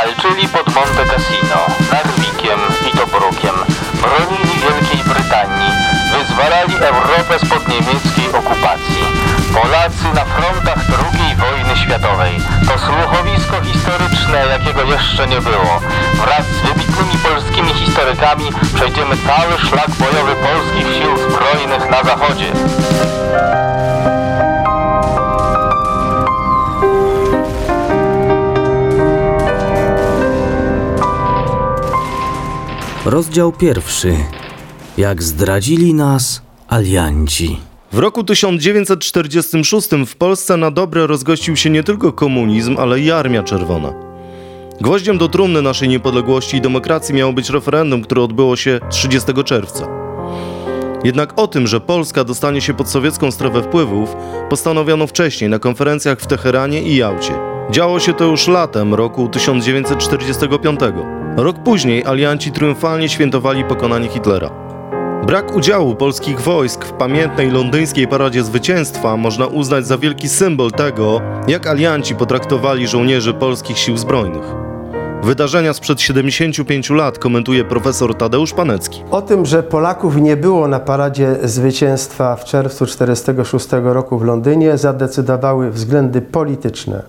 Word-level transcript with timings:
Walczyli 0.00 0.48
pod 0.48 0.74
Monte 0.74 1.04
Cassino, 1.04 1.60
Narwikiem 1.92 2.60
i 2.88 2.96
Tobrukiem. 2.98 3.56
Bronili 4.02 4.54
Wielkiej 4.62 5.04
Brytanii. 5.04 5.70
Wyzwalali 6.12 6.74
Europę 6.76 7.38
spod 7.38 7.68
niemieckiej 7.68 8.28
okupacji. 8.32 9.04
Polacy 9.54 10.08
na 10.14 10.24
frontach 10.24 10.78
II 10.98 11.36
wojny 11.36 11.76
światowej. 11.76 12.32
To 12.68 12.78
słuchowisko 12.78 13.56
historyczne, 13.62 14.46
jakiego 14.46 14.82
jeszcze 14.82 15.26
nie 15.26 15.40
było. 15.40 15.80
Wraz 16.14 16.46
z 16.46 16.60
wybitnymi 16.60 17.18
polskimi 17.28 17.74
historykami 17.74 18.50
przejdziemy 18.74 19.16
cały 19.26 19.58
szlak 19.68 19.90
bojowy 19.90 20.34
polskich 20.34 20.96
sił 20.96 21.16
zbrojnych 21.16 21.90
na 21.90 22.02
zachodzie. 22.02 22.52
Rozdział 33.10 33.52
pierwszy. 33.52 34.16
Jak 34.98 35.22
zdradzili 35.22 35.94
nas 35.94 36.42
alianci. 36.68 37.58
W 37.92 37.98
roku 37.98 38.24
1946 38.24 39.88
w 40.06 40.16
Polsce 40.16 40.56
na 40.56 40.70
dobre 40.70 41.06
rozgościł 41.06 41.56
się 41.56 41.70
nie 41.70 41.82
tylko 41.82 42.12
komunizm, 42.12 42.76
ale 42.78 43.00
i 43.00 43.10
Armia 43.10 43.42
Czerwona. 43.42 43.92
Gwoździem 44.80 45.18
do 45.18 45.28
trumny 45.28 45.62
naszej 45.62 45.88
niepodległości 45.88 46.56
i 46.56 46.60
demokracji 46.60 47.14
miało 47.14 47.32
być 47.32 47.50
referendum, 47.50 48.02
które 48.02 48.22
odbyło 48.22 48.56
się 48.56 48.80
30 48.90 49.32
czerwca. 49.44 49.88
Jednak 51.04 51.38
o 51.38 51.46
tym, 51.46 51.66
że 51.66 51.80
Polska 51.80 52.24
dostanie 52.24 52.60
się 52.60 52.74
pod 52.74 52.88
sowiecką 52.88 53.30
strefę 53.30 53.62
wpływów, 53.62 54.16
postanowiono 54.50 55.06
wcześniej 55.06 55.50
na 55.50 55.58
konferencjach 55.58 56.20
w 56.20 56.26
Teheranie 56.26 56.82
i 56.82 56.96
Jałcie. 56.96 57.49
Działo 57.70 58.00
się 58.00 58.14
to 58.14 58.24
już 58.24 58.48
latem 58.48 58.94
roku 58.94 59.28
1945. 59.28 60.80
Rok 61.36 61.58
później 61.58 62.04
alianci 62.04 62.52
triumfalnie 62.52 63.08
świętowali 63.08 63.64
pokonanie 63.64 64.08
Hitlera. 64.08 64.50
Brak 65.26 65.56
udziału 65.56 65.94
polskich 65.94 66.40
wojsk 66.40 66.84
w 66.84 66.92
pamiętnej 66.92 67.50
londyńskiej 67.50 68.08
paradzie 68.08 68.44
zwycięstwa 68.44 69.16
można 69.16 69.46
uznać 69.46 69.86
za 69.86 69.98
wielki 69.98 70.28
symbol 70.28 70.70
tego, 70.70 71.20
jak 71.48 71.66
alianci 71.66 72.14
potraktowali 72.14 72.88
żołnierzy 72.88 73.34
polskich 73.34 73.78
sił 73.78 73.96
zbrojnych. 73.96 74.44
Wydarzenia 75.22 75.72
sprzed 75.72 76.00
75 76.00 76.90
lat 76.90 77.18
komentuje 77.18 77.64
profesor 77.64 78.14
Tadeusz 78.14 78.52
Panecki. 78.52 79.02
O 79.10 79.22
tym, 79.22 79.46
że 79.46 79.62
Polaków 79.62 80.16
nie 80.16 80.36
było 80.36 80.68
na 80.68 80.80
paradzie 80.80 81.36
zwycięstwa 81.42 82.36
w 82.36 82.44
czerwcu 82.44 82.86
1946 82.86 83.68
roku 83.94 84.18
w 84.18 84.24
Londynie, 84.24 84.78
zadecydowały 84.78 85.70
względy 85.70 86.20
polityczne. 86.22 87.02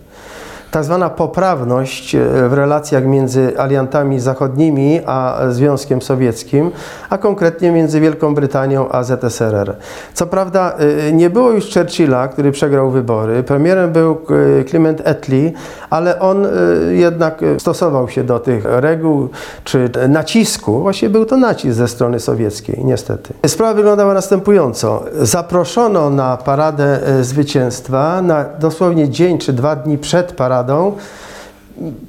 Tak 0.72 0.84
zwana 0.84 1.10
poprawność 1.10 2.16
e, 2.16 2.50
w 2.50 2.54
relacjach 2.54 3.06
między 3.06 3.60
aliantami 3.60 4.20
zachodnimi 4.20 5.02
a 5.06 5.40
Związkiem 5.50 6.02
Sowieckim, 6.02 6.72
a 7.10 7.18
konkretnie 7.18 7.72
między 7.72 8.00
Wielką 8.00 8.36
Brytanią 8.36 8.90
a 8.90 9.04
ZSRR. 9.04 9.76
Co 10.14 10.28
prawda 10.28 10.74
e, 11.08 11.12
nie 11.14 11.30
było 11.30 11.52
już 11.52 11.74
Churchilla, 11.74 12.28
który 12.28 12.52
przegrał 12.52 12.92
wybory, 12.92 13.44
premierem 13.44 13.92
był 13.92 14.18
e, 14.60 14.64
Clement 14.64 15.08
Attlee, 15.08 15.54
ale 15.90 16.20
on 16.20 16.48
jednak 16.92 17.42
stosował 17.58 18.10
się 18.10 18.24
do 18.24 18.40
tych 18.40 18.64
reguł 18.66 19.30
czy 19.64 19.90
nacisku. 20.10 20.82
Właśnie 20.82 21.10
był 21.10 21.26
to 21.26 21.38
nacisk 21.38 21.78
ze 21.78 21.88
strony 21.88 22.20
sowieckiej, 22.20 22.82
niestety. 22.86 23.34
Sprawa 23.48 23.74
wyglądała 23.74 24.14
następująco. 24.14 25.04
Zaproszono 25.22 26.10
na 26.10 26.38
paradę 26.38 27.00
zwycięstwa 27.22 28.22
na 28.22 28.46
dosłownie 28.60 29.10
dzień 29.10 29.38
czy 29.38 29.54
dwa 29.54 29.76
dni 29.76 29.98
przed 29.98 30.32
paradą 30.32 30.61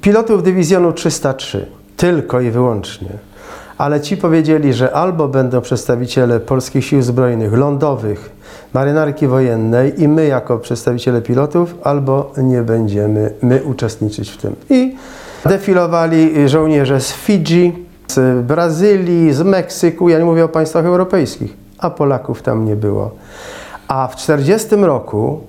pilotów 0.01 0.43
dywizjonu 0.43 0.93
303. 0.93 1.65
Tylko 1.97 2.41
i 2.41 2.51
wyłącznie. 2.51 3.09
Ale 3.77 4.01
ci 4.01 4.17
powiedzieli, 4.17 4.73
że 4.73 4.93
albo 4.93 5.27
będą 5.27 5.61
przedstawiciele 5.61 6.39
polskich 6.39 6.85
sił 6.85 7.01
zbrojnych, 7.01 7.53
lądowych, 7.53 8.29
marynarki 8.73 9.27
wojennej 9.27 10.01
i 10.01 10.07
my 10.07 10.25
jako 10.27 10.57
przedstawiciele 10.57 11.21
pilotów, 11.21 11.75
albo 11.83 12.31
nie 12.37 12.61
będziemy 12.61 13.33
my 13.41 13.63
uczestniczyć 13.63 14.31
w 14.31 14.37
tym. 14.37 14.55
I 14.69 14.95
defilowali 15.45 16.49
żołnierze 16.49 17.01
z 17.01 17.11
Fidżi, 17.11 17.85
z 18.07 18.45
Brazylii, 18.45 19.33
z 19.33 19.41
Meksyku, 19.41 20.09
ja 20.09 20.19
nie 20.19 20.25
mówię 20.25 20.45
o 20.45 20.49
państwach 20.49 20.85
europejskich, 20.85 21.53
a 21.77 21.89
Polaków 21.89 22.41
tam 22.41 22.65
nie 22.65 22.75
było. 22.75 23.11
A 23.87 24.07
w 24.07 24.15
1940 24.15 24.75
roku 24.85 25.41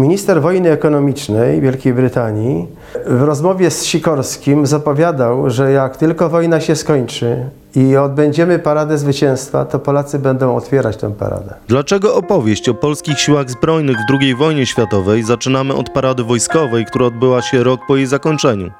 Minister 0.00 0.42
wojny 0.42 0.70
ekonomicznej 0.70 1.60
Wielkiej 1.60 1.94
Brytanii 1.94 2.66
w 3.06 3.22
rozmowie 3.22 3.70
z 3.70 3.84
Sikorskim 3.84 4.66
zapowiadał, 4.66 5.50
że 5.50 5.72
jak 5.72 5.96
tylko 5.96 6.28
wojna 6.28 6.60
się 6.60 6.76
skończy 6.76 7.36
i 7.74 7.96
odbędziemy 7.96 8.58
paradę 8.58 8.98
zwycięstwa, 8.98 9.64
to 9.64 9.78
Polacy 9.78 10.18
będą 10.18 10.56
otwierać 10.56 10.96
tę 10.96 11.10
paradę. 11.10 11.54
Dlaczego 11.68 12.14
opowieść 12.14 12.68
o 12.68 12.74
polskich 12.74 13.20
siłach 13.20 13.50
zbrojnych 13.50 13.96
w 13.96 14.20
II 14.20 14.34
wojnie 14.34 14.66
światowej 14.66 15.22
zaczynamy 15.22 15.74
od 15.74 15.90
parady 15.90 16.24
wojskowej, 16.24 16.84
która 16.84 17.06
odbyła 17.06 17.42
się 17.42 17.62
rok 17.62 17.80
po 17.88 17.96
jej 17.96 18.06
zakończeniu? 18.06 18.70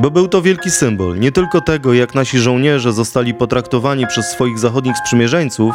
Bo 0.00 0.10
był 0.10 0.28
to 0.28 0.42
wielki 0.42 0.70
symbol 0.70 1.18
nie 1.18 1.32
tylko 1.32 1.60
tego, 1.60 1.94
jak 1.94 2.14
nasi 2.14 2.38
żołnierze 2.38 2.92
zostali 2.92 3.34
potraktowani 3.34 4.06
przez 4.06 4.26
swoich 4.26 4.58
zachodnich 4.58 4.96
sprzymierzeńców, 4.98 5.74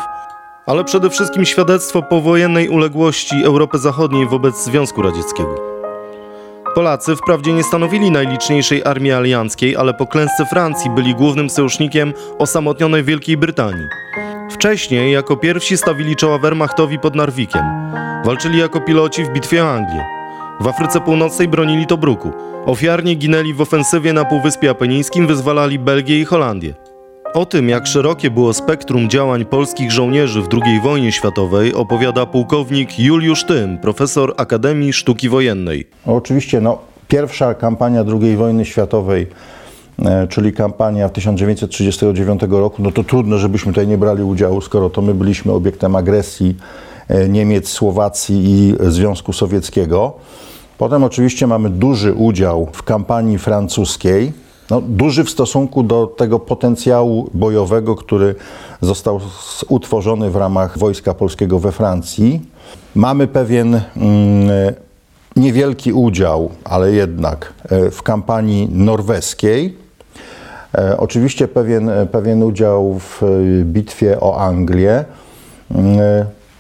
ale 0.65 0.83
przede 0.83 1.09
wszystkim 1.09 1.45
świadectwo 1.45 2.01
powojennej 2.01 2.69
uległości 2.69 3.43
Europy 3.43 3.77
Zachodniej 3.77 4.27
wobec 4.27 4.63
Związku 4.63 5.01
Radzieckiego. 5.01 5.55
Polacy 6.75 7.15
wprawdzie 7.15 7.53
nie 7.53 7.63
stanowili 7.63 8.11
najliczniejszej 8.11 8.83
armii 8.83 9.11
alianckiej, 9.11 9.75
ale 9.75 9.93
po 9.93 10.07
klęsce 10.07 10.45
Francji 10.45 10.89
byli 10.89 11.15
głównym 11.15 11.49
sojusznikiem 11.49 12.13
osamotnionej 12.39 13.03
Wielkiej 13.03 13.37
Brytanii. 13.37 13.85
Wcześniej 14.51 15.11
jako 15.11 15.37
pierwsi 15.37 15.77
stawili 15.77 16.15
czoła 16.15 16.37
Wehrmachtowi 16.37 16.99
pod 16.99 17.15
Narwikiem. 17.15 17.63
Walczyli 18.25 18.59
jako 18.59 18.81
piloci 18.81 19.23
w 19.23 19.29
bitwie 19.29 19.63
o 19.65 19.73
Anglię. 19.73 20.05
W 20.59 20.67
Afryce 20.67 21.01
Północnej 21.01 21.47
bronili 21.47 21.87
Tobruku. 21.87 22.31
Ofiarnie 22.65 23.15
ginęli 23.15 23.53
w 23.53 23.61
ofensywie 23.61 24.13
na 24.13 24.25
Półwyspie 24.25 24.69
Apenińskim, 24.69 25.27
wyzwalali 25.27 25.79
Belgię 25.79 26.19
i 26.19 26.25
Holandię. 26.25 26.73
O 27.35 27.46
tym, 27.46 27.69
jak 27.69 27.88
szerokie 27.88 28.31
było 28.31 28.53
spektrum 28.53 29.09
działań 29.09 29.46
polskich 29.46 29.91
żołnierzy 29.91 30.41
w 30.41 30.47
II 30.53 30.79
wojnie 30.81 31.12
światowej, 31.12 31.73
opowiada 31.73 32.25
pułkownik 32.25 33.00
Juliusz 33.00 33.44
Tym, 33.46 33.78
profesor 33.78 34.34
Akademii 34.38 34.94
Sztuki 34.94 35.29
Wojennej. 35.29 35.88
Oczywiście, 36.06 36.62
no, 36.62 36.78
pierwsza 37.07 37.53
kampania 37.53 38.03
II 38.22 38.38
wojny 38.38 38.66
światowej, 38.66 39.28
e, 40.06 40.28
czyli 40.28 40.53
kampania 40.53 41.09
1939 41.09 42.41
roku, 42.50 42.81
no 42.81 42.91
to 42.91 43.03
trudno, 43.03 43.38
żebyśmy 43.38 43.72
tutaj 43.72 43.88
nie 43.88 43.97
brali 43.97 44.24
udziału, 44.24 44.62
skoro 44.62 44.90
to 44.90 45.01
my 45.01 45.13
byliśmy 45.13 45.51
obiektem 45.51 45.95
agresji 45.95 46.56
e, 47.07 47.29
Niemiec, 47.29 47.69
Słowacji 47.69 48.44
i 48.45 48.75
Związku 48.79 49.34
Sowieckiego. 49.34 50.13
Potem 50.78 51.03
oczywiście 51.03 51.47
mamy 51.47 51.69
duży 51.69 52.13
udział 52.13 52.68
w 52.74 52.84
kampanii 52.84 53.38
francuskiej, 53.38 54.44
no, 54.69 54.81
duży 54.81 55.23
w 55.23 55.29
stosunku 55.29 55.83
do 55.83 56.07
tego 56.07 56.39
potencjału 56.39 57.29
bojowego, 57.33 57.95
który 57.95 58.35
został 58.81 59.19
utworzony 59.69 60.29
w 60.29 60.35
ramach 60.35 60.77
Wojska 60.77 61.13
Polskiego 61.13 61.59
we 61.59 61.71
Francji. 61.71 62.41
Mamy 62.95 63.27
pewien 63.27 63.81
mm, 63.97 64.73
niewielki 65.35 65.93
udział, 65.93 66.49
ale 66.63 66.91
jednak 66.91 67.53
e, 67.69 67.91
w 67.91 68.03
kampanii 68.03 68.69
norweskiej. 68.71 69.77
E, 70.77 70.97
oczywiście 70.97 71.47
pewien, 71.47 71.91
pewien 72.11 72.43
udział 72.43 72.99
w 72.99 73.23
e, 73.23 73.25
bitwie 73.63 74.19
o 74.19 74.37
Anglię. 74.39 75.05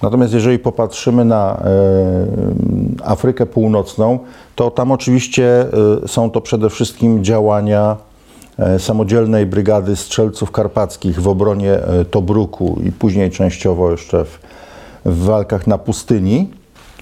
Natomiast 0.05 0.33
jeżeli 0.33 0.59
popatrzymy 0.59 1.25
na 1.25 1.63
Afrykę 3.03 3.45
Północną, 3.45 4.19
to 4.55 4.71
tam 4.71 4.91
oczywiście 4.91 5.65
y, 6.03 6.07
są 6.07 6.31
to 6.31 6.41
przede 6.41 6.69
wszystkim 6.69 7.23
działania 7.23 7.97
e, 8.59 8.79
samodzielnej 8.79 9.45
brygady 9.45 9.95
strzelców 9.95 10.51
karpackich 10.51 11.21
w 11.21 11.27
obronie 11.27 11.73
e, 11.73 12.05
Tobruku 12.05 12.79
i 12.83 12.91
później 12.91 13.31
częściowo 13.31 13.91
jeszcze 13.91 14.25
w, 14.25 14.39
w 15.05 15.25
walkach 15.25 15.67
na 15.67 15.77
pustyni. 15.77 16.49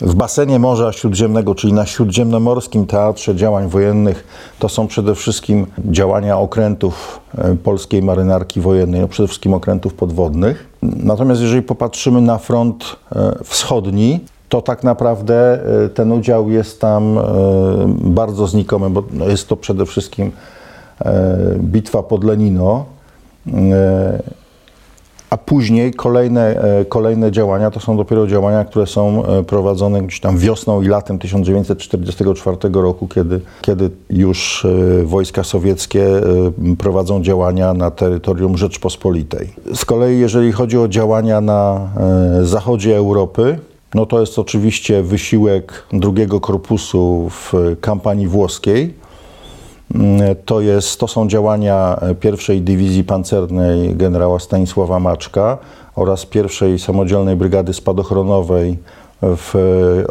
W 0.01 0.15
basenie 0.15 0.59
Morza 0.59 0.91
Śródziemnego, 0.91 1.55
czyli 1.55 1.73
na 1.73 1.85
Śródziemnomorskim 1.85 2.85
Teatrze 2.85 3.35
Działań 3.35 3.67
Wojennych, 3.67 4.27
to 4.59 4.69
są 4.69 4.87
przede 4.87 5.15
wszystkim 5.15 5.65
działania 5.85 6.37
okrętów 6.37 7.19
e, 7.37 7.55
polskiej 7.55 8.01
marynarki 8.01 8.61
wojennej, 8.61 9.01
no 9.01 9.07
przede 9.07 9.27
wszystkim 9.27 9.53
okrętów 9.53 9.93
podwodnych. 9.93 10.72
Natomiast 11.03 11.41
jeżeli 11.41 11.61
popatrzymy 11.61 12.21
na 12.21 12.37
front 12.37 12.95
wschodni, 13.43 14.19
to 14.53 14.61
tak 14.61 14.83
naprawdę 14.83 15.59
e, 15.85 15.89
ten 15.89 16.11
udział 16.11 16.49
jest 16.49 16.81
tam 16.81 17.17
e, 17.17 17.23
bardzo 17.87 18.47
znikomy, 18.47 18.89
bo 18.89 19.03
no, 19.11 19.27
jest 19.27 19.47
to 19.47 19.55
przede 19.55 19.85
wszystkim 19.85 20.31
e, 21.05 21.55
bitwa 21.59 22.03
pod 22.03 22.23
Lenino. 22.23 22.85
A 25.33 25.37
później 25.37 25.93
kolejne, 25.93 26.63
e, 26.81 26.85
kolejne 26.85 27.31
działania 27.31 27.71
to 27.71 27.79
są 27.79 27.97
dopiero 27.97 28.27
działania, 28.27 28.65
które 28.65 28.87
są 28.87 29.25
e, 29.25 29.43
prowadzone 29.43 30.01
gdzieś 30.01 30.19
tam 30.19 30.37
wiosną 30.37 30.81
i 30.81 30.87
latem 30.87 31.19
1944 31.19 32.57
roku, 32.73 33.07
kiedy, 33.07 33.39
kiedy 33.61 33.89
już 34.09 34.65
e, 34.65 35.03
wojska 35.03 35.43
sowieckie 35.43 36.05
prowadzą 36.77 37.23
działania 37.23 37.73
na 37.73 37.91
terytorium 37.91 38.57
Rzeczpospolitej. 38.57 39.49
Z 39.73 39.85
kolei, 39.85 40.19
jeżeli 40.19 40.51
chodzi 40.51 40.77
o 40.77 40.87
działania 40.87 41.41
na 41.41 41.89
zachodzie 42.41 42.97
Europy, 42.97 43.59
no 43.93 44.05
to 44.05 44.19
jest 44.19 44.39
oczywiście 44.39 45.03
wysiłek 45.03 45.83
drugiego 45.93 46.39
korpusu 46.39 47.29
w 47.29 47.53
kampanii 47.81 48.27
włoskiej 48.27 48.93
to, 50.45 50.61
jest, 50.61 50.99
to 50.99 51.07
są 51.07 51.27
działania 51.27 51.99
pierwszej 52.19 52.61
dywizji 52.61 53.03
pancernej 53.03 53.95
generała 53.95 54.39
Stanisława 54.39 54.99
Maczka 54.99 55.57
oraz 55.95 56.25
pierwszej 56.25 56.79
samodzielnej 56.79 57.35
brygady 57.35 57.73
spadochronowej 57.73 58.77
w 59.23 59.53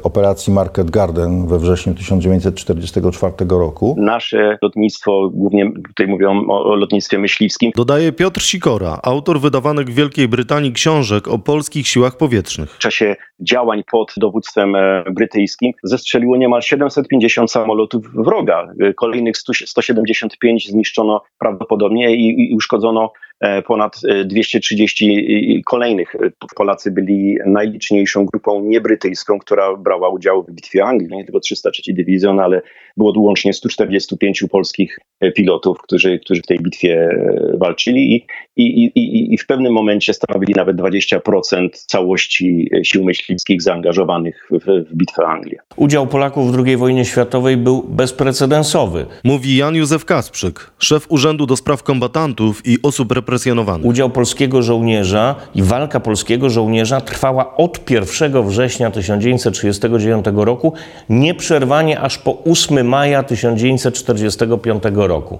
operacji 0.03 0.53
Market 0.53 0.91
Garden 0.91 1.47
we 1.47 1.59
wrześniu 1.59 1.95
1944 1.95 3.33
roku. 3.51 3.97
Nasze 3.99 4.59
lotnictwo, 4.63 5.31
głównie 5.35 5.73
tutaj 5.89 6.07
mówią 6.07 6.47
o 6.49 6.75
lotnictwie 6.75 7.19
myśliwskim. 7.19 7.73
Dodaje 7.77 8.13
Piotr 8.13 8.41
Sikora, 8.43 8.99
autor 9.03 9.41
wydawanych 9.41 9.87
w 9.87 9.95
Wielkiej 9.95 10.29
Brytanii 10.29 10.73
książek 10.73 11.29
o 11.29 11.39
polskich 11.39 11.89
siłach 11.89 12.17
powietrznych. 12.17 12.71
W 12.71 12.79
czasie 12.79 13.17
działań 13.41 13.83
pod 13.91 14.13
dowództwem 14.17 14.77
e, 14.77 15.05
brytyjskim 15.11 15.73
zestrzeliło 15.83 16.37
niemal 16.37 16.63
750 16.63 17.51
samolotów 17.51 18.05
wroga. 18.15 18.69
E, 18.81 18.95
kolejnych 18.95 19.37
175 19.67 20.69
zniszczono 20.69 21.23
prawdopodobnie 21.39 22.17
i, 22.17 22.51
i 22.51 22.55
uszkodzono 22.55 23.13
E, 23.32 23.32
ponad 23.67 24.01
230 24.25 25.59
e, 25.59 25.63
kolejnych. 25.63 26.17
Polacy 26.57 26.91
byli 26.91 27.39
najliczniejszą 27.47 28.27
grupą 28.27 28.65
niebrytyjską, 28.65 29.39
która 29.39 29.77
brała 29.77 30.09
udział 30.09 30.43
w 30.43 30.51
bitwie 30.51 30.85
Anglii. 30.85 31.17
Nie 31.17 31.25
tylko 31.25 31.41
303 31.41 31.93
Dywizjon, 31.93 32.41
ale 32.41 32.63
było 32.97 33.13
łącznie 33.17 33.53
145 33.53 34.45
polskich 34.51 34.99
e, 35.21 35.33
pilotów, 35.33 35.79
którzy, 35.83 36.19
którzy 36.19 36.43
w 36.43 36.47
tej 36.47 36.59
bitwie 36.59 37.09
walczyli 37.55 38.15
i, 38.15 38.27
i, 38.57 38.85
i, 38.85 39.35
i 39.35 39.39
w 39.39 39.47
pewnym 39.47 39.73
momencie 39.73 40.15
stanowili 40.15 40.55
nawet 40.57 40.77
20% 40.77 41.69
całości 41.87 42.71
sił 42.85 43.05
myśliwskich 43.05 43.63
zaangażowanych 43.63 44.49
w, 44.51 44.89
w 44.91 44.95
bitwę 44.95 45.27
Anglii. 45.27 45.57
Udział 45.77 46.07
Polaków 46.07 46.53
w 46.53 46.67
II 46.67 46.77
wojnie 46.77 47.05
światowej 47.05 47.57
był 47.57 47.83
bezprecedensowy. 47.83 49.07
Mówi 49.25 49.57
Jan 49.57 49.75
Józef 49.75 50.05
Kasprzyk, 50.05 50.71
szef 50.79 51.07
Urzędu 51.09 51.47
do 51.47 51.57
Spraw 51.57 51.83
Kombatantów 51.83 52.67
i 52.67 52.79
Osób 52.83 53.13
represjonowanych. 53.13 53.87
Udział 53.87 54.11
polskiego 54.11 54.63
żołnierza 54.63 55.35
i 55.55 55.63
walka 55.63 56.01
polskiego 56.01 56.51
żołnierza 56.51 57.01
trwała 57.01 57.57
od 57.57 57.91
1 57.91 58.43
września 58.49 58.91
1939 58.91 60.25
roku, 60.35 60.73
nieprzerwanie 61.09 62.01
aż 62.01 62.19
po 62.19 62.45
8 62.45 62.82
maja 62.85 63.23
1945 63.23 64.83
roku. 64.95 65.39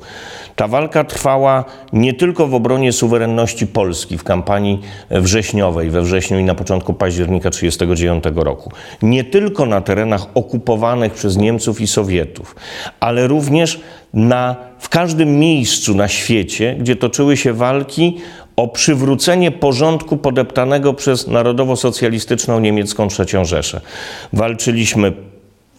Ta 0.57 0.69
walka 0.69 1.05
trwała 1.05 1.65
nie 1.93 2.15
tylko 2.15 2.47
w 2.47 2.55
obronie 2.55 2.93
suwerenności 2.93 3.67
Polski 3.67 4.19
w 4.19 4.25
kampanii 4.25 4.81
wrześniowej, 5.11 5.91
we 5.91 6.03
wrześniu 6.03 6.39
i 6.39 6.45
na 6.45 6.55
początku 6.55 6.95
października 6.95 7.51
1939 7.51 8.45
roku. 8.45 8.73
Nie 9.03 9.25
tylko 9.25 9.67
na 9.67 9.81
terenach 9.81 10.27
okupowanych 10.35 11.13
przez 11.13 11.37
Niemców 11.37 11.81
i 11.81 11.87
Sowietów, 11.87 12.57
ale 13.01 13.27
również 13.27 13.81
na, 14.15 14.57
w 14.79 14.89
każdym 14.89 15.39
miejscu 15.39 15.95
na 15.95 16.09
świecie, 16.09 16.77
gdzie 16.79 16.97
toczyły 16.97 17.37
się 17.37 17.53
walki 17.53 18.19
o 18.57 18.69
przywrócenie 18.69 19.51
porządku 19.51 20.17
podeptanego 20.17 20.95
przez 20.95 21.29
narodowo-socjalistyczną 21.29 22.61
niemiecką 22.61 23.09
III 23.19 23.45
Rzeszę. 23.45 23.81
Walczyliśmy 24.33 25.13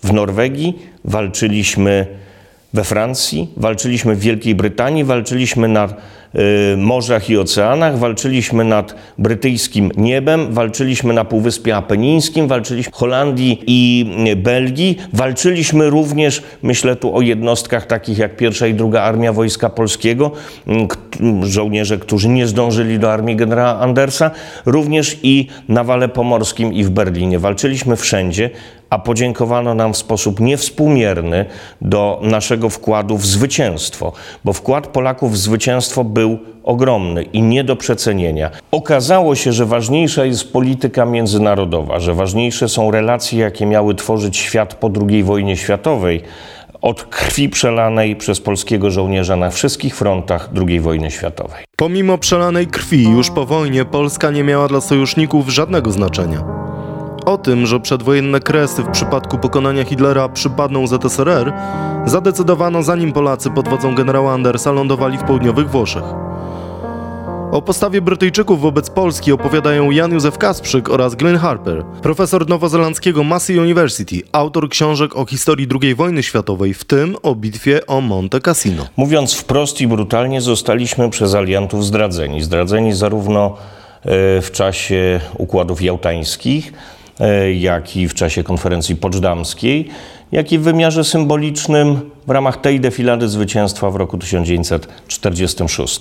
w 0.03 0.13
Norwegii, 0.13 0.79
walczyliśmy 1.05 2.07
we 2.73 2.83
Francji, 2.83 3.49
walczyliśmy 3.57 4.15
w 4.15 4.19
Wielkiej 4.19 4.55
Brytanii, 4.55 5.03
walczyliśmy 5.03 5.67
na 5.67 5.89
y, 6.73 6.77
morzach 6.77 7.29
i 7.29 7.37
oceanach, 7.37 7.97
walczyliśmy 7.97 8.63
nad 8.63 8.95
brytyjskim 9.17 9.91
niebem, 9.97 10.53
walczyliśmy 10.53 11.13
na 11.13 11.25
Półwyspie 11.25 11.75
Apenińskim, 11.75 12.47
walczyliśmy 12.47 12.91
w 12.91 12.95
Holandii 12.95 13.63
i 13.67 14.05
y, 14.27 14.35
Belgii, 14.35 14.97
walczyliśmy 15.13 15.89
również, 15.89 16.43
myślę 16.61 16.95
tu 16.95 17.15
o 17.15 17.21
jednostkach 17.21 17.85
takich 17.85 18.17
jak 18.17 18.37
pierwsza 18.37 18.67
i 18.67 18.73
druga 18.73 19.01
Armia 19.01 19.33
Wojska 19.33 19.69
Polskiego, 19.69 20.31
y, 20.67 21.47
żołnierze, 21.47 21.97
którzy 21.97 22.29
nie 22.29 22.47
zdążyli 22.47 22.99
do 22.99 23.13
armii 23.13 23.35
generała 23.35 23.79
Andersa, 23.79 24.31
również 24.65 25.19
i 25.23 25.47
na 25.67 25.83
Wale 25.83 26.09
Pomorskim 26.09 26.73
i 26.73 26.83
w 26.83 26.89
Berlinie. 26.89 27.39
Walczyliśmy 27.39 27.95
wszędzie, 27.95 28.49
a 28.93 28.99
podziękowano 28.99 29.73
nam 29.73 29.93
w 29.93 29.97
sposób 29.97 30.39
niewspółmierny 30.39 31.45
do 31.81 32.19
naszego 32.21 32.69
wkładu 32.69 33.17
w 33.17 33.25
zwycięstwo, 33.25 34.13
bo 34.43 34.53
wkład 34.53 34.87
Polaków 34.87 35.31
w 35.31 35.37
zwycięstwo 35.37 36.03
był 36.03 36.39
ogromny 36.63 37.23
i 37.23 37.41
nie 37.41 37.63
do 37.63 37.75
przecenienia. 37.75 38.49
Okazało 38.71 39.35
się, 39.35 39.53
że 39.53 39.65
ważniejsza 39.65 40.25
jest 40.25 40.53
polityka 40.53 41.05
międzynarodowa, 41.05 41.99
że 41.99 42.13
ważniejsze 42.13 42.69
są 42.69 42.91
relacje, 42.91 43.39
jakie 43.39 43.65
miały 43.65 43.95
tworzyć 43.95 44.37
świat 44.37 44.73
po 44.73 44.91
II 45.09 45.23
wojnie 45.23 45.57
światowej, 45.57 46.21
od 46.81 47.03
krwi 47.03 47.49
przelanej 47.49 48.15
przez 48.15 48.39
polskiego 48.39 48.91
żołnierza 48.91 49.35
na 49.35 49.49
wszystkich 49.49 49.95
frontach 49.95 50.49
II 50.67 50.79
wojny 50.79 51.11
światowej. 51.11 51.63
Pomimo 51.75 52.17
przelanej 52.17 52.67
krwi, 52.67 53.03
już 53.03 53.29
po 53.29 53.45
wojnie 53.45 53.85
Polska 53.85 54.31
nie 54.31 54.43
miała 54.43 54.67
dla 54.67 54.81
sojuszników 54.81 55.49
żadnego 55.49 55.91
znaczenia. 55.91 56.72
O 57.25 57.37
tym, 57.37 57.65
że 57.65 57.79
przedwojenne 57.79 58.39
kresy 58.39 58.83
w 58.83 58.91
przypadku 58.91 59.37
pokonania 59.37 59.83
Hitlera 59.83 60.29
przypadną 60.29 60.87
ZSRR, 60.87 61.53
zadecydowano 62.05 62.83
zanim 62.83 63.13
Polacy 63.13 63.49
pod 63.49 63.67
wodzą 63.67 63.95
generała 63.95 64.33
Andersa 64.33 64.71
lądowali 64.71 65.17
w 65.17 65.23
południowych 65.23 65.69
Włoszech. 65.69 66.03
O 67.51 67.61
postawie 67.61 68.01
Brytyjczyków 68.01 68.61
wobec 68.61 68.89
Polski 68.89 69.31
opowiadają 69.31 69.91
Jan 69.91 70.13
Józef 70.13 70.37
Kasprzyk 70.37 70.89
oraz 70.89 71.15
Glenn 71.15 71.37
Harper, 71.37 71.83
profesor 72.01 72.49
nowozelandzkiego 72.49 73.23
Massey 73.23 73.59
University, 73.59 74.21
autor 74.31 74.69
książek 74.69 75.15
o 75.15 75.25
historii 75.25 75.67
II 75.81 75.95
wojny 75.95 76.23
światowej, 76.23 76.73
w 76.73 76.83
tym 76.83 77.15
o 77.23 77.35
bitwie 77.35 77.87
o 77.87 78.01
Monte 78.01 78.41
Cassino. 78.41 78.87
Mówiąc 78.97 79.33
wprost 79.33 79.81
i 79.81 79.87
brutalnie, 79.87 80.41
zostaliśmy 80.41 81.09
przez 81.09 81.35
aliantów 81.35 81.85
zdradzeni. 81.85 82.43
Zdradzeni 82.43 82.93
zarówno 82.93 83.45
e, 83.45 84.41
w 84.41 84.51
czasie 84.51 85.19
układów 85.37 85.81
jałtańskich, 85.81 86.73
jak 87.59 87.97
i 87.97 88.07
w 88.07 88.13
czasie 88.13 88.43
konferencji 88.43 88.95
poczdamskiej, 88.95 89.89
jak 90.31 90.51
i 90.51 90.59
w 90.59 90.61
wymiarze 90.61 91.03
symbolicznym 91.03 92.11
w 92.27 92.29
ramach 92.29 92.61
tej 92.61 92.79
defilady 92.79 93.29
zwycięstwa 93.29 93.91
w 93.91 93.95
roku 93.95 94.17
1946. 94.17 95.99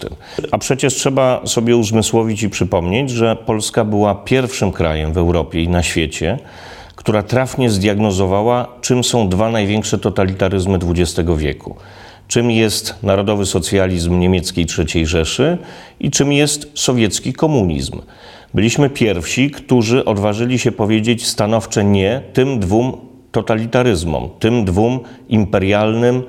A 0.51 0.59
przecież 0.59 0.95
trzeba 0.95 1.41
sobie 1.47 1.77
uzmysłowić 1.77 2.43
i 2.43 2.51
przypomnieć, 2.51 3.11
że 3.11 3.37
Polska 3.37 3.85
była 3.85 4.15
pierwszym 4.15 4.73
krajem 4.73 5.13
w 5.13 5.19
Europie 5.19 5.63
i 5.63 5.69
na 5.69 5.83
świecie, 5.83 6.39
która 6.97 7.23
trafnie 7.23 7.71
zdiagnozowała, 7.71 8.69
czym 8.81 9.05
są 9.05 9.29
dwa 9.29 9.51
największe 9.51 9.99
totalitaryzmy 9.99 10.79
XX 10.89 11.31
wieku. 11.37 11.77
Czym 12.29 12.51
jest 12.51 12.95
narodowy 13.03 13.47
socjalizm 13.47 14.19
niemieckiej 14.19 14.67
III 14.79 15.07
Rzeszy 15.07 15.59
i 16.01 16.11
czym 16.11 16.33
jest 16.33 16.71
sowiecki 16.75 17.33
komunizm. 17.33 18.01
Byliśmy 18.55 18.91
pierwsi, 18.91 19.51
którzy 19.51 20.05
odważyli 20.05 20.59
się 20.59 20.73
powiedzieć 20.73 21.27
stanowcze 21.27 21.85
nie 21.85 22.23
tym 22.33 22.61
dwóm 22.61 22.93
totalitaryzmom, 23.33 24.31
tym 24.39 24.65
dwóm 24.65 25.01
imperialnym 25.29 26.23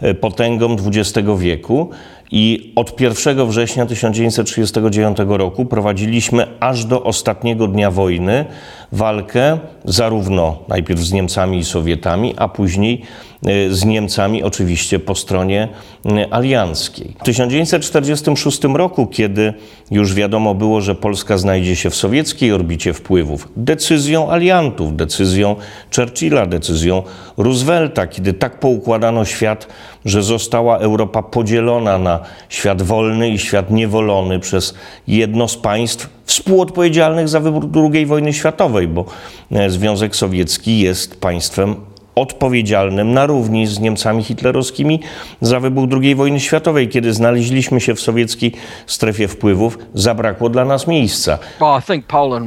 e, 0.00 0.14
potęgom 0.14 0.76
XX 0.86 1.28
wieku. 1.38 1.90
I 2.34 2.72
od 2.76 3.00
1 3.00 3.46
września 3.48 3.86
1939 3.86 5.18
roku 5.28 5.64
prowadziliśmy 5.66 6.46
aż 6.60 6.84
do 6.84 7.02
ostatniego 7.02 7.66
dnia 7.66 7.90
wojny 7.90 8.44
walkę 8.92 9.58
zarówno 9.84 10.58
najpierw 10.68 11.00
z 11.00 11.12
Niemcami 11.12 11.58
i 11.58 11.64
Sowietami, 11.64 12.34
a 12.36 12.48
później 12.48 13.02
e, 13.46 13.70
z 13.70 13.84
Niemcami 13.84 14.42
oczywiście 14.42 14.98
po 14.98 15.14
stronie 15.14 15.68
e, 16.06 16.34
alianckiej. 16.34 17.16
W 17.20 17.24
1946 17.24 18.64
roku, 18.64 19.06
kiedy 19.06 19.54
już 19.90 20.14
wiadomo 20.14 20.54
było, 20.54 20.80
że 20.80 20.94
Polska 20.94 21.38
znajdzie 21.38 21.76
się 21.76 21.90
w 21.90 21.96
sowieckiej 21.96 22.52
orbicie 22.52 22.92
wpływów, 22.92 23.48
decyzją 23.56 24.30
aliantów, 24.30 24.96
decyzją 24.96 25.56
Churchilla, 25.96 26.46
decyzją 26.46 27.02
Roosevelta, 27.36 28.06
kiedy 28.06 28.32
tak 28.32 28.60
poukładano 28.60 29.24
świat, 29.24 29.68
że 30.04 30.22
została 30.22 30.78
Europa 30.78 31.22
podzielona 31.22 31.98
na 31.98 32.20
świat 32.48 32.82
wolny 32.82 33.30
i 33.30 33.38
świat 33.38 33.70
niewolony 33.70 34.40
przez 34.40 34.74
jedno 35.06 35.48
z 35.48 35.56
państw 35.56 36.08
współodpowiedzialnych 36.24 37.28
za 37.28 37.40
wybór 37.40 37.68
II 37.74 38.06
wojny 38.06 38.32
światowej, 38.32 38.88
bo 38.88 39.04
e, 39.52 39.70
Związek 39.70 40.16
Sowiecki 40.16 40.80
jest 40.80 41.20
państwem 41.20 41.91
odpowiedzialnym 42.14 43.12
na 43.12 43.26
równi 43.26 43.66
z 43.66 43.80
Niemcami 43.80 44.22
hitlerowskimi 44.22 45.00
za 45.40 45.60
wybuch 45.60 45.90
II 46.02 46.14
wojny 46.14 46.40
światowej. 46.40 46.88
Kiedy 46.88 47.12
znaleźliśmy 47.12 47.80
się 47.80 47.94
w 47.94 48.00
sowieckiej 48.00 48.52
strefie 48.86 49.28
wpływów, 49.28 49.78
zabrakło 49.94 50.48
dla 50.48 50.64
nas 50.64 50.86
miejsca. 50.86 51.38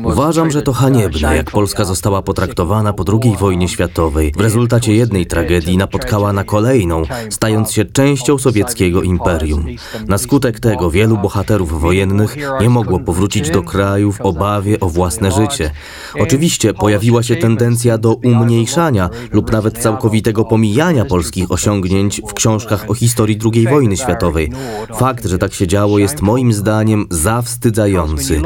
Uważam, 0.03 0.51
że 0.51 0.61
to 0.61 0.73
haniebne, 0.73 1.35
jak 1.35 1.51
Polska 1.51 1.85
została 1.85 2.21
potraktowana 2.21 2.93
po 2.93 3.03
II 3.23 3.35
wojnie 3.37 3.67
światowej. 3.67 4.31
W 4.37 4.41
rezultacie 4.41 4.93
jednej 4.95 5.25
tragedii 5.25 5.77
napotkała 5.77 6.33
na 6.33 6.43
kolejną, 6.43 7.03
stając 7.29 7.71
się 7.71 7.85
częścią 7.85 8.37
sowieckiego 8.37 9.01
imperium. 9.01 9.65
Na 10.07 10.17
skutek 10.17 10.59
tego 10.59 10.91
wielu 10.91 11.17
bohaterów 11.17 11.81
wojennych 11.81 12.37
nie 12.61 12.69
mogło 12.69 12.99
powrócić 12.99 13.49
do 13.49 13.63
kraju 13.63 14.11
w 14.11 14.21
obawie 14.21 14.79
o 14.79 14.89
własne 14.89 15.31
życie. 15.31 15.71
Oczywiście 16.19 16.73
pojawiła 16.73 17.23
się 17.23 17.35
tendencja 17.35 17.97
do 17.97 18.13
umniejszania 18.13 19.09
lub 19.31 19.54
nawet 19.55 19.77
całkowitego 19.77 20.45
pomijania 20.45 21.05
polskich 21.05 21.51
osiągnięć 21.51 22.21
w 22.27 22.33
książkach 22.33 22.89
o 22.89 22.93
historii 22.93 23.39
II 23.53 23.67
wojny 23.67 23.97
światowej. 23.97 24.51
Fakt, 24.95 25.25
że 25.25 25.37
tak 25.37 25.53
się 25.53 25.67
działo, 25.67 25.99
jest 25.99 26.21
moim 26.21 26.53
zdaniem 26.53 27.05
zawstydzający. 27.09 28.41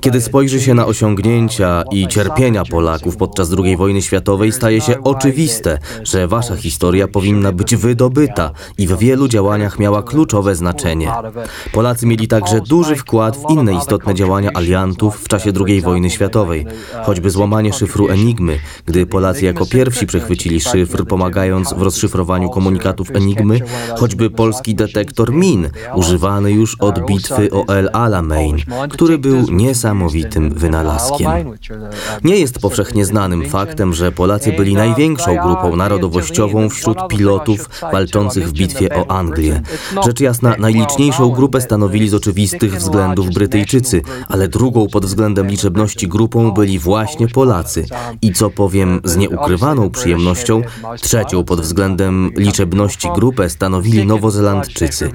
Kiedy 0.00 0.20
spojrzy 0.20 0.60
się 0.60 0.74
na 0.74 0.86
osiągnięcia 0.86 1.84
i 1.90 2.08
cierpienia 2.08 2.64
Polaków 2.64 3.16
podczas 3.16 3.50
II 3.58 3.76
wojny 3.76 4.02
światowej, 4.02 4.52
staje 4.52 4.80
się 4.80 5.02
oczywiste, 5.02 5.78
że 6.02 6.28
wasza 6.28 6.56
historia 6.56 7.08
powinna 7.08 7.52
być 7.52 7.76
wydobyta 7.76 8.50
i 8.78 8.86
w 8.86 8.98
wielu 8.98 9.28
działaniach 9.28 9.78
miała 9.78 10.02
kluczowe 10.02 10.54
znaczenie. 10.54 11.12
Polacy 11.72 12.06
mieli 12.06 12.28
także 12.28 12.60
duży 12.60 12.96
wkład 12.96 13.36
w 13.36 13.50
inne 13.50 13.74
istotne 13.74 14.14
działania 14.14 14.50
aliantów 14.54 15.16
w 15.16 15.28
czasie 15.28 15.52
II 15.66 15.80
wojny 15.80 16.10
światowej, 16.10 16.66
choćby 17.04 17.30
złamanie 17.30 17.72
szyfru 17.72 18.08
Enigmy, 18.08 18.58
gdy 18.86 19.06
Polacy 19.06 19.44
jako 19.44 19.66
pierwsi 19.66 20.06
przechwycili 20.06 20.47
szyfr, 20.60 21.04
pomagając 21.04 21.74
w 21.74 21.82
rozszyfrowaniu 21.82 22.50
komunikatów 22.50 23.10
Enigmy, 23.10 23.60
choćby 23.98 24.30
polski 24.30 24.74
detektor 24.74 25.32
min, 25.32 25.70
używany 25.94 26.52
już 26.52 26.76
od 26.80 27.06
bitwy 27.06 27.48
o 27.52 27.68
El 27.68 27.90
Alamein, 27.92 28.56
który 28.90 29.18
był 29.18 29.50
niesamowitym 29.50 30.54
wynalazkiem. 30.54 31.30
Nie 32.24 32.36
jest 32.36 32.58
powszechnie 32.58 33.04
znanym 33.04 33.48
faktem, 33.48 33.94
że 33.94 34.12
Polacy 34.12 34.52
byli 34.52 34.74
największą 34.74 35.36
grupą 35.36 35.76
narodowościową 35.76 36.68
wśród 36.68 36.98
pilotów 37.08 37.68
walczących 37.92 38.48
w 38.48 38.52
bitwie 38.52 38.88
o 38.96 39.10
Anglię. 39.10 39.62
Rzecz 40.04 40.20
jasna, 40.20 40.54
najliczniejszą 40.58 41.30
grupę 41.30 41.60
stanowili 41.60 42.08
z 42.08 42.14
oczywistych 42.14 42.76
względów 42.76 43.28
Brytyjczycy, 43.34 44.02
ale 44.28 44.48
drugą 44.48 44.86
pod 44.88 45.06
względem 45.06 45.46
liczebności 45.46 46.08
grupą 46.08 46.50
byli 46.50 46.78
właśnie 46.78 47.28
Polacy. 47.28 47.86
I 48.22 48.32
co 48.32 48.50
powiem 48.50 49.00
z 49.04 49.16
nieukrywaną 49.16 49.90
przyjemnością, 49.90 50.37
trzecią 51.00 51.44
pod 51.44 51.60
względem 51.60 52.30
liczebności 52.36 53.08
grupę 53.14 53.50
stanowili 53.50 54.06
Nowozelandczycy. 54.06 55.10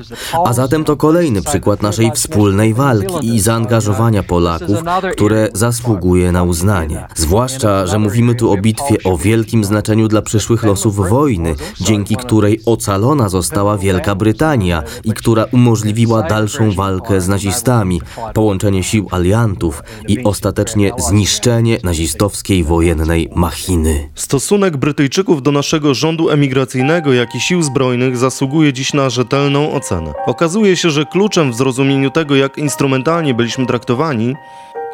A 0.46 0.54
zatem 0.54 0.84
to 0.84 0.98
kolejny 0.98 1.42
przykład 1.42 1.82
naszej 1.82 2.12
wspólnej 2.12 2.74
walki 2.74 3.36
i 3.36 3.40
zaangażowania 3.40 4.24
Polaków, 4.24 4.78
które 5.12 5.50
zasługuje 5.54 6.32
na 6.32 6.44
uznanie. 6.44 7.08
Zwłaszcza, 7.16 7.88
że 7.88 8.00
mówimy 8.00 8.36
tu 8.36 8.52
o 8.52 8.58
bitwie 8.58 8.96
o 9.04 9.18
wielkim 9.18 9.64
znaczeniu 9.64 10.08
dla 10.08 10.22
przyszłych 10.22 10.64
losów 10.64 11.10
wojny, 11.10 11.56
dzięki 11.82 12.16
której 12.16 12.60
ocalona 12.66 13.30
została 13.30 13.78
Wielka 13.78 14.16
Brytania 14.16 14.84
i 15.04 15.14
która 15.14 15.46
umożliwiła 15.52 16.22
dalszą 16.22 16.72
walkę 16.72 17.22
z 17.22 17.28
nazistami, 17.28 18.02
połączenie 18.34 18.84
sił 18.84 19.08
aliantów 19.12 19.84
i 20.08 20.24
ostatecznie 20.24 20.92
zniszczenie 20.98 21.78
nazistowskiej 21.84 22.64
wojennej 22.64 23.30
machiny. 23.36 24.10
Stosunek 24.16 24.78
Brytyjczyków 24.78 25.13
do 25.42 25.52
naszego 25.52 25.94
rządu 25.94 26.30
emigracyjnego, 26.30 27.14
jak 27.14 27.36
i 27.36 27.40
sił 27.40 27.64
zbrojnych 27.64 28.18
zasługuje 28.18 28.74
dziś 28.74 28.94
na 28.94 29.10
rzetelną 29.10 29.74
ocenę. 29.74 30.14
Okazuje 30.26 30.76
się, 30.76 30.90
że 30.90 31.06
kluczem 31.06 31.52
w 31.52 31.56
zrozumieniu 31.56 32.10
tego, 32.10 32.36
jak 32.36 32.58
instrumentalnie 32.58 33.34
byliśmy 33.34 33.66
traktowani, 33.66 34.36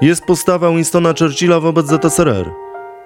jest 0.02 0.26
postawa 0.26 0.70
Winstona 0.70 1.14
Churchilla 1.20 1.60
wobec 1.60 1.88
ZSRR. 1.88 2.52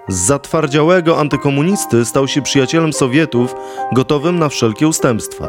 Z 0.08 0.16
zatwardziałego 0.16 1.20
antykomunisty 1.20 2.06
stał 2.06 2.28
się 2.28 2.42
przyjacielem 2.42 2.94
Sowietów, 2.94 3.56
gotowym 3.94 4.40
na 4.40 4.50
wszelkie 4.50 4.88
ustępstwa. 4.88 5.48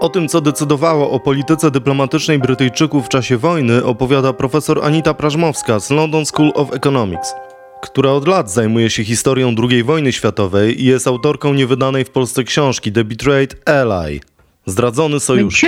O 0.00 0.08
tym, 0.08 0.28
co 0.28 0.40
decydowało 0.40 1.10
o 1.10 1.20
polityce 1.20 1.70
dyplomatycznej 1.70 2.38
Brytyjczyków 2.38 3.06
w 3.06 3.08
czasie 3.08 3.36
wojny, 3.38 3.84
opowiada 3.84 4.32
profesor 4.32 4.84
Anita 4.84 5.14
Prażmowska 5.14 5.80
z 5.80 5.90
London 5.90 6.26
School 6.26 6.52
of 6.54 6.72
Economics, 6.72 7.34
która 7.82 8.10
od 8.10 8.28
lat 8.28 8.50
zajmuje 8.50 8.90
się 8.90 9.04
historią 9.04 9.54
II 9.70 9.82
wojny 9.82 10.12
światowej 10.12 10.82
i 10.82 10.84
jest 10.84 11.06
autorką 11.06 11.54
niewydanej 11.54 12.04
w 12.04 12.10
Polsce 12.10 12.44
książki 12.44 12.92
The 12.92 13.04
Betrayed 13.04 13.68
Ally 13.68 14.20
Zdradzony 14.66 15.20
sojusz. 15.20 15.64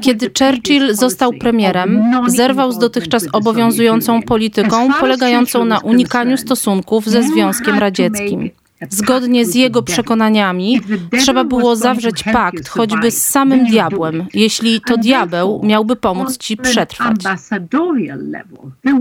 Kiedy 0.00 0.30
Churchill 0.38 0.94
został 0.94 1.32
premierem, 1.32 2.02
zerwał 2.26 2.72
z 2.72 2.78
dotychczas 2.78 3.26
obowiązującą 3.32 4.22
polityką 4.22 4.92
polegającą 5.00 5.64
na 5.64 5.78
unikaniu 5.78 6.36
stosunków 6.36 7.06
ze 7.06 7.22
Związkiem 7.22 7.78
Radzieckim. 7.78 8.50
Zgodnie 8.90 9.46
z 9.46 9.54
jego 9.54 9.82
przekonaniami, 9.82 10.80
trzeba 11.18 11.44
było 11.44 11.76
zawrzeć 11.76 12.22
pakt 12.22 12.68
choćby 12.68 13.10
z 13.10 13.26
samym 13.26 13.66
diabłem, 13.66 14.26
jeśli 14.34 14.80
to 14.80 14.96
diabeł 14.96 15.60
miałby 15.64 15.96
pomóc 15.96 16.38
ci 16.38 16.56
przetrwać. 16.56 17.16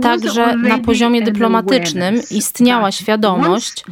Także 0.01 0.55
na 0.55 0.77
poziomie 0.77 1.21
dyplomatycznym 1.21 2.15
istniała 2.31 2.91
świadomość, 2.91 3.83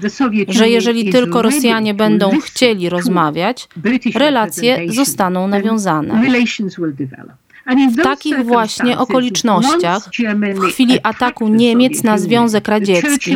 że 0.47 0.69
jeżeli 0.69 1.11
tylko 1.11 1.41
Rosjanie 1.41 1.93
będą 1.93 2.39
chcieli 2.39 2.89
rozmawiać, 2.89 3.67
relacje 4.15 4.91
zostaną 4.91 5.47
nawiązane. 5.47 6.21
W 7.91 8.03
takich 8.03 8.45
właśnie 8.45 8.97
okolicznościach, 8.97 10.09
w 10.55 10.65
chwili 10.71 10.97
ataku 11.03 11.47
Niemiec 11.47 12.03
na 12.03 12.17
Związek 12.17 12.67
Radziecki, 12.67 13.35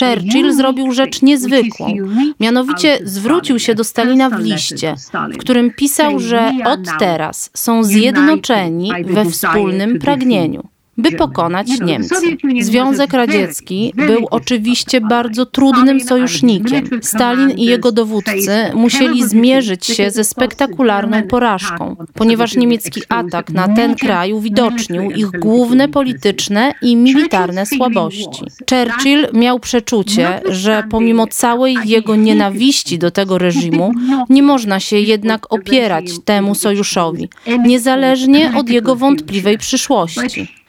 Churchill 0.00 0.52
zrobił 0.52 0.92
rzecz 0.92 1.22
niezwykłą. 1.22 1.94
Mianowicie 2.40 2.98
zwrócił 3.04 3.58
się 3.58 3.74
do 3.74 3.84
Stalina 3.84 4.30
w 4.30 4.40
liście, 4.40 4.94
w 5.34 5.36
którym 5.36 5.70
pisał, 5.70 6.18
że 6.18 6.52
od 6.64 6.80
teraz 6.98 7.50
są 7.54 7.84
zjednoczeni 7.84 8.92
we 9.04 9.24
wspólnym 9.24 9.98
pragnieniu 9.98 10.68
by 11.02 11.12
pokonać 11.12 11.68
Niemcy. 11.80 12.14
Związek 12.60 13.12
Radziecki 13.12 13.92
był 13.96 14.26
oczywiście 14.30 15.00
bardzo 15.00 15.46
trudnym 15.46 16.00
sojusznikiem. 16.00 16.88
Stalin 17.02 17.50
i 17.50 17.64
jego 17.64 17.92
dowódcy 17.92 18.50
musieli 18.74 19.28
zmierzyć 19.28 19.86
się 19.86 20.10
ze 20.10 20.24
spektakularną 20.24 21.22
porażką, 21.22 21.96
ponieważ 22.14 22.56
niemiecki 22.56 23.02
atak 23.08 23.50
na 23.50 23.68
ten 23.68 23.94
kraj 23.94 24.32
uwidocznił 24.32 25.10
ich 25.10 25.30
główne 25.30 25.88
polityczne 25.88 26.74
i 26.82 26.96
militarne 26.96 27.66
słabości. 27.66 28.44
Churchill 28.70 29.28
miał 29.32 29.60
przeczucie, 29.60 30.40
że 30.50 30.84
pomimo 30.90 31.26
całej 31.26 31.76
jego 31.84 32.16
nienawiści 32.16 32.98
do 32.98 33.10
tego 33.10 33.38
reżimu, 33.46 33.92
nie 34.28 34.42
można 34.42 34.80
się 34.80 34.96
jednak 34.96 35.52
opierać 35.52 36.04
temu 36.24 36.54
sojuszowi, 36.54 37.28
niezależnie 37.66 38.52
od 38.56 38.68
jego 38.68 38.96
wątpliwej 38.96 39.58
przyszłości. 39.58 40.59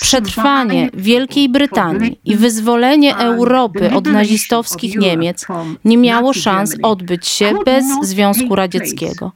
Przetrwanie 0.00 0.90
Wielkiej 0.94 1.48
Brytanii 1.48 2.20
i 2.24 2.36
wyzwolenie 2.36 3.16
Europy 3.16 3.90
od 3.94 4.06
nazistowskich 4.06 4.98
Niemiec 4.98 5.46
nie 5.84 5.96
miało 5.96 6.32
szans 6.32 6.76
odbyć 6.82 7.26
się 7.26 7.54
bez 7.64 7.84
Związku 8.02 8.54
Radzieckiego. 8.54 9.32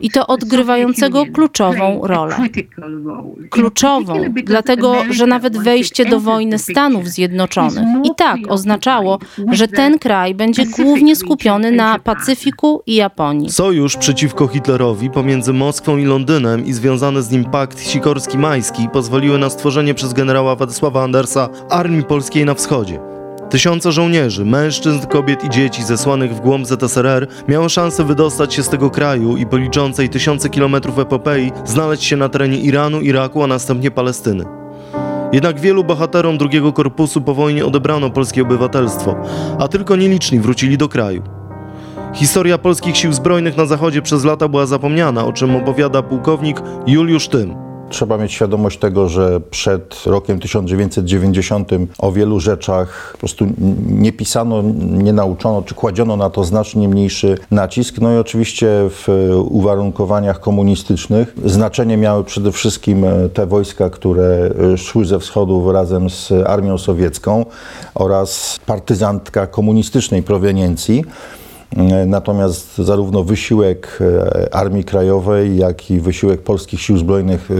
I 0.00 0.10
to 0.10 0.26
odgrywającego 0.26 1.26
kluczową 1.26 2.00
rolę. 2.02 2.36
Kluczową, 3.50 4.20
dlatego 4.44 4.94
że 5.10 5.26
nawet 5.26 5.58
wejście 5.58 6.04
do 6.04 6.20
wojny 6.20 6.58
Stanów 6.58 7.08
Zjednoczonych 7.08 7.84
i 8.04 8.10
tak 8.16 8.38
oznaczało, 8.48 9.18
że 9.52 9.68
ten 9.68 9.98
kraj 9.98 10.34
będzie 10.34 10.66
głównie 10.66 11.16
skupiony 11.16 11.72
na 11.72 11.98
Pacyfiku 11.98 12.82
i 12.86 12.94
Japonii. 12.94 13.50
Sojusz 13.50 13.96
przeciwko 13.96 14.46
Hitlerowi 14.46 15.10
pomiędzy 15.10 15.52
Moskwą 15.52 15.96
i 15.96 16.04
Londynem 16.04 16.66
i 16.66 16.72
związany 16.72 17.22
z 17.22 17.30
nim 17.30 17.44
pakt 17.44 17.80
sikorski-majski 17.80 18.88
pozwoliły 18.88 19.38
na 19.38 19.50
stworzenie 19.50 19.94
przez 19.98 20.12
generała 20.12 20.56
Władysława 20.56 21.02
Andersa 21.02 21.48
Armii 21.70 22.04
Polskiej 22.04 22.44
na 22.44 22.54
Wschodzie. 22.54 23.00
Tysiące 23.50 23.92
żołnierzy, 23.92 24.44
mężczyzn, 24.44 25.06
kobiet 25.06 25.44
i 25.44 25.50
dzieci 25.50 25.82
zesłanych 25.82 26.34
w 26.34 26.40
głąb 26.40 26.66
ZSRR 26.66 27.26
miało 27.48 27.68
szansę 27.68 28.04
wydostać 28.04 28.54
się 28.54 28.62
z 28.62 28.68
tego 28.68 28.90
kraju 28.90 29.36
i 29.36 29.46
po 29.46 29.56
liczącej 29.56 30.08
tysiące 30.08 30.50
kilometrów 30.50 30.98
epopei 30.98 31.52
znaleźć 31.64 32.04
się 32.04 32.16
na 32.16 32.28
terenie 32.28 32.58
Iranu, 32.58 33.00
Iraku, 33.00 33.42
a 33.42 33.46
następnie 33.46 33.90
Palestyny. 33.90 34.44
Jednak 35.32 35.60
wielu 35.60 35.84
bohaterom 35.84 36.38
drugiego 36.38 36.72
korpusu 36.72 37.20
po 37.20 37.34
wojnie 37.34 37.66
odebrano 37.66 38.10
polskie 38.10 38.42
obywatelstwo, 38.42 39.16
a 39.58 39.68
tylko 39.68 39.96
nieliczni 39.96 40.40
wrócili 40.40 40.78
do 40.78 40.88
kraju. 40.88 41.22
Historia 42.14 42.58
polskich 42.58 42.96
sił 42.96 43.12
zbrojnych 43.12 43.56
na 43.56 43.66
zachodzie 43.66 44.02
przez 44.02 44.24
lata 44.24 44.48
była 44.48 44.66
zapomniana, 44.66 45.24
o 45.24 45.32
czym 45.32 45.56
opowiada 45.56 46.02
pułkownik 46.02 46.62
Juliusz 46.86 47.28
Tym. 47.28 47.67
Trzeba 47.90 48.18
mieć 48.18 48.32
świadomość 48.32 48.78
tego, 48.78 49.08
że 49.08 49.40
przed 49.40 50.02
rokiem 50.06 50.40
1990 50.40 51.70
o 51.98 52.12
wielu 52.12 52.40
rzeczach 52.40 53.08
po 53.12 53.18
prostu 53.18 53.46
nie 53.86 54.12
pisano, 54.12 54.62
nie 54.80 55.12
nauczono, 55.12 55.62
czy 55.62 55.74
kładziono 55.74 56.16
na 56.16 56.30
to 56.30 56.44
znacznie 56.44 56.88
mniejszy 56.88 57.38
nacisk. 57.50 57.98
No 58.00 58.14
i 58.14 58.16
oczywiście 58.16 58.68
w 58.90 59.08
uwarunkowaniach 59.50 60.40
komunistycznych 60.40 61.34
znaczenie 61.44 61.96
miały 61.96 62.24
przede 62.24 62.52
wszystkim 62.52 63.04
te 63.34 63.46
wojska, 63.46 63.90
które 63.90 64.50
szły 64.76 65.04
ze 65.04 65.18
wschodu 65.18 65.72
razem 65.72 66.10
z 66.10 66.32
armią 66.46 66.78
sowiecką 66.78 67.46
oraz 67.94 68.60
partyzantka 68.66 69.46
komunistycznej 69.46 70.22
proweniencji. 70.22 71.04
Natomiast 72.06 72.78
zarówno 72.78 73.24
wysiłek 73.24 73.98
e, 74.00 74.54
Armii 74.54 74.84
Krajowej, 74.84 75.56
jak 75.56 75.90
i 75.90 76.00
wysiłek 76.00 76.42
polskich 76.42 76.80
sił 76.80 76.98
zbrojnych 76.98 77.50
e, 77.50 77.54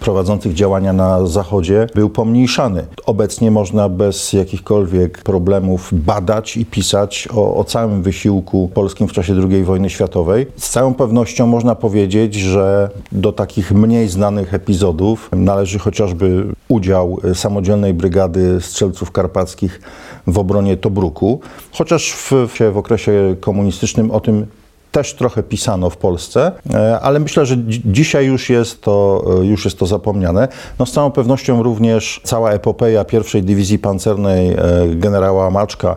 prowadzących 0.00 0.54
działania 0.54 0.92
na 0.92 1.26
Zachodzie 1.26 1.86
był 1.94 2.10
pomniejszany. 2.10 2.86
Obecnie 3.06 3.50
można 3.50 3.88
bez 3.88 4.32
jakichkolwiek 4.32 5.22
problemów 5.22 5.88
badać 5.92 6.56
i 6.56 6.66
pisać 6.66 7.28
o, 7.34 7.56
o, 7.56 7.64
całym 7.64 8.02
wysiłku 8.02 8.70
polskim 8.74 9.08
w 9.08 9.12
czasie 9.12 9.34
II 9.50 9.64
wojny 9.64 9.90
światowej. 9.90 10.46
Z 10.56 10.70
całą 10.70 10.94
pewnością 10.94 11.46
można 11.46 11.74
powiedzieć, 11.74 12.34
że 12.34 12.90
do 13.12 13.32
takich 13.32 13.72
mniej 13.72 14.08
znanych 14.08 14.54
epizodów 14.54 15.30
należy 15.32 15.78
chociażby 15.78 16.46
udział 16.68 17.18
samodzielnej 17.34 17.94
brygady 17.94 18.60
strzelców 18.60 19.10
karpackich 19.10 19.80
w 20.26 20.38
obronie 20.38 20.76
Tobruku, 20.76 21.40
chociaż 21.72 22.12
w, 22.12 22.32
w 22.72 22.76
okresie 22.76 23.36
komunistycznym 23.40 24.10
o 24.10 24.20
tym 24.20 24.46
też 24.94 25.14
trochę 25.14 25.42
pisano 25.42 25.90
w 25.90 25.96
Polsce, 25.96 26.52
e, 26.74 27.00
ale 27.00 27.20
myślę, 27.20 27.46
że 27.46 27.56
dzisiaj 27.84 28.26
już 28.26 28.50
jest 28.50 28.82
to, 28.82 29.24
e, 29.40 29.44
już 29.44 29.64
jest 29.64 29.78
to 29.78 29.86
zapomniane. 29.86 30.48
No 30.78 30.86
z 30.86 30.92
całą 30.92 31.10
pewnością 31.10 31.62
również 31.62 32.20
cała 32.24 32.50
epopeja 32.50 33.04
pierwszej 33.04 33.42
dywizji 33.42 33.78
pancernej 33.78 34.52
e, 34.52 34.56
generała 34.94 35.50
Maczka 35.50 35.96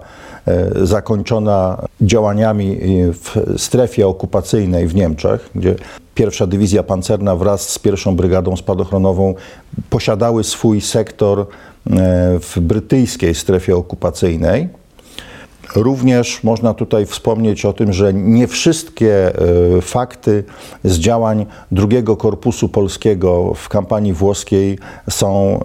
zakończona 0.83 1.77
działaniami 2.01 2.77
w 3.13 3.53
strefie 3.57 4.07
okupacyjnej 4.07 4.87
w 4.87 4.95
Niemczech, 4.95 5.49
gdzie 5.55 5.75
pierwsza 6.15 6.47
dywizja 6.47 6.83
pancerna 6.83 7.35
wraz 7.35 7.69
z 7.69 7.79
pierwszą 7.79 8.15
brygadą 8.15 8.57
spadochronową 8.57 9.35
posiadały 9.89 10.43
swój 10.43 10.81
sektor 10.81 11.45
w 12.39 12.59
brytyjskiej 12.59 13.35
strefie 13.35 13.75
okupacyjnej. 13.75 14.69
Również 15.77 16.43
można 16.43 16.73
tutaj 16.73 17.05
wspomnieć 17.05 17.65
o 17.65 17.73
tym, 17.73 17.93
że 17.93 18.13
nie 18.13 18.47
wszystkie 18.47 19.35
e, 19.77 19.81
fakty 19.81 20.43
z 20.83 20.97
działań 20.97 21.45
drugiego 21.71 22.17
korpusu 22.17 22.69
polskiego 22.69 23.53
w 23.55 23.69
kampanii 23.69 24.13
włoskiej 24.13 24.79
są 25.09 25.59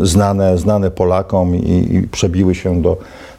e, 0.00 0.06
znane, 0.06 0.58
znane 0.58 0.90
Polakom 0.90 1.56
i, 1.56 1.94
i 1.96 2.08
przebiły 2.08 2.54
się 2.54 2.82
do 2.82 2.96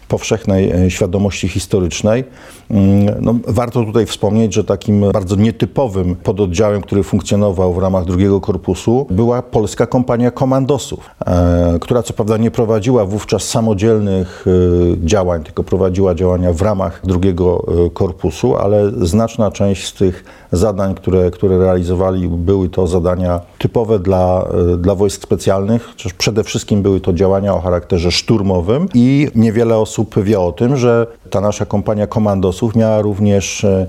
powszechnej 0.07 0.71
e, 0.71 0.91
świadomości 0.91 1.47
historycznej. 1.47 2.23
Mm, 2.71 3.15
no, 3.21 3.35
warto 3.47 3.83
tutaj 3.83 4.05
wspomnieć, 4.05 4.53
że 4.53 4.63
takim 4.63 5.11
bardzo 5.11 5.35
nietypowym 5.35 6.15
pododdziałem, 6.15 6.81
który 6.81 7.03
funkcjonował 7.03 7.73
w 7.73 7.77
ramach 7.77 8.05
drugiego 8.05 8.41
korpusu, 8.41 9.07
była 9.09 9.41
Polska 9.41 9.87
Kompania 9.87 10.31
Komandosów, 10.31 11.09
e, 11.25 11.77
która 11.81 12.03
co 12.03 12.13
prawda 12.13 12.37
nie 12.37 12.51
prowadziła 12.51 13.05
wówczas 13.05 13.43
samodzielnych 13.43 14.45
e, 14.47 15.07
działań, 15.07 15.43
tylko 15.43 15.63
prowadziła 15.63 16.15
działania 16.15 16.53
w 16.53 16.61
ramach 16.61 17.01
drugiego 17.03 17.65
korpusu, 17.93 18.57
ale 18.57 18.91
znaczna 19.01 19.51
część 19.51 19.87
z 19.87 19.93
tych 19.93 20.23
zadań, 20.51 20.95
które, 20.95 21.31
które 21.31 21.57
realizowali, 21.57 22.27
były 22.27 22.69
to 22.69 22.87
zadania 22.87 23.41
typowe 23.57 23.99
dla, 23.99 24.47
dla 24.77 24.95
wojsk 24.95 25.23
specjalnych, 25.23 25.89
przede 26.17 26.43
wszystkim 26.43 26.81
były 26.81 26.99
to 26.99 27.13
działania 27.13 27.53
o 27.53 27.61
charakterze 27.61 28.11
szturmowym 28.11 28.87
i 28.93 29.27
niewiele 29.35 29.77
osób 29.77 29.92
osób 29.93 30.23
wie 30.23 30.39
o 30.39 30.51
tym, 30.51 30.77
że 30.77 31.07
ta 31.29 31.41
nasza 31.41 31.65
kompania 31.65 32.07
komandosów 32.07 32.75
miała 32.75 33.01
również 33.01 33.63
e, 33.63 33.87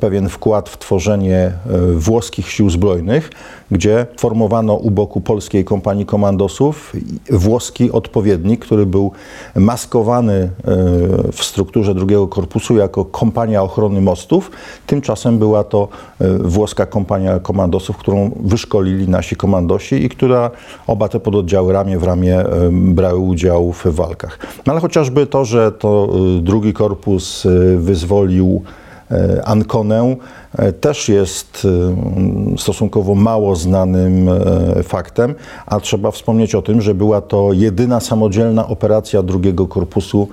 pewien 0.00 0.28
wkład 0.28 0.68
w 0.68 0.78
tworzenie 0.78 1.36
e, 1.36 1.52
włoskich 1.92 2.50
sił 2.50 2.70
zbrojnych, 2.70 3.30
gdzie 3.70 4.06
formowano 4.16 4.74
u 4.74 4.90
boku 4.90 5.20
polskiej 5.20 5.64
kompanii 5.64 6.06
komandosów 6.06 6.92
włoski 7.30 7.92
odpowiednik, 7.92 8.64
który 8.64 8.86
był 8.86 9.12
maskowany 9.56 10.34
e, 10.34 10.50
w 11.32 11.44
strukturze 11.44 11.94
drugiego 11.94 12.28
korpusu 12.28 12.76
jako 12.76 13.04
kompania 13.04 13.62
ochrony 13.62 14.00
mostów. 14.00 14.50
Tymczasem 14.86 15.38
była 15.38 15.64
to 15.64 15.88
e, 16.20 16.38
włoska 16.38 16.86
kompania 16.86 17.40
komandosów, 17.40 17.96
którą 17.96 18.30
wyszkolili 18.40 19.08
nasi 19.08 19.36
komandosi 19.36 20.04
i 20.04 20.08
która 20.08 20.50
oba 20.86 21.08
te 21.08 21.20
pododdziały 21.20 21.72
ramię 21.72 21.98
w 21.98 22.02
ramię 22.02 22.44
brały 22.70 23.18
udział 23.18 23.72
w 23.72 23.86
walkach. 23.86 24.38
No 24.66 24.72
ale 24.72 24.80
chociażby 24.80 25.26
to, 25.26 25.44
że 25.44 25.72
to 25.72 26.08
drugi 26.40 26.72
korpus 26.72 27.46
wyzwolił 27.76 28.62
Ankonę 29.44 30.16
e, 30.56 30.72
też 30.72 31.08
jest 31.08 31.66
e, 32.54 32.58
stosunkowo 32.58 33.14
mało 33.14 33.56
znanym 33.56 34.30
faktem, 34.82 35.34
a 35.66 35.80
trzeba 35.80 36.10
wspomnieć 36.10 36.54
o 36.54 36.62
tym, 36.62 36.80
że 36.80 36.94
była 36.94 37.20
to 37.20 37.52
jedyna 37.52 38.00
samodzielna 38.00 38.68
operacja 38.68 39.22
drugiego 39.22 39.66
korpusu 39.66 40.28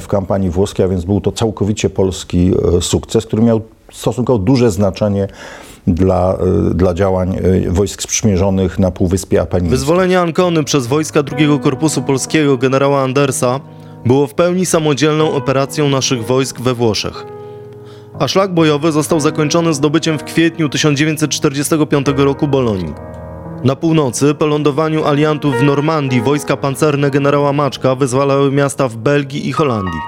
w 0.00 0.06
kampanii 0.06 0.50
włoskiej, 0.50 0.84
a 0.84 0.88
więc 0.88 1.04
był 1.04 1.20
to 1.20 1.32
całkowicie 1.32 1.90
polski 1.90 2.52
sukces, 2.80 3.26
który 3.26 3.42
miał 3.42 3.60
stosunkowo 3.92 4.38
duże 4.38 4.70
znaczenie 4.70 5.28
dla, 5.86 6.38
dla 6.74 6.94
działań 6.94 7.36
wojsk 7.68 8.02
sprzymierzonych 8.02 8.78
na 8.78 8.90
Półwyspie 8.90 9.40
Apenińskim. 9.40 9.78
Wyzwolenie 9.78 10.20
Ankony 10.20 10.64
przez 10.64 10.86
wojska 10.86 11.22
drugiego 11.22 11.58
korpusu 11.58 12.02
polskiego 12.02 12.56
generała 12.56 13.02
Andersa 13.02 13.60
było 14.06 14.26
w 14.26 14.34
pełni 14.34 14.66
samodzielną 14.66 15.34
operacją 15.34 15.88
naszych 15.88 16.26
wojsk 16.26 16.60
we 16.60 16.74
Włoszech 16.74 17.37
a 18.18 18.28
szlak 18.28 18.54
bojowy 18.54 18.92
został 18.92 19.20
zakończony 19.20 19.74
zdobyciem 19.74 20.18
w 20.18 20.24
kwietniu 20.24 20.68
1945 20.68 22.06
roku 22.16 22.48
Bolonii. 22.48 22.94
Na 23.64 23.76
północy, 23.76 24.34
po 24.34 24.46
lądowaniu 24.46 25.04
aliantów 25.04 25.56
w 25.56 25.62
Normandii, 25.62 26.20
wojska 26.20 26.56
pancerne 26.56 27.10
generała 27.10 27.52
Maczka 27.52 27.94
wyzwalały 27.94 28.52
miasta 28.52 28.88
w 28.88 28.96
Belgii 28.96 29.48
i 29.48 29.52
Holandii. 29.52 30.00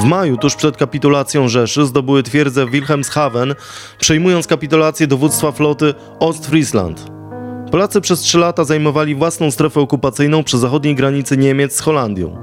W 0.00 0.04
maju, 0.04 0.36
tuż 0.36 0.56
przed 0.56 0.76
kapitulacją 0.76 1.48
Rzeszy, 1.48 1.86
zdobyły 1.86 2.22
twierdzę 2.22 2.66
Wilhelmshaven, 2.66 3.54
przejmując 3.98 4.46
kapitulację 4.46 5.06
dowództwa 5.06 5.52
floty 5.52 5.94
Ostfriesland. 6.20 7.10
Polacy 7.70 8.00
przez 8.00 8.20
trzy 8.20 8.38
lata 8.38 8.64
zajmowali 8.64 9.14
własną 9.14 9.50
strefę 9.50 9.80
okupacyjną 9.80 10.44
przy 10.44 10.58
zachodniej 10.58 10.94
granicy 10.94 11.36
Niemiec 11.36 11.76
z 11.76 11.80
Holandią. 11.80 12.36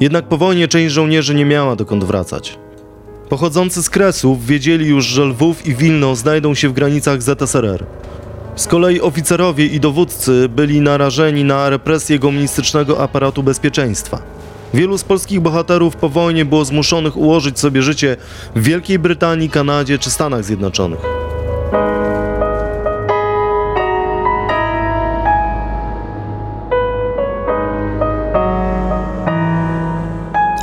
Jednak 0.00 0.28
po 0.28 0.36
wojnie 0.36 0.68
część 0.68 0.94
żołnierzy 0.94 1.34
nie 1.34 1.44
miała 1.44 1.76
dokąd 1.76 2.04
wracać. 2.04 2.63
Pochodzący 3.28 3.82
z 3.82 3.90
Kresów 3.90 4.46
wiedzieli 4.46 4.86
już, 4.86 5.04
że 5.04 5.24
Lwów 5.24 5.66
i 5.66 5.74
Wilno 5.74 6.16
znajdą 6.16 6.54
się 6.54 6.68
w 6.68 6.72
granicach 6.72 7.22
ZSRR. 7.22 7.86
Z 8.56 8.66
kolei 8.66 9.00
oficerowie 9.00 9.66
i 9.66 9.80
dowódcy 9.80 10.48
byli 10.48 10.80
narażeni 10.80 11.44
na 11.44 11.70
represję 11.70 12.18
komunistycznego 12.18 13.02
aparatu 13.02 13.42
bezpieczeństwa. 13.42 14.22
Wielu 14.74 14.98
z 14.98 15.04
polskich 15.04 15.40
bohaterów 15.40 15.96
po 15.96 16.08
wojnie 16.08 16.44
było 16.44 16.64
zmuszonych 16.64 17.16
ułożyć 17.16 17.58
sobie 17.58 17.82
życie 17.82 18.16
w 18.56 18.62
Wielkiej 18.62 18.98
Brytanii, 18.98 19.50
Kanadzie 19.50 19.98
czy 19.98 20.10
Stanach 20.10 20.44
Zjednoczonych. 20.44 21.00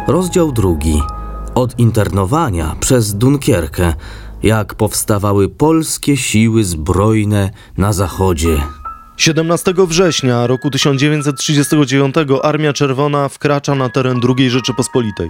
Rozdział 0.08 0.52
drugi 0.52 1.02
od 1.55 1.79
internowania 1.79 2.75
przez 2.79 3.13
Dunkierkę, 3.13 3.93
jak 4.43 4.75
powstawały 4.75 5.49
polskie 5.49 6.17
siły 6.17 6.63
zbrojne 6.63 7.49
na 7.77 7.93
zachodzie. 7.93 8.57
17 9.17 9.73
września 9.77 10.47
roku 10.47 10.69
1939 10.69 12.15
Armia 12.43 12.73
Czerwona 12.73 13.29
wkracza 13.29 13.75
na 13.75 13.89
teren 13.89 14.21
II 14.37 14.49
Rzeczypospolitej. 14.49 15.29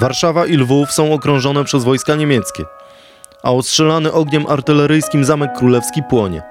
Warszawa 0.00 0.46
i 0.46 0.56
Lwów 0.56 0.92
są 0.92 1.12
okrążone 1.12 1.64
przez 1.64 1.84
wojska 1.84 2.14
niemieckie, 2.14 2.64
a 3.42 3.52
ostrzelany 3.52 4.12
ogniem 4.12 4.46
artyleryjskim 4.46 5.24
Zamek 5.24 5.50
Królewski 5.58 6.02
płonie. 6.10 6.42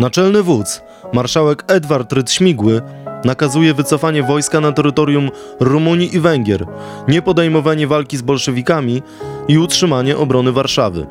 Naczelny 0.00 0.42
wódz, 0.42 0.82
marszałek 1.12 1.64
Edward 1.68 2.12
Ryd-Śmigły, 2.12 2.82
nakazuje 3.24 3.74
wycofanie 3.74 4.22
wojska 4.22 4.60
na 4.60 4.72
terytorium 4.72 5.30
Rumunii 5.60 6.16
i 6.16 6.20
Węgier, 6.20 6.66
nie 7.08 7.22
podejmowanie 7.22 7.86
walki 7.86 8.16
z 8.16 8.22
bolszewikami 8.22 9.02
i 9.48 9.58
utrzymanie 9.58 10.16
obrony 10.16 10.52
Warszawy. 10.52 11.06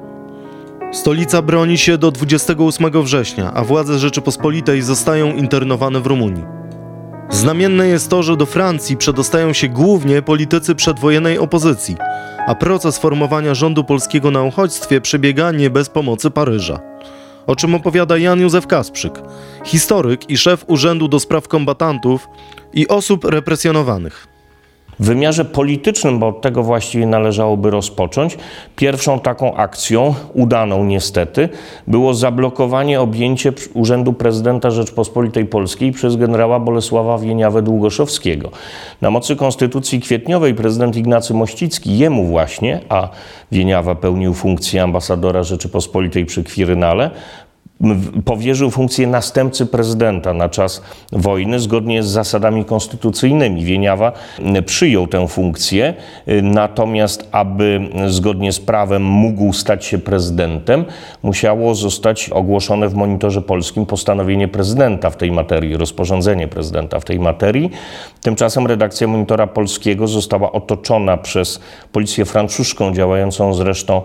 Stolica 0.92 1.42
broni 1.42 1.78
się 1.78 1.98
do 1.98 2.12
28 2.12 3.04
września, 3.04 3.54
a 3.54 3.64
władze 3.64 4.00
Rzeczypospolitej 4.00 4.82
zostają 4.82 5.36
internowane 5.36 6.00
w 6.00 6.08
Rumunii. 6.08 6.44
Znamienne 7.30 7.88
jest 7.88 8.10
to, 8.10 8.24
że 8.24 8.38
do 8.38 8.46
Francji 8.46 8.98
przedostają 8.98 9.54
się 9.54 9.68
głównie 9.68 10.22
politycy 10.22 10.76
przedwojennej 10.76 11.40
opozycji, 11.40 11.96
a 12.48 12.56
proces 12.56 12.98
formowania 12.98 13.56
rządu 13.56 13.84
polskiego 13.84 14.32
na 14.32 14.44
uchodźstwie 14.44 15.02
przebiega 15.02 15.52
nie 15.52 15.70
bez 15.70 15.90
pomocy 15.90 16.32
Paryża. 16.32 16.95
O 17.48 17.56
czym 17.56 17.76
opowiada 17.76 18.18
Jan 18.18 18.40
Józef 18.40 18.68
Kasprzyk, 18.68 19.14
historyk 19.64 20.30
i 20.30 20.38
szef 20.38 20.66
Urzędu 20.68 21.08
do 21.08 21.20
Spraw 21.20 21.48
Kombatantów 21.48 22.28
i 22.74 22.88
Osób 22.88 23.24
Represjonowanych. 23.24 24.35
W 25.00 25.06
wymiarze 25.06 25.46
politycznym, 25.46 26.20
bo 26.20 26.28
od 26.28 26.42
tego 26.42 26.64
właściwie 26.64 27.06
należałoby 27.08 27.70
rozpocząć, 27.70 28.38
pierwszą 28.76 29.20
taką 29.20 29.56
akcją, 29.56 30.16
udaną 30.34 30.86
niestety, 30.86 31.50
było 31.88 32.14
zablokowanie 32.14 33.02
objęcie 33.02 33.54
Urzędu 33.74 34.14
Prezydenta 34.14 34.72
Rzeczpospolitej 34.72 35.46
Polskiej 35.46 35.92
przez 35.92 36.16
generała 36.16 36.60
Bolesława 36.60 37.18
Wieniawę-Długoszowskiego. 37.18 38.50
Na 39.02 39.12
mocy 39.12 39.36
Konstytucji 39.36 40.00
Kwietniowej 40.00 40.56
prezydent 40.56 40.98
Ignacy 40.98 41.34
Mościcki, 41.34 41.98
jemu 41.98 42.26
właśnie, 42.26 42.80
a 42.90 43.10
Wieniawa 43.52 43.96
pełnił 43.96 44.34
funkcję 44.34 44.84
ambasadora 44.84 45.44
Rzeczypospolitej 45.44 46.26
przy 46.26 46.44
Kwirynale, 46.44 47.12
powierzył 48.26 48.72
funkcję 48.72 49.08
następcy 49.08 49.66
prezydenta 49.66 50.34
na 50.34 50.50
czas 50.50 50.82
wojny 51.12 51.60
zgodnie 51.60 52.04
z 52.04 52.08
zasadami 52.08 52.66
konstytucyjnymi. 52.66 53.66
Wieniawa 53.66 54.12
przyjął 54.66 55.08
tę 55.08 55.28
funkcję, 55.28 55.94
natomiast 56.44 57.30
aby 57.32 57.90
zgodnie 58.08 58.52
z 58.52 58.60
prawem 58.60 59.04
mógł 59.04 59.54
stać 59.54 59.86
się 59.86 59.98
prezydentem, 59.98 60.86
musiało 61.24 61.76
zostać 61.76 62.30
ogłoszone 62.30 62.90
w 62.90 62.94
monitorze 62.94 63.42
polskim 63.42 63.86
postanowienie 63.86 64.48
prezydenta 64.48 65.10
w 65.10 65.18
tej 65.18 65.32
materii, 65.32 65.78
rozporządzenie 65.78 66.48
prezydenta 66.48 67.00
w 67.00 67.06
tej 67.06 67.20
materii. 67.20 67.72
Tymczasem 68.22 68.68
redakcja 68.68 69.08
monitora 69.08 69.48
polskiego 69.48 70.08
została 70.08 70.52
otoczona 70.52 71.18
przez 71.18 71.60
policję 71.92 72.26
francuską, 72.26 72.94
działającą 72.94 73.54
zresztą 73.54 74.02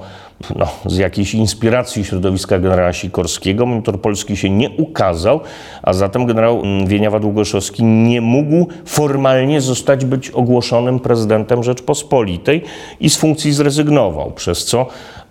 no, 0.57 0.69
z 0.87 0.97
jakiejś 0.97 1.35
inspiracji 1.35 2.05
środowiska 2.05 2.59
generała 2.59 2.93
Sikorskiego. 2.93 3.67
Monitor 3.67 4.01
polski 4.01 4.37
się 4.37 4.51
nie 4.51 4.71
ukazał, 4.71 5.41
a 5.83 5.93
zatem 5.93 6.27
generał 6.27 6.63
Wieniawa 6.87 7.21
Długoszowski 7.21 7.85
nie 7.85 8.21
mógł 8.21 8.67
formalnie 8.85 9.61
zostać 9.61 10.05
być 10.05 10.31
ogłoszonym 10.31 11.01
prezydentem 11.01 11.63
Rzeczpospolitej 11.63 12.63
i 13.01 13.11
z 13.11 13.17
funkcji 13.17 13.53
zrezygnował, 13.53 14.31
przez 14.31 14.65
co 14.65 14.87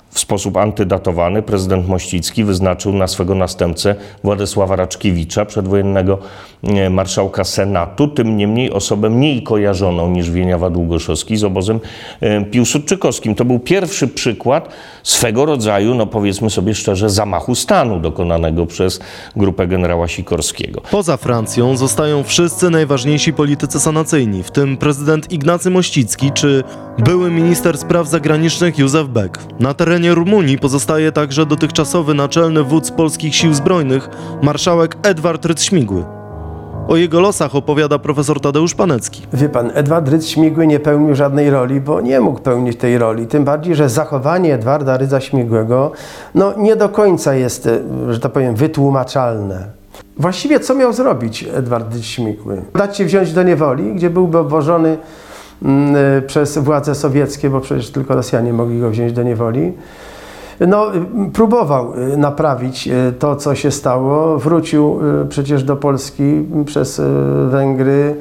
w 0.09 0.19
sposób 0.19 0.57
antydatowany 0.57 1.41
prezydent 1.41 1.87
Mościcki 1.87 2.43
wyznaczył 2.43 2.93
na 2.93 3.07
swego 3.07 3.35
następcę 3.35 3.95
Władysława 4.23 4.75
Raczkiewicza, 4.75 5.45
przedwojennego 5.45 6.17
e, 6.63 6.89
marszałka 6.89 7.43
Senatu, 7.43 8.07
tym 8.07 8.37
niemniej 8.37 8.71
osobę 8.71 9.09
mniej 9.09 9.43
kojarzoną 9.43 10.09
niż 10.09 10.31
Wieniawa 10.31 10.69
Długoszowski 10.69 11.37
z 11.37 11.43
obozem 11.43 11.79
e, 12.21 12.45
piłsudczykowskim. 12.45 13.35
To 13.35 13.45
był 13.45 13.59
pierwszy 13.59 14.07
przykład 14.07 14.69
swego 15.03 15.45
rodzaju, 15.45 15.95
no 15.95 16.05
powiedzmy 16.05 16.49
sobie 16.49 16.75
szczerze, 16.75 17.09
zamachu 17.09 17.55
stanu 17.55 17.99
dokonanego 17.99 18.65
przez 18.65 18.99
grupę 19.35 19.67
generała 19.67 20.07
Sikorskiego. 20.07 20.81
Poza 20.91 21.17
Francją 21.17 21.77
zostają 21.77 22.23
wszyscy 22.23 22.69
najważniejsi 22.69 23.33
politycy 23.33 23.79
sanacyjni, 23.79 24.43
w 24.43 24.51
tym 24.51 24.77
prezydent 24.77 25.31
Ignacy 25.31 25.69
Mościcki 25.69 26.31
czy 26.31 26.63
były 26.97 27.31
minister 27.31 27.77
spraw 27.77 28.07
zagranicznych 28.07 28.77
Józef 28.77 29.07
Beck. 29.07 29.39
Na 29.59 29.73
terenie 29.73 29.98
terenie 29.99 30.15
Rumunii 30.15 30.57
pozostaje 30.57 31.11
także 31.11 31.45
dotychczasowy 31.45 32.13
naczelny 32.13 32.63
wódz 32.63 32.91
polskich 32.91 33.35
sił 33.35 33.53
zbrojnych, 33.53 34.09
marszałek 34.41 34.97
Edward 35.03 35.45
Ryc-Śmigły. 35.45 36.03
O 36.87 36.95
jego 36.95 37.19
losach 37.19 37.55
opowiada 37.55 37.99
profesor 37.99 38.41
Tadeusz 38.41 38.75
Panecki. 38.75 39.21
Wie 39.33 39.49
pan, 39.49 39.71
Edward 39.73 40.09
Rydz-Śmigły 40.09 40.67
nie 40.67 40.79
pełnił 40.79 41.15
żadnej 41.15 41.49
roli, 41.49 41.81
bo 41.81 42.01
nie 42.01 42.19
mógł 42.19 42.39
pełnić 42.39 42.77
tej 42.77 42.97
roli. 42.97 43.27
Tym 43.27 43.45
bardziej, 43.45 43.75
że 43.75 43.89
zachowanie 43.89 44.53
Edwarda 44.53 44.97
Rydza-Śmigłego 44.97 45.91
no, 46.35 46.53
nie 46.57 46.75
do 46.75 46.89
końca 46.89 47.33
jest, 47.33 47.67
e, 47.67 47.79
że 48.13 48.19
tak 48.19 48.31
powiem, 48.31 48.55
wytłumaczalne. 48.55 49.67
Właściwie 50.17 50.59
co 50.59 50.75
miał 50.75 50.93
zrobić 50.93 51.45
Edward 51.53 51.93
Rydz-Śmigły? 51.93 52.61
Dać 52.75 52.97
się 52.97 53.05
wziąć 53.05 53.33
do 53.33 53.43
niewoli, 53.43 53.95
gdzie 53.95 54.09
byłby 54.09 54.37
obwożony 54.37 54.97
przez 56.27 56.57
władze 56.57 56.95
sowieckie, 56.95 57.49
bo 57.49 57.61
przecież 57.61 57.91
tylko 57.91 58.15
Rosjanie 58.15 58.53
mogli 58.53 58.79
go 58.79 58.89
wziąć 58.89 59.13
do 59.13 59.23
niewoli. 59.23 59.73
No, 60.67 60.95
y, 60.95 61.31
próbował 61.33 61.93
y, 62.13 62.17
naprawić 62.17 62.89
to, 63.19 63.35
co 63.35 63.55
się 63.55 63.71
stało. 63.71 64.37
Wrócił 64.37 64.99
przecież 65.29 65.63
do 65.63 65.75
Polski 65.75 66.45
przez 66.65 67.01
Węgry 67.49 68.15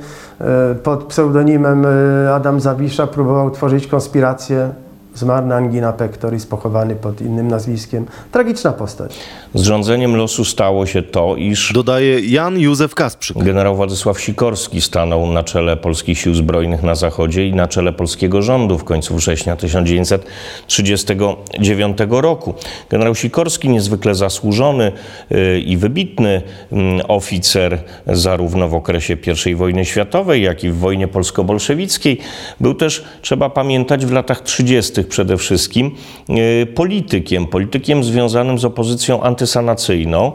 pod 0.82 1.04
pseudonimem 1.04 1.86
Adam 2.34 2.60
Zawisza. 2.60 3.06
Próbował 3.06 3.50
tworzyć 3.50 3.86
konspirację 3.86 4.70
Zmarł 5.18 5.46
na 5.46 5.56
angina 5.56 5.92
pectoris, 5.92 6.46
pochowany 6.46 6.96
pod 6.96 7.20
innym 7.20 7.48
nazwiskiem. 7.48 8.06
Tragiczna 8.32 8.72
postać. 8.72 9.14
Z 9.54 9.62
rządzeniem 9.62 10.16
losu 10.16 10.44
stało 10.44 10.86
się 10.86 11.02
to, 11.02 11.36
iż... 11.36 11.72
Dodaje 11.72 12.20
Jan 12.20 12.58
Józef 12.58 12.94
Kasprzyk. 12.94 13.38
Generał 13.38 13.76
Władysław 13.76 14.20
Sikorski 14.20 14.80
stanął 14.80 15.26
na 15.26 15.44
czele 15.44 15.76
polskich 15.76 16.18
sił 16.18 16.34
zbrojnych 16.34 16.82
na 16.82 16.94
zachodzie 16.94 17.48
i 17.48 17.54
na 17.54 17.66
czele 17.66 17.92
polskiego 17.92 18.42
rządu 18.42 18.78
w 18.78 18.84
końcu 18.84 19.16
września 19.16 19.56
1939 19.56 21.98
roku. 22.10 22.54
Generał 22.90 23.14
Sikorski, 23.14 23.68
niezwykle 23.68 24.14
zasłużony 24.14 24.92
y, 25.32 25.60
i 25.60 25.76
wybitny 25.76 26.42
mm, 26.72 27.00
oficer 27.08 27.78
zarówno 28.06 28.68
w 28.68 28.74
okresie 28.74 29.16
I 29.46 29.54
wojny 29.54 29.84
światowej, 29.84 30.42
jak 30.42 30.64
i 30.64 30.70
w 30.70 30.76
wojnie 30.76 31.08
polsko-bolszewickiej, 31.08 32.18
był 32.60 32.74
też, 32.74 33.04
trzeba 33.22 33.50
pamiętać, 33.50 34.06
w 34.06 34.12
latach 34.12 34.40
30 34.40 35.07
przede 35.08 35.36
wszystkim 35.36 35.90
e, 36.28 36.66
politykiem, 36.66 37.46
politykiem 37.46 38.04
związanym 38.04 38.58
z 38.58 38.64
opozycją 38.64 39.22
antysanacyjną 39.22 40.32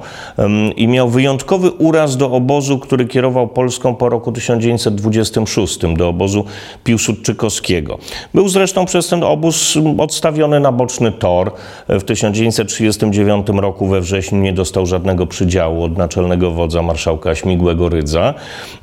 i 0.76 0.88
miał 0.88 1.10
wyjątkowy 1.10 1.72
uraz 1.72 2.18
do 2.18 2.32
obozu, 2.32 2.80
który 2.80 3.06
kierował 3.06 3.48
Polską 3.48 3.96
po 3.96 4.10
roku 4.10 4.32
1926, 4.32 5.80
do 5.98 6.08
obozu 6.08 6.46
Piłsudczykowskiego. 6.84 7.98
Był 8.34 8.50
zresztą 8.50 8.86
przez 8.86 9.08
ten 9.08 9.24
obóz 9.24 9.78
odstawiony 9.98 10.60
na 10.60 10.72
boczny 10.72 11.12
tor. 11.12 11.52
W 11.90 12.04
1939 12.04 13.48
roku 13.56 13.88
we 13.88 14.02
wrześniu 14.02 14.40
nie 14.40 14.54
dostał 14.54 14.86
żadnego 14.86 15.28
przydziału 15.28 15.84
od 15.84 15.98
naczelnego 15.98 16.52
wodza 16.52 16.82
marszałka 16.82 17.36
Śmigłego 17.36 17.90
Rydza, 17.90 18.34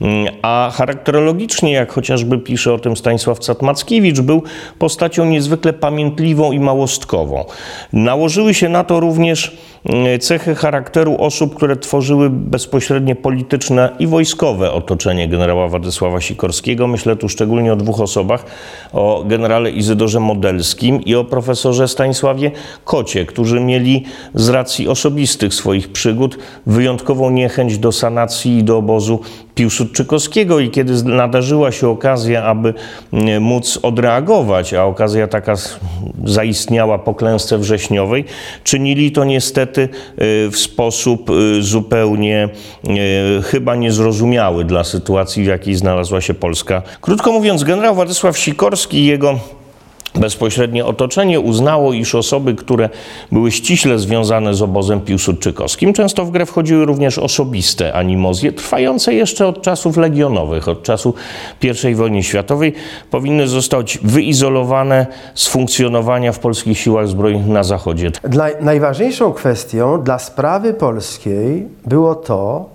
mm, 0.00 0.34
a 0.42 0.70
charakterologicznie, 0.74 1.72
jak 1.72 1.92
chociażby 1.92 2.38
pisze 2.38 2.74
o 2.74 2.78
tym 2.78 2.96
Stanisław 2.96 3.38
Catmackiewicz, 3.38 4.20
był 4.20 4.42
postacią 4.78 5.24
niezwykle 5.24 5.72
pamiętliwą 5.80 6.52
i 6.52 6.60
małostkową. 6.60 7.44
Nałożyły 7.92 8.54
się 8.54 8.68
na 8.68 8.84
to 8.84 9.00
również 9.00 9.56
cechy 10.20 10.54
charakteru 10.54 11.16
osób, 11.18 11.54
które 11.54 11.76
tworzyły 11.76 12.30
bezpośrednie 12.30 13.16
polityczne 13.16 13.90
i 13.98 14.06
wojskowe 14.06 14.72
otoczenie 14.72 15.28
generała 15.28 15.68
Władysława 15.68 16.20
Sikorskiego. 16.20 16.86
Myślę 16.86 17.16
tu 17.16 17.28
szczególnie 17.28 17.72
o 17.72 17.76
dwóch 17.76 18.00
osobach, 18.00 18.44
o 18.92 19.24
generale 19.26 19.70
Izydorze 19.70 20.20
Modelskim 20.20 21.04
i 21.04 21.14
o 21.14 21.24
profesorze 21.24 21.88
Stanisławie 21.88 22.50
Kocie, 22.84 23.26
którzy 23.26 23.60
mieli 23.60 24.04
z 24.34 24.48
racji 24.48 24.88
osobistych 24.88 25.54
swoich 25.54 25.92
przygód 25.92 26.38
wyjątkową 26.66 27.30
niechęć 27.30 27.78
do 27.78 27.92
sanacji 27.92 28.58
i 28.58 28.64
do 28.64 28.76
obozu 28.76 29.20
Piłsudczykowskiego 29.54 30.60
i 30.60 30.70
kiedy 30.70 31.04
nadarzyła 31.04 31.72
się 31.72 31.88
okazja, 31.88 32.44
aby 32.44 32.74
mm, 33.12 33.42
móc 33.42 33.78
odreagować, 33.82 34.74
a 34.74 34.84
okazja 34.84 35.26
taka 35.26 35.54
zaistniała 36.24 36.98
po 36.98 37.14
klęsce 37.14 37.58
wrześniowej, 37.58 38.24
czynili 38.64 39.12
to 39.12 39.24
niestety 39.24 39.69
y, 39.78 39.88
w 40.50 40.56
sposób 40.56 41.30
y, 41.30 41.62
zupełnie 41.62 42.48
y, 43.38 43.42
chyba 43.42 43.76
niezrozumiały 43.76 44.64
dla 44.64 44.84
sytuacji, 44.84 45.44
w 45.44 45.46
jakiej 45.46 45.74
znalazła 45.74 46.20
się 46.20 46.34
Polska. 46.34 46.82
Krótko 47.00 47.32
mówiąc, 47.32 47.64
generał 47.64 47.94
Władysław 47.94 48.38
Sikorski 48.38 48.98
i 48.98 49.06
jego 49.06 49.38
Bezpośrednie 50.14 50.86
otoczenie 50.86 51.40
uznało, 51.40 51.92
iż 51.92 52.14
osoby, 52.14 52.54
które 52.54 52.88
były 53.32 53.50
ściśle 53.50 53.98
związane 53.98 54.54
z 54.54 54.62
obozem 54.62 55.00
piłsudczykowskim, 55.00 55.92
często 55.92 56.24
w 56.24 56.30
grę 56.30 56.46
wchodziły 56.46 56.84
również 56.84 57.18
osobiste 57.18 57.92
animozje, 57.92 58.52
trwające 58.52 59.14
jeszcze 59.14 59.46
od 59.46 59.62
czasów 59.62 59.96
legionowych, 59.96 60.68
od 60.68 60.82
czasu 60.82 61.14
I 61.90 61.94
wojny 61.94 62.22
światowej, 62.22 62.72
powinny 63.10 63.48
zostać 63.48 63.98
wyizolowane 64.02 65.06
z 65.34 65.48
funkcjonowania 65.48 66.32
w 66.32 66.38
polskich 66.38 66.78
siłach 66.78 67.08
zbrojnych 67.08 67.46
na 67.46 67.62
Zachodzie. 67.62 68.10
Dla, 68.22 68.46
najważniejszą 68.60 69.32
kwestią 69.32 70.02
dla 70.02 70.18
sprawy 70.18 70.74
polskiej 70.74 71.68
było 71.86 72.14
to, 72.14 72.68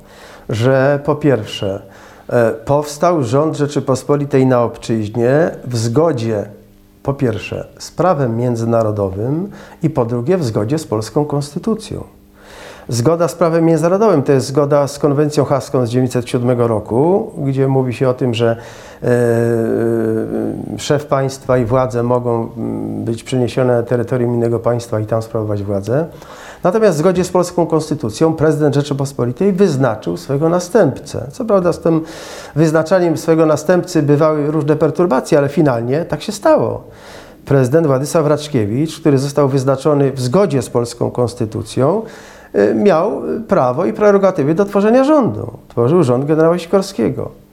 że 0.50 1.00
po 1.06 1.16
pierwsze 1.16 1.82
e, 2.30 2.52
powstał 2.52 3.24
rząd 3.24 3.58
Rzeczypospolitej 3.58 4.46
na 4.46 4.64
obczyźnie 4.64 5.52
w 5.64 5.78
zgodzie 5.78 6.46
po 7.06 7.14
pierwsze 7.14 7.68
z 7.80 7.92
prawem 7.92 8.38
międzynarodowym 8.38 9.50
i 9.84 9.90
po 9.90 10.06
drugie 10.06 10.38
w 10.38 10.44
zgodzie 10.44 10.78
z 10.78 10.88
polską 10.88 11.26
konstytucją. 11.26 12.04
Zgoda 12.90 13.28
z 13.28 13.36
prawem 13.36 13.66
międzynarodowym 13.66 14.24
to 14.24 14.32
jest 14.32 14.48
zgoda 14.48 14.88
z 14.88 15.00
konwencją 15.00 15.46
haską 15.46 15.86
z 15.86 15.90
1907 15.90 16.62
roku, 16.62 17.32
gdzie 17.38 17.68
mówi 17.68 17.94
się 17.94 18.10
o 18.10 18.14
tym, 18.14 18.34
że 18.34 18.58
e, 19.04 19.08
szef 20.78 21.06
państwa 21.06 21.58
i 21.58 21.66
władze 21.66 22.04
mogą 22.04 22.50
mm, 22.58 23.04
być 23.04 23.24
przeniesione 23.24 23.76
na 23.76 23.84
terytorium 23.84 24.34
innego 24.34 24.60
państwa 24.60 25.00
i 25.00 25.06
tam 25.06 25.22
sprawować 25.22 25.64
władzę. 25.64 26.06
Natomiast 26.66 26.98
w 26.98 27.00
zgodzie 27.00 27.24
z 27.24 27.30
polską 27.30 27.66
konstytucją 27.66 28.34
prezydent 28.34 28.76
Rzeczypospolitej 28.76 29.54
wyznaczył 29.54 30.18
swojego 30.18 30.50
następcę. 30.50 31.28
Co 31.32 31.46
prawda 31.46 31.74
z 31.74 31.80
tym 31.80 32.02
wyznaczaniem 32.56 33.18
swojego 33.18 33.46
następcy 33.46 34.04
bywały 34.04 34.52
różne 34.52 34.76
perturbacje, 34.76 35.38
ale 35.38 35.50
finalnie 35.50 36.06
tak 36.06 36.22
się 36.22 36.32
stało. 36.32 36.84
Prezydent 37.46 37.88
Władysław 37.88 38.28
Raczkiewicz, 38.28 39.00
który 39.00 39.18
został 39.18 39.50
wyznaczony 39.50 40.12
w 40.12 40.22
zgodzie 40.22 40.62
z 40.62 40.70
polską 40.70 41.12
konstytucją, 41.12 42.02
y, 42.56 42.76
miał 42.76 43.22
prawo 43.48 43.86
i 43.86 43.94
prerogatywy 43.94 44.56
do 44.56 44.66
tworzenia 44.66 45.04
rządu. 45.04 45.52
Tworzył 45.68 46.04
rząd 46.04 46.26
generała 46.26 46.58
Sikorskiego. 46.58 47.45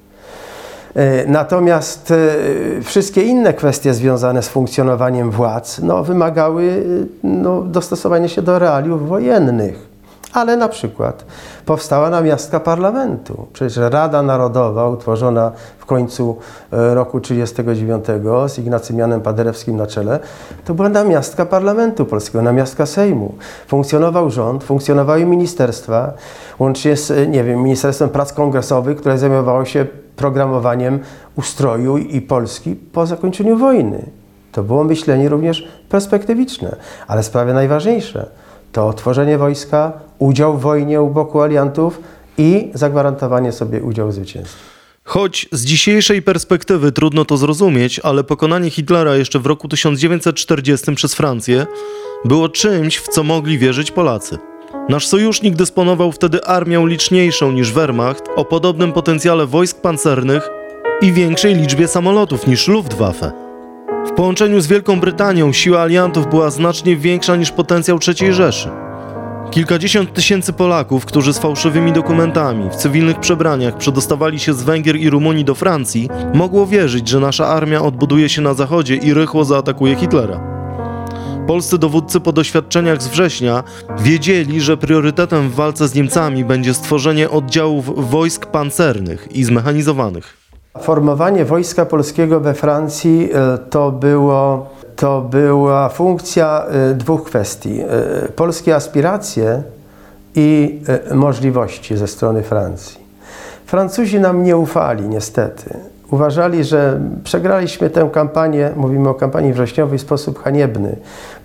Y, 0.97 1.25
natomiast 1.29 2.11
y, 2.11 2.83
wszystkie 2.83 3.23
inne 3.23 3.55
kwestie 3.55 3.95
związane 3.95 4.43
z 4.43 4.49
funkcjonowaniem 4.49 5.31
władz 5.31 5.79
no, 5.79 6.05
wymagały 6.05 6.85
no, 7.23 7.63
dostosowania 7.63 8.29
się 8.29 8.43
do 8.43 8.59
realiów 8.59 9.09
wojennych. 9.09 9.92
Ale 10.33 10.57
na 10.57 10.69
przykład 10.69 11.25
powstała 11.67 12.11
namiastka 12.11 12.61
parlamentu. 12.61 13.47
Przecież 13.53 13.77
Rada 13.77 14.23
Narodowa, 14.23 14.89
utworzona 14.89 15.53
w 15.79 15.87
końcu 15.87 16.37
e, 16.73 16.95
roku 16.95 17.21
1939 17.21 18.53
z 18.53 18.59
Ignacym 18.59 18.99
Janem 18.99 19.21
Paderewskim 19.21 19.77
na 19.77 19.87
czele, 19.87 20.21
to 20.65 20.75
była 20.75 20.89
namiastka 20.89 21.47
parlamentu 21.47 22.05
polskiego, 22.05 22.43
namiastka 22.43 22.87
Sejmu. 22.87 23.35
Funkcjonował 23.67 24.31
rząd, 24.31 24.65
funkcjonowały 24.65 25.25
ministerstwa, 25.25 26.13
łącznie 26.59 26.97
z, 26.97 27.29
nie 27.29 27.45
wiem, 27.45 27.63
Ministerstwem 27.63 28.09
Prac 28.09 28.33
Kongresowych, 28.33 28.97
które 28.97 29.19
zajmowało 29.19 29.65
się 29.65 29.87
programowaniem 30.17 30.99
ustroju 31.37 31.99
i 31.99 32.21
Polski 32.21 32.77
po 32.77 33.07
zakończeniu 33.07 33.57
wojny. 33.57 34.03
To 34.53 34.63
było 34.63 34.85
myślenie 34.85 35.29
również 35.29 35.69
perspektywiczne, 35.89 36.77
ale 37.09 37.23
sprawy 37.23 37.55
najważniejsze– 37.55 38.27
to 38.73 38.93
tworzenie 38.93 39.39
wojska, 39.39 39.93
udział 40.19 40.59
w 40.59 40.61
wojnie 40.61 41.03
u 41.03 41.11
boku 41.11 41.41
aliantów 41.41 42.01
i 42.39 42.71
zagwarantowanie 42.75 43.53
sobie 43.53 43.83
udziału 43.83 44.11
w 44.11 44.15
zwycięstwie. 44.15 44.59
Choć 45.05 45.49
z 45.53 45.65
dzisiejszej 45.65 46.23
perspektywy 46.23 46.93
trudno 46.93 47.25
to 47.25 47.37
zrozumieć, 47.37 48.01
ale 48.01 48.25
pokonanie 48.25 48.71
Hitlera 48.71 49.17
jeszcze 49.17 49.39
w 49.39 49.47
roku 49.47 49.69
1940 49.69 50.95
przez 50.95 51.15
Francję 51.15 51.67
było 52.25 52.49
czymś, 52.49 52.97
w 52.97 53.09
co 53.09 53.23
mogli 53.23 53.59
wierzyć 53.59 53.91
Polacy. 53.91 54.39
Nasz 54.89 55.07
sojusznik 55.07 55.57
dysponował 55.57 56.13
wtedy 56.13 56.45
armią 56.45 56.87
liczniejszą 56.87 57.53
niż 57.53 57.73
Wehrmacht, 57.73 58.25
o 58.37 58.45
podobnym 58.45 58.93
potencjale 58.93 59.47
wojsk 59.47 59.81
pancernych 59.81 60.51
i 61.03 61.13
większej 61.13 61.55
liczbie 61.55 61.89
samolotów 61.89 62.47
niż 62.47 62.69
Luftwaffe. 62.69 63.52
W 64.07 64.13
połączeniu 64.15 64.61
z 64.61 64.67
Wielką 64.67 65.01
Brytanią 65.01 65.53
siła 65.53 65.81
aliantów 65.81 66.31
była 66.31 66.51
znacznie 66.51 66.97
większa 66.97 67.37
niż 67.37 67.51
potencjał 67.51 67.99
III 68.09 68.33
Rzeszy. 68.33 68.69
Kilkadziesiąt 69.51 70.13
tysięcy 70.13 70.53
Polaków, 70.53 71.05
którzy 71.05 71.33
z 71.33 71.39
fałszywymi 71.39 71.93
dokumentami, 71.93 72.71
w 72.71 72.77
cywilnych 72.77 73.21
przebraniach 73.21 73.77
przedostawali 73.77 74.39
się 74.39 74.55
z 74.55 74.63
Węgier 74.63 74.97
i 74.97 75.11
Rumunii 75.11 75.45
do 75.45 75.55
Francji, 75.55 76.09
mogło 76.35 76.67
wierzyć, 76.67 77.09
że 77.09 77.21
nasza 77.21 77.47
armia 77.47 77.83
odbuduje 77.83 78.29
się 78.29 78.43
na 78.43 78.55
zachodzie 78.55 78.97
i 78.97 79.15
rychło 79.15 79.45
zaatakuje 79.45 79.97
Hitlera. 79.97 80.41
Polscy 81.47 81.79
dowódcy 81.79 82.21
po 82.21 82.33
doświadczeniach 82.33 83.03
z 83.03 83.09
września 83.09 83.65
wiedzieli, 84.01 84.61
że 84.61 84.77
priorytetem 84.77 85.51
w 85.51 85.55
walce 85.55 85.89
z 85.89 85.95
Niemcami 85.95 86.45
będzie 86.45 86.75
stworzenie 86.75 87.31
oddziałów 87.31 88.11
wojsk 88.11 88.47
pancernych 88.47 89.29
i 89.33 89.45
zmechanizowanych. 89.45 90.42
Formowanie 90.81 91.45
Wojska 91.45 91.87
Polskiego 91.87 92.41
we 92.41 92.55
Francji 92.55 93.31
e, 93.33 93.59
to, 93.59 93.93
było, 93.93 94.71
to 94.97 95.21
była 95.21 95.89
funkcja 95.89 96.67
e, 96.67 96.95
dwóch 96.95 97.25
kwestii. 97.25 97.81
E, 97.81 97.87
polskie 98.37 98.75
aspiracje 98.75 99.63
i 100.35 100.81
możliwości 101.15 101.97
ze 101.97 102.07
strony 102.07 102.43
Francji. 102.43 103.01
Francuzi 103.67 104.21
nam 104.21 104.43
nie 104.43 104.57
ufali, 104.57 105.09
niestety 105.09 105.92
uważali, 106.13 106.65
że 106.65 107.01
przegraliśmy 107.25 107.91
tę 107.91 108.11
kampanię, 108.13 108.71
mówimy 108.77 109.09
o 109.09 109.15
kampanii 109.15 109.53
wrześniowej, 109.53 109.99
w 109.99 110.03
sposób 110.03 110.43
haniebny. 110.43 110.97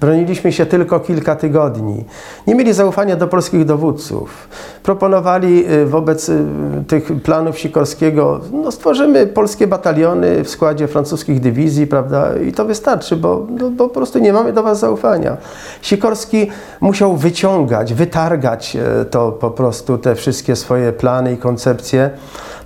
Broniliśmy 0.01 0.51
się 0.51 0.65
tylko 0.65 0.99
kilka 0.99 1.36
tygodni. 1.36 2.06
Nie 2.47 2.56
mieli 2.56 2.73
zaufania 2.73 3.15
do 3.15 3.27
polskich 3.27 3.65
dowódców. 3.65 4.47
Proponowali 4.84 5.71
y, 5.71 5.86
wobec 5.86 6.30
y, 6.30 6.45
tych 6.88 7.21
planów 7.23 7.60
Sikorskiego, 7.60 8.39
no 8.51 8.71
stworzymy 8.71 9.27
polskie 9.27 9.67
bataliony 9.67 10.43
w 10.43 10.49
składzie 10.49 10.88
francuskich 10.88 11.39
dywizji, 11.39 11.88
prawda, 11.88 12.38
i 12.47 12.51
to 12.51 12.65
wystarczy, 12.65 13.15
bo, 13.15 13.47
no, 13.49 13.69
bo 13.69 13.88
po 13.88 13.93
prostu 13.93 14.19
nie 14.19 14.34
mamy 14.34 14.53
do 14.53 14.63
was 14.63 14.80
zaufania. 14.80 15.38
Sikorski 15.82 16.47
musiał 16.82 17.17
wyciągać, 17.17 17.93
wytargać 17.93 18.77
y, 19.01 19.06
to 19.06 19.32
po 19.32 19.51
prostu, 19.51 19.97
te 19.97 20.15
wszystkie 20.15 20.56
swoje 20.56 20.93
plany 20.93 21.34
i 21.34 21.38
koncepcje. 21.38 22.10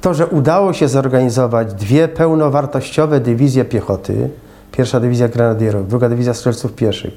To, 0.01 0.13
że 0.13 0.27
udało 0.27 0.73
się 0.73 0.87
zorganizować 0.87 1.73
dwie 1.73 2.07
pełnowartościowe 2.07 3.19
dywizje 3.19 3.65
piechoty, 3.65 4.29
pierwsza 4.71 4.99
dywizja 4.99 5.27
grenadierów, 5.27 5.87
druga 5.87 6.09
dywizja 6.09 6.33
strzelców 6.33 6.73
pieszych, 6.73 7.13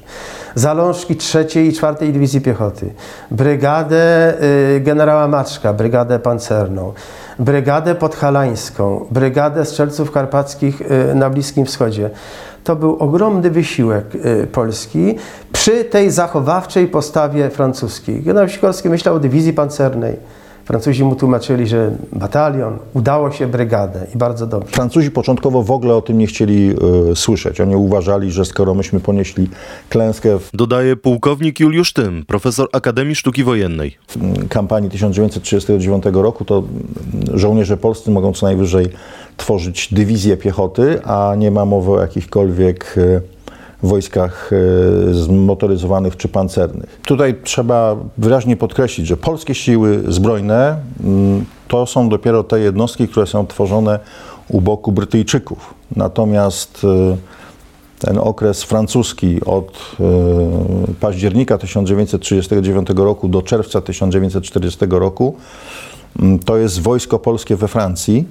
zalążki 0.55 1.15
trzeciej 1.15 1.67
i 1.67 1.73
czwartej 1.73 2.13
dywizji 2.13 2.41
piechoty, 2.41 2.93
brygadę 3.31 4.33
y, 4.75 4.79
generała 4.79 5.27
Maczka, 5.27 5.73
brygadę 5.73 6.19
pancerną, 6.19 6.93
brygadę 7.39 7.95
podhalańską, 7.95 9.05
brygadę 9.11 9.65
strzelców 9.65 10.11
karpackich 10.11 10.81
y, 10.81 11.15
na 11.15 11.29
Bliskim 11.29 11.65
Wschodzie. 11.65 12.09
To 12.63 12.75
był 12.75 12.95
ogromny 12.99 13.51
wysiłek 13.51 14.05
y, 14.15 14.47
Polski 14.47 15.15
przy 15.53 15.83
tej 15.83 16.11
zachowawczej 16.11 16.87
postawie 16.87 17.49
francuskiej. 17.49 18.21
Generał 18.21 18.49
Sikorski 18.49 18.89
myślał 18.89 19.15
o 19.15 19.19
dywizji 19.19 19.53
pancernej, 19.53 20.15
Francuzi 20.65 21.03
mu 21.03 21.15
tłumaczyli, 21.15 21.67
że 21.67 21.91
batalion, 22.13 22.77
udało 22.93 23.31
się 23.31 23.47
brygadę 23.47 24.07
i 24.15 24.17
bardzo 24.17 24.47
dobrze. 24.47 24.71
Francuzi 24.71 25.11
początkowo 25.11 25.63
w 25.63 25.71
ogóle 25.71 25.95
o 25.95 26.01
tym 26.01 26.17
nie 26.17 26.27
chcieli 26.27 26.75
y, 27.11 27.15
słyszeć. 27.15 27.61
Oni 27.61 27.75
uważali, 27.75 28.31
że 28.31 28.45
skoro 28.45 28.73
myśmy 28.73 28.99
ponieśli 28.99 29.49
klęskę 29.89 30.39
w 30.39 30.49
Dodaje 30.53 30.95
pułkownik 30.95 31.59
Juliusz 31.59 31.93
Tym, 31.93 32.25
profesor 32.27 32.67
Akademii 32.71 33.15
Sztuki 33.15 33.43
Wojennej. 33.43 33.97
kampanii 34.49 34.89
1939 34.89 36.03
roku, 36.13 36.45
to 36.45 36.63
żołnierze 37.33 37.77
polscy 37.77 38.11
mogą 38.11 38.33
co 38.33 38.45
najwyżej 38.45 38.87
tworzyć 39.37 39.93
dywizję 39.93 40.37
piechoty, 40.37 41.03
a 41.03 41.35
nie 41.37 41.51
ma 41.51 41.65
mowy 41.65 41.91
o 41.91 42.01
jakichkolwiek 42.01 42.97
y, 42.97 43.34
wojskach 43.87 44.51
e, 44.53 45.13
zmotoryzowanych 45.13 46.17
czy 46.17 46.27
pancernych. 46.27 46.99
Tutaj 47.05 47.35
trzeba 47.43 47.95
wyraźnie 48.17 48.57
podkreślić, 48.57 49.07
że 49.07 49.17
polskie 49.17 49.55
siły 49.55 50.03
zbrojne 50.07 50.77
mm, 51.03 51.45
to 51.67 51.85
są 51.85 52.09
dopiero 52.09 52.43
te 52.43 52.59
jednostki, 52.59 53.07
które 53.07 53.27
są 53.27 53.47
tworzone 53.47 53.99
u 54.47 54.61
boku 54.61 54.91
Brytyjczyków. 54.91 55.73
Natomiast 55.95 56.81
e, 56.83 57.17
ten 57.99 58.17
okres 58.17 58.63
francuski 58.63 59.45
od 59.45 59.95
e, 59.99 60.03
października 60.99 61.57
1939 61.57 62.87
roku 62.95 63.27
do 63.27 63.41
czerwca 63.41 63.81
1940 63.81 64.85
roku 64.89 65.35
mm, 66.19 66.39
to 66.39 66.57
jest 66.57 66.81
wojsko 66.81 67.19
polskie 67.19 67.55
we 67.55 67.67
Francji 67.67 68.25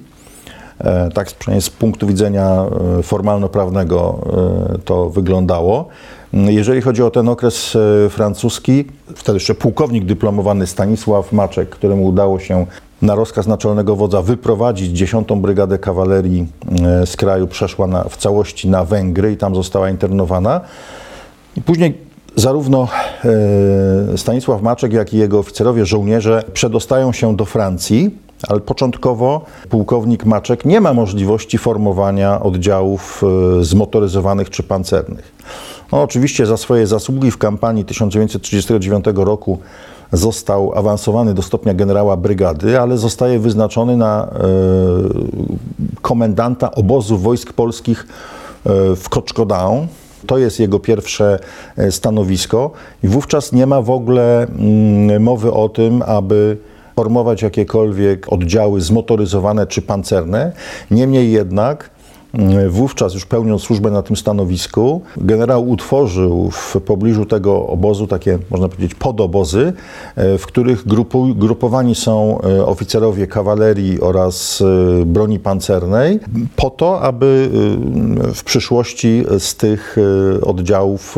tak 1.13 1.27
przynajmniej 1.27 1.61
z 1.61 1.69
punktu 1.69 2.07
widzenia 2.07 2.65
e, 2.99 3.03
formalno-prawnego 3.03 4.19
e, 4.73 4.77
to 4.77 5.09
wyglądało. 5.09 5.87
Jeżeli 6.33 6.81
chodzi 6.81 7.03
o 7.03 7.11
ten 7.11 7.29
okres 7.29 7.77
francuski, 8.09 8.85
wtedy 9.15 9.35
jeszcze 9.35 9.55
pułkownik 9.55 10.05
dyplomowany 10.05 10.67
Stanisław 10.67 11.31
Maczek, 11.31 11.69
któremu 11.69 12.05
udało 12.05 12.39
się 12.39 12.65
na 13.01 13.15
rozkaz 13.15 13.47
naczelnego 13.47 13.95
wodza 13.95 14.21
wyprowadzić 14.21 14.97
10. 14.97 15.27
Brygadę 15.37 15.79
Kawalerii 15.79 16.47
z 17.05 17.15
kraju, 17.15 17.47
przeszła 17.47 17.87
na, 17.87 18.03
w 18.03 18.17
całości 18.17 18.69
na 18.69 18.85
Węgry 18.85 19.31
i 19.31 19.37
tam 19.37 19.55
została 19.55 19.89
internowana. 19.89 20.61
I 21.57 21.61
później 21.61 21.97
zarówno 22.35 22.87
Stanisław 24.15 24.61
Maczek, 24.61 24.93
jak 24.93 25.13
i 25.13 25.17
jego 25.17 25.39
oficerowie, 25.39 25.85
żołnierze 25.85 26.43
przedostają 26.53 27.11
się 27.11 27.35
do 27.35 27.45
Francji 27.45 28.24
ale 28.47 28.59
początkowo 28.59 29.41
pułkownik 29.69 30.25
Maczek 30.25 30.65
nie 30.65 30.81
ma 30.81 30.93
możliwości 30.93 31.57
formowania 31.57 32.41
oddziałów 32.41 33.23
e, 33.59 33.63
zmotoryzowanych 33.63 34.49
czy 34.49 34.63
pancernych. 34.63 35.35
No, 35.91 36.01
oczywiście 36.01 36.45
za 36.45 36.57
swoje 36.57 36.87
zasługi 36.87 37.31
w 37.31 37.37
kampanii 37.37 37.85
1939 37.85 39.05
roku 39.15 39.59
został 40.11 40.77
awansowany 40.77 41.33
do 41.33 41.41
stopnia 41.41 41.73
generała 41.73 42.17
brygady, 42.17 42.79
ale 42.79 42.97
zostaje 42.97 43.39
wyznaczony 43.39 43.97
na 43.97 44.27
e, 44.27 44.39
komendanta 46.01 46.71
obozu 46.71 47.17
wojsk 47.17 47.53
polskich 47.53 48.07
e, 48.65 48.95
w 48.95 49.09
Koczkodaun. 49.09 49.87
To 50.27 50.37
jest 50.37 50.59
jego 50.59 50.79
pierwsze 50.79 51.39
stanowisko 51.89 52.71
i 53.03 53.07
wówczas 53.07 53.51
nie 53.51 53.65
ma 53.65 53.81
w 53.81 53.89
ogóle 53.89 54.47
mm, 54.47 55.23
mowy 55.23 55.51
o 55.51 55.69
tym, 55.69 56.01
aby 56.05 56.57
formować 56.95 57.41
jakiekolwiek 57.41 58.33
oddziały 58.33 58.81
zmotoryzowane 58.81 59.67
czy 59.67 59.81
pancerne. 59.81 60.51
Niemniej 60.91 61.31
jednak 61.31 61.95
wówczas 62.69 63.13
już 63.13 63.25
pełniąc 63.25 63.61
służbę 63.61 63.91
na 63.91 64.01
tym 64.01 64.15
stanowisku, 64.15 65.01
generał 65.17 65.69
utworzył 65.69 66.49
w 66.51 66.75
pobliżu 66.85 67.25
tego 67.25 67.67
obozu 67.67 68.07
takie, 68.07 68.39
można 68.49 68.69
powiedzieć, 68.69 68.95
podobozy, 68.95 69.73
w 70.17 70.43
których 70.47 70.87
grupu, 70.87 71.35
grupowani 71.35 71.95
są 71.95 72.41
oficerowie 72.65 73.27
kawalerii 73.27 74.01
oraz 74.01 74.63
broni 75.05 75.39
pancernej, 75.39 76.19
po 76.55 76.69
to, 76.69 77.01
aby 77.01 77.49
w 78.35 78.43
przyszłości 78.43 79.23
z 79.39 79.55
tych 79.55 79.95
oddziałów 80.41 81.17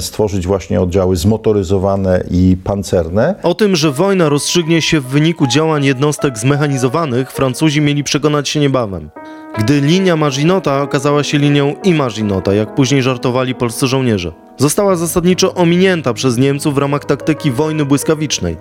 stworzyć 0.00 0.46
właśnie 0.46 0.80
oddziały 0.80 1.16
zmotoryzowane 1.16 2.24
i 2.30 2.56
pancerne. 2.64 3.34
O 3.42 3.54
tym, 3.54 3.76
że 3.76 3.92
wojna 3.92 4.28
rozstrzygnie 4.28 4.82
się 4.82 5.00
w 5.00 5.06
wyniku 5.06 5.46
działań 5.46 5.84
jednostek 5.84 6.38
zmechanizowanych, 6.38 7.32
Francuzi 7.32 7.80
mieli 7.80 8.04
przekonać 8.04 8.48
się 8.48 8.60
niebawem. 8.60 9.10
Gdy 9.58 9.80
linia 9.80 10.16
Maginota 10.16 10.82
okazała 10.82 11.22
się 11.22 11.38
linią 11.38 11.74
Imaginota, 11.84 12.54
jak 12.54 12.74
później 12.74 13.02
żartowali 13.02 13.54
polscy 13.54 13.86
żołnierze. 13.86 14.32
Została 14.56 14.96
zasadniczo 14.96 15.54
ominięta 15.54 16.14
przez 16.14 16.38
Niemców 16.38 16.74
w 16.74 16.78
ramach 16.78 17.04
taktyki 17.04 17.50
wojny 17.50 17.84
błyskawicznej. 17.84 18.56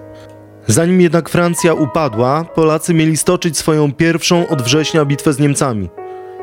Zanim 0.68 1.02
jednak 1.02 1.30
Francja 1.30 1.74
upadła, 1.74 2.46
Polacy 2.56 2.94
mieli 2.94 3.18
stoczyć 3.18 3.58
swoją 3.58 3.94
pierwszą 3.94 4.48
od 4.48 4.62
września 4.62 5.06
bitwę 5.06 5.34
z 5.34 5.40
Niemcami. 5.40 5.90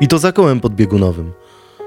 I 0.01 0.07
to 0.07 0.19
za 0.19 0.31
kołem 0.31 0.59
podbiegunowym. 0.59 1.33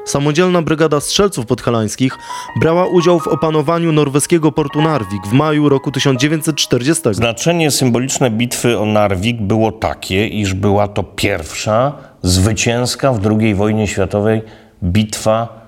Samodzielna 0.05 0.63
Brygada 0.63 1.01
Strzelców 1.01 1.47
Podhalańskich 1.47 2.13
brała 2.61 2.87
udział 2.87 3.21
w 3.21 3.29
opanowaniu 3.29 3.93
norweskiego 3.93 4.53
portu 4.53 4.83
Narvik 4.83 5.27
w 5.27 5.33
maju 5.33 5.69
roku 5.69 5.91
1940. 5.91 7.03
Znaczenie 7.13 7.71
symboliczne 7.71 8.31
bitwy 8.31 8.79
o 8.79 8.87
Narvik 8.87 9.43
było 9.43 9.73
takie, 9.73 10.27
iż 10.27 10.55
była 10.55 10.89
to 10.89 11.03
pierwsza 11.03 11.93
zwycięska 12.23 13.13
w 13.13 13.27
II 13.27 13.55
wojnie 13.55 13.87
światowej 13.87 14.43
bitwa 14.83 15.61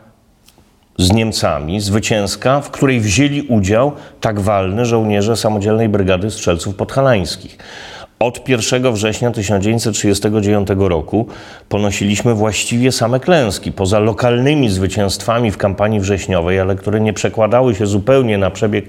z 0.99 1.13
Niemcami, 1.13 1.81
zwycięska, 1.81 2.61
w 2.61 2.71
której 2.71 3.01
wzięli 3.01 3.43
udział 3.43 3.93
tak 4.21 4.41
walny 4.41 4.87
żołnierze 4.87 5.37
Samodzielnej 5.37 5.89
Brygady 5.89 6.31
Strzelców 6.31 6.75
Podhalańskich. 6.75 7.59
Od 8.23 8.49
1 8.49 8.93
września 8.93 9.31
1939 9.31 10.69
roku 10.77 11.27
ponosiliśmy 11.69 12.35
właściwie 12.35 12.93
same 12.93 13.21
klęski, 13.21 13.73
poza 13.73 13.99
lokalnymi 13.99 14.69
zwycięstwami 14.69 15.51
w 15.51 15.57
kampanii 15.57 16.01
wrześniowej, 16.01 16.61
ale 16.61 16.75
które 16.75 17.01
nie 17.01 17.13
przekładały 17.13 17.75
się 17.75 17.87
zupełnie 17.87 18.39
na 18.39 18.51
przebieg 18.51 18.85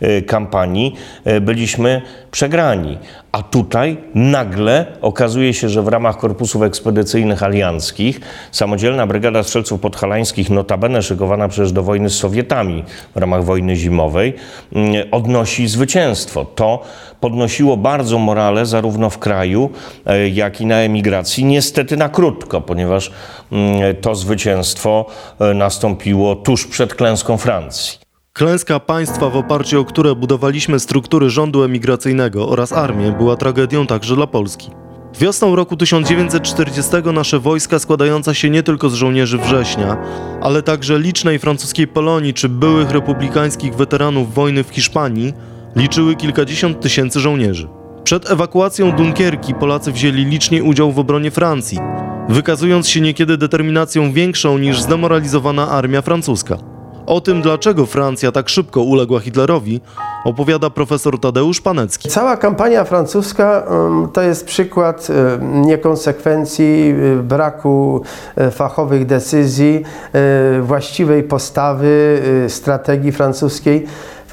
e, 0.00 0.22
kampanii, 0.22 0.94
e, 1.24 1.40
byliśmy 1.40 2.02
przegrani. 2.30 2.98
A 3.32 3.42
tutaj 3.42 3.96
nagle 4.14 4.86
okazuje 5.00 5.54
się, 5.54 5.68
że 5.68 5.82
w 5.82 5.88
ramach 5.88 6.16
korpusów 6.16 6.62
ekspedycyjnych 6.62 7.42
alianckich 7.42 8.20
samodzielna 8.52 9.06
Brygada 9.06 9.42
Strzelców 9.42 9.80
Podhalańskich, 9.80 10.50
notabene 10.50 11.02
szykowana 11.02 11.48
przecież 11.48 11.72
do 11.72 11.82
wojny 11.82 12.10
z 12.10 12.14
Sowietami 12.14 12.84
w 13.14 13.18
ramach 13.18 13.44
wojny 13.44 13.76
zimowej, 13.76 14.34
mm, 14.72 14.94
odnosi 15.10 15.68
zwycięstwo. 15.68 16.44
To 16.44 16.82
podnosiło 17.20 17.76
bardzo 17.76 18.18
morale 18.18 18.66
zarówno 18.76 19.10
w 19.10 19.18
kraju, 19.18 19.70
e, 20.06 20.28
jak 20.28 20.60
i 20.60 20.66
na 20.66 20.76
emigracji. 20.76 21.44
Niestety 21.44 21.96
na 21.96 22.08
krótko, 22.08 22.60
ponieważ 22.60 23.12
mm, 23.52 23.96
to 24.00 24.14
zwycięstwo 24.14 25.06
e, 25.40 25.54
nastąpiło 25.54 26.34
tuż 26.36 26.66
przed 26.66 26.94
klęską 26.94 27.36
Francji. 27.36 27.98
Klęska 28.32 28.80
państwa, 28.80 29.30
w 29.30 29.36
oparciu 29.36 29.80
o 29.80 29.84
które 29.84 30.14
budowaliśmy 30.14 30.80
struktury 30.80 31.30
rządu 31.30 31.62
emigracyjnego 31.62 32.48
oraz 32.48 32.72
armię, 32.72 33.12
była 33.12 33.36
tragedią 33.36 33.86
także 33.86 34.16
dla 34.16 34.26
Polski. 34.26 34.70
Wiosną 35.20 35.56
roku 35.56 35.76
1940 35.76 36.90
nasze 37.14 37.38
wojska, 37.38 37.78
składające 37.78 38.34
się 38.34 38.50
nie 38.50 38.62
tylko 38.62 38.90
z 38.90 38.94
żołnierzy 38.94 39.38
września, 39.38 39.96
ale 40.42 40.62
także 40.62 40.98
licznej 40.98 41.38
francuskiej 41.38 41.88
Polonii 41.88 42.34
czy 42.34 42.48
byłych 42.48 42.90
republikańskich 42.90 43.74
weteranów 43.74 44.34
wojny 44.34 44.64
w 44.64 44.68
Hiszpanii, 44.68 45.32
liczyły 45.76 46.16
kilkadziesiąt 46.16 46.80
tysięcy 46.80 47.20
żołnierzy. 47.20 47.68
Przed 48.06 48.30
ewakuacją 48.30 48.92
Dunkierki 48.92 49.54
Polacy 49.54 49.92
wzięli 49.92 50.24
licznie 50.24 50.64
udział 50.64 50.92
w 50.92 50.98
obronie 50.98 51.30
Francji, 51.30 51.78
wykazując 52.28 52.88
się 52.88 53.00
niekiedy 53.00 53.36
determinacją 53.36 54.12
większą 54.12 54.58
niż 54.58 54.80
zdemoralizowana 54.80 55.68
armia 55.68 56.02
francuska. 56.02 56.56
O 57.06 57.20
tym, 57.20 57.42
dlaczego 57.42 57.86
Francja 57.86 58.32
tak 58.32 58.48
szybko 58.48 58.82
uległa 58.82 59.20
Hitlerowi, 59.20 59.80
opowiada 60.24 60.70
profesor 60.70 61.20
Tadeusz 61.20 61.60
Panecki. 61.60 62.08
Cała 62.08 62.36
kampania 62.36 62.84
francuska 62.84 63.66
to 64.12 64.22
jest 64.22 64.46
przykład 64.46 65.08
niekonsekwencji, 65.40 66.94
braku 67.22 68.02
fachowych 68.50 69.06
decyzji, 69.06 69.82
właściwej 70.62 71.22
postawy, 71.22 72.22
strategii 72.48 73.12
francuskiej. 73.12 73.86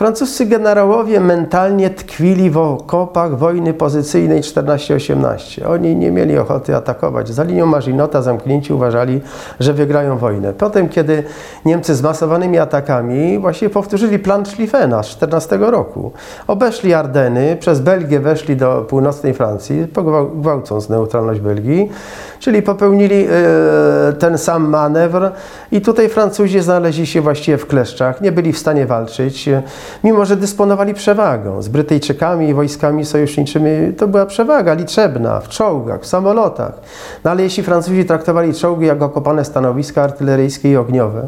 Francuscy 0.03 0.45
generałowie 0.45 1.19
mentalnie 1.19 1.89
tkwili 1.89 2.49
w 2.49 2.57
okopach 2.57 3.37
wojny 3.37 3.73
pozycyjnej 3.73 4.41
14-18. 4.41 5.67
Oni 5.67 5.95
nie 5.95 6.11
mieli 6.11 6.37
ochoty 6.37 6.75
atakować. 6.75 7.29
Za 7.29 7.43
linią 7.43 7.65
Maginota 7.65 8.21
zamknięci 8.21 8.73
uważali, 8.73 9.21
że 9.59 9.73
wygrają 9.73 10.17
wojnę. 10.17 10.53
Potem, 10.53 10.89
kiedy 10.89 11.23
Niemcy 11.65 11.95
z 11.95 12.01
masowanymi 12.01 12.57
atakami 12.59 13.39
właśnie 13.39 13.69
powtórzyli 13.69 14.19
plan 14.19 14.45
Schlieffena 14.45 15.03
z 15.03 15.07
14 15.07 15.57
roku. 15.57 16.11
Obeszli 16.47 16.93
Ardeny, 16.93 17.57
przez 17.59 17.79
Belgię 17.79 18.19
weszli 18.19 18.55
do 18.55 18.85
północnej 18.89 19.33
Francji, 19.33 19.87
gwałcąc 20.35 20.89
neutralność 20.89 21.39
Belgii, 21.39 21.91
czyli 22.39 22.61
popełnili 22.61 23.27
e, 23.29 24.13
ten 24.13 24.37
sam 24.37 24.69
manewr 24.69 25.31
i 25.71 25.81
tutaj 25.81 26.09
Francuzi 26.09 26.59
znaleźli 26.59 27.07
się 27.07 27.21
właściwie 27.21 27.57
w 27.57 27.67
kleszczach, 27.67 28.21
nie 28.21 28.31
byli 28.31 28.53
w 28.53 28.57
stanie 28.57 28.85
walczyć 28.85 29.49
mimo 30.03 30.25
że 30.25 30.37
dysponowali 30.37 30.93
przewagą. 30.93 31.61
Z 31.61 31.67
Brytyjczykami 31.67 32.49
i 32.49 32.53
wojskami 32.53 33.05
sojuszniczymi 33.05 33.93
to 33.97 34.07
była 34.07 34.25
przewaga 34.25 34.73
liczebna 34.73 35.39
w 35.39 35.49
czołgach, 35.49 36.01
w 36.01 36.05
samolotach. 36.05 36.73
No 37.23 37.31
ale 37.31 37.43
jeśli 37.43 37.63
Francuzi 37.63 38.05
traktowali 38.05 38.53
czołgi 38.53 38.85
jako 38.85 39.05
okopane 39.05 39.45
stanowiska 39.45 40.03
artyleryjskie 40.03 40.71
i 40.71 40.77
ogniowe, 40.77 41.27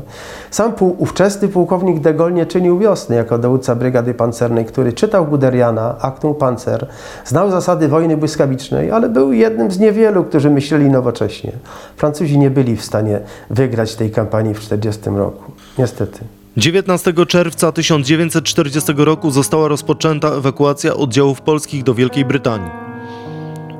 sam 0.51 0.73
pół, 0.73 0.95
ówczesny 0.97 1.47
pułkownik 1.47 1.99
de 1.99 2.13
Gaulle 2.13 2.34
nie 2.34 2.45
czynił 2.45 2.80
wiosny 2.80 3.15
jako 3.15 3.38
dowódca 3.38 3.75
brygady 3.75 4.13
pancernej, 4.13 4.65
który 4.65 4.93
czytał 4.93 5.25
Guderiana, 5.25 5.95
Actum 6.01 6.36
Panzer, 6.36 6.88
znał 7.25 7.51
zasady 7.51 7.88
wojny 7.88 8.17
błyskawicznej, 8.17 8.91
ale 8.91 9.10
był 9.10 9.34
jednym 9.34 9.71
z 9.71 9.80
niewielu, 9.80 10.23
którzy 10.23 10.49
myśleli 10.49 10.89
nowocześnie. 10.89 11.51
Francuzi 11.97 12.39
nie 12.39 12.49
byli 12.49 12.75
w 12.75 12.86
stanie 12.86 13.19
wygrać 13.49 13.95
tej 13.95 14.12
kampanii 14.12 14.54
w 14.54 14.60
1940 14.60 15.10
roku. 15.19 15.51
Niestety. 15.78 16.35
19 16.58 17.13
czerwca 17.28 17.72
1940 17.72 18.94
roku 18.98 19.32
została 19.32 19.68
rozpoczęta 19.68 20.28
ewakuacja 20.28 20.94
oddziałów 20.94 21.41
polskich 21.41 21.84
do 21.84 21.94
Wielkiej 21.94 22.26
Brytanii. 22.26 22.70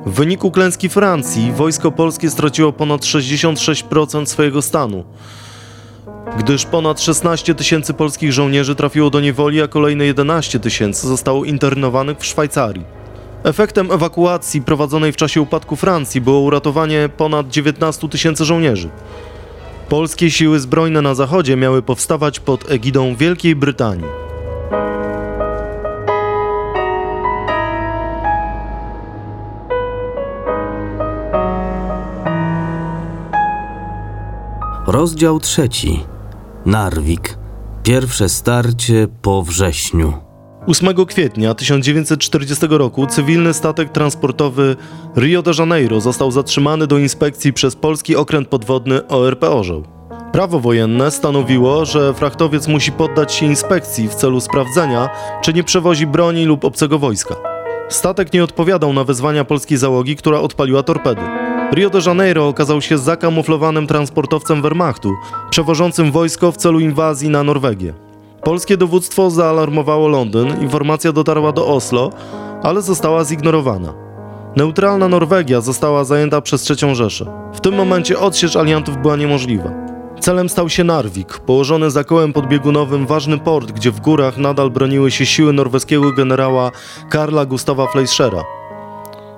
W 0.06 0.14
wyniku 0.14 0.50
klęski 0.50 0.88
Francji 0.88 1.52
wojsko 1.52 1.92
polskie 1.92 2.30
straciło 2.30 2.72
ponad 2.72 3.00
66% 3.00 4.26
swojego 4.26 4.62
stanu, 4.62 5.04
gdyż 6.38 6.64
ponad 6.64 7.00
16 7.00 7.54
tysięcy 7.54 7.94
polskich 7.94 8.32
żołnierzy 8.32 8.74
trafiło 8.74 9.10
do 9.10 9.20
niewoli, 9.20 9.62
a 9.62 9.68
kolejne 9.68 10.04
11 10.04 10.60
tysięcy 10.60 11.08
zostało 11.08 11.44
internowanych 11.44 12.18
w 12.18 12.26
Szwajcarii. 12.26 12.84
Efektem 13.44 13.90
ewakuacji 13.90 14.62
prowadzonej 14.62 15.12
w 15.12 15.16
czasie 15.16 15.40
upadku 15.40 15.76
Francji 15.76 16.20
było 16.20 16.40
uratowanie 16.40 17.08
ponad 17.16 17.48
19 17.48 18.08
tysięcy 18.08 18.44
żołnierzy. 18.44 18.90
Polskie 19.88 20.30
siły 20.30 20.60
zbrojne 20.60 21.02
na 21.02 21.14
zachodzie 21.14 21.56
miały 21.56 21.82
powstawać 21.82 22.40
pod 22.40 22.70
egidą 22.70 23.14
Wielkiej 23.14 23.56
Brytanii. 23.56 24.04
Rozdział 34.86 35.40
trzeci. 35.40 36.04
Narwik. 36.66 37.38
Pierwsze 37.82 38.28
starcie 38.28 39.08
po 39.22 39.42
wrześniu. 39.42 40.25
8 40.66 41.06
kwietnia 41.06 41.54
1940 41.54 42.66
roku 42.70 43.06
cywilny 43.06 43.54
statek 43.54 43.92
transportowy 43.92 44.76
Rio 45.16 45.42
de 45.42 45.50
Janeiro 45.58 46.00
został 46.00 46.30
zatrzymany 46.30 46.86
do 46.86 46.98
inspekcji 46.98 47.52
przez 47.52 47.76
polski 47.76 48.16
okręt 48.16 48.48
podwodny 48.48 49.06
ORP 49.06 49.44
Orzeł. 49.44 49.84
Prawo 50.32 50.60
wojenne 50.60 51.10
stanowiło, 51.10 51.84
że 51.84 52.14
frachtowiec 52.14 52.68
musi 52.68 52.92
poddać 52.92 53.34
się 53.34 53.46
inspekcji 53.46 54.08
w 54.08 54.14
celu 54.14 54.40
sprawdzenia, 54.40 55.08
czy 55.42 55.52
nie 55.52 55.64
przewozi 55.64 56.06
broni 56.06 56.44
lub 56.44 56.64
obcego 56.64 56.98
wojska. 56.98 57.34
Statek 57.88 58.32
nie 58.32 58.44
odpowiadał 58.44 58.92
na 58.92 59.04
wezwania 59.04 59.44
polskiej 59.44 59.78
załogi, 59.78 60.16
która 60.16 60.40
odpaliła 60.40 60.82
torpedy. 60.82 61.22
Rio 61.72 61.90
de 61.90 62.00
Janeiro 62.06 62.48
okazał 62.48 62.82
się 62.82 62.98
zakamuflowanym 62.98 63.86
transportowcem 63.86 64.62
Wehrmachtu, 64.62 65.12
przewożącym 65.50 66.12
wojsko 66.12 66.52
w 66.52 66.56
celu 66.56 66.80
inwazji 66.80 67.28
na 67.28 67.42
Norwegię. 67.42 68.05
Polskie 68.46 68.76
dowództwo 68.76 69.30
zaalarmowało 69.30 70.08
Londyn, 70.08 70.62
informacja 70.62 71.12
dotarła 71.12 71.52
do 71.52 71.66
Oslo, 71.66 72.10
ale 72.62 72.82
została 72.82 73.24
zignorowana. 73.24 73.94
Neutralna 74.56 75.08
Norwegia 75.08 75.60
została 75.60 76.04
zajęta 76.04 76.40
przez 76.40 76.70
III 76.70 76.94
Rzeszę. 76.94 77.26
W 77.54 77.60
tym 77.60 77.74
momencie 77.74 78.18
odsiecz 78.18 78.56
aliantów 78.56 78.96
była 78.96 79.16
niemożliwa. 79.16 79.70
Celem 80.20 80.48
stał 80.48 80.68
się 80.68 80.84
Narvik, 80.84 81.38
położony 81.38 81.90
za 81.90 82.04
kołem 82.04 82.32
podbiegunowym 82.32 83.06
ważny 83.06 83.38
port, 83.38 83.72
gdzie 83.72 83.90
w 83.90 84.00
górach 84.00 84.38
nadal 84.38 84.70
broniły 84.70 85.10
się 85.10 85.26
siły 85.26 85.52
norweskiego 85.52 86.12
generała 86.12 86.70
Karla 87.10 87.46
Gustawa 87.46 87.86
Fleischera. 87.86 88.44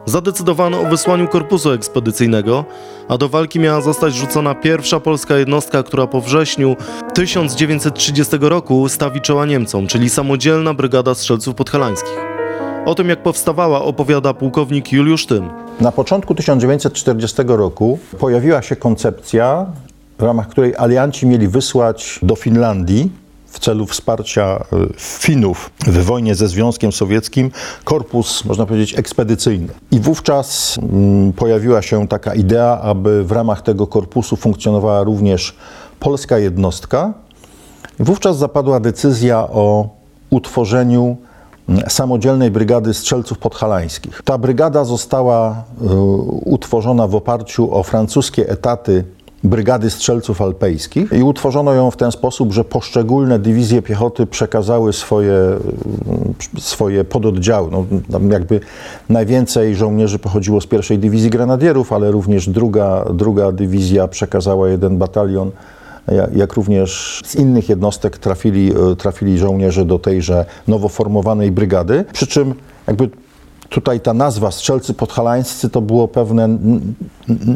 Zadecydowano 0.09 0.80
o 0.80 0.84
wysłaniu 0.84 1.28
korpusu 1.28 1.72
ekspedycyjnego, 1.72 2.64
a 3.09 3.18
do 3.18 3.28
walki 3.28 3.61
miała 3.61 3.80
zostać 3.80 4.14
rzucona 4.14 4.54
pierwsza 4.54 5.00
polska 5.00 5.36
jednostka, 5.36 5.82
która 5.82 6.06
po 6.06 6.20
wrześniu 6.20 6.76
1930 7.14 8.36
roku 8.40 8.88
stawi 8.88 9.20
czoła 9.20 9.46
Niemcom, 9.46 9.86
czyli 9.86 10.11
samodzielna 10.11 10.74
brygada 10.74 11.14
strzelców 11.14 11.54
podhalańskich. 11.54 12.18
O 12.86 12.94
tym, 12.94 13.09
jak 13.09 13.22
powstawała, 13.22 13.82
opowiada 13.82 14.34
pułkownik 14.34 14.92
Juliusz 14.92 15.26
Tym. 15.26 15.50
Na 15.80 15.92
początku 15.92 16.34
1940 16.34 17.42
roku 17.46 17.98
pojawiła 18.18 18.62
się 18.62 18.76
koncepcja, 18.76 19.66
w 20.18 20.22
ramach 20.22 20.48
której 20.48 20.76
alianci 20.76 21.26
mieli 21.26 21.48
wysłać 21.48 22.18
do 22.22 22.36
Finlandii 22.36 23.11
w 23.51 23.59
celu 23.59 23.86
wsparcia 23.86 24.44
e, 24.44 24.86
Finów 24.99 25.70
w 25.86 26.05
wojnie 26.05 26.34
ze 26.34 26.49
Związkiem 26.49 26.92
Sowieckim 26.92 27.51
korpus, 27.84 28.44
można 28.44 28.66
powiedzieć, 28.66 28.99
ekspedycyjny. 28.99 29.68
I 29.90 30.01
wówczas 30.01 30.78
mm, 30.78 31.32
pojawiła 31.32 31.82
się 31.82 32.09
taka 32.09 32.34
idea, 32.34 32.80
aby 32.82 33.24
w 33.24 33.32
ramach 33.32 33.62
tego 33.62 33.86
korpusu 33.86 34.36
funkcjonowała 34.36 35.03
również 35.03 35.57
polska 36.01 36.38
jednostka. 36.38 37.14
Wówczas 37.99 38.38
zapadła 38.38 38.80
decyzja 38.80 39.38
o 39.38 39.88
utworzeniu 40.30 41.16
samodzielnej 41.88 42.51
brygady 42.51 42.94
strzelców 42.94 43.38
podhalańskich. 43.38 44.22
Ta 44.24 44.38
brygada 44.38 44.84
została 44.84 45.51
e, 45.51 45.94
utworzona 46.44 47.07
w 47.07 47.14
oparciu 47.14 47.74
o 47.74 47.82
francuskie 47.82 48.49
etaty 48.49 49.05
Brygady 49.45 49.91
Strzelców 49.91 50.43
Alpejskich 50.43 51.12
i 51.12 51.22
utworzono 51.22 51.72
ją 51.72 51.91
w 51.91 51.97
ten 51.97 52.12
sposób, 52.12 52.53
że 52.53 52.64
poszczególne 52.64 53.39
dywizje 53.39 53.82
piechoty 53.82 54.26
przekazały 54.26 54.93
swoje, 54.93 55.34
swoje 56.59 57.05
pododdziały. 57.05 57.70
No, 57.70 57.84
jakby 58.30 58.61
najwięcej 59.09 59.74
żołnierzy 59.74 60.18
pochodziło 60.18 60.61
z 60.61 60.66
pierwszej 60.66 60.99
dywizji 60.99 61.30
grenadierów, 61.30 61.93
ale 61.93 62.11
również 62.11 62.49
druga, 62.49 63.05
druga 63.14 63.53
dywizja 63.53 64.09
przekazała 64.09 64.68
jeden 64.68 64.99
batalion 64.99 65.51
jak 66.36 66.53
również 66.53 67.22
z 67.26 67.34
innych 67.34 67.68
jednostek 67.68 68.18
trafili, 68.18 68.72
e, 68.93 68.97
trafili 68.97 69.39
żołnierze 69.39 69.84
do 69.84 69.99
tejże 69.99 70.45
nowo 70.68 70.89
formowanej 70.89 71.53
brygady. 71.53 72.05
Przy 72.12 72.26
czym 72.26 72.55
jakby 72.86 73.11
tutaj 73.68 74.00
ta 74.00 74.14
nazwa 74.14 74.50
Strzelcy 74.50 74.94
Podhalańscy 74.94 75.70
to 75.70 75.80
było 75.80 76.08
pewne 76.08 76.58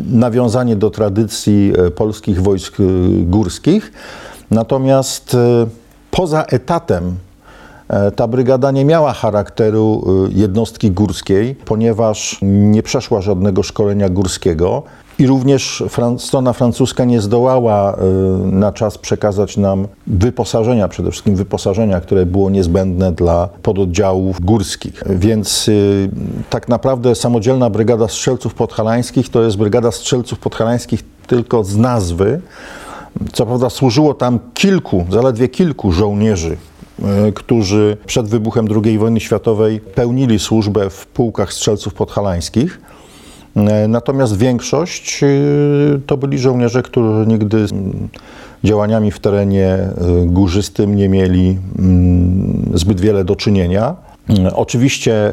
nawiązanie 0.07 0.77
do 0.77 0.91
tradycji 0.91 1.73
e, 1.87 1.91
polskich 1.91 2.43
wojsk 2.43 2.81
e, 2.81 2.83
górskich. 3.25 3.93
Natomiast 4.51 5.37
poza 6.11 6.43
etatem 6.43 7.17
ta 8.17 8.29
brygada 8.29 8.71
nie 8.71 8.85
miała 8.85 9.13
charakteru 9.13 10.05
jednostki 10.31 10.91
górskiej, 10.91 11.55
ponieważ 11.55 12.39
nie 12.43 12.83
przeszła 12.83 13.21
żadnego 13.21 13.63
szkolenia 13.63 14.09
górskiego. 14.09 14.83
I 15.23 15.27
również 15.27 15.85
strona 16.19 16.53
francuska 16.53 17.05
nie 17.05 17.21
zdołała 17.21 17.95
y, 17.95 17.99
na 18.47 18.73
czas 18.73 18.99
przekazać 18.99 19.57
nam 19.57 19.89
wyposażenia, 20.07 20.89
przede 20.89 21.11
wszystkim 21.11 21.37
wyposażenia, 21.37 22.01
które 22.01 22.27
było 22.27 22.51
niezbędne 22.51 23.13
dla 23.13 23.49
pododdziałów 23.63 24.41
górskich. 24.41 25.03
Więc 25.11 25.69
y, 25.69 26.11
tak 26.51 26.69
naprawdę 26.69 27.15
samodzielna 27.15 27.71
brygada 27.71 28.09
strzelców 28.09 28.55
podhalańskich 28.55 29.29
to 29.29 29.43
jest 29.43 29.57
brygada 29.57 29.93
strzelców 29.93 30.39
podhalańskich 30.39 31.05
tylko 31.27 31.65
z 31.65 31.77
nazwy. 31.77 32.41
Co 33.33 33.47
prawda 33.47 33.71
służyło 33.71 34.15
tam 34.15 34.39
kilku, 34.55 35.05
zaledwie 35.11 35.49
kilku 35.49 35.93
żołnierzy 35.93 36.57
y, 37.29 37.33
którzy 37.33 37.97
przed 38.07 38.27
wybuchem 38.27 38.69
II 38.85 38.99
wojny 38.99 39.21
światowej 39.21 39.81
pełnili 39.81 40.39
służbę 40.39 40.91
w 40.91 41.07
pułkach 41.07 41.53
strzelców 41.53 41.95
podhalańskich. 41.95 42.92
E, 43.57 43.89
natomiast 43.89 44.37
większość 44.37 45.23
e, 45.23 45.29
to 46.07 46.17
byli 46.17 46.39
żołnierze, 46.39 46.83
którzy 46.83 47.27
nigdy 47.27 47.69
z 47.69 47.73
działaniami 48.65 49.11
w 49.11 49.19
terenie 49.19 49.67
e, 49.67 49.93
górzystym 50.27 50.97
nie 50.97 51.09
mieli 51.09 51.59
mm, 51.79 52.71
zbyt 52.75 53.01
wiele 53.01 53.25
do 53.25 53.37
czynienia. 53.37 53.97
Oczywiście 54.55 55.33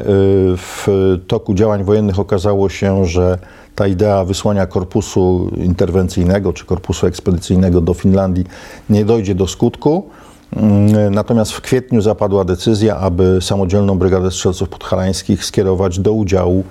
w 0.56 0.86
toku 1.26 1.54
działań 1.54 1.84
wojennych 1.84 2.18
okazało 2.18 2.68
się, 2.68 3.04
że 3.04 3.38
ta 3.74 3.86
idea 3.86 4.24
wysłania 4.24 4.66
korpusu 4.66 5.50
interwencyjnego 5.56 6.52
czy 6.52 6.66
korpusu 6.66 7.06
ekspedycyjnego 7.06 7.80
do 7.80 7.94
Finlandii 7.94 8.44
nie 8.90 9.04
dojdzie 9.04 9.34
do 9.34 9.46
skutku. 9.46 10.08
Mm, 10.56 11.14
natomiast 11.14 11.52
w 11.52 11.60
kwietniu 11.60 12.00
zapadła 12.00 12.44
decyzja, 12.44 12.96
aby 12.96 13.38
samodzielną 13.40 13.98
Brygadę 13.98 14.30
Strzelców 14.30 14.68
Podhalańskich 14.68 15.44
skierować 15.44 15.98
do 15.98 16.12
udziału 16.12 16.64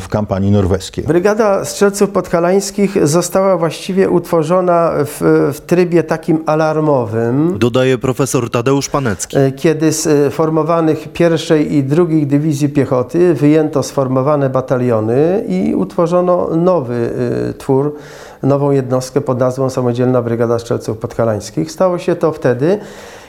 w 0.00 0.08
kampanii 0.08 0.50
norweskiej. 0.50 1.04
Brygada 1.04 1.64
Strzelców 1.64 2.10
Podhalańskich 2.10 3.08
została 3.08 3.56
właściwie 3.56 4.10
utworzona 4.10 4.92
w, 5.04 5.50
w 5.54 5.60
trybie 5.60 6.02
takim 6.02 6.42
alarmowym. 6.46 7.58
Dodaje 7.58 7.98
profesor 7.98 8.50
Tadeusz 8.50 8.88
Panecki. 8.88 9.38
E, 9.38 9.52
kiedy 9.52 9.92
z 9.92 10.06
e, 10.06 10.30
formowanych 10.30 11.12
pierwszej 11.12 11.74
i 11.74 11.84
drugiej 11.84 12.26
dywizji 12.26 12.68
piechoty 12.68 13.34
wyjęto 13.34 13.82
sformowane 13.82 14.50
bataliony 14.50 15.44
i 15.48 15.74
utworzono 15.74 16.56
nowy 16.56 17.10
twór, 17.58 17.94
nową 18.42 18.70
jednostkę 18.70 19.20
pod 19.20 19.38
nazwą 19.38 19.70
Samodzielna 19.70 20.22
Brygada 20.22 20.58
Strzelców 20.58 20.98
Podhalańskich. 20.98 21.72
Stało 21.72 21.98
się 21.98 22.16
to 22.16 22.32
wtedy, 22.32 22.78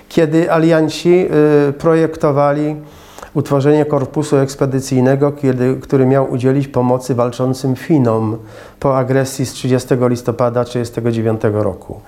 kiedy 0.09 0.51
alianci 0.51 1.27
projektowali 1.77 2.75
utworzenie 3.33 3.85
korpusu 3.85 4.37
ekspedycyjnego, 4.37 5.31
kiedy, 5.31 5.75
który 5.81 6.05
miał 6.05 6.31
udzielić 6.31 6.67
pomocy 6.67 7.15
walczącym 7.15 7.75
Finom 7.75 8.37
po 8.79 8.97
agresji 8.97 9.45
z 9.45 9.53
30 9.53 9.95
listopada 10.01 10.65
1939 10.65 11.63
roku. 11.63 12.01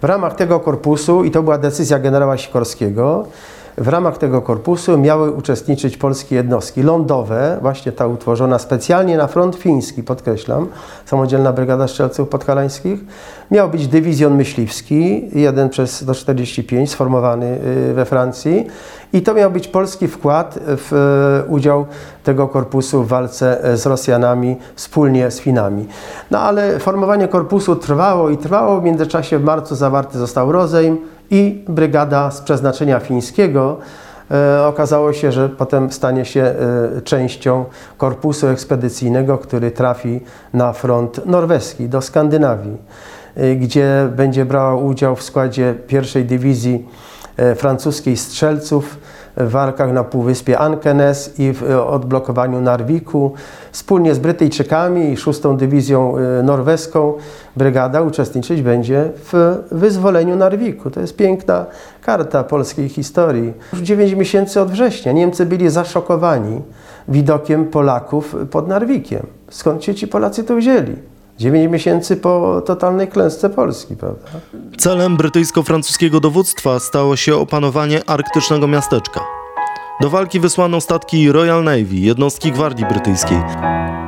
W 0.00 0.04
ramach 0.04 0.34
tego 0.34 0.60
korpusu, 0.60 1.24
i 1.24 1.30
to 1.30 1.42
była 1.42 1.58
decyzja 1.58 1.98
generała 1.98 2.38
Sikorskiego, 2.38 3.26
w 3.78 3.88
ramach 3.88 4.18
tego 4.18 4.42
korpusu 4.42 4.98
miały 4.98 5.30
uczestniczyć 5.30 5.96
polskie 5.96 6.36
jednostki 6.36 6.82
lądowe, 6.82 7.58
właśnie 7.62 7.92
ta 7.92 8.06
utworzona 8.06 8.58
specjalnie 8.58 9.16
na 9.16 9.26
front 9.26 9.56
fiński, 9.56 10.02
podkreślam, 10.02 10.68
samodzielna 11.06 11.52
brygada 11.52 11.88
strzelców 11.88 12.28
podhalańskich. 12.28 13.00
Miał 13.50 13.68
być 13.68 13.88
dywizjon 13.88 14.34
myśliwski, 14.34 15.28
jeden 15.32 15.68
przez 15.68 15.96
145, 15.96 16.90
sformowany 16.90 17.58
y, 17.90 17.94
we 17.94 18.04
Francji 18.04 18.66
i 19.12 19.22
to 19.22 19.34
miał 19.34 19.50
być 19.50 19.68
polski 19.68 20.08
wkład 20.08 20.58
w 20.66 20.92
y, 21.46 21.50
udział 21.50 21.86
tego 22.24 22.48
korpusu 22.48 23.02
w 23.02 23.08
walce 23.08 23.76
z 23.76 23.86
Rosjanami 23.86 24.56
wspólnie 24.74 25.30
z 25.30 25.40
Finami. 25.40 25.86
No 26.30 26.38
ale 26.38 26.78
formowanie 26.78 27.28
korpusu 27.28 27.76
trwało 27.76 28.30
i 28.30 28.36
trwało. 28.36 28.80
W 28.80 28.84
międzyczasie 28.84 29.38
w 29.38 29.44
marcu 29.44 29.74
zawarty 29.74 30.18
został 30.18 30.52
rozejm, 30.52 30.98
i 31.32 31.64
brygada 31.68 32.30
z 32.30 32.40
przeznaczenia 32.40 33.00
fińskiego 33.00 33.78
e, 34.30 34.66
okazało 34.66 35.12
się, 35.12 35.32
że 35.32 35.48
potem 35.48 35.92
stanie 35.92 36.24
się 36.24 36.42
e, 36.42 37.02
częścią 37.02 37.64
korpusu 37.98 38.46
ekspedycyjnego, 38.46 39.38
który 39.38 39.70
trafi 39.70 40.20
na 40.54 40.72
front 40.72 41.26
norweski, 41.26 41.88
do 41.88 42.02
Skandynawii, 42.02 42.76
e, 43.36 43.56
gdzie 43.56 44.08
będzie 44.16 44.44
brała 44.44 44.76
udział 44.76 45.16
w 45.16 45.22
składzie 45.22 45.74
pierwszej 45.86 46.24
dywizji 46.24 46.88
francuskiej 47.56 48.16
strzelców 48.16 48.98
walkach 49.36 49.92
na 49.92 50.04
Półwyspie 50.04 50.58
Ankenes 50.58 51.38
i 51.38 51.52
w 51.52 51.62
odblokowaniu 51.86 52.60
Narwiku. 52.60 53.32
Wspólnie 53.72 54.14
z 54.14 54.18
Brytyjczykami 54.18 55.12
i 55.12 55.16
szóstą 55.16 55.56
Dywizją 55.56 56.14
y, 56.18 56.42
Norweską 56.42 57.14
brygada 57.56 58.00
uczestniczyć 58.00 58.62
będzie 58.62 59.10
w 59.16 59.58
wyzwoleniu 59.70 60.36
Narwiku. 60.36 60.90
To 60.90 61.00
jest 61.00 61.16
piękna 61.16 61.66
karta 62.02 62.44
polskiej 62.44 62.88
historii. 62.88 63.52
Już 63.72 63.82
9 63.82 64.12
miesięcy 64.12 64.60
od 64.60 64.70
września 64.70 65.12
Niemcy 65.12 65.46
byli 65.46 65.70
zaszokowani 65.70 66.62
widokiem 67.08 67.64
Polaków 67.64 68.36
pod 68.50 68.68
Narwikiem. 68.68 69.26
Skąd 69.50 69.84
się 69.84 69.94
ci 69.94 70.08
Polacy 70.08 70.44
tu 70.44 70.56
wzięli? 70.56 71.11
9 71.42 71.72
miesięcy 71.72 72.16
po 72.16 72.62
totalnej 72.66 73.08
klęsce 73.08 73.50
Polski, 73.50 73.96
prawda? 73.96 74.28
Celem 74.78 75.16
brytyjsko-francuskiego 75.16 76.20
dowództwa 76.20 76.80
stało 76.80 77.16
się 77.16 77.36
opanowanie 77.36 78.00
arktycznego 78.06 78.68
miasteczka. 78.68 79.20
Do 80.00 80.10
walki 80.10 80.40
wysłano 80.40 80.80
statki 80.80 81.32
Royal 81.32 81.64
Navy, 81.64 81.94
jednostki 81.96 82.52
Gwardii 82.52 82.86
Brytyjskiej, 82.86 83.38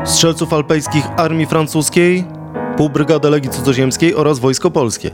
strzelców 0.04 0.52
alpejskich 0.52 1.04
Armii 1.16 1.46
Francuskiej, 1.46 2.24
półbrygady 2.76 3.30
Legii 3.30 3.50
Cudzoziemskiej 3.50 4.14
oraz 4.14 4.38
Wojsko 4.38 4.70
Polskie, 4.70 5.10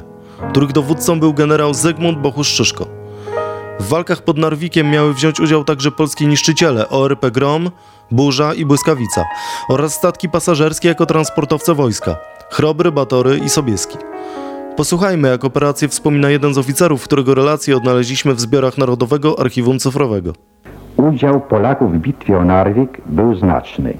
których 0.50 0.72
dowódcą 0.72 1.20
był 1.20 1.34
generał 1.34 1.74
Zygmunt 1.74 2.18
Bohusz-Szyszko. 2.18 2.84
W 2.84 2.99
walkach 3.90 4.22
pod 4.22 4.38
Narwikiem 4.38 4.90
miały 4.90 5.14
wziąć 5.14 5.40
udział 5.40 5.64
także 5.64 5.90
polskie 5.90 6.26
niszczyciele 6.26 6.88
ORP 6.88 7.30
Grom, 7.30 7.70
Burza 8.10 8.54
i 8.54 8.64
Błyskawica 8.64 9.24
oraz 9.68 9.94
statki 9.94 10.28
pasażerskie 10.28 10.88
jako 10.88 11.06
transportowce 11.06 11.74
wojska 11.74 12.16
Chrobry, 12.50 12.92
Batory 12.92 13.38
i 13.38 13.48
Sobieski. 13.48 13.98
Posłuchajmy, 14.76 15.28
jak 15.28 15.44
operację 15.44 15.88
wspomina 15.88 16.30
jeden 16.30 16.54
z 16.54 16.58
oficerów, 16.58 17.04
którego 17.04 17.34
relacje 17.34 17.76
odnaleźliśmy 17.76 18.34
w 18.34 18.40
zbiorach 18.40 18.78
Narodowego 18.78 19.40
Archiwum 19.40 19.78
Cyfrowego. 19.78 20.32
Udział 20.96 21.40
Polaków 21.40 21.92
w 21.92 21.98
bitwie 21.98 22.38
o 22.38 22.44
Narwik 22.44 23.00
był 23.06 23.34
znaczny. 23.34 23.94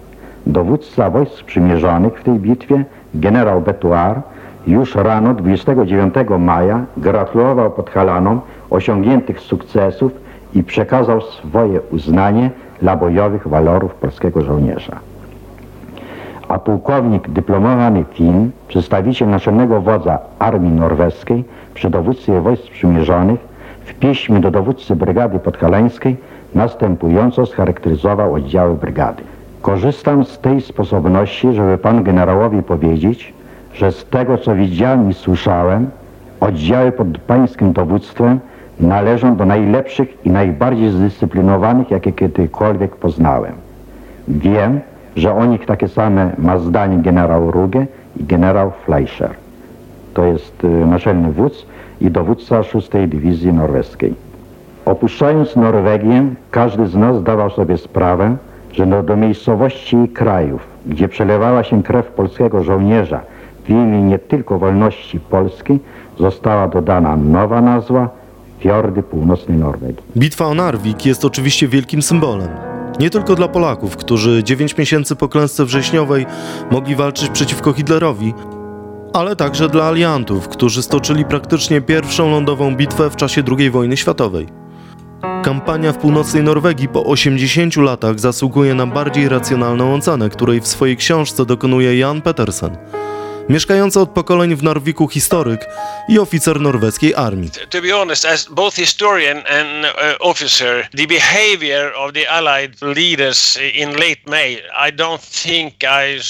Dowódca 0.47 1.11
wojsk 1.11 1.33
sprzymierzonych 1.33 2.21
w 2.21 2.25
tej 2.25 2.35
bitwie, 2.35 2.85
generał 3.15 3.61
Betuar, 3.61 4.23
już 4.67 4.95
rano 4.95 5.35
29 5.35 6.15
maja 6.39 6.85
gratulował 6.97 7.71
Podhalanom 7.71 8.41
osiągniętych 8.71 9.41
sukcesów 9.41 10.13
i 10.55 10.63
przekazał 10.63 11.21
swoje 11.21 11.81
uznanie 11.81 12.51
dla 12.83 12.97
bojowych 12.97 13.49
walorów 13.49 13.95
polskiego 13.95 14.43
żołnierza. 14.43 14.97
A 16.49 16.59
pułkownik 16.59 17.29
dyplomowany 17.29 18.05
Finn, 18.13 18.51
przedstawiciel 18.69 19.29
naczelnego 19.29 19.81
wodza 19.81 20.19
Armii 20.39 20.73
Norweskiej 20.73 21.45
przy 21.75 21.91
dowództwie 21.91 22.41
wojsk 22.41 22.63
sprzymierzonych, 22.63 23.41
w 23.85 23.95
piśmie 23.95 24.41
do 24.41 24.51
dowódcy 24.51 24.97
brygady 24.97 25.39
podhalańskiej 25.39 26.17
następująco 26.55 27.47
scharakteryzował 27.47 28.35
oddziały 28.35 28.75
brygady. 28.75 29.23
Korzystam 29.63 30.25
z 30.25 30.39
tej 30.39 30.61
sposobności, 30.61 31.53
żeby 31.53 31.79
panu 31.79 32.03
generałowi 32.03 32.63
powiedzieć, 32.63 33.33
że 33.75 33.93
z 33.93 34.05
tego 34.05 34.39
co 34.39 34.55
widziałem 34.55 35.11
i 35.11 35.15
słyszałem, 35.15 35.91
oddziały 36.41 36.93
pod 36.93 37.19
pańskim 37.19 37.73
dowództwem 37.73 38.41
należą 38.83 39.37
do 39.37 39.47
najlepszych 39.47 40.27
i 40.27 40.31
najbardziej 40.31 40.91
zdyscyplinowanych, 40.91 41.91
jakie 41.91 42.13
kiedykolwiek 42.13 42.97
poznałem. 42.97 43.53
Wiem, 44.29 44.81
że 45.17 45.35
o 45.35 45.47
nich 45.47 45.67
takie 45.67 45.89
same 45.89 46.31
ma 46.39 46.59
zdanie 46.59 46.99
generał 46.99 47.51
Ruge 47.51 47.87
i 48.17 48.25
generał 48.25 48.71
Fleischer. 48.85 49.31
To 50.15 50.25
jest 50.25 50.65
y, 50.65 50.69
naczelny 50.69 51.33
wódz 51.33 51.67
i 52.01 52.11
dowódca 52.11 52.63
6 52.63 52.91
Dywizji 53.09 53.53
Norweskiej. 53.53 54.15
Opuszczając 54.85 55.57
Norwegię, 55.57 56.25
każdy 56.51 56.87
z 56.87 56.97
nas 56.97 57.17
zdawał 57.17 57.51
sobie 57.51 57.79
sprawę, 57.79 58.37
że 58.73 58.87
do, 58.87 59.03
do 59.03 59.17
miejscowości 59.17 59.97
i 59.97 60.09
krajów, 60.09 60.67
gdzie 60.87 61.09
przelewała 61.09 61.65
się 61.65 61.83
krew 61.83 62.07
polskiego 62.07 62.63
żołnierza 62.63 63.21
w 63.65 63.71
imię 63.71 64.03
nie 64.03 64.19
tylko 64.19 64.59
wolności 64.59 65.21
Polski, 65.21 65.79
została 66.19 66.69
dodana 66.69 67.17
nowa 67.17 67.61
nazwa 67.61 68.09
Fiordy 68.61 69.03
Północnej 69.03 69.59
Norwegii. 69.59 70.03
Bitwa 70.17 70.47
o 70.47 70.55
Narwik 70.55 71.07
jest 71.07 71.25
oczywiście 71.25 71.69
wielkim 71.69 72.03
symbolem. 72.03 72.49
Nie 73.01 73.11
tylko 73.11 73.35
dla 73.35 73.49
Polaków, 73.49 73.97
którzy 73.97 74.45
9 74.45 74.77
miesięcy 74.77 75.17
po 75.17 75.29
klęsce 75.29 75.65
wrześniowej 75.65 76.27
mogli 76.71 76.97
walczyć 76.97 77.29
przeciwko 77.29 77.73
Hitlerowi, 77.73 78.35
ale 79.13 79.37
także 79.37 79.69
dla 79.69 79.85
aliantów, 79.85 80.49
którzy 80.49 80.83
stoczyli 80.83 81.25
praktycznie 81.25 81.81
pierwszą 81.81 82.31
lądową 82.31 82.77
bitwę 82.77 83.11
w 83.11 83.17
czasie 83.17 83.43
II 83.59 83.71
wojny 83.71 83.97
światowej. 83.97 84.47
Kampania 85.43 85.93
w 85.93 85.99
północnej 85.99 86.43
Norwegii 86.43 86.89
po 86.89 87.05
80 87.05 87.77
latach 87.77 88.21
zasługuje 88.21 88.75
na 88.75 88.87
bardziej 88.87 89.29
racjonalną 89.29 89.95
ocenę, 89.95 90.29
której 90.29 90.61
w 90.61 90.69
swojej 90.69 90.97
książce 90.97 91.47
dokonuje 91.47 91.99
Jan 91.99 92.23
Petersen 92.23 92.77
mieszkający 93.51 94.01
od 94.01 94.11
pokoleń 94.11 94.57
w 94.57 94.63
Narwiku 94.63 95.09
historyk 95.09 95.67
i 96.09 96.19
oficer 96.19 96.61
norweskiej 96.61 97.15
armii. 97.15 97.51
To 97.71 97.83
be 97.83 97.93
honest, 97.93 98.25
as 98.25 98.49
both 98.51 98.75
historian 98.75 99.37
and 99.37 99.85
uh, 99.85 100.31
officer, 100.31 100.89
the 100.97 101.07
behavior 101.07 101.93
of 101.97 102.13
the 102.13 102.31
Allied 102.31 102.83
leaders 102.83 103.59
in 103.75 103.91
late 103.91 104.21
May, 104.27 104.53
I 104.89 104.93
don't 104.97 105.43
think 105.43 105.75
I 105.83 106.21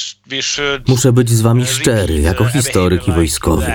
Muszę 0.89 1.13
być 1.13 1.31
z 1.31 1.41
wami 1.41 1.67
szczery, 1.67 2.21
jako 2.21 2.45
historyk 2.45 3.09
i 3.09 3.13
wojskowy. 3.13 3.73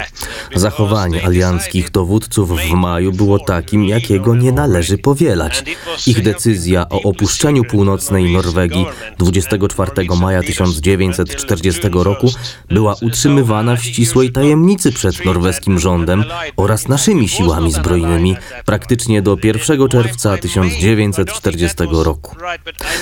Zachowanie 0.55 1.25
alianckich 1.25 1.91
dowódców 1.91 2.61
w 2.61 2.71
maju 2.71 3.11
było 3.11 3.39
takim, 3.39 3.85
jakiego 3.85 4.35
nie 4.35 4.51
należy 4.51 4.97
powielać. 4.97 5.63
Ich 6.07 6.23
decyzja 6.23 6.89
o 6.89 7.01
opuszczeniu 7.01 7.63
północnej 7.63 8.33
Norwegii 8.33 8.85
24 9.17 9.91
maja 10.19 10.41
1940 10.43 11.81
roku 11.93 12.27
była 12.69 12.95
utrzymywana 13.35 13.75
w 13.75 13.83
ścisłej 13.83 14.31
tajemnicy 14.31 14.91
przed 14.91 15.25
norweskim 15.25 15.79
rządem 15.79 16.23
oraz 16.57 16.87
naszymi 16.87 17.29
siłami 17.29 17.71
zbrojnymi 17.71 18.35
praktycznie 18.65 19.21
do 19.21 19.37
1 19.43 19.87
czerwca 19.89 20.37
1940 20.37 21.77
roku. 21.91 22.35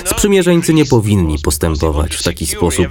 Sprzymierzeńcy 0.04 0.74
nie 0.74 0.84
powinni 0.84 1.38
postępować 1.38 2.14
w 2.16 2.22
taki 2.22 2.46
sposób. 2.46 2.86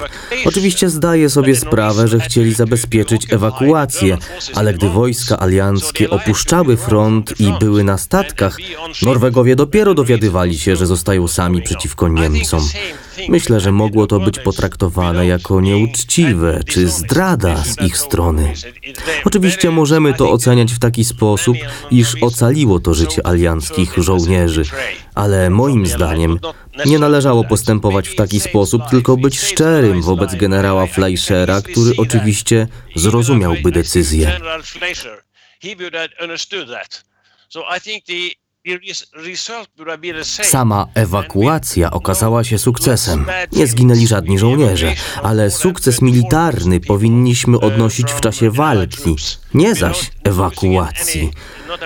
Oczywiście 0.45 0.89
zdaję 0.89 1.29
sobie 1.29 1.55
sprawę, 1.55 2.07
że 2.07 2.19
chcieli 2.19 2.53
zabezpieczyć 2.53 3.33
ewakuację, 3.33 4.17
ale 4.55 4.73
gdy 4.73 4.89
wojska 4.89 5.39
alianckie 5.39 6.09
opuszczały 6.09 6.77
front 6.77 7.39
i 7.39 7.53
były 7.59 7.83
na 7.83 7.97
statkach, 7.97 8.57
Norwegowie 9.01 9.55
dopiero 9.55 9.93
dowiadywali 9.93 10.59
się, 10.59 10.75
że 10.75 10.87
zostają 10.87 11.27
sami 11.27 11.61
przeciwko 11.61 12.07
Niemcom. 12.07 12.61
Myślę, 13.29 13.59
że 13.59 13.71
mogło 13.71 14.07
to 14.07 14.19
być 14.19 14.39
potraktowane 14.39 15.25
jako 15.25 15.61
nieuczciwe 15.61 16.59
czy 16.67 16.87
zdrada 16.87 17.63
z 17.63 17.81
ich 17.81 17.97
strony. 17.97 18.53
Oczywiście 19.25 19.71
możemy 19.71 20.13
to 20.13 20.31
oceniać 20.31 20.73
w 20.73 20.79
taki 20.79 21.05
sposób, 21.05 21.57
iż 21.91 22.15
ocaliło 22.21 22.79
to 22.79 22.93
życie 22.93 23.27
alianckich 23.27 23.93
żołnierzy, 23.97 24.63
ale 25.15 25.49
moim 25.49 25.87
zdaniem 25.87 26.39
nie 26.85 26.99
należało 26.99 27.43
postępować 27.43 28.09
w 28.09 28.15
taki 28.15 28.39
sposób, 28.39 28.81
tylko 28.89 29.17
być 29.17 29.39
szczerym 29.39 30.01
wobec 30.01 30.35
generała 30.35 30.87
Fleischera, 30.87 31.61
który 31.61 31.91
oczywiście 31.97 32.67
zrozumiałby 32.95 33.71
decyzję. 33.71 34.39
Sama 40.43 40.87
ewakuacja 40.95 41.91
okazała 41.91 42.43
się 42.43 42.57
sukcesem. 42.57 43.25
Nie 43.51 43.67
zginęli 43.67 44.07
żadni 44.07 44.39
żołnierze, 44.39 44.93
ale 45.23 45.51
sukces 45.51 46.01
militarny 46.01 46.79
powinniśmy 46.79 47.59
odnosić 47.59 48.11
w 48.11 48.21
czasie 48.21 48.51
walki, 48.51 49.15
nie 49.53 49.75
zaś 49.75 50.11
ewakuacji. 50.23 51.31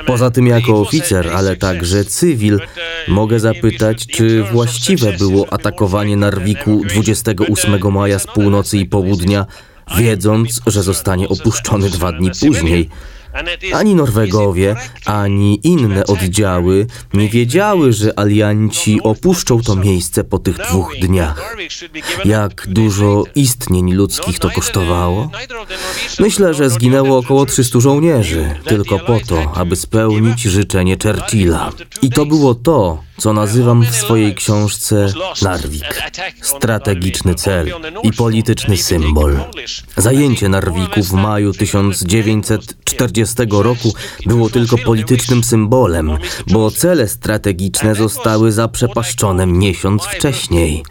Poza 0.06 0.32
tym 0.32 0.48
jako 0.48 0.82
oficer, 0.82 1.30
ale 1.36 1.56
także 1.56 2.06
cywil, 2.06 2.60
mogę 3.08 3.40
zapytać, 3.40 4.08
czy 4.08 4.44
właściwe 4.44 5.14
było 5.14 5.54
atakowanie 5.54 6.18
Narwiku 6.18 6.82
28 6.86 7.92
maja 7.94 8.20
z 8.20 8.28
północy 8.28 8.78
i 8.78 8.86
południa, 8.86 9.46
wiedząc, 9.98 10.62
że 10.68 10.84
zostanie 10.84 11.30
opuszczony 11.30 11.90
dwa 11.90 12.12
dni 12.12 12.32
później. 12.48 12.90
Ani 13.74 13.96
Norwegowie, 13.96 14.76
ani 15.06 15.68
inne 15.68 16.06
oddziały 16.06 16.88
nie 17.14 17.30
wiedziały, 17.30 17.94
że 17.94 18.20
alianci 18.20 19.02
opuszczą 19.04 19.62
to 19.62 19.76
miejsce 19.76 20.24
po 20.24 20.40
tych 20.40 20.58
dwóch 20.58 20.96
dniach. 21.02 21.56
Jak 22.26 22.68
dużo 22.68 23.24
istnień 23.36 23.94
ludzkich 23.94 24.40
to 24.40 24.50
kosztowało? 24.50 25.32
Myślę, 26.20 26.54
że 26.54 26.70
zginęło 26.70 27.18
około 27.18 27.46
300 27.46 27.80
żołnierzy, 27.80 28.56
tylko 28.66 29.00
po 29.00 29.20
to, 29.20 29.52
aby 29.56 29.76
spełnić 29.76 30.42
życzenie 30.42 30.98
Churchilla. 31.04 31.72
I 32.02 32.10
to 32.10 32.26
było 32.26 32.56
to, 32.56 33.07
co 33.18 33.34
nazywam 33.34 33.86
w 33.86 33.96
swojej 33.96 34.36
książce 34.36 35.14
Narwik. 35.42 36.12
Strategiczny 36.42 37.36
cel 37.36 37.72
i 38.04 38.14
polityczny 38.14 38.78
symbol. 38.78 39.40
Zajęcie 39.98 40.50
Narwiku 40.50 41.04
w 41.04 41.14
maju 41.14 41.54
1940 41.54 43.36
roku 43.50 43.94
było 44.26 44.50
tylko 44.50 44.78
politycznym 44.78 45.44
symbolem, 45.44 46.18
bo 46.48 46.72
cele 46.72 47.08
strategiczne 47.08 47.96
zostały 47.96 48.52
zaprzepaszczone 48.52 49.46
miesiąc 49.46 50.04
wcześniej. 50.04 50.84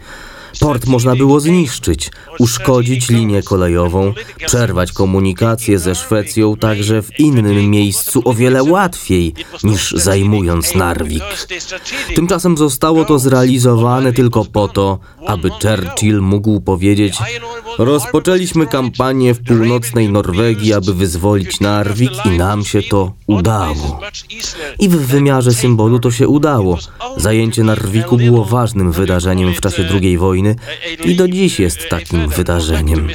Port 0.59 0.85
można 0.85 1.15
było 1.15 1.39
zniszczyć, 1.39 2.11
uszkodzić 2.39 3.09
linię 3.09 3.43
kolejową, 3.43 4.13
przerwać 4.45 4.91
komunikację 4.91 5.79
ze 5.79 5.95
Szwecją 5.95 6.55
także 6.55 7.01
w 7.01 7.19
innym 7.19 7.69
miejscu 7.69 8.21
o 8.25 8.33
wiele 8.33 8.63
łatwiej 8.63 9.33
niż 9.63 9.91
zajmując 9.91 10.75
Narvik. 10.75 11.23
Tymczasem 12.15 12.57
zostało 12.57 13.05
to 13.05 13.19
zrealizowane 13.19 14.13
tylko 14.13 14.45
po 14.45 14.67
to, 14.67 14.99
aby 15.27 15.49
Churchill 15.49 16.21
mógł 16.21 16.61
powiedzieć: 16.61 17.17
Rozpoczęliśmy 17.77 18.67
kampanię 18.67 19.33
w 19.33 19.43
północnej 19.43 20.09
Norwegii, 20.09 20.73
aby 20.73 20.93
wyzwolić 20.93 21.59
Narvik 21.59 22.11
i 22.25 22.29
nam 22.29 22.65
się 22.65 22.81
to 22.81 23.11
udało. 23.27 23.99
I 24.79 24.89
w 24.89 24.97
wymiarze 24.97 25.53
symbolu 25.53 25.99
to 25.99 26.11
się 26.11 26.27
udało. 26.27 26.77
Zajęcie 27.17 27.63
Narviku 27.63 28.17
było 28.17 28.45
ważnym 28.45 28.91
wydarzeniem 28.91 29.53
w 29.53 29.61
czasie 29.61 29.89
II 29.93 30.17
wojny 30.17 30.36
wojny 30.37 30.55
i 31.05 31.15
do 31.15 31.27
dziś 31.27 31.59
jest 31.59 31.89
takim 31.89 32.29
wydarzeniem. 32.29 33.07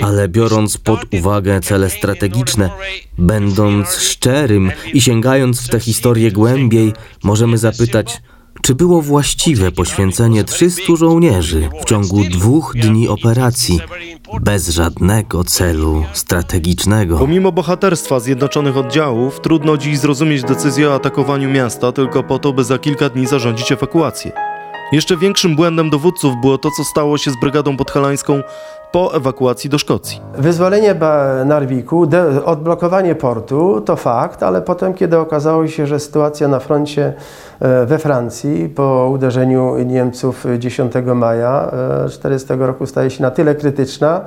Ale 0.00 0.28
biorąc 0.28 0.78
pod 0.78 1.00
uwagę 1.14 1.60
cele 1.60 1.90
strategiczne, 1.90 2.70
będąc 3.18 3.96
szczerym 3.96 4.72
i 4.92 5.00
sięgając 5.00 5.60
w 5.60 5.68
tę 5.68 5.80
historię 5.80 6.32
głębiej, 6.32 6.92
możemy 7.22 7.58
zapytać, 7.58 8.22
czy 8.62 8.74
było 8.74 9.02
właściwe 9.02 9.72
poświęcenie 9.72 10.44
300 10.44 10.82
żołnierzy 10.96 11.68
w 11.82 11.84
ciągu 11.84 12.24
dwóch 12.24 12.74
dni 12.76 13.08
operacji 13.08 13.80
bez 14.40 14.68
żadnego 14.68 15.44
celu 15.44 16.04
strategicznego? 16.12 17.18
Pomimo 17.18 17.52
bohaterstwa 17.52 18.20
zjednoczonych 18.20 18.76
oddziałów, 18.76 19.40
trudno 19.40 19.76
dziś 19.76 19.98
zrozumieć 19.98 20.42
decyzję 20.42 20.90
o 20.90 20.94
atakowaniu 20.94 21.50
miasta 21.50 21.92
tylko 21.92 22.22
po 22.22 22.38
to, 22.38 22.52
by 22.52 22.64
za 22.64 22.78
kilka 22.78 23.08
dni 23.08 23.26
zarządzić 23.26 23.72
ewakuację. 23.72 24.53
Jeszcze 24.94 25.16
większym 25.16 25.56
błędem 25.56 25.90
dowódców 25.90 26.34
było 26.40 26.58
to, 26.58 26.70
co 26.76 26.84
stało 26.84 27.18
się 27.18 27.30
z 27.30 27.40
brygadą 27.40 27.76
podhalańską 27.76 28.42
po 28.92 29.14
ewakuacji 29.14 29.70
do 29.70 29.78
Szkocji. 29.78 30.20
Wyzwolenie 30.38 30.94
Narwiku, 31.44 32.08
odblokowanie 32.44 33.14
portu 33.14 33.80
to 33.80 33.96
fakt, 33.96 34.42
ale 34.42 34.62
potem, 34.62 34.94
kiedy 34.94 35.18
okazało 35.18 35.66
się, 35.66 35.86
że 35.86 36.00
sytuacja 36.00 36.48
na 36.48 36.60
froncie 36.60 37.12
e, 37.60 37.86
we 37.86 37.98
Francji 37.98 38.68
po 38.68 39.10
uderzeniu 39.12 39.78
Niemców 39.78 40.46
10 40.58 40.92
maja 41.14 41.70
1940 42.06 42.52
e, 42.52 42.56
roku 42.56 42.86
staje 42.86 43.10
się 43.10 43.22
na 43.22 43.30
tyle 43.30 43.54
krytyczna 43.54 44.20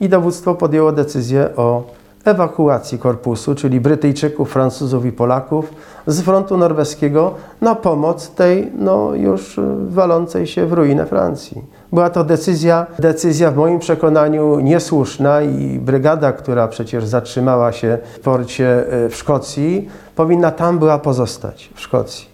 i 0.00 0.08
dowództwo 0.08 0.54
podjęło 0.54 0.92
decyzję 0.92 1.48
o 1.56 1.82
ewakuacji 2.24 2.98
korpusu, 2.98 3.54
czyli 3.54 3.80
Brytyjczyków, 3.80 4.52
Francuzów 4.52 5.04
i 5.04 5.12
Polaków 5.12 5.74
z 6.06 6.20
frontu 6.20 6.56
norweskiego 6.56 7.34
na 7.60 7.74
pomoc 7.74 8.30
tej 8.30 8.72
no, 8.78 9.14
już 9.14 9.60
walącej 9.88 10.46
się 10.46 10.66
w 10.66 10.72
ruinę 10.72 11.06
Francji. 11.06 11.62
Była 11.92 12.10
to 12.10 12.24
decyzja, 12.24 12.86
decyzja 12.98 13.50
w 13.50 13.56
moim 13.56 13.78
przekonaniu 13.78 14.60
niesłuszna 14.60 15.42
i 15.42 15.78
brygada, 15.78 16.32
która 16.32 16.68
przecież 16.68 17.04
zatrzymała 17.04 17.72
się 17.72 17.98
w 18.14 18.20
porcie 18.20 18.92
e, 18.92 19.08
w 19.08 19.16
Szkocji, 19.16 19.88
powinna 20.16 20.50
tam 20.50 20.78
była 20.78 20.98
pozostać, 20.98 21.70
w 21.74 21.80
Szkocji. 21.80 22.32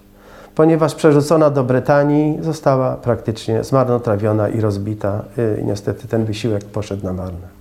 Ponieważ 0.55 0.95
przerzucona 0.95 1.51
do 1.51 1.65
Brytanii 1.65 2.39
została 2.41 2.95
praktycznie 2.95 3.65
zmarnotrawiona 3.65 4.49
i 4.49 4.61
rozbita. 4.61 5.23
I 5.63 5.65
niestety 5.65 6.09
ten 6.09 6.25
wysiłek 6.25 6.65
poszedł 6.65 7.05
na 7.05 7.13
marne. 7.13 7.58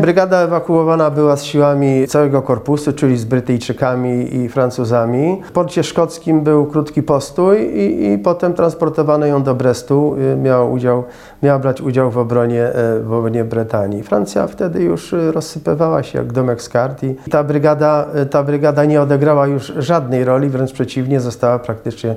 Brygada 0.00 0.40
ewakuowana 0.40 1.10
była 1.10 1.36
z 1.36 1.44
siłami 1.44 2.06
całego 2.08 2.42
korpusu, 2.42 2.92
czyli 2.92 3.16
z 3.16 3.24
Brytyjczykami 3.24 4.36
i 4.36 4.48
Francuzami. 4.48 5.42
W 5.44 5.52
porcie 5.52 5.84
szkockim 5.84 6.40
był 6.40 6.66
krótki 6.66 7.02
postój 7.02 7.58
i, 7.58 8.12
i 8.12 8.18
potem 8.18 8.54
transportowano 8.54 9.26
ją 9.26 9.42
do 9.42 9.54
Brestu. 9.54 10.16
Y, 10.32 10.36
miała, 10.36 10.64
udział, 10.64 11.04
miała 11.42 11.58
brać 11.58 11.80
udział 11.80 12.10
w 12.10 12.18
obronie, 12.18 12.62
e, 12.62 13.00
w 13.00 13.12
obronie 13.12 13.44
Brytanii. 13.44 14.02
Francja 14.02 14.46
wtedy 14.46 14.82
już 14.82 15.14
rozsypywała 15.32 16.02
się 16.02 16.18
jak 16.18 16.32
domek 16.32 16.62
z 16.62 16.68
kart 16.68 17.02
i 17.02 17.14
ta 17.30 17.44
brygada, 17.44 18.06
e, 18.14 18.26
ta 18.26 18.42
brygada 18.42 18.84
nie 18.84 19.02
odegrała 19.02 19.46
już 19.46 19.72
żadnej 19.76 20.24
roli, 20.24 20.48
wręcz 20.48 20.72
przeciwnie, 20.72 21.20
została 21.20 21.58
praktycznie 21.58 22.16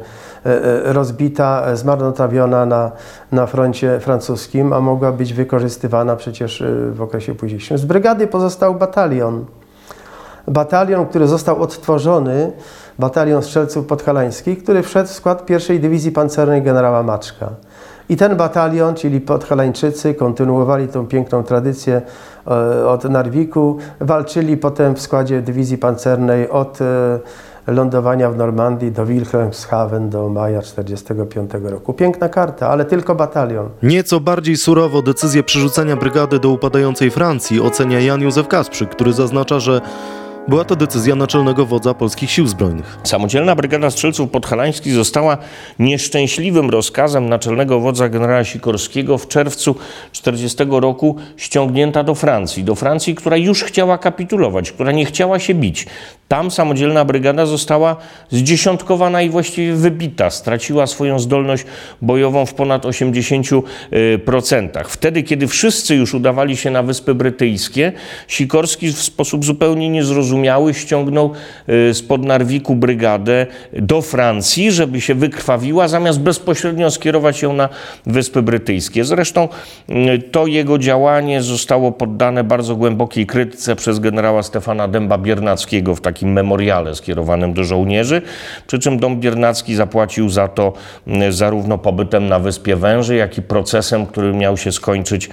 rozbita, 0.83 1.75
zmarnotrawiona 1.75 2.65
na, 2.65 2.91
na 3.31 3.45
froncie 3.45 3.99
francuskim, 3.99 4.73
a 4.73 4.79
mogła 4.79 5.11
być 5.11 5.33
wykorzystywana 5.33 6.15
przecież 6.15 6.63
w 6.91 7.01
okresie 7.01 7.35
późniejszym. 7.35 7.77
Z 7.77 7.85
brygady 7.85 8.27
pozostał 8.27 8.75
batalion. 8.75 9.45
Batalion, 10.47 11.05
który 11.05 11.27
został 11.27 11.61
odtworzony, 11.61 12.51
batalion 12.99 13.43
strzelców 13.43 13.85
podhalańskich, 13.85 14.63
który 14.63 14.83
wszedł 14.83 15.09
w 15.09 15.13
skład 15.13 15.45
pierwszej 15.45 15.79
dywizji 15.79 16.11
pancernej 16.11 16.61
generała 16.61 17.03
Maczka. 17.03 17.49
I 18.09 18.17
ten 18.17 18.35
batalion, 18.35 18.95
czyli 18.95 19.21
podhalańczycy, 19.21 20.13
kontynuowali 20.13 20.87
tą 20.87 21.07
piękną 21.07 21.43
tradycję 21.43 22.01
e, 22.47 22.87
od 22.87 23.03
Narwiku, 23.03 23.77
walczyli 23.99 24.57
potem 24.57 24.95
w 24.95 25.01
składzie 25.01 25.41
dywizji 25.41 25.77
pancernej 25.77 26.49
od 26.49 26.81
e, 26.81 27.19
lądowania 27.70 28.30
w 28.30 28.38
Normandii 28.38 28.91
do 28.91 29.05
Wilhelmshaven 29.05 30.09
do 30.09 30.30
maja 30.30 30.61
1945 30.61 31.72
roku. 31.72 31.93
Piękna 31.93 32.30
karta, 32.30 32.70
ale 32.70 32.86
tylko 32.86 33.15
batalion. 33.15 33.70
Nieco 33.84 34.20
bardziej 34.20 34.57
surowo 34.57 35.01
decyzję 35.01 35.43
przerzucenia 35.43 35.95
brygady 35.95 36.39
do 36.39 36.49
upadającej 36.49 37.11
Francji 37.11 37.61
ocenia 37.61 37.99
Jan 37.99 38.22
Józef 38.22 38.47
Kasprzyk, 38.47 38.89
który 38.89 39.13
zaznacza, 39.13 39.59
że 39.59 39.82
była 40.50 40.66
to 40.66 40.76
decyzja 40.76 41.16
naczelnego 41.16 41.66
wodza 41.66 41.93
polskich 41.93 42.32
sił 42.32 42.47
zbrojnych. 42.47 42.97
Samodzielna 43.04 43.56
Brygada 43.56 43.91
Strzelców 43.91 44.30
Podhalańskich 44.30 44.93
została 44.93 45.38
nieszczęśliwym 45.80 46.70
rozkazem 46.70 47.30
naczelnego 47.30 47.80
wodza 47.80 48.10
generała 48.10 48.43
Sikorskiego 48.43 49.18
w 49.18 49.28
czerwcu 49.28 49.76
40 50.12 50.58
roku 50.70 51.16
ściągnięta 51.38 52.04
do 52.04 52.16
Francji. 52.16 52.64
Do 52.64 52.76
Francji, 52.76 53.16
która 53.16 53.38
już 53.38 53.64
chciała 53.64 53.97
kapitulować, 53.97 54.72
która 54.72 54.91
nie 54.91 55.06
chciała 55.06 55.39
się 55.39 55.54
bić. 55.54 55.88
Tam 56.28 56.52
samodzielna 56.52 57.06
brygada 57.06 57.45
została 57.45 57.95
zdziesiątkowana 58.30 59.22
i 59.22 59.30
właściwie 59.30 59.74
wybita. 59.74 60.30
Straciła 60.30 60.88
swoją 60.88 61.20
zdolność 61.20 61.66
bojową 62.02 62.45
w 62.45 62.54
ponad 62.54 62.86
80%. 62.86 63.62
Wtedy, 64.88 65.24
kiedy 65.24 65.47
wszyscy 65.47 65.95
już 65.95 66.14
udawali 66.14 66.58
się 66.58 66.72
na 66.72 66.84
Wyspy 66.84 67.16
Brytyjskie, 67.16 67.91
Sikorski 68.28 68.93
w 68.93 69.02
sposób 69.02 69.45
zupełnie 69.45 69.89
niezrozumiały 69.89 70.38
ściągnął 70.73 71.31
y, 71.69 71.93
spod 71.93 72.25
Narwiku 72.25 72.75
brygadę 72.75 73.47
do 73.73 74.01
Francji, 74.01 74.71
żeby 74.71 75.01
się 75.01 75.15
wykrwawiła, 75.15 75.87
zamiast 75.87 76.19
bezpośrednio 76.19 76.91
skierować 76.91 77.41
ją 77.41 77.53
na 77.53 77.69
Wyspy 78.05 78.41
Brytyjskie. 78.41 79.05
Zresztą 79.05 79.47
y, 79.89 80.19
to 80.31 80.47
jego 80.47 80.77
działanie 80.77 81.41
zostało 81.41 81.91
poddane 81.91 82.43
bardzo 82.43 82.75
głębokiej 82.75 83.25
krytyce 83.25 83.75
przez 83.75 83.99
generała 83.99 84.43
Stefana 84.43 84.87
Dęba-Biernackiego 84.87 85.95
w 85.95 86.01
takim 86.01 86.31
memoriale 86.31 86.95
skierowanym 86.95 87.53
do 87.53 87.63
żołnierzy, 87.63 88.21
przy 88.67 88.79
czym 88.79 88.99
Dom 88.99 89.19
Biernacki 89.19 89.75
zapłacił 89.75 90.29
za 90.29 90.47
to 90.47 90.73
mm, 91.07 91.33
zarówno 91.33 91.77
pobytem 91.77 92.27
na 92.27 92.39
Wyspie 92.39 92.75
Węży, 92.75 93.15
jak 93.15 93.37
i 93.37 93.41
procesem, 93.41 94.05
który 94.05 94.33
miał 94.33 94.57
się 94.57 94.71
skończyć 94.71 95.29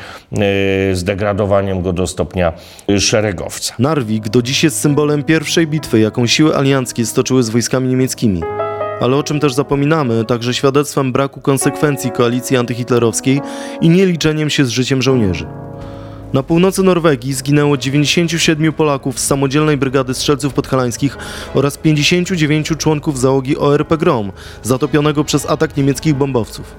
y, 0.92 0.96
zdegradowaniem 0.96 1.82
go 1.82 1.92
do 1.92 2.06
stopnia 2.06 2.52
y, 2.90 3.00
szeregowca. 3.00 3.74
Narwik 3.78 4.28
do 4.28 4.42
dziś 4.42 4.64
jest 4.64 4.80
symbolem 4.80 4.95
pierwszej 5.26 5.66
bitwy, 5.66 6.00
jaką 6.00 6.26
siły 6.26 6.56
alianckie 6.56 7.06
stoczyły 7.06 7.42
z 7.42 7.50
wojskami 7.50 7.88
niemieckimi. 7.88 8.42
Ale 9.00 9.16
o 9.16 9.22
czym 9.22 9.40
też 9.40 9.54
zapominamy, 9.54 10.24
także 10.24 10.54
świadectwem 10.54 11.12
braku 11.12 11.40
konsekwencji 11.40 12.10
koalicji 12.10 12.56
antyhitlerowskiej 12.56 13.40
i 13.80 13.88
nieliczeniem 13.88 14.50
się 14.50 14.64
z 14.64 14.68
życiem 14.68 15.02
żołnierzy. 15.02 15.46
Na 16.32 16.42
północy 16.42 16.82
Norwegii 16.82 17.34
zginęło 17.34 17.76
97 17.76 18.72
Polaków 18.72 19.20
z 19.20 19.26
samodzielnej 19.26 19.76
brygady 19.76 20.14
strzelców 20.14 20.54
podhalańskich 20.54 21.18
oraz 21.54 21.78
59 21.78 22.68
członków 22.78 23.20
załogi 23.20 23.56
ORP 23.56 23.96
Grom, 23.96 24.32
zatopionego 24.62 25.24
przez 25.24 25.46
atak 25.46 25.76
niemieckich 25.76 26.14
bombowców. 26.14 26.74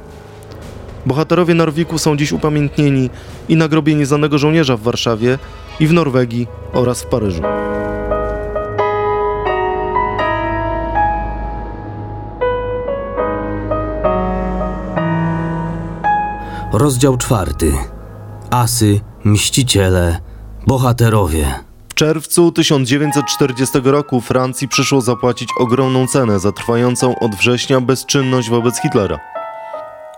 Bohaterowie 1.05 1.53
Norwiku 1.53 1.97
są 1.97 2.17
dziś 2.17 2.31
upamiętnieni 2.31 3.09
i 3.49 3.55
na 3.55 3.67
grobie 3.67 3.95
nieznanego 3.95 4.37
żołnierza 4.37 4.77
w 4.77 4.81
Warszawie 4.81 5.39
i 5.79 5.87
w 5.87 5.93
Norwegii 5.93 6.47
oraz 6.73 7.01
w 7.01 7.05
Paryżu. 7.05 7.41
Rozdział 16.77 17.17
czwarty. 17.17 17.73
Asy 18.51 18.99
mściciele, 19.23 20.19
bohaterowie. 20.67 21.53
W 21.89 21.93
czerwcu 21.93 22.51
1940 22.51 23.79
roku 23.83 24.21
Francji 24.21 24.67
przyszło 24.67 25.01
zapłacić 25.01 25.49
ogromną 25.59 26.07
cenę 26.07 26.39
za 26.39 26.51
trwającą 26.51 27.19
od 27.19 27.35
września 27.35 27.81
bezczynność 27.81 28.49
wobec 28.49 28.81
Hitlera. 28.81 29.19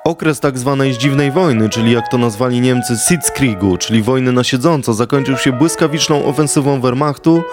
Okres 0.05 0.39
tak 0.39 0.57
zwanej 0.57 0.97
dziwnej 0.97 1.31
wojny, 1.31 1.69
czyli 1.69 1.91
jak 1.91 2.07
to 2.07 2.17
nazwali 2.17 2.61
Niemcy 2.61 2.97
Sitzkriegu, 2.97 3.77
czyli 3.77 4.01
wojny 4.01 4.31
na 4.31 4.43
siedząco, 4.43 4.93
zakończył 4.93 5.37
się 5.37 5.51
błyskawiczną 5.51 6.25
ofensywą 6.25 6.81
Wehrmachtu, 6.81 7.43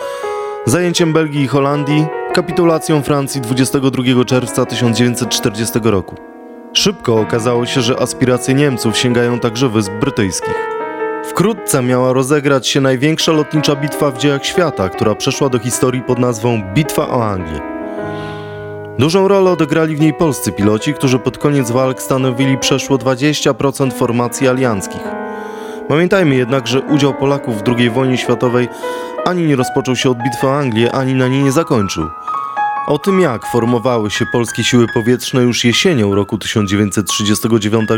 zajęciem 0.66 1.12
Belgii 1.12 1.42
i 1.42 1.48
Holandii, 1.48 2.06
kapitulacją 2.34 3.02
Francji 3.02 3.40
22 3.40 4.24
czerwca 4.24 4.64
1940 4.64 5.78
roku. 5.82 6.35
Szybko 6.72 7.20
okazało 7.20 7.66
się, 7.66 7.80
że 7.80 8.00
aspiracje 8.00 8.54
Niemców 8.54 8.98
sięgają 8.98 9.38
także 9.38 9.68
Wysp 9.68 9.92
Brytyjskich. 9.92 10.54
Wkrótce 11.24 11.82
miała 11.82 12.12
rozegrać 12.12 12.68
się 12.68 12.80
największa 12.80 13.32
lotnicza 13.32 13.76
bitwa 13.76 14.10
w 14.10 14.18
dziejach 14.18 14.46
świata, 14.46 14.88
która 14.88 15.14
przeszła 15.14 15.48
do 15.48 15.58
historii 15.58 16.02
pod 16.02 16.18
nazwą 16.18 16.62
Bitwa 16.74 17.08
o 17.08 17.24
Anglię. 17.24 17.60
Dużą 18.98 19.28
rolę 19.28 19.50
odegrali 19.50 19.96
w 19.96 20.00
niej 20.00 20.14
polscy 20.14 20.52
piloci, 20.52 20.94
którzy 20.94 21.18
pod 21.18 21.38
koniec 21.38 21.70
walk 21.70 22.02
stanowili 22.02 22.58
przeszło 22.58 22.96
20% 22.96 23.92
formacji 23.92 24.48
alianckich. 24.48 25.02
Pamiętajmy 25.88 26.34
jednak, 26.34 26.66
że 26.66 26.80
udział 26.80 27.14
Polaków 27.14 27.62
w 27.62 27.68
II 27.68 27.90
wojnie 27.90 28.18
światowej 28.18 28.68
ani 29.24 29.46
nie 29.46 29.56
rozpoczął 29.56 29.96
się 29.96 30.10
od 30.10 30.18
bitwy 30.18 30.46
o 30.46 30.58
Anglię, 30.58 30.92
ani 30.92 31.14
na 31.14 31.28
niej 31.28 31.42
nie 31.42 31.52
zakończył. 31.52 32.06
O 32.86 32.98
tym, 32.98 33.20
jak 33.20 33.46
formowały 33.46 34.10
się 34.10 34.26
polskie 34.26 34.64
siły 34.64 34.86
powietrzne 34.94 35.42
już 35.42 35.64
jesienią 35.64 36.14
roku 36.14 36.38
1939, 36.38 37.88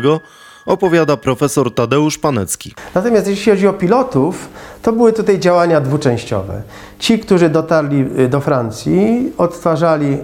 opowiada 0.66 1.16
profesor 1.16 1.74
Tadeusz 1.74 2.18
Panecki. 2.18 2.74
Natomiast 2.94 3.26
jeśli 3.26 3.52
chodzi 3.52 3.66
o 3.66 3.72
pilotów, 3.72 4.48
to 4.82 4.92
były 4.92 5.12
tutaj 5.12 5.38
działania 5.38 5.80
dwuczęściowe. 5.80 6.62
Ci, 6.98 7.18
którzy 7.18 7.48
dotarli 7.48 8.06
y, 8.18 8.28
do 8.28 8.40
Francji, 8.40 9.32
odtwarzali 9.38 10.18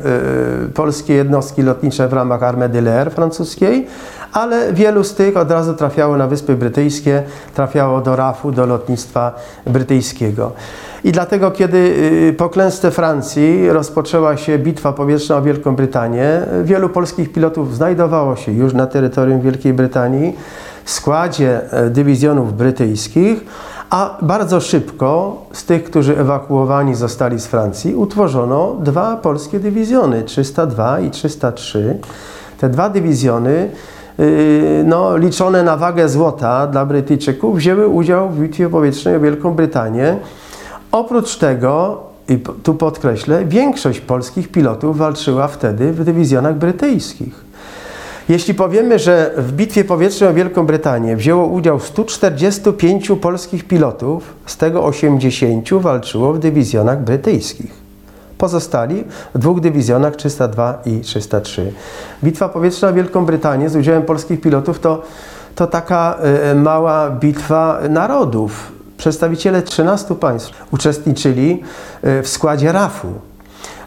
y, 0.67 0.69
polskie 0.69 1.15
jednostki 1.15 1.63
lotnicze 1.63 2.09
w 2.09 2.13
ramach 2.13 2.41
Armée 2.41 2.69
de 2.69 2.81
l'Air 2.81 3.11
francuskiej, 3.11 3.87
ale 4.33 4.73
wielu 4.73 5.05
z 5.05 5.15
tych 5.15 5.37
od 5.37 5.51
razu 5.51 5.75
trafiało 5.75 6.17
na 6.17 6.27
Wyspy 6.27 6.55
Brytyjskie, 6.55 7.23
trafiało 7.55 8.01
do 8.01 8.17
RAF-u, 8.17 8.53
do 8.53 8.67
lotnictwa 8.67 9.33
brytyjskiego. 9.67 10.53
I 11.05 11.13
dlatego, 11.13 11.51
kiedy 11.51 11.79
y, 12.29 12.35
po 12.39 12.49
klęsce 12.49 12.91
Francji 12.91 13.71
rozpoczęła 13.71 14.37
się 14.37 14.59
bitwa 14.59 14.93
powietrzna 14.93 15.37
o 15.37 15.43
Wielką 15.43 15.77
Brytanię, 15.77 16.41
wielu 16.65 16.89
polskich 16.89 17.33
pilotów 17.33 17.77
znajdowało 17.77 18.37
się 18.37 18.53
już 18.53 18.73
na 18.73 18.87
terytorium 18.87 19.41
Wielkiej 19.41 19.73
Brytanii 19.73 20.37
w 20.85 20.91
składzie 20.91 21.73
e, 21.73 21.91
dywizjonów 21.91 22.57
brytyjskich, 22.57 23.45
a 23.95 24.19
bardzo 24.23 24.61
szybko 24.61 25.37
z 25.53 25.65
tych, 25.65 25.85
którzy 25.85 26.19
ewakuowani 26.19 26.95
zostali 26.95 27.41
z 27.41 27.47
Francji, 27.47 27.95
utworzono 27.95 28.77
dwa 28.81 29.17
polskie 29.17 29.61
dywizjony 29.61 30.23
302 30.23 31.01
i 31.01 31.11
303. 31.11 31.99
Te 32.59 32.69
dwa 32.69 32.91
dywizjony 32.91 33.71
y, 34.21 34.85
no, 34.87 35.17
liczone 35.17 35.63
na 35.63 35.77
wagę 35.77 36.09
złota 36.09 36.67
dla 36.67 36.87
Brytyjczyków, 36.87 37.57
wzięły 37.57 37.89
udział 37.89 38.31
w 38.31 38.41
bitwie 38.41 38.69
powietrznej 38.69 39.17
o 39.17 39.21
Wielką 39.21 39.55
Brytanię. 39.55 40.17
Oprócz 40.93 41.37
tego, 41.37 42.01
i 42.29 42.39
tu 42.63 42.75
podkreślę, 42.75 43.45
większość 43.45 44.01
polskich 44.01 44.49
pilotów 44.49 44.99
walczyła 44.99 45.49
wtedy 45.49 45.93
w 45.93 46.05
dywizjonach 46.05 46.55
brytyjskich. 46.55 47.45
Jeśli 48.29 48.55
powiemy, 48.55 48.99
że 48.99 49.31
w 49.37 49.53
bitwie 49.53 49.85
powietrznej 49.85 50.31
o 50.31 50.35
Wielką 50.35 50.67
Brytanię 50.67 51.17
wzięło 51.17 51.47
udział 51.47 51.81
145 51.81 53.13
polskich 53.21 53.65
pilotów, 53.65 54.35
z 54.47 54.57
tego 54.57 54.85
80 54.85 55.75
walczyło 55.75 56.33
w 56.33 56.39
dywizjonach 56.39 57.05
brytyjskich. 57.05 57.85
Pozostali 58.39 59.05
w 59.35 59.39
dwóch 59.39 59.61
dywizjonach 59.61 60.17
302 60.17 60.83
i 60.87 61.01
303. 61.01 61.73
Bitwa 62.25 62.49
powietrzna 62.49 62.89
o 62.89 62.93
Wielką 62.93 63.27
Brytanię 63.27 63.69
z 63.69 63.77
udziałem 63.77 64.03
polskich 64.03 64.41
pilotów 64.41 64.81
to, 64.81 65.03
to 65.55 65.67
taka 65.67 66.19
y, 66.53 66.55
mała 66.55 67.11
bitwa 67.11 67.81
narodów 67.91 68.75
Przedstawiciele 68.97 69.63
13 69.63 70.15
państw 70.15 70.73
uczestniczyli 70.73 71.63
e, 72.03 72.23
w 72.23 72.29
składzie 72.29 72.73
RAF-u. 72.73 73.34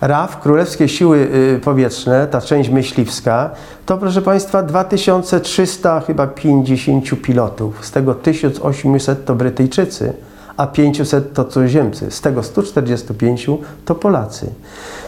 RAF, 0.01 0.39
Królewskie 0.39 0.89
Siły 0.89 1.27
e, 1.55 1.59
Powietrzne, 1.59 2.27
ta 2.27 2.41
część 2.41 2.69
myśliwska, 2.69 3.49
to 3.85 3.97
proszę 3.97 4.21
Państwa 4.21 4.63
2300 4.63 5.99
chyba 5.99 6.27
50 6.27 7.21
pilotów, 7.21 7.85
z 7.85 7.91
tego 7.91 8.13
1800 8.13 9.25
to 9.25 9.35
Brytyjczycy, 9.35 10.13
a 10.57 10.67
500 10.67 11.33
to 11.33 11.45
cudzoziemcy, 11.45 12.11
z 12.11 12.21
tego 12.21 12.43
145 12.43 13.47
to 13.85 13.95
Polacy. 13.95 14.49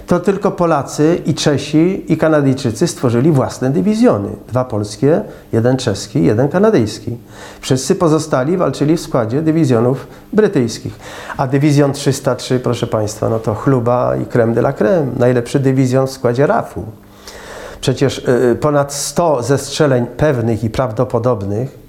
To 0.08 0.20
tylko 0.20 0.52
Polacy 0.52 1.22
i 1.26 1.34
Czesi 1.34 2.14
i 2.14 2.18
Kanadyjczycy 2.18 2.88
stworzyli 2.88 3.32
własne 3.32 3.70
dywizjony. 3.70 4.30
Dwa 4.47 4.66
polskie, 4.66 5.22
jeden 5.54 5.78
czeski, 5.78 6.24
jeden 6.24 6.50
kanadyjski. 6.50 7.18
Wszyscy 7.62 7.95
pozostali 7.95 8.58
walczyli 8.58 8.97
w 8.97 9.02
składzie 9.02 9.41
dywizjonów 9.41 10.08
brytyjskich. 10.34 11.00
A 11.38 11.47
dywizjon 11.47 11.93
303, 11.93 12.60
proszę 12.60 12.88
Państwa, 12.88 13.30
no 13.30 13.39
to 13.39 13.56
chluba 13.56 14.16
i 14.16 14.26
creme 14.26 14.54
de 14.54 14.62
la 14.62 14.74
creme. 14.74 15.12
Najlepszy 15.20 15.60
dywizjon 15.60 16.08
w 16.08 16.12
składzie 16.12 16.47
RAF-u. 16.47 16.84
Przecież 17.82 18.18
y, 18.18 18.58
ponad 18.62 18.93
100 18.93 19.43
zestrzeleń 19.43 20.06
pewnych 20.18 20.64
i 20.64 20.70
prawdopodobnych 20.70 21.88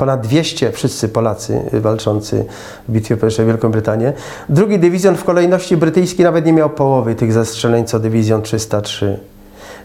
ponad 0.00 0.20
200 0.20 0.72
wszyscy 0.72 1.08
Polacy 1.08 1.60
walczący 1.72 2.44
w 2.88 2.92
bitwie 2.92 3.16
o 3.42 3.46
Wielką 3.46 3.70
Brytanię. 3.70 4.12
Drugi 4.48 4.78
dywizjon 4.78 5.16
w 5.16 5.24
kolejności 5.24 5.76
brytyjski 5.76 6.22
nawet 6.22 6.46
nie 6.46 6.52
miał 6.52 6.70
połowy 6.70 7.14
tych 7.14 7.32
zestrzeleń 7.32 7.84
co 7.84 7.98
dywizjon 7.98 8.42
303. 8.42 9.20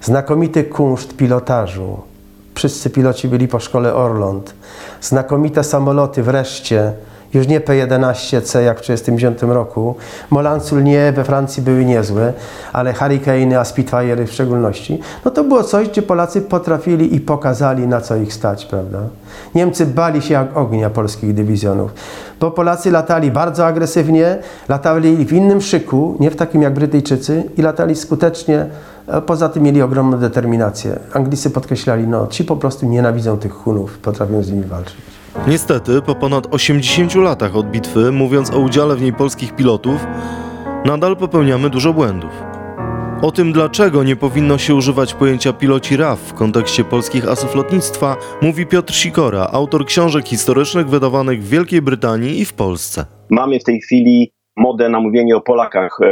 Znakomity 0.01 0.63
kunszt 0.63 1.15
pilotażu. 1.15 1.97
Wszyscy 2.55 2.89
piloci 2.89 3.27
byli 3.27 3.47
po 3.47 3.59
szkole 3.59 3.93
Orląt. 3.93 4.53
Znakomite 5.01 5.63
samoloty 5.63 6.23
wreszcie 6.23 6.93
już 7.35 7.47
nie 7.47 7.59
P-11C 7.59 8.59
jak 8.59 8.77
w 8.77 8.81
1939 8.81 9.41
roku. 9.53 9.95
Molansul 10.29 10.83
nie, 10.83 11.11
we 11.11 11.23
Francji 11.23 11.63
były 11.63 11.85
niezłe, 11.85 12.33
ale 12.73 12.93
Hurricane, 12.93 13.59
a 13.59 13.65
Spitfire 13.65 14.25
w 14.27 14.31
szczególności. 14.31 14.99
No 15.25 15.31
to 15.31 15.43
było 15.43 15.63
coś, 15.63 15.89
gdzie 15.89 16.01
Polacy 16.01 16.41
potrafili 16.41 17.15
i 17.15 17.19
pokazali, 17.19 17.87
na 17.87 18.01
co 18.01 18.15
ich 18.15 18.33
stać, 18.33 18.65
prawda? 18.65 18.99
Niemcy 19.55 19.85
bali 19.85 20.21
się 20.21 20.33
jak 20.33 20.57
ognia 20.57 20.89
polskich 20.89 21.33
dywizjonów, 21.33 21.91
bo 22.39 22.51
Polacy 22.51 22.91
latali 22.91 23.31
bardzo 23.31 23.65
agresywnie, 23.65 24.37
latali 24.69 25.25
w 25.25 25.33
innym 25.33 25.61
szyku, 25.61 26.17
nie 26.19 26.31
w 26.31 26.35
takim 26.35 26.61
jak 26.61 26.73
Brytyjczycy 26.73 27.43
i 27.57 27.61
latali 27.61 27.95
skutecznie, 27.95 28.65
poza 29.25 29.49
tym 29.49 29.63
mieli 29.63 29.81
ogromną 29.81 30.17
determinację. 30.17 30.99
Anglicy 31.13 31.49
podkreślali, 31.49 32.07
no 32.07 32.27
ci 32.27 32.43
po 32.43 32.55
prostu 32.55 32.85
nienawidzą 32.85 33.37
tych 33.37 33.53
Hunów, 33.53 33.97
potrafią 33.97 34.43
z 34.43 34.51
nimi 34.51 34.63
walczyć. 34.63 35.14
Niestety, 35.47 36.01
po 36.01 36.15
ponad 36.15 36.47
80 36.53 37.15
latach 37.15 37.55
od 37.55 37.71
bitwy, 37.71 38.11
mówiąc 38.11 38.53
o 38.53 38.59
udziale 38.59 38.95
w 38.95 39.01
niej 39.01 39.13
polskich 39.13 39.55
pilotów, 39.55 40.07
nadal 40.85 41.17
popełniamy 41.17 41.69
dużo 41.69 41.93
błędów. 41.93 42.31
O 43.21 43.31
tym, 43.31 43.51
dlaczego 43.51 44.03
nie 44.03 44.15
powinno 44.15 44.57
się 44.57 44.75
używać 44.75 45.13
pojęcia 45.13 45.53
piloci 45.53 45.97
RAF 45.97 46.19
w 46.19 46.33
kontekście 46.33 46.83
polskich 46.83 47.27
asów 47.27 47.55
lotnictwa, 47.55 48.17
mówi 48.41 48.65
Piotr 48.65 48.93
Sikora, 48.93 49.47
autor 49.51 49.85
książek 49.85 50.25
historycznych 50.25 50.89
wydawanych 50.89 51.43
w 51.43 51.49
Wielkiej 51.49 51.81
Brytanii 51.81 52.39
i 52.39 52.45
w 52.45 52.53
Polsce. 52.53 53.05
Mamy 53.29 53.59
w 53.59 53.63
tej 53.63 53.81
chwili 53.81 54.31
modę 54.57 54.89
na 54.89 54.99
mówienie 54.99 55.35
o 55.35 55.41
Polakach 55.41 55.97
e, 56.01 56.05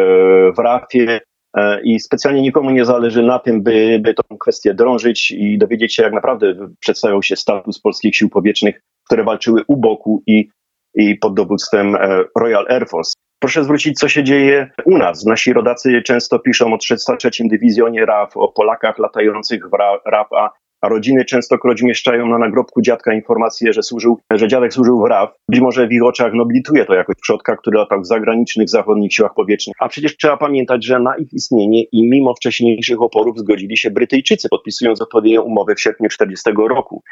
w 0.51 0.59
RAF-ie, 0.59 1.19
e, 1.57 1.81
i 1.83 1.99
specjalnie 1.99 2.41
nikomu 2.41 2.69
nie 2.69 2.85
zależy 2.85 3.23
na 3.23 3.39
tym, 3.39 3.63
by, 3.63 3.99
by 4.03 4.13
tę 4.13 4.23
kwestię 4.39 4.73
drążyć 4.73 5.31
i 5.31 5.57
dowiedzieć 5.57 5.95
się, 5.95 6.03
jak 6.03 6.13
naprawdę 6.13 6.55
przedstawiał 6.79 7.23
się 7.23 7.35
status 7.35 7.79
polskich 7.79 8.15
sił 8.15 8.29
powietrznych 8.29 8.81
które 9.05 9.23
walczyły 9.23 9.63
u 9.67 9.77
boku 9.77 10.23
i, 10.27 10.49
i 10.95 11.15
pod 11.15 11.33
dowództwem 11.33 11.95
e, 11.95 12.23
Royal 12.39 12.65
Air 12.69 12.89
Force. 12.89 13.13
Proszę 13.39 13.63
zwrócić, 13.63 13.99
co 13.99 14.09
się 14.09 14.23
dzieje 14.23 14.69
u 14.85 14.97
nas. 14.97 15.25
Nasi 15.25 15.53
rodacy 15.53 16.01
często 16.01 16.39
piszą 16.39 16.73
o 16.73 16.77
303 16.77 17.29
Dywizjonie 17.39 18.05
RAF, 18.05 18.37
o 18.37 18.47
Polakach 18.47 18.99
latających 18.99 19.69
w 19.69 19.73
RAF, 20.05 20.27
a, 20.33 20.49
a 20.81 20.89
rodziny 20.89 21.25
częstokroć 21.25 21.81
mieszczają 21.81 22.27
na 22.27 22.37
nagrobku 22.37 22.81
dziadka 22.81 23.13
informację, 23.13 23.73
że, 23.73 23.83
służył, 23.83 24.19
że 24.31 24.47
dziadek 24.47 24.73
służył 24.73 25.01
w 25.01 25.05
RAF. 25.05 25.29
Być 25.49 25.59
może 25.59 25.87
w 25.87 25.91
ich 25.91 26.03
oczach 26.03 26.33
nobilituje 26.33 26.85
to 26.85 26.93
jakoś 26.93 27.15
przodka, 27.21 27.55
który 27.55 27.77
latał 27.77 28.01
w 28.01 28.07
zagranicznych, 28.07 28.69
zachodnich 28.69 29.13
siłach 29.13 29.33
powietrznych. 29.33 29.75
A 29.79 29.89
przecież 29.89 30.17
trzeba 30.17 30.37
pamiętać, 30.37 30.85
że 30.85 30.99
na 30.99 31.17
ich 31.17 31.33
istnienie 31.33 31.83
i 31.83 32.09
mimo 32.09 32.35
wcześniejszych 32.35 33.01
oporów 33.01 33.39
zgodzili 33.39 33.77
się 33.77 33.91
Brytyjczycy, 33.91 34.49
podpisując 34.49 35.01
odpowiednią 35.01 35.41
umowę 35.41 35.75
w 35.75 35.81
sierpniu 35.81 36.09
1940 36.09 36.75
roku. 36.75 37.03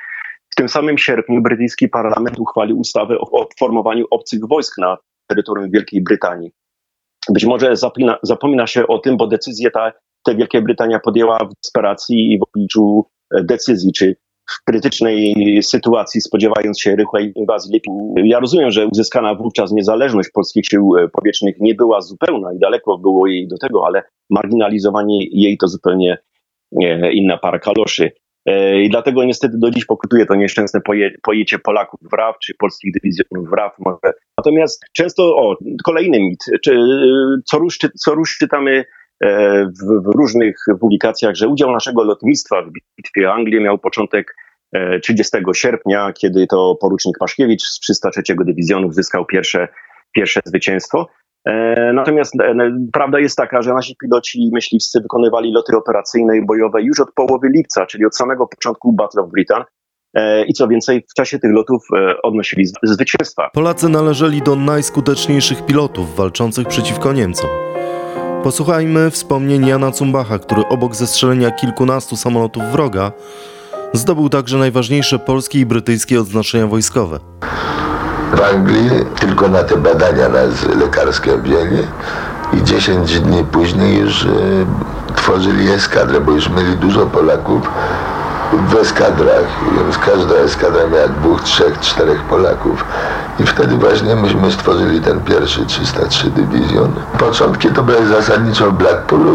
Tym 0.61 0.69
samym 0.69 0.97
sierpniu 0.97 1.41
brytyjski 1.41 1.89
parlament 1.89 2.39
uchwalił 2.39 2.79
ustawę 2.79 3.17
o, 3.19 3.31
o 3.31 3.47
formowaniu 3.59 4.05
obcych 4.11 4.47
wojsk 4.47 4.77
na 4.77 4.97
terytorium 5.27 5.71
Wielkiej 5.71 6.01
Brytanii. 6.01 6.51
Być 7.29 7.45
może 7.45 7.75
zapomina, 7.75 8.17
zapomina 8.23 8.67
się 8.67 8.87
o 8.87 8.99
tym, 8.99 9.17
bo 9.17 9.27
decyzję 9.27 9.71
ta, 9.71 9.91
ta 10.23 10.33
Wielka 10.35 10.61
Brytania 10.61 10.99
podjęła 10.99 11.37
w 11.37 11.53
desperacji 11.63 12.33
i 12.33 12.39
w 12.39 12.43
obliczu 12.43 13.05
e, 13.35 13.43
decyzji, 13.43 13.93
czy 13.93 14.15
w 14.49 14.63
krytycznej 14.63 15.35
sytuacji, 15.63 16.21
spodziewając 16.21 16.81
się 16.81 16.95
rychłej 16.95 17.33
inwazji. 17.35 17.81
Ja 18.15 18.39
rozumiem, 18.39 18.71
że 18.71 18.87
uzyskana 18.87 19.35
wówczas 19.35 19.71
niezależność 19.71 20.29
polskich 20.33 20.65
sił 20.65 20.97
e, 20.97 21.07
powietrznych 21.07 21.55
nie 21.59 21.75
była 21.75 22.01
zupełna 22.01 22.53
i 22.53 22.59
daleko 22.59 22.97
było 22.97 23.27
jej 23.27 23.47
do 23.47 23.57
tego, 23.57 23.85
ale 23.85 24.03
marginalizowanie 24.29 25.25
jej 25.31 25.57
to 25.57 25.67
zupełnie 25.67 26.17
inna 27.13 27.37
para 27.37 27.59
kaloszy. 27.59 28.11
E, 28.45 28.81
I 28.81 28.89
dlatego 28.89 29.23
niestety 29.23 29.57
do 29.57 29.71
dziś 29.71 29.85
pokutuje 29.85 30.25
to 30.25 30.35
nieszczęsne 30.35 30.81
poje, 30.81 31.11
pojęcie 31.21 31.59
Polaków 31.59 31.99
w 32.11 32.13
RAF, 32.13 32.35
czy 32.39 32.53
polskich 32.59 32.93
dywizjonów 32.93 33.49
w 33.49 33.53
RAF. 33.53 33.73
Może. 33.79 34.13
Natomiast 34.37 34.85
często, 34.93 35.23
o, 35.23 35.57
kolejny 35.83 36.19
mit, 36.19 36.45
czy, 36.63 36.77
co, 37.45 37.59
róż, 37.59 37.77
co 37.99 38.15
czytamy 38.39 38.85
e, 39.23 39.65
w, 39.65 40.03
w, 40.03 40.15
różnych 40.15 40.55
publikacjach, 40.79 41.35
że 41.35 41.47
udział 41.47 41.71
naszego 41.71 42.03
lotnictwa 42.03 42.61
w 42.61 42.71
bitwie 42.97 43.29
o 43.29 43.33
Anglię 43.33 43.61
miał 43.61 43.77
początek 43.77 44.35
30 45.03 45.37
e, 45.37 45.53
sierpnia, 45.53 46.13
kiedy 46.13 46.47
to 46.47 46.77
porucznik 46.81 47.17
Paszkiewicz 47.19 47.63
z 47.63 47.79
303 47.79 48.21
Dywizjonu 48.45 48.91
zyskał 48.91 49.25
pierwsze, 49.25 49.67
pierwsze 50.15 50.39
zwycięstwo. 50.45 51.07
E, 51.45 51.93
natomiast 51.93 52.41
e, 52.41 52.55
prawda 52.93 53.19
jest 53.19 53.37
taka, 53.37 53.61
że 53.61 53.73
nasi 53.73 53.95
piloci 54.01 54.39
i 54.39 54.49
myśliwscy 54.53 55.01
wykonywali 55.01 55.51
loty 55.51 55.77
operacyjne 55.77 56.37
i 56.37 56.45
bojowe 56.45 56.81
już 56.81 56.99
od 56.99 57.13
połowy 57.13 57.49
lipca, 57.55 57.85
czyli 57.85 58.05
od 58.05 58.15
samego 58.15 58.47
początku 58.47 58.93
Battle 58.93 59.23
of 59.23 59.31
Britain. 59.31 59.63
E, 60.13 60.45
I 60.45 60.53
co 60.53 60.67
więcej, 60.67 61.05
w 61.11 61.13
czasie 61.13 61.39
tych 61.39 61.51
lotów 61.51 61.87
odnosili 62.23 62.65
zwycięstwa. 62.83 63.49
Polacy 63.53 63.89
należeli 63.89 64.41
do 64.41 64.55
najskuteczniejszych 64.55 65.65
pilotów 65.65 66.15
walczących 66.15 66.67
przeciwko 66.67 67.13
Niemcom. 67.13 67.49
Posłuchajmy 68.43 69.11
wspomnień 69.11 69.67
Jana 69.67 69.91
Cumbacha, 69.91 70.39
który 70.39 70.61
obok 70.67 70.95
zestrzelenia 70.95 71.51
kilkunastu 71.51 72.15
samolotów 72.15 72.63
wroga 72.63 73.11
zdobył 73.93 74.29
także 74.29 74.57
najważniejsze 74.57 75.19
polskie 75.19 75.59
i 75.59 75.65
brytyjskie 75.65 76.19
odznaczenia 76.19 76.67
wojskowe. 76.67 77.19
W 78.31 78.41
Anglii 78.55 78.89
tylko 79.19 79.47
na 79.47 79.63
te 79.63 79.77
badania 79.77 80.29
nas 80.29 80.65
lekarskie 80.79 81.37
wzięli 81.37 81.87
i 82.53 82.63
10 82.63 83.19
dni 83.19 83.43
później 83.43 83.99
już 83.99 84.23
y, 84.23 84.65
tworzyli 85.15 85.71
eskadrę, 85.71 86.21
bo 86.21 86.31
już 86.31 86.49
mieli 86.49 86.77
dużo 86.77 87.05
Polaków 87.05 87.69
w 88.53 88.75
eskadrach, 88.75 89.47
każda 90.05 90.35
eskadra 90.35 90.87
miała 90.87 91.07
dwóch, 91.07 91.41
trzech, 91.41 91.79
czterech 91.79 92.21
Polaków. 92.23 92.85
I 93.39 93.43
wtedy 93.43 93.75
właśnie 93.77 94.15
myśmy 94.15 94.51
stworzyli 94.51 95.01
ten 95.01 95.21
pierwszy 95.21 95.65
303 95.65 96.29
dywizjon. 96.29 96.91
Początki 97.19 97.69
to 97.69 97.83
były 97.83 98.05
zasadniczo 98.05 98.71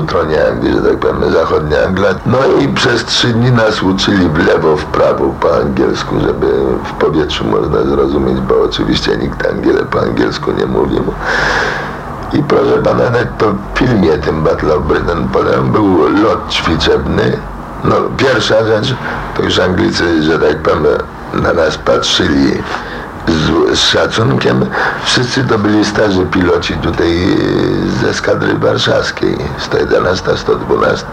tronie 0.07 0.49
Anglii, 0.49 0.73
że 0.73 0.81
tak 0.81 0.99
powiem, 0.99 1.33
zachodnia 1.33 1.77
Anglia. 1.87 2.09
No 2.27 2.39
i 2.61 2.69
przez 2.69 3.05
trzy 3.05 3.29
dni 3.29 3.53
nas 3.53 3.83
uczyli 3.83 4.29
w 4.29 4.47
lewo, 4.47 4.77
w 4.77 4.85
prawo 4.85 5.35
po 5.41 5.57
angielsku, 5.57 6.21
żeby 6.21 6.47
w 6.85 6.93
powietrzu 6.93 7.45
można 7.45 7.83
zrozumieć, 7.83 8.41
bo 8.41 8.63
oczywiście 8.63 9.17
nikt 9.17 9.47
angiele 9.47 9.85
po 9.85 10.01
angielsku 10.01 10.53
nie 10.53 10.67
mówił. 10.67 11.03
I 12.33 12.43
proszę 12.43 12.83
pana, 12.85 13.05
nawet 13.05 13.29
w 13.75 13.79
filmie 13.79 14.19
tym 14.19 14.43
Battle 14.43 14.75
of 14.75 14.83
Britain 14.83 15.29
był 15.73 15.99
lot 16.23 16.49
ćwiczebny, 16.51 17.39
no, 17.85 17.97
pierwsza 18.17 18.65
rzecz, 18.65 18.95
to 19.37 19.43
już 19.43 19.59
Anglicy, 19.59 20.23
że 20.23 20.39
tak 20.39 20.59
powiem, 20.59 20.87
na 21.35 21.53
nas 21.53 21.79
patrzyli 21.79 22.53
z, 23.29 23.79
z 23.79 23.81
szacunkiem. 23.81 24.67
Wszyscy 25.05 25.45
to 25.45 25.59
byli 25.59 25.85
starzy 25.85 26.27
piloci 26.27 26.75
tutaj 26.75 27.37
ze 28.03 28.15
skadry 28.15 28.55
warszawskiej, 28.55 29.39
111, 29.59 30.37
112. 30.37 31.07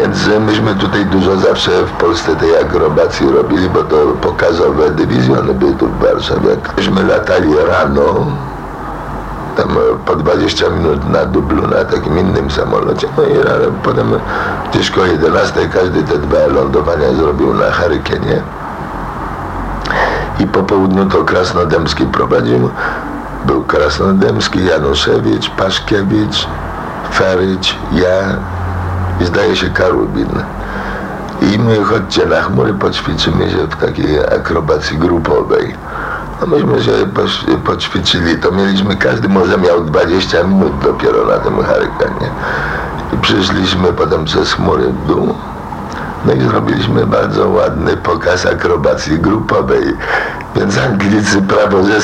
Więc 0.00 0.28
myśmy 0.46 0.74
tutaj 0.74 1.06
dużo 1.06 1.36
zawsze 1.36 1.70
w 1.70 1.90
Polsce 1.90 2.36
tej 2.36 2.56
akrobacji 2.56 3.30
robili, 3.30 3.68
bo 3.68 3.82
to 3.82 3.96
pokazowe 4.20 4.90
dywizjony 4.90 5.54
były 5.54 5.74
tu 5.74 5.86
w 5.86 5.98
Warszawie. 5.98 6.56
Myśmy 6.76 7.04
latali 7.04 7.48
rano, 7.68 8.26
tam 9.56 9.68
po 10.06 10.16
20 10.16 10.70
minut 10.70 11.10
na 11.10 11.24
dublu 11.24 11.66
na 11.66 11.84
takim 11.84 12.18
innym 12.18 12.50
samolocie. 12.50 13.08
No 13.16 13.22
i 13.22 13.48
ale 13.48 13.66
potem 13.82 14.12
gdzieś 14.70 14.90
koło 14.90 15.06
11 15.06 15.68
każdy 15.68 16.02
te 16.02 16.18
dwa 16.18 16.46
lądowania 16.46 17.12
zrobił 17.12 17.54
na 17.54 17.70
Harykenie. 17.70 18.42
I 20.40 20.46
po 20.46 20.62
południu 20.62 21.06
to 21.06 21.24
Krasnodębski 21.24 22.06
prowadził. 22.06 22.70
Był 23.46 23.64
Krasnodębski, 23.64 24.64
Januszewicz, 24.64 25.50
Paszkiewicz, 25.50 26.46
Feryć, 27.12 27.78
ja 27.92 28.36
i 29.20 29.24
zdaje 29.24 29.56
się 29.56 29.70
Karubin. 29.70 30.28
I 31.42 31.58
my 31.58 31.84
chodźcie 31.84 32.26
na 32.26 32.42
chmury, 32.42 32.74
poćwiczymy 32.74 33.50
się 33.50 33.56
w 33.56 33.76
takiej 33.76 34.18
akrobacji 34.20 34.98
grupowej. 34.98 35.74
No 36.46 36.56
myśmy 36.56 36.82
się 36.82 36.92
poćwiczyli, 37.64 38.38
to 38.38 38.52
mieliśmy, 38.52 38.96
każdy 38.96 39.28
może 39.28 39.58
miał 39.58 39.84
20 39.84 40.42
minut 40.44 40.72
dopiero 40.82 41.26
na 41.26 41.38
tym 41.38 41.64
harykanie. 41.64 42.30
I 43.12 43.16
przyszliśmy 43.16 43.92
potem 43.92 44.24
przez 44.24 44.52
chmury 44.52 44.84
w 44.88 45.06
dół. 45.06 45.34
No 46.26 46.32
i 46.32 46.40
zrobiliśmy 46.40 47.06
bardzo 47.06 47.48
ładny 47.48 47.96
pokaz 47.96 48.46
akrobacji 48.46 49.18
grupowej. 49.18 49.96
Więc 50.56 50.78
Anglicy 50.78 51.42
prawie 51.42 51.82
ze, 51.82 52.00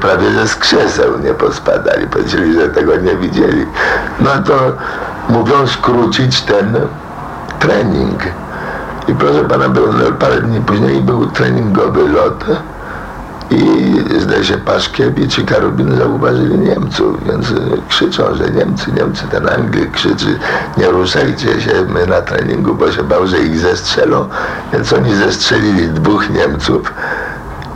prawie 0.00 0.30
ze 0.30 0.48
skrzeseł 0.48 1.18
nie 1.24 1.34
pospadali. 1.34 2.06
Powiedzieli, 2.06 2.54
że 2.54 2.68
tego 2.68 2.96
nie 2.96 3.16
widzieli. 3.16 3.66
No 4.20 4.30
to 4.46 4.72
mówią 5.28 5.66
skrócić 5.66 6.42
ten 6.42 6.76
trening. 7.58 8.22
I 9.08 9.14
proszę 9.14 9.44
pana, 9.44 9.68
był 9.68 9.84
parę 10.18 10.40
dni 10.40 10.60
później 10.60 11.00
był 11.00 11.26
treningowy 11.26 12.08
lot 12.08 12.44
i 13.52 14.20
zdaje 14.20 14.44
się 14.44 14.58
Paszkiewicz 14.58 15.38
i 15.38 15.44
Karubin 15.44 15.96
zauważyli 15.96 16.58
Niemców, 16.58 17.26
więc 17.26 17.50
y, 17.50 17.54
krzyczą, 17.88 18.34
że 18.34 18.50
Niemcy, 18.50 18.92
Niemcy, 18.92 19.24
ten 19.30 19.48
Anglik 19.48 19.90
krzyczy, 19.90 20.38
nie 20.78 20.86
ruszajcie 20.86 21.60
się, 21.60 21.72
my 21.88 22.06
na 22.06 22.22
treningu, 22.22 22.74
bo 22.74 22.92
się 22.92 23.02
bał, 23.02 23.26
że 23.26 23.38
ich 23.38 23.58
zestrzelą, 23.58 24.28
więc 24.72 24.92
oni 24.92 25.14
zestrzelili 25.14 25.88
dwóch 25.88 26.30
Niemców 26.30 26.92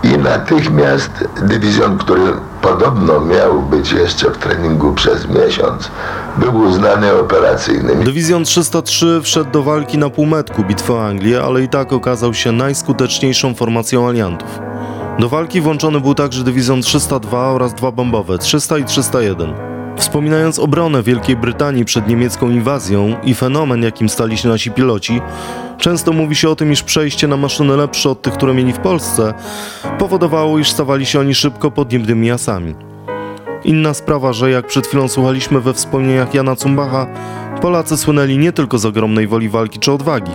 i 0.03 0.19
natychmiast 0.19 1.11
dywizjon, 1.43 1.99
który 1.99 2.23
podobno 2.63 3.21
miał 3.21 3.63
być 3.63 3.93
jeszcze 3.93 4.31
w 4.31 4.39
treningu 4.39 4.93
przez 4.93 5.29
miesiąc, 5.29 5.91
był 6.37 6.57
uznany 6.57 7.13
operacyjnym. 7.15 8.05
Dywizjon 8.05 8.45
303 8.45 9.21
wszedł 9.23 9.51
do 9.51 9.63
walki 9.63 9.99
na 9.99 10.11
półmetku 10.11 10.65
bitwy 10.65 10.93
o 10.93 11.07
Anglię, 11.07 11.43
ale 11.43 11.63
i 11.63 11.69
tak 11.69 11.93
okazał 11.93 12.35
się 12.35 12.53
najskuteczniejszą 12.53 13.55
formacją 13.55 14.09
aliantów. 14.09 14.76
Do 15.19 15.29
walki 15.29 15.61
włączony 15.61 16.01
był 16.01 16.15
także 16.15 16.45
dywizjon 16.45 16.83
302 16.83 17.39
oraz 17.39 17.75
dwa 17.75 17.93
bombowe 17.93 18.39
300 18.39 18.79
i 18.79 18.85
301. 18.85 19.55
Wspominając 19.97 20.59
obronę 20.59 21.03
Wielkiej 21.03 21.37
Brytanii 21.37 21.85
przed 21.85 22.09
niemiecką 22.09 22.51
inwazją 22.51 23.17
i 23.25 23.35
fenomen, 23.35 23.83
jakim 23.83 24.09
stali 24.09 24.39
się 24.39 24.49
nasi 24.49 24.71
piloci, 24.71 25.21
często 25.79 26.13
mówi 26.13 26.37
się 26.37 26.49
o 26.49 26.57
tym, 26.57 26.73
iż 26.73 26.83
przejście 26.83 27.29
na 27.29 27.37
maszyny 27.37 27.77
lepsze 27.77 28.11
od 28.11 28.23
tych, 28.23 28.33
które 28.33 28.55
mieli 28.55 28.73
w 28.73 28.79
Polsce, 28.79 29.35
powodowało, 29.99 30.59
iż 30.59 30.71
stawali 30.71 31.07
się 31.07 31.21
oni 31.21 31.35
szybko 31.35 31.71
podniebnymi 31.71 32.27
jasami. 32.27 32.75
Inna 33.65 33.95
sprawa, 33.95 34.33
że 34.33 34.51
jak 34.51 34.67
przed 34.67 34.87
chwilą 34.87 35.09
słuchaliśmy 35.09 35.61
we 35.61 35.75
wspomnieniach 35.75 36.35
Jana 36.35 36.57
Cumbacha, 36.57 37.07
Polacy 37.61 37.97
słynęli 37.97 38.39
nie 38.39 38.53
tylko 38.53 38.79
z 38.79 38.87
ogromnej 38.87 39.27
woli 39.27 39.49
walki 39.49 39.79
czy 39.79 39.93
odwagi, 39.93 40.33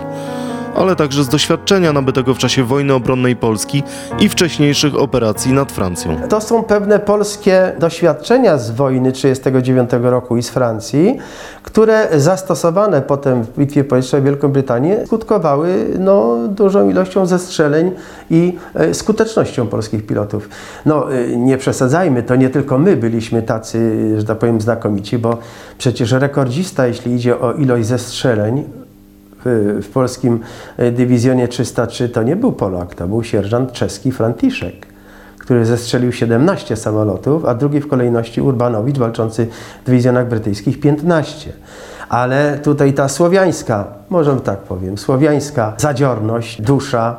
ale 0.76 0.96
także 0.96 1.24
z 1.24 1.28
doświadczenia 1.28 1.92
nabytego 1.92 2.34
w 2.34 2.38
czasie 2.38 2.64
wojny 2.64 2.94
obronnej 2.94 3.36
Polski 3.36 3.82
i 4.20 4.28
wcześniejszych 4.28 4.96
operacji 4.96 5.52
nad 5.52 5.72
Francją. 5.72 6.16
To 6.28 6.40
są 6.40 6.62
pewne 6.62 6.98
polskie 6.98 7.72
doświadczenia 7.78 8.58
z 8.58 8.70
wojny 8.70 9.12
1939 9.12 10.10
roku 10.10 10.36
i 10.36 10.42
z 10.42 10.50
Francji, 10.50 11.18
które 11.62 12.08
zastosowane 12.20 13.02
potem 13.02 13.42
w 13.42 13.58
bitwie 13.58 13.84
powietrznej 13.84 14.22
Wielką 14.22 14.48
Brytanię 14.48 15.06
skutkowały 15.06 15.86
no, 15.98 16.36
dużą 16.48 16.90
ilością 16.90 17.26
zestrzeleń 17.26 17.90
i 18.30 18.58
e, 18.74 18.94
skutecznością 18.94 19.66
polskich 19.66 20.06
pilotów. 20.06 20.48
No, 20.86 21.12
e, 21.12 21.36
nie 21.36 21.58
przesadzajmy, 21.58 22.22
to 22.22 22.36
nie 22.36 22.50
tylko 22.50 22.78
my 22.78 22.96
byliśmy 22.96 23.42
tacy, 23.42 24.08
że 24.18 24.24
tak 24.24 24.38
powiem, 24.38 24.60
znakomici, 24.60 25.18
bo 25.18 25.38
przecież 25.78 26.12
rekordzista, 26.12 26.86
jeśli 26.86 27.14
idzie 27.14 27.40
o 27.40 27.52
ilość 27.52 27.86
zestrzeleń, 27.86 28.64
w 29.82 29.88
polskim 29.94 30.40
e, 30.76 30.90
dywizjonie 30.90 31.48
303 31.48 32.08
to 32.08 32.22
nie 32.22 32.36
był 32.36 32.52
Polak, 32.52 32.94
to 32.94 33.08
był 33.08 33.22
sierżant 33.22 33.72
czeski 33.72 34.12
Franciszek, 34.12 34.86
który 35.38 35.64
zestrzelił 35.64 36.12
17 36.12 36.76
samolotów, 36.76 37.44
a 37.44 37.54
drugi 37.54 37.80
w 37.80 37.88
kolejności 37.88 38.40
Urbanowicz 38.40 38.98
walczący 38.98 39.46
w 39.82 39.86
dywizjonach 39.86 40.28
brytyjskich 40.28 40.80
15. 40.80 41.52
Ale 42.08 42.58
tutaj 42.62 42.92
ta 42.92 43.08
słowiańska, 43.08 43.84
może 44.10 44.36
tak 44.36 44.58
powiem, 44.58 44.98
słowiańska 44.98 45.74
zadziorność, 45.78 46.62
dusza, 46.62 47.16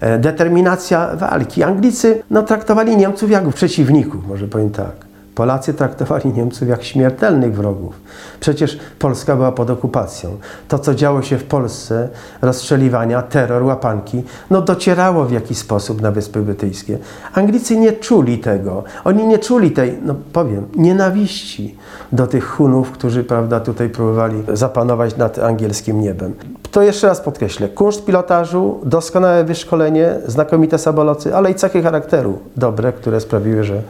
e, 0.00 0.18
determinacja 0.18 1.16
walki. 1.16 1.62
Anglicy 1.62 2.22
no, 2.30 2.42
traktowali 2.42 2.96
Niemców 2.96 3.30
jak 3.30 3.48
przeciwników, 3.48 4.26
może 4.26 4.48
powiem 4.48 4.70
tak. 4.70 5.03
Polacy 5.34 5.74
traktowali 5.74 6.32
Niemców 6.32 6.68
jak 6.68 6.84
śmiertelnych 6.84 7.56
wrogów. 7.56 7.94
Przecież 8.40 8.78
Polska 8.98 9.36
była 9.36 9.52
pod 9.52 9.70
okupacją. 9.70 10.36
To, 10.68 10.78
co 10.78 10.94
działo 10.94 11.22
się 11.22 11.38
w 11.38 11.44
Polsce, 11.44 12.08
rozstrzeliwania, 12.42 13.22
terror, 13.22 13.62
łapanki, 13.62 14.22
no 14.50 14.62
docierało 14.62 15.24
w 15.24 15.32
jakiś 15.32 15.58
sposób 15.58 16.02
na 16.02 16.10
Wyspy 16.10 16.42
Brytyjskie. 16.42 16.98
Anglicy 17.34 17.76
nie 17.76 17.92
czuli 17.92 18.38
tego. 18.38 18.84
Oni 19.04 19.26
nie 19.26 19.38
czuli 19.38 19.70
tej, 19.70 19.98
no 20.04 20.14
powiem, 20.32 20.66
nienawiści 20.76 21.76
do 22.12 22.26
tych 22.26 22.48
Hunów, 22.48 22.90
którzy, 22.90 23.24
prawda, 23.24 23.60
tutaj 23.60 23.88
próbowali 23.88 24.42
zapanować 24.52 25.16
nad 25.16 25.38
angielskim 25.38 26.00
niebem. 26.00 26.34
To 26.70 26.82
jeszcze 26.82 27.06
raz 27.06 27.20
podkreślę. 27.20 27.68
Kunszt 27.68 28.04
pilotażu, 28.04 28.80
doskonałe 28.84 29.44
wyszkolenie, 29.44 30.14
znakomite 30.26 30.78
samoloty, 30.78 31.36
ale 31.36 31.50
i 31.50 31.54
cechy 31.54 31.82
charakteru 31.82 32.38
dobre, 32.56 32.92
które 32.92 33.20
sprawiły, 33.20 33.64
że 33.64 33.82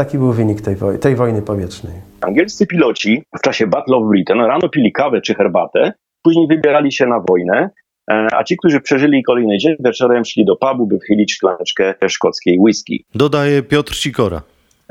Taki 0.00 0.18
był 0.18 0.32
wynik 0.32 0.60
tej, 0.60 0.76
woj 0.76 0.98
tej 0.98 1.16
wojny 1.16 1.42
powietrznej. 1.42 1.92
Angielscy 2.20 2.66
piloci 2.66 3.22
w 3.38 3.40
czasie 3.40 3.66
Battle 3.66 3.96
of 3.96 4.08
Britain 4.08 4.40
rano 4.40 4.68
pili 4.68 4.92
kawę 4.92 5.20
czy 5.20 5.34
herbatę, 5.34 5.92
później 6.22 6.46
wybierali 6.48 6.92
się 6.92 7.06
na 7.06 7.20
wojnę, 7.28 7.70
e, 8.10 8.26
a 8.32 8.44
ci, 8.44 8.56
którzy 8.56 8.80
przeżyli 8.80 9.22
kolejny 9.22 9.58
dzień, 9.58 9.76
wieczorem 9.84 10.24
szli 10.24 10.44
do 10.44 10.56
pubu, 10.56 10.86
by 10.86 10.98
wchylić 10.98 11.32
szklaneczkę 11.32 11.94
szkockiej 12.08 12.58
whisky. 12.58 13.04
Dodaje 13.14 13.62
Piotr 13.62 13.94
Sikora 13.94 14.42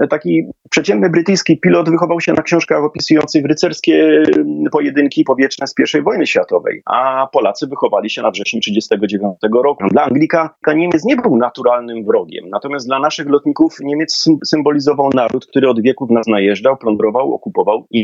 taki 0.07 0.43
przeciętny 0.69 1.09
brytyjski 1.09 1.59
pilot 1.59 1.89
wychował 1.89 2.21
się 2.21 2.33
na 2.33 2.41
książkach 2.41 2.83
opisujących 2.83 3.45
rycerskie 3.45 4.23
mm, 4.37 4.63
pojedynki 4.71 5.23
powietrzne 5.23 5.67
z 5.67 5.73
I 5.99 6.01
wojny 6.01 6.27
światowej, 6.27 6.81
a 6.85 7.27
Polacy 7.33 7.67
wychowali 7.67 8.09
się 8.09 8.21
na 8.21 8.31
wrześniu 8.31 8.61
1939 8.61 9.63
roku. 9.63 9.83
Dla 9.91 10.03
Anglika 10.03 10.55
Niemiec 10.75 11.05
nie 11.05 11.15
był 11.15 11.37
naturalnym 11.37 12.05
wrogiem, 12.05 12.49
natomiast 12.49 12.87
dla 12.87 12.99
naszych 12.99 13.29
lotników 13.29 13.77
Niemiec 13.81 14.29
symbolizował 14.45 15.09
naród, 15.13 15.45
który 15.45 15.69
od 15.69 15.81
wieków 15.81 16.09
nas 16.09 16.27
najeżdżał, 16.27 16.77
plądrował, 16.77 17.33
okupował 17.33 17.87
i 17.91 18.03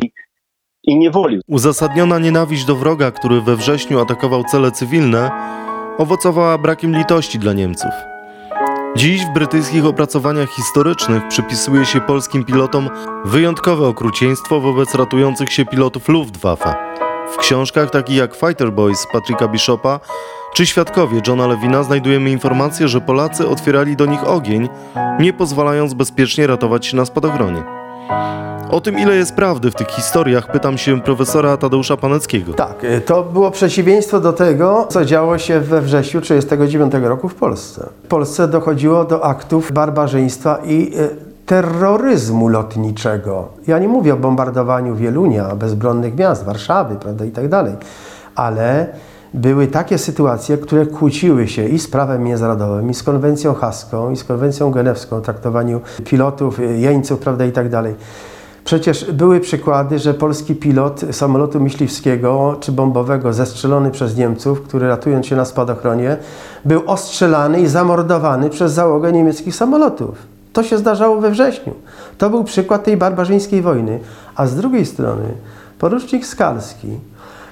i 0.88 0.98
niewoli. 0.98 1.42
Uzasadniona 1.48 2.20
nienawiść 2.20 2.66
do 2.66 2.76
wroga, 2.76 3.12
który 3.12 3.42
we 3.42 3.56
wrześniu 3.56 4.00
atakował 4.00 4.44
cele 4.44 4.72
cywilne, 4.72 5.32
owocowała 5.98 6.58
brakiem 6.58 6.96
litości 6.96 7.40
dla 7.40 7.54
Niemców. 7.54 8.15
Dziś 8.96 9.26
w 9.26 9.30
brytyjskich 9.30 9.86
opracowaniach 9.86 10.50
historycznych 10.50 11.28
przypisuje 11.28 11.86
się 11.86 12.02
polskim 12.02 12.46
pilotom 12.46 12.90
wyjątkowe 13.26 13.88
okrucieństwo 13.88 14.62
wobec 14.62 14.96
ratujących 14.96 15.52
się 15.52 15.66
pilotów 15.66 16.10
Luftwaffe. 16.10 16.76
W 17.32 17.38
książkach 17.38 17.90
takich 17.90 18.18
jak 18.18 18.36
Fighter 18.36 18.72
Boys 18.74 19.08
Patricka 19.12 19.48
Bishopa 19.48 20.00
czy 20.54 20.66
Świadkowie 20.66 21.22
Johna 21.28 21.48
Lewina 21.48 21.84
znajdujemy 21.84 22.30
informację, 22.30 22.88
że 22.88 23.02
Polacy 23.02 23.48
otwierali 23.48 23.96
do 23.96 24.06
nich 24.06 24.24
ogień, 24.24 24.70
nie 25.20 25.34
pozwalając 25.34 25.94
bezpiecznie 25.94 26.48
ratować 26.48 26.86
się 26.86 26.98
na 26.98 27.06
spadochronie. 27.06 27.64
O 28.72 28.82
tym, 28.82 29.00
ile 29.00 29.16
jest 29.16 29.36
prawdy 29.36 29.72
w 29.72 29.76
tych 29.76 29.88
historiach, 29.88 30.52
pytam 30.52 30.78
się 30.78 31.02
profesora 31.02 31.58
Tadeusza 31.58 31.98
Paneckiego. 31.98 32.54
Tak, 32.54 32.84
y, 32.84 33.02
to 33.02 33.24
było 33.24 33.52
przeciwieństwo 33.52 34.20
do 34.20 34.34
tego, 34.34 34.88
co 34.90 35.06
działo 35.06 35.38
się 35.38 35.60
we 35.60 35.82
wrześniu 35.82 36.22
1939 36.22 37.10
roku 37.10 37.30
w 37.30 37.36
Polsce. 37.36 37.90
W 38.04 38.08
Polsce 38.08 38.48
dochodziło 38.48 39.06
do 39.06 39.26
aktów 39.26 39.72
barbarzyństwa 39.72 40.58
i 40.66 40.92
y, 41.00 41.10
terroryzmu 41.46 42.48
lotniczego. 42.48 43.48
Ja 43.68 43.80
nie 43.80 43.88
mówię 43.88 44.14
o 44.14 44.18
bombardowaniu 44.18 44.96
Wielunia, 44.96 45.56
bezbronnych 45.56 46.18
miast, 46.18 46.46
Warszawy, 46.46 46.96
prawda, 46.96 47.26
i 47.26 47.32
tak 47.32 47.50
dalej, 47.50 47.74
ale 48.36 48.88
były 49.34 49.68
takie 49.68 49.98
sytuacje, 49.98 50.58
które 50.58 50.86
kłóciły 50.86 51.48
się 51.48 51.68
i 51.68 51.80
z 51.80 51.88
prawem 51.88 52.24
międzynarodowym, 52.24 52.90
i 52.90 52.94
z 52.94 53.04
konwencją 53.04 53.54
haską, 53.54 54.12
i 54.12 54.16
z 54.16 54.24
konwencją 54.24 54.72
genewską 54.72 55.18
o 55.18 55.22
traktowaniu 55.22 55.82
pilotów, 56.06 56.60
jeńców, 56.76 57.20
prawda, 57.20 57.46
i 57.46 57.52
tak 57.52 57.70
dalej. 57.70 57.96
Przecież 58.66 59.12
były 59.12 59.40
przykłady, 59.40 60.00
że 60.00 60.14
polski 60.14 60.56
pilot 60.56 61.02
samolotu 61.12 61.60
myśliwskiego 61.60 62.58
czy 62.60 62.72
bombowego 62.72 63.34
zestrzelony 63.34 63.92
przez 63.92 64.18
Niemców, 64.18 64.62
który 64.62 64.88
ratując 64.88 65.26
się 65.26 65.36
na 65.36 65.46
spadochronie, 65.46 66.18
był 66.66 66.82
ostrzelany 66.86 67.62
i 67.62 67.68
zamordowany 67.68 68.50
przez 68.50 68.74
załogę 68.74 69.12
niemieckich 69.12 69.56
samolotów. 69.56 70.18
To 70.54 70.64
się 70.64 70.78
zdarzało 70.78 71.22
we 71.22 71.32
wrześniu. 71.32 71.74
To 72.18 72.30
był 72.30 72.44
przykład 72.44 72.84
tej 72.84 72.98
barbarzyńskiej 72.98 73.62
wojny. 73.62 74.00
A 74.36 74.48
z 74.48 74.56
drugiej 74.56 74.86
strony 74.86 75.24
porucznik 75.80 76.26
Skalski, 76.26 77.00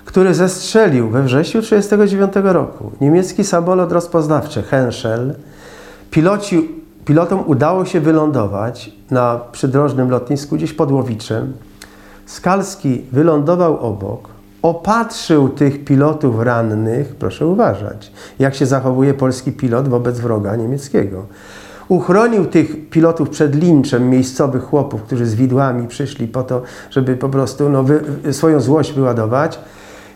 który 0.06 0.34
zestrzelił 0.34 1.10
we 1.10 1.24
wrześniu 1.24 1.62
1939 1.62 2.54
roku 2.54 2.92
niemiecki 3.02 3.44
samolot 3.44 3.92
rozpoznawczy 3.92 4.64
Henschel, 4.64 5.36
piloci 6.12 6.83
Pilotom 7.06 7.44
udało 7.46 7.86
się 7.86 8.00
wylądować 8.00 8.92
na 9.12 9.40
przydrożnym 9.52 10.10
lotnisku 10.10 10.56
gdzieś 10.56 10.74
pod 10.74 10.92
Łowiczem. 10.92 11.54
Skalski 12.26 13.02
wylądował 13.12 13.80
obok, 13.80 14.30
opatrzył 14.62 15.50
tych 15.50 15.86
pilotów 15.86 16.40
rannych, 16.40 17.16
proszę 17.16 17.48
uważać, 17.48 18.12
jak 18.40 18.56
się 18.56 18.66
zachowuje 18.66 19.14
polski 19.14 19.52
pilot 19.52 19.88
wobec 19.88 20.20
wroga 20.20 20.56
niemieckiego. 20.56 21.26
Uchronił 21.88 22.46
tych 22.46 22.90
pilotów 22.90 23.30
przed 23.30 23.56
linczem 23.56 24.10
miejscowych 24.10 24.64
chłopów, 24.64 25.04
którzy 25.04 25.26
z 25.26 25.36
widłami 25.36 25.88
przyszli 25.88 26.28
po 26.28 26.44
to, 26.44 26.62
żeby 26.90 27.18
po 27.18 27.30
prostu 27.30 27.70
no, 27.70 27.86
swoją 28.32 28.60
złość 28.62 28.94
wyładować. 28.94 29.60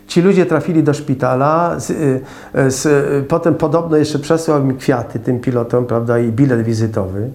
Ci 0.08 0.22
ludzie 0.22 0.46
trafili 0.46 0.84
do 0.84 0.94
szpitala, 0.94 1.80
z, 1.80 1.90
y, 1.90 2.22
z, 2.72 2.88
potem 3.28 3.56
podobno 3.56 3.98
jeszcze 3.98 4.20
przesłał 4.20 4.64
mi 4.64 4.76
kwiaty 4.76 5.20
tym 5.20 5.40
pilotom, 5.40 5.86
prawda, 5.86 6.20
i 6.20 6.32
bilet 6.32 6.62
wizytowy. 6.62 7.30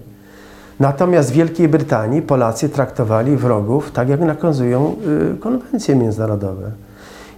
Natomiast 0.79 1.31
w 1.31 1.33
Wielkiej 1.33 1.67
Brytanii 1.67 2.21
Polacy 2.21 2.69
traktowali 2.69 3.37
wrogów 3.37 3.91
tak, 3.91 4.09
jak 4.09 4.19
nakazują 4.19 4.95
y, 5.35 5.39
konwencje 5.39 5.95
międzynarodowe. 5.95 6.71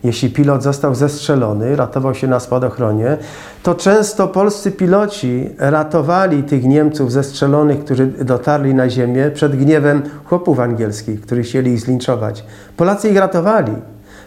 Jeśli 0.04 0.30
pilot 0.30 0.64
został 0.64 0.96
zestrzelony, 0.96 1.76
ratował 1.76 2.16
się 2.16 2.28
na 2.28 2.40
spadochronie, 2.40 3.18
to 3.64 3.76
często 3.76 4.28
polscy 4.28 4.72
piloci 4.72 5.50
ratowali 5.58 6.44
tych 6.44 6.64
Niemców 6.64 7.12
zestrzelonych, 7.12 7.86
którzy 7.86 8.08
dotarli 8.08 8.74
na 8.74 8.90
ziemię 8.90 9.32
przed 9.34 9.56
gniewem 9.56 10.02
chłopów 10.26 10.60
angielskich, 10.60 11.22
którzy 11.22 11.44
chcieli 11.44 11.72
ich 11.72 11.80
zlinczować. 11.80 12.46
Polacy 12.78 13.10
ich 13.10 13.18
ratowali. 13.18 13.72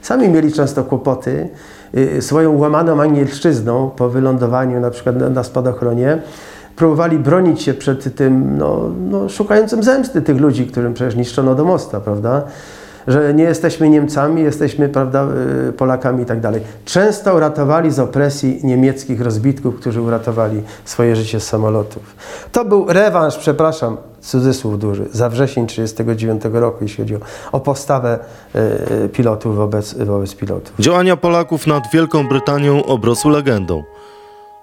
Sami 0.02 0.28
mieli 0.28 0.52
często 0.52 0.84
kłopoty 0.84 1.48
y, 1.94 2.22
swoją 2.22 2.58
łamaną 2.58 3.02
angielszczyzną 3.02 3.90
po 3.90 4.08
wylądowaniu 4.08 4.80
na 4.80 4.90
przykład 4.90 5.16
na 5.30 5.44
spadochronie. 5.44 6.18
Próbowali 6.76 7.18
bronić 7.18 7.62
się 7.62 7.74
przed 7.74 8.16
tym, 8.16 8.58
no, 8.58 8.90
no, 9.10 9.28
szukającym 9.28 9.82
zemsty 9.82 10.22
tych 10.22 10.40
ludzi, 10.40 10.66
którym 10.66 10.94
przecież 10.94 11.16
niszczono 11.16 11.54
do 11.54 11.64
mosta, 11.64 12.00
prawda? 12.00 12.42
Że 13.08 13.34
nie 13.34 13.44
jesteśmy 13.44 13.88
Niemcami, 13.88 14.42
jesteśmy 14.42 14.88
prawda, 14.88 15.26
y, 15.68 15.72
Polakami 15.72 16.22
i 16.22 16.26
tak 16.26 16.40
dalej. 16.40 16.60
Często 16.84 17.34
uratowali 17.34 17.90
z 17.90 17.98
opresji 17.98 18.60
niemieckich 18.62 19.20
rozbitków, 19.20 19.80
którzy 19.80 20.00
uratowali 20.02 20.62
swoje 20.84 21.16
życie 21.16 21.40
z 21.40 21.46
samolotów. 21.46 22.16
To 22.52 22.64
był 22.64 22.86
rewanż, 22.88 23.36
przepraszam, 23.36 23.96
cudzysłów 24.20 24.78
duży, 24.78 25.08
za 25.12 25.28
wrzesień 25.28 25.66
1939 25.66 26.60
roku, 26.60 26.78
jeśli 26.82 27.04
chodzi 27.04 27.16
o, 27.16 27.20
o 27.52 27.60
postawę 27.60 28.18
e, 28.54 29.08
pilotów 29.08 29.56
wobec, 29.56 29.94
wobec 29.94 30.34
pilotów. 30.34 30.72
Działania 30.78 31.16
Polaków 31.16 31.66
nad 31.66 31.90
Wielką 31.92 32.28
Brytanią 32.28 32.84
obrosły 32.84 33.32
legendą, 33.32 33.82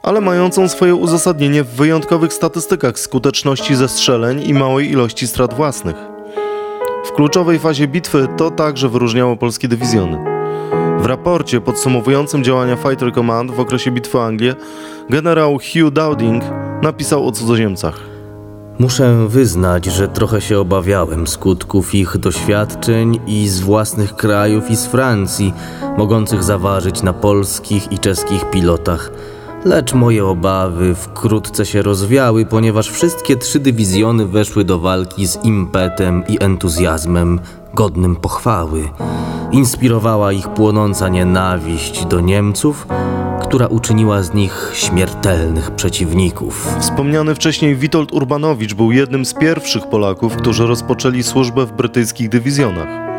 ale 0.03 0.21
mającą 0.21 0.67
swoje 0.67 0.95
uzasadnienie 0.95 1.63
w 1.63 1.67
wyjątkowych 1.67 2.33
statystykach 2.33 2.99
skuteczności 2.99 3.75
zestrzeleń 3.75 4.41
i 4.41 4.53
małej 4.53 4.91
ilości 4.91 5.27
strat 5.27 5.53
własnych. 5.53 6.14
Kluczowej 7.15 7.59
fazie 7.59 7.87
bitwy 7.87 8.27
to 8.37 8.51
także 8.51 8.89
wyróżniało 8.89 9.37
polskie 9.37 9.67
dywizjony. 9.67 10.17
W 10.99 11.05
raporcie 11.05 11.61
podsumowującym 11.61 12.43
działania 12.43 12.75
Fighter 12.75 13.13
Command 13.13 13.51
w 13.51 13.59
okresie 13.59 13.91
bitwy 13.91 14.17
o 14.17 14.25
Anglię 14.25 14.55
generał 15.09 15.57
Hugh 15.57 15.91
Dowding 15.91 16.43
napisał 16.81 17.27
o 17.27 17.31
cudzoziemcach. 17.31 17.99
Muszę 18.79 19.27
wyznać, 19.27 19.85
że 19.85 20.07
trochę 20.07 20.41
się 20.41 20.59
obawiałem 20.59 21.27
skutków 21.27 21.95
ich 21.95 22.17
doświadczeń 22.17 23.19
i 23.27 23.47
z 23.47 23.59
własnych 23.59 24.15
krajów 24.15 24.71
i 24.71 24.75
z 24.75 24.85
Francji, 24.85 25.53
mogących 25.97 26.43
zaważyć 26.43 27.03
na 27.03 27.13
polskich 27.13 27.91
i 27.91 27.99
czeskich 27.99 28.49
pilotach. 28.49 29.11
Lecz 29.65 29.93
moje 29.93 30.25
obawy 30.25 30.95
wkrótce 30.95 31.65
się 31.65 31.81
rozwiały, 31.81 32.45
ponieważ 32.45 32.89
wszystkie 32.89 33.35
trzy 33.35 33.59
dywizjony 33.59 34.25
weszły 34.25 34.63
do 34.63 34.79
walki 34.79 35.27
z 35.27 35.43
impetem 35.43 36.23
i 36.27 36.43
entuzjazmem 36.43 37.39
godnym 37.73 38.15
pochwały. 38.15 38.89
Inspirowała 39.51 40.31
ich 40.31 40.47
płonąca 40.47 41.09
nienawiść 41.09 42.05
do 42.05 42.19
Niemców, 42.19 42.87
która 43.41 43.67
uczyniła 43.67 44.23
z 44.23 44.33
nich 44.33 44.71
śmiertelnych 44.73 45.71
przeciwników. 45.71 46.75
Wspomniany 46.79 47.35
wcześniej 47.35 47.75
Witold 47.75 48.13
Urbanowicz 48.13 48.73
był 48.73 48.91
jednym 48.91 49.25
z 49.25 49.33
pierwszych 49.33 49.87
Polaków, 49.87 50.35
którzy 50.35 50.67
rozpoczęli 50.67 51.23
służbę 51.23 51.65
w 51.65 51.71
brytyjskich 51.71 52.29
dywizjonach. 52.29 53.14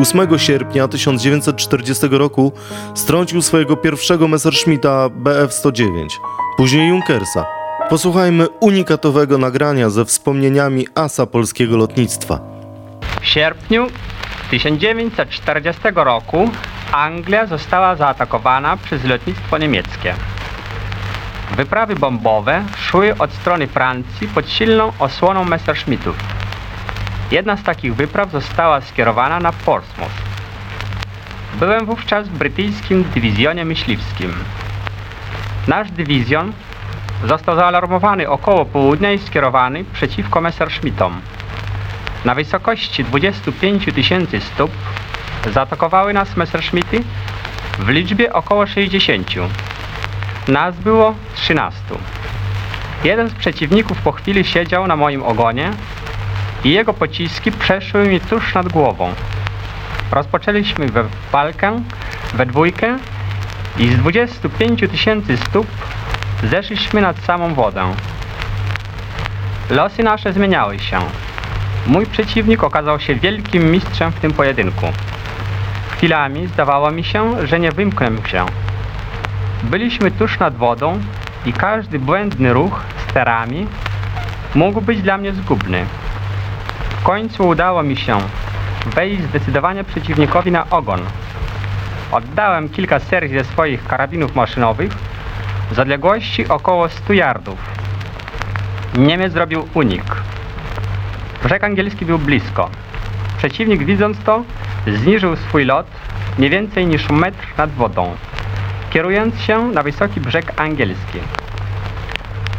8 0.00 0.38
sierpnia 0.38 0.88
1940 0.88 2.06
roku 2.10 2.52
strącił 2.94 3.42
swojego 3.42 3.76
pierwszego 3.76 4.28
Messerschmitta 4.28 5.08
Bf-109, 5.08 6.06
później 6.56 6.88
Junkersa. 6.88 7.46
Posłuchajmy 7.90 8.48
unikatowego 8.48 9.38
nagrania 9.38 9.90
ze 9.90 10.04
wspomnieniami 10.04 10.86
asa 10.94 11.26
polskiego 11.26 11.76
lotnictwa. 11.76 12.40
W 13.20 13.26
sierpniu 13.26 13.86
1940 14.50 15.82
roku 15.94 16.50
Anglia 16.92 17.46
została 17.46 17.96
zaatakowana 17.96 18.76
przez 18.76 19.04
lotnictwo 19.04 19.58
niemieckie. 19.58 20.14
Wyprawy 21.56 21.96
bombowe 21.96 22.64
szły 22.76 23.14
od 23.18 23.32
strony 23.32 23.66
Francji 23.66 24.28
pod 24.28 24.50
silną 24.50 24.92
osłoną 24.98 25.44
Messerschmittów. 25.44 26.16
Jedna 27.30 27.56
z 27.56 27.62
takich 27.62 27.94
wypraw 27.94 28.30
została 28.30 28.80
skierowana 28.80 29.40
na 29.40 29.52
Portsmouth. 29.52 30.22
Byłem 31.54 31.86
wówczas 31.86 32.28
w 32.28 32.38
brytyjskim 32.38 33.04
dywizjonie 33.14 33.64
myśliwskim. 33.64 34.34
Nasz 35.68 35.90
dywizjon 35.90 36.52
został 37.24 37.56
zaalarmowany 37.56 38.28
około 38.28 38.64
południa 38.64 39.12
i 39.12 39.18
skierowany 39.18 39.84
przeciwko 39.92 40.40
Messerschmittom. 40.40 41.20
Na 42.24 42.34
wysokości 42.34 43.04
25 43.04 43.84
tysięcy 43.94 44.40
stóp 44.40 44.70
zaatakowały 45.52 46.12
nas 46.12 46.36
Messerschmitty 46.36 47.04
w 47.78 47.88
liczbie 47.88 48.32
około 48.32 48.66
60. 48.66 49.30
Nas 50.48 50.76
było 50.76 51.14
13. 51.34 51.80
Jeden 53.04 53.28
z 53.28 53.34
przeciwników 53.34 53.98
po 53.98 54.12
chwili 54.12 54.44
siedział 54.44 54.86
na 54.86 54.96
moim 54.96 55.22
ogonie 55.22 55.70
i 56.64 56.70
jego 56.70 56.94
pociski 56.94 57.52
przeszły 57.52 58.08
mi 58.08 58.20
tuż 58.20 58.54
nad 58.54 58.68
głową. 58.68 59.14
Rozpoczęliśmy 60.12 60.88
we 60.88 61.04
walkę 61.32 61.80
we 62.34 62.46
dwójkę 62.46 62.98
i 63.78 63.88
z 63.88 63.96
25 63.96 64.80
tysięcy 64.80 65.36
stóp 65.36 65.66
zeszliśmy 66.44 67.00
nad 67.00 67.18
samą 67.18 67.54
wodę. 67.54 67.94
Losy 69.70 70.02
nasze 70.02 70.32
zmieniały 70.32 70.78
się. 70.78 70.98
Mój 71.86 72.06
przeciwnik 72.06 72.64
okazał 72.64 73.00
się 73.00 73.14
wielkim 73.14 73.70
mistrzem 73.70 74.12
w 74.12 74.20
tym 74.20 74.32
pojedynku. 74.32 74.86
Chwilami 75.90 76.46
zdawało 76.46 76.90
mi 76.90 77.04
się, 77.04 77.46
że 77.46 77.60
nie 77.60 77.72
wymknę 77.72 78.10
się. 78.26 78.46
Byliśmy 79.62 80.10
tuż 80.10 80.38
nad 80.38 80.56
wodą 80.56 81.00
i 81.46 81.52
każdy 81.52 81.98
błędny 81.98 82.52
ruch 82.52 82.82
sterami 83.08 83.66
mógł 84.54 84.80
być 84.80 85.02
dla 85.02 85.18
mnie 85.18 85.32
zgubny. 85.32 85.86
Końcu 87.08 87.48
udało 87.48 87.82
mi 87.82 87.96
się 87.96 88.18
wejść 88.86 89.22
zdecydowanie 89.22 89.84
przeciwnikowi 89.84 90.52
na 90.52 90.70
ogon. 90.70 91.00
Oddałem 92.12 92.68
kilka 92.68 92.98
serii 92.98 93.38
ze 93.38 93.44
swoich 93.44 93.86
karabinów 93.86 94.34
maszynowych 94.34 94.92
z 95.72 95.78
odległości 95.78 96.48
około 96.48 96.88
100 96.88 97.12
yardów. 97.12 97.58
Niemiec 98.98 99.32
zrobił 99.32 99.68
unik. 99.74 100.04
Brzeg 101.42 101.64
angielski 101.64 102.04
był 102.04 102.18
blisko. 102.18 102.70
Przeciwnik 103.38 103.84
widząc 103.84 104.18
to 104.24 104.42
zniżył 104.86 105.36
swój 105.36 105.64
lot 105.64 105.86
nie 106.38 106.50
więcej 106.50 106.86
niż 106.86 107.10
metr 107.10 107.46
nad 107.58 107.70
wodą, 107.70 108.16
kierując 108.90 109.40
się 109.40 109.68
na 109.68 109.82
wysoki 109.82 110.20
brzeg 110.20 110.60
angielski. 110.60 111.18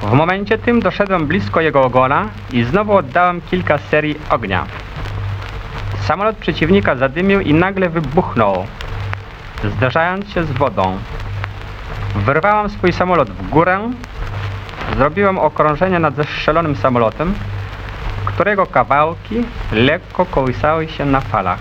W 0.02 0.14
momencie 0.14 0.58
tym 0.58 0.80
doszedłem 0.80 1.28
blisko 1.28 1.62
jego 1.62 1.82
ogona 1.82 2.30
i 2.52 2.64
znowu 2.64 2.94
oddałem 2.94 3.42
kilka 3.42 3.78
serii 3.78 4.16
ognia. 4.30 4.66
Samolot 6.02 6.36
przeciwnika 6.36 6.96
zadymił 6.96 7.40
i 7.40 7.54
nagle 7.54 7.90
wybuchnął, 7.90 8.66
zderzając 9.64 10.30
się 10.30 10.44
z 10.44 10.52
wodą. 10.52 10.98
Wyrwałem 12.16 12.70
swój 12.70 12.94
samolot 12.94 13.30
w 13.30 13.50
górę, 13.50 13.92
zrobiłem 14.98 15.38
okrążenie 15.38 16.00
nad 16.00 16.16
zestrzelonym 16.16 16.76
samolotem, 16.76 17.34
którego 18.26 18.66
kawałki 18.66 19.44
lekko 19.72 20.26
kołysały 20.26 20.88
się 20.88 21.06
na 21.06 21.22
falach. 21.22 21.60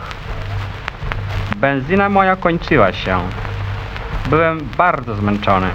Benzyna 1.56 2.08
moja 2.08 2.36
kończyła 2.36 2.92
się. 2.92 3.18
Byłem 4.30 4.68
bardzo 4.76 5.14
zmęczony. 5.14 5.68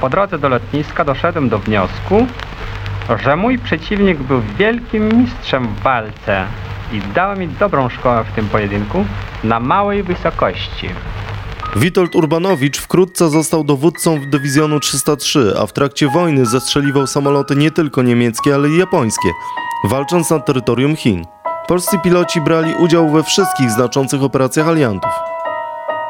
Po 0.00 0.08
drodze 0.08 0.38
do 0.38 0.48
lotniska 0.48 1.04
doszedłem 1.04 1.48
do 1.48 1.58
wniosku, 1.58 2.26
że 3.24 3.36
mój 3.36 3.58
przeciwnik 3.58 4.18
był 4.18 4.42
wielkim 4.58 5.08
mistrzem 5.08 5.68
w 5.68 5.82
walce 5.82 6.46
i 6.92 7.00
dał 7.14 7.36
mi 7.36 7.48
dobrą 7.48 7.88
szkołę 7.88 8.24
w 8.24 8.34
tym 8.34 8.48
pojedynku 8.48 9.04
na 9.44 9.60
małej 9.60 10.02
wysokości. 10.02 10.88
Witold 11.76 12.14
Urbanowicz 12.14 12.78
wkrótce 12.80 13.30
został 13.30 13.64
dowódcą 13.64 14.20
dywizjonu 14.30 14.80
303, 14.80 15.54
a 15.60 15.66
w 15.66 15.72
trakcie 15.72 16.08
wojny 16.08 16.46
zestrzeliwał 16.46 17.06
samoloty 17.06 17.56
nie 17.56 17.70
tylko 17.70 18.02
niemieckie, 18.02 18.54
ale 18.54 18.68
i 18.68 18.76
japońskie, 18.76 19.28
walcząc 19.84 20.30
na 20.30 20.38
terytorium 20.38 20.96
Chin. 20.96 21.24
Polscy 21.68 21.98
piloci 21.98 22.40
brali 22.40 22.74
udział 22.74 23.10
we 23.10 23.22
wszystkich 23.22 23.70
znaczących 23.70 24.22
operacjach 24.22 24.68
aliantów. 24.68 25.35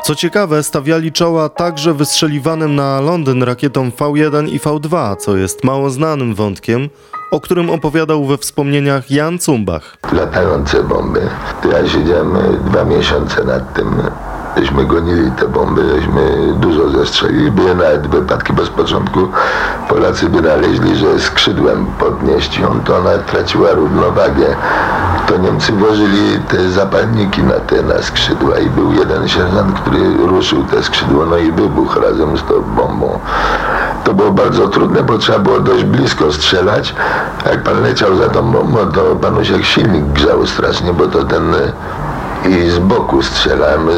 Co 0.05 0.15
ciekawe, 0.15 0.63
stawiali 0.63 1.13
czoła 1.13 1.49
także 1.49 1.95
wystrzeliwanym 1.95 2.75
na 2.75 3.01
Londyn 3.01 3.43
rakietom 3.43 3.91
V1 3.91 4.49
i 4.49 4.61
V2, 4.61 5.17
co 5.17 5.37
jest 5.37 5.65
mało 5.65 5.91
znanym 5.91 6.35
wątkiem, 6.35 6.89
o 7.31 7.41
którym 7.41 7.71
opowiadał 7.71 8.25
we 8.25 8.39
wspomnieniach 8.39 9.11
Jan 9.11 9.39
Cumbach. 9.39 9.97
Latające 10.13 10.83
bomby. 10.83 11.21
Ja 11.73 11.89
siedziałem 11.89 12.33
dwa 12.71 12.85
miesiące 12.85 13.45
nad 13.45 13.75
tym 13.75 13.87
Żeśmy 14.57 14.85
gonili 14.85 15.31
te 15.31 15.49
bomby, 15.49 15.83
żeśmy 15.97 16.53
dużo 16.61 16.91
zestrzelili. 16.91 17.51
Były 17.51 17.75
nawet 17.75 18.07
wypadki, 18.07 18.53
bo 18.53 18.65
z 18.65 18.71
początku 18.71 19.29
Polacy 19.89 20.29
by 20.29 20.43
naleźli, 20.43 20.97
że 20.97 21.21
skrzydłem 21.21 21.87
podnieść 21.99 22.59
ją, 22.59 22.81
to 22.85 22.97
ona 22.97 23.19
traciła 23.19 23.71
równowagę. 23.71 24.57
To 25.27 25.37
Niemcy 25.37 25.73
włożyli 25.73 26.41
te 26.49 26.71
zapalniki 26.71 27.43
na 27.43 27.55
te 27.55 27.83
na 27.83 28.03
skrzydła 28.03 28.59
i 28.59 28.71
był 28.71 28.93
jeden 28.93 29.29
sierżant, 29.29 29.81
który 29.81 30.17
ruszył 30.27 30.65
te 30.65 30.83
skrzydło, 30.83 31.27
no 31.27 31.37
i 31.37 31.53
wybuch 31.53 31.97
razem 32.03 32.39
z 32.39 32.43
tą 32.43 32.63
bombą. 32.63 33.19
To 34.05 34.15
było 34.15 34.31
bardzo 34.31 34.69
trudne, 34.69 35.03
bo 35.03 35.19
trzeba 35.19 35.39
było 35.39 35.61
dość 35.61 35.85
blisko 35.85 36.33
strzelać. 36.33 36.95
Jak 37.47 37.63
pan 37.63 37.83
leciał 37.83 38.17
za 38.17 38.29
tą 38.29 38.43
bombą, 38.53 38.79
to 38.93 39.17
panu 39.17 39.45
się 39.45 39.65
silnik 39.65 40.05
grzał 40.05 40.47
strasznie, 40.47 40.93
bo 40.93 41.07
to 41.07 41.25
ten 41.25 41.55
i 42.45 42.71
z 42.71 42.79
boku 42.79 43.23
strzelałem, 43.23 43.89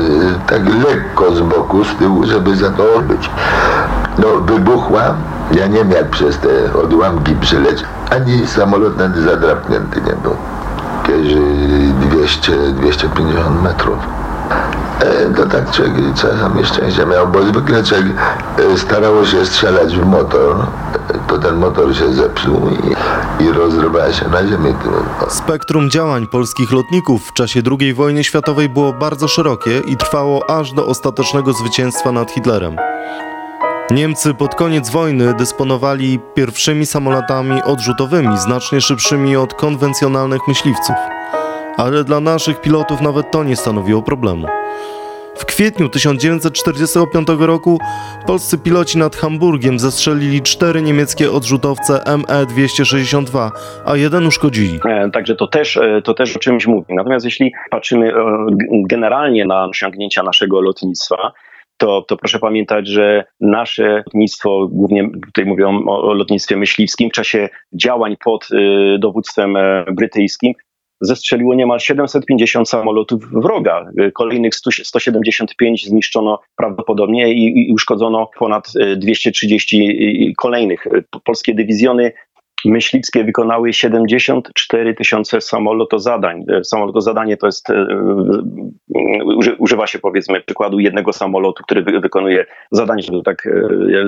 tak 0.46 0.62
lekko 0.84 1.34
z 1.34 1.40
boku, 1.40 1.84
z 1.84 1.96
tyłu, 1.96 2.26
żeby 2.26 2.56
za 2.56 2.70
to 2.70 2.94
odbyć. 2.94 3.30
No, 4.18 4.26
wybuchła, 4.40 5.14
ja 5.52 5.66
nie 5.66 5.78
wiem 5.78 5.90
jak 5.90 6.10
przez 6.10 6.38
te 6.38 6.48
odłamki 6.82 7.36
przyleć, 7.36 7.84
ani 8.10 8.46
samolot 8.46 8.94
zadrapnięty 9.24 10.00
nie 10.00 10.12
był. 10.12 10.36
Jakieś 11.02 11.32
200-250 11.32 13.62
metrów. 13.62 13.98
E, 15.00 15.34
to 15.34 15.46
tak 15.46 15.70
człowiek 15.70 15.94
czasami 16.14 16.64
szczęście 16.64 17.06
miał, 17.06 17.28
bo 17.28 17.42
zwykle 17.42 17.84
człowiek 17.84 18.06
e, 18.74 18.78
starało 18.78 19.24
się 19.24 19.46
strzelać 19.46 19.96
w 19.96 20.06
motor, 20.06 20.56
to 21.28 21.38
ten 21.38 21.56
motor 21.56 21.96
się 21.96 22.12
zepsuł 22.12 22.70
i, 22.70 23.44
i 23.44 23.52
rozrywała 23.52 24.12
się 24.12 24.28
na 24.28 24.46
ziemi. 24.46 24.74
Spektrum 25.28 25.90
działań 25.90 26.26
polskich 26.26 26.72
lotników 26.72 27.28
w 27.28 27.32
czasie 27.32 27.62
II 27.80 27.94
wojny 27.94 28.24
światowej 28.24 28.68
było 28.68 28.92
bardzo 28.92 29.28
szerokie 29.28 29.78
i 29.78 29.96
trwało 29.96 30.50
aż 30.50 30.72
do 30.72 30.86
ostatecznego 30.86 31.52
zwycięstwa 31.52 32.12
nad 32.12 32.30
Hitlerem. 32.30 32.76
Niemcy 33.90 34.34
pod 34.34 34.54
koniec 34.54 34.90
wojny 34.90 35.34
dysponowali 35.34 36.20
pierwszymi 36.34 36.86
samolotami 36.86 37.62
odrzutowymi, 37.62 38.38
znacznie 38.38 38.80
szybszymi 38.80 39.36
od 39.36 39.54
konwencjonalnych 39.54 40.40
myśliwców. 40.48 40.96
Ale 41.78 42.04
dla 42.04 42.20
naszych 42.20 42.60
pilotów 42.60 43.00
nawet 43.00 43.30
to 43.30 43.44
nie 43.44 43.56
stanowiło 43.56 44.02
problemu. 44.02 44.46
W 45.38 45.44
kwietniu 45.46 45.88
1945 45.88 47.28
roku 47.38 47.78
polscy 48.26 48.58
piloci 48.58 48.98
nad 48.98 49.16
Hamburgiem 49.16 49.78
zestrzelili 49.78 50.42
cztery 50.42 50.82
niemieckie 50.82 51.32
odrzutowce 51.32 52.00
ME-262, 52.06 53.50
a 53.86 53.96
jeden 53.96 54.26
uszkodzili. 54.26 54.78
E, 54.88 55.10
także 55.10 55.36
to 55.36 55.46
też, 55.46 55.76
e, 55.76 56.02
to 56.04 56.14
też 56.14 56.36
o 56.36 56.38
czymś 56.38 56.66
mówi. 56.66 56.94
Natomiast 56.94 57.24
jeśli 57.24 57.52
patrzymy 57.70 58.12
e, 58.14 58.46
generalnie 58.88 59.44
na 59.44 59.64
osiągnięcia 59.64 60.22
naszego 60.22 60.60
lotnictwa, 60.60 61.32
to, 61.76 62.02
to 62.02 62.16
proszę 62.16 62.38
pamiętać, 62.38 62.88
że 62.88 63.24
nasze 63.40 64.02
lotnictwo, 64.06 64.68
głównie 64.72 65.10
tutaj 65.26 65.44
mówią 65.44 65.84
o, 65.86 66.14
lotnictwie 66.14 66.56
myśliwskim, 66.56 67.10
w 67.10 67.12
czasie 67.12 67.48
działań 67.72 68.16
pod 68.24 68.48
y, 68.50 68.98
dowództwem 68.98 69.54
brytyjskim 69.96 70.54
zestrzeliło 71.00 71.54
niemal 71.54 71.80
750 71.80 72.68
samolotów 72.68 73.30
wroga. 73.32 73.90
Kolejnych 74.14 74.54
175 74.82 75.86
zniszczono 75.86 76.40
prawdopodobnie 76.56 77.32
i, 77.32 77.68
i 77.68 77.72
uszkodzono 77.72 78.30
ponad 78.38 78.72
230 78.96 80.34
kolejnych. 80.36 80.86
Polskie 81.24 81.54
dywizjony 81.54 82.12
myśliwskie 82.64 83.24
wykonały 83.24 83.72
74 83.72 84.94
tysiące 84.94 85.40
samolotozadań. 85.40 86.44
Samolotozadanie 86.62 87.36
to 87.36 87.46
jest, 87.46 87.70
e, 87.70 87.86
używa 89.58 89.86
się 89.86 89.98
powiedzmy 89.98 90.40
przykładu 90.40 90.78
jednego 90.78 91.12
samolotu, 91.12 91.62
który 91.62 92.00
wykonuje 92.00 92.46
zadanie, 92.70 93.02
żeby 93.02 93.22
tak 93.22 93.46
e, 93.46 93.50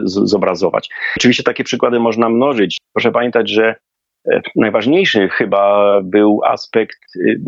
zobrazować. 0.04 0.88
Oczywiście 1.16 1.42
takie 1.42 1.64
przykłady 1.64 2.00
można 2.00 2.28
mnożyć. 2.28 2.78
Proszę 2.94 3.12
pamiętać, 3.12 3.50
że 3.50 3.74
E, 3.89 3.89
najważniejszy 4.56 5.28
chyba 5.28 6.00
był 6.04 6.40
aspekt 6.44 6.98
y, 7.16 7.40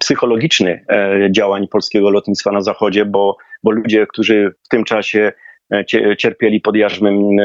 psychologiczny 0.00 0.84
e, 0.88 1.28
działań 1.30 1.68
polskiego 1.68 2.10
lotnictwa 2.10 2.52
na 2.52 2.60
Zachodzie, 2.60 3.04
bo, 3.04 3.36
bo 3.62 3.70
ludzie, 3.70 4.06
którzy 4.06 4.52
w 4.64 4.68
tym 4.68 4.84
czasie 4.84 5.32
e, 5.72 5.84
cierpieli 6.16 6.60
pod 6.60 6.76
jarzmem 6.76 7.36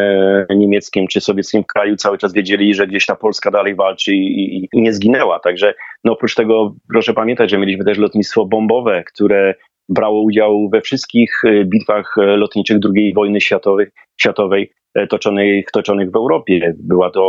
niemieckim 0.50 1.08
czy 1.08 1.22
sowieckim 1.22 1.64
kraju, 1.64 1.96
cały 1.96 2.18
czas 2.18 2.34
wiedzieli, 2.34 2.74
że 2.74 2.88
gdzieś 2.88 3.06
ta 3.06 3.16
Polska 3.16 3.52
dalej 3.52 3.76
walczy 3.76 4.14
i, 4.14 4.58
i, 4.58 4.68
i 4.74 4.82
nie 4.82 4.94
zginęła. 4.94 5.40
Także 5.40 5.74
no 6.04 6.14
oprócz 6.14 6.36
tego 6.36 6.76
proszę 6.94 7.14
pamiętać, 7.14 7.52
że 7.52 7.58
mieliśmy 7.58 7.86
też 7.86 7.98
lotnictwo 7.98 8.46
bombowe, 8.46 9.04
które 9.04 9.56
brało 9.90 10.22
udział 10.22 10.70
we 10.70 10.82
wszystkich 10.82 11.42
bitwach 11.66 12.16
lotniczych 12.18 12.78
II 12.96 13.14
wojny 13.14 13.42
światowej, 13.42 13.88
światowej 14.22 14.72
E, 14.74 14.83
toczonych, 15.10 15.72
toczonych 15.72 16.12
w 16.12 16.16
Europie. 16.16 16.74
Była 16.80 17.10
to 17.12 17.22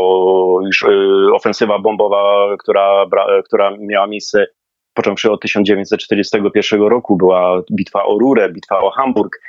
już 0.64 0.82
e, 0.82 0.88
ofensywa 1.32 1.78
bombowa, 1.78 2.56
która, 2.58 3.06
która 3.44 3.76
miała 3.80 4.06
miejsce 4.06 4.46
począwszy 4.94 5.30
od 5.30 5.40
1941 5.40 6.82
roku. 6.82 7.16
Była 7.16 7.62
bitwa 7.72 8.04
o 8.04 8.18
Rurę, 8.18 8.52
bitwa 8.52 8.78
o 8.78 8.90
Hamburg, 8.90 9.40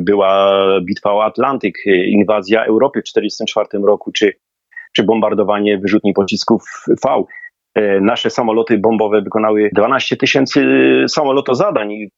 była 0.00 0.56
bitwa 0.82 1.12
o 1.12 1.24
Atlantyk, 1.24 1.74
inwazja 1.86 2.64
Europy 2.64 3.00
w 3.00 3.04
1944 3.04 3.86
roku, 3.86 4.12
czy, 4.12 4.32
czy 4.96 5.02
bombardowanie 5.02 5.78
wyrzutni 5.78 6.12
pocisków 6.12 6.62
V. 6.88 7.24
E, 7.74 8.00
nasze 8.00 8.30
samoloty 8.30 8.78
bombowe 8.78 9.22
wykonały 9.22 9.70
12 9.72 10.16
tysięcy 10.16 10.64
samolotozadań 11.08 11.92
i 11.92 12.08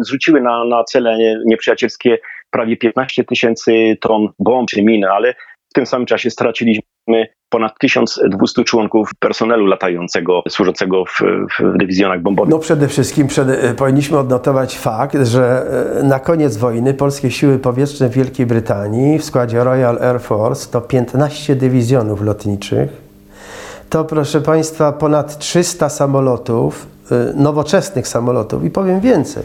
zrzuciły 0.00 0.40
na, 0.40 0.64
na 0.64 0.84
cele 0.84 1.18
nieprzyjacielskie 1.46 2.18
prawie 2.50 2.76
15 2.76 3.24
tysięcy 3.24 3.96
ton 4.00 4.28
bomb 4.38 4.68
czy 4.70 4.82
min, 4.82 5.04
ale 5.04 5.34
W 5.70 5.74
tym 5.74 5.86
samym 5.86 6.06
czasie 6.06 6.30
straciliśmy 6.30 7.26
ponad 7.48 7.78
1200 7.78 8.64
członków 8.64 9.10
personelu 9.20 9.66
latającego, 9.66 10.42
służącego 10.48 11.04
w, 11.04 11.20
w 11.58 11.78
dywizjonach 11.78 12.22
bombowych. 12.22 12.50
No 12.50 12.58
przede 12.58 12.88
wszystkim 12.88 13.26
przed, 13.26 13.76
powinniśmy 13.76 14.18
odnotować 14.18 14.78
fakt, 14.78 15.16
że 15.22 15.66
na 16.02 16.20
koniec 16.20 16.56
wojny 16.56 16.94
polskie 16.94 17.30
siły 17.30 17.58
powietrzne 17.58 18.08
w 18.08 18.12
Wielkiej 18.12 18.46
Brytanii 18.46 19.18
w 19.18 19.24
składzie 19.24 19.64
Royal 19.64 19.98
Air 20.02 20.20
Force 20.20 20.72
to 20.72 20.80
15 20.80 21.56
dywizjonów 21.56 22.22
lotniczych, 22.22 22.88
to 23.90 24.04
proszę 24.04 24.40
Państwa 24.40 24.92
ponad 24.92 25.38
300 25.38 25.88
samolotów, 25.88 26.86
nowoczesnych 27.34 28.08
samolotów 28.08 28.64
i 28.64 28.70
powiem 28.70 29.00
więcej. 29.00 29.42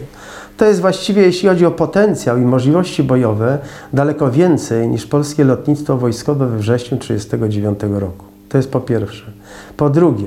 To 0.56 0.64
jest 0.64 0.80
właściwie, 0.80 1.22
jeśli 1.22 1.48
chodzi 1.48 1.66
o 1.66 1.70
potencjał 1.70 2.38
i 2.38 2.40
możliwości 2.40 3.02
bojowe, 3.02 3.58
daleko 3.92 4.30
więcej 4.30 4.88
niż 4.88 5.06
polskie 5.06 5.44
lotnictwo 5.44 5.96
wojskowe 5.96 6.46
we 6.46 6.58
wrześniu 6.58 6.98
1939 6.98 8.00
roku. 8.00 8.24
To 8.48 8.58
jest 8.58 8.70
po 8.70 8.80
pierwsze. 8.80 9.24
Po 9.76 9.90
drugie, 9.90 10.26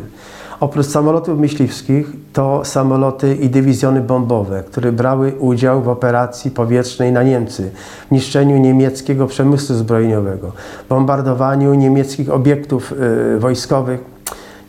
oprócz 0.60 0.86
samolotów 0.86 1.40
myśliwskich, 1.40 2.08
to 2.34 2.66
samoloty 2.66 3.36
i 3.36 3.49
dywizjony 3.49 4.02
bombowe, 4.02 4.64
które 4.64 4.91
brały 4.91 5.34
udział 5.40 5.82
w 5.82 5.90
operacji 5.90 6.52
powietrznej 6.52 7.12
na 7.12 7.24
Niemcy, 7.24 7.72
w 8.08 8.12
niszczeniu 8.12 8.58
niemieckiego 8.58 9.28
przemysłu 9.28 9.76
zbrojeniowego, 9.76 10.52
bombardowaniu 10.90 11.74
niemieckich 11.74 12.30
obiektów 12.30 12.94
y, 13.36 13.40
wojskowych. 13.40 13.99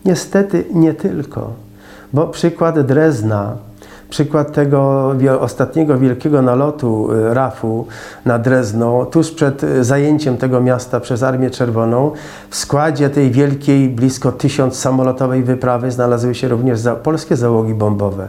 Niestety 0.05 0.65
nie 0.75 0.95
tylko, 0.95 1.53
bo 2.13 2.27
przykład 2.27 2.81
Drezna 2.81 3.68
Przykład 4.11 4.53
tego 4.53 5.15
ostatniego 5.41 5.99
wielkiego 5.99 6.43
nalotu 6.43 7.13
y, 7.13 7.35
RAF-u 7.35 7.87
na 8.25 8.39
Drezno, 8.39 9.07
tuż 9.07 9.31
przed 9.31 9.65
y, 9.65 9.85
zajęciem 9.85 10.37
tego 10.37 10.61
miasta 10.61 11.01
przez 11.01 11.23
Armię 11.23 11.51
Czerwoną, 11.51 12.13
w 12.51 12.57
składzie 12.57 13.11
tej 13.11 13.31
wielkiej, 13.31 13.89
blisko 13.89 14.33
tysiąc 14.33 14.79
samolotowej 14.79 15.43
wyprawy 15.43 15.91
znalazły 15.91 16.35
się 16.35 16.49
również 16.49 16.81
polskie 17.03 17.37
załogi 17.37 17.75
bombowe 17.75 18.29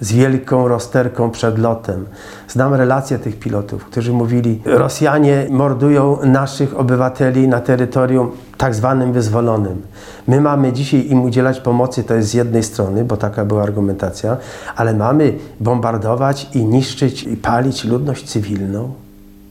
z 0.00 0.12
wielką 0.12 0.68
rozterką 0.68 1.30
przed 1.30 1.58
lotem. 1.58 2.06
Znam 2.48 2.74
relacje 2.74 3.18
tych 3.18 3.38
pilotów, 3.38 3.84
którzy 3.84 4.12
mówili, 4.12 4.62
Rosjanie 4.64 5.46
mordują 5.50 6.18
naszych 6.24 6.78
obywateli 6.78 7.48
na 7.48 7.60
terytorium 7.60 8.30
tak 8.56 8.74
zwanym 8.74 9.12
wyzwolonym. 9.12 9.82
My 10.28 10.40
mamy 10.40 10.72
dzisiaj 10.72 11.06
im 11.06 11.22
udzielać 11.22 11.60
pomocy, 11.60 12.04
to 12.04 12.14
jest 12.14 12.28
z 12.28 12.34
jednej 12.34 12.62
strony, 12.62 13.04
bo 13.04 13.16
taka 13.16 13.44
była 13.44 13.62
argumentacja, 13.62 14.36
ale 14.76 14.94
mamy 14.94 15.38
bombardować 15.60 16.48
i 16.54 16.64
niszczyć 16.64 17.22
i 17.22 17.36
palić 17.36 17.84
ludność 17.84 18.24
cywilną. 18.24 18.92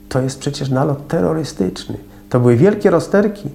To 0.09 0.21
jest 0.21 0.39
przecież 0.39 0.69
nalot 0.69 1.07
terrorystyczny. 1.07 1.97
To 2.29 2.39
były 2.39 2.55
wielkie 2.55 2.89
rozterki, 2.89 3.49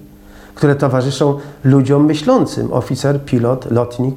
które 0.55 0.75
towarzyszą 0.75 1.39
ludziom 1.63 2.05
myślącym. 2.05 2.73
Oficer, 2.73 3.25
pilot, 3.25 3.71
lotnik, 3.71 4.15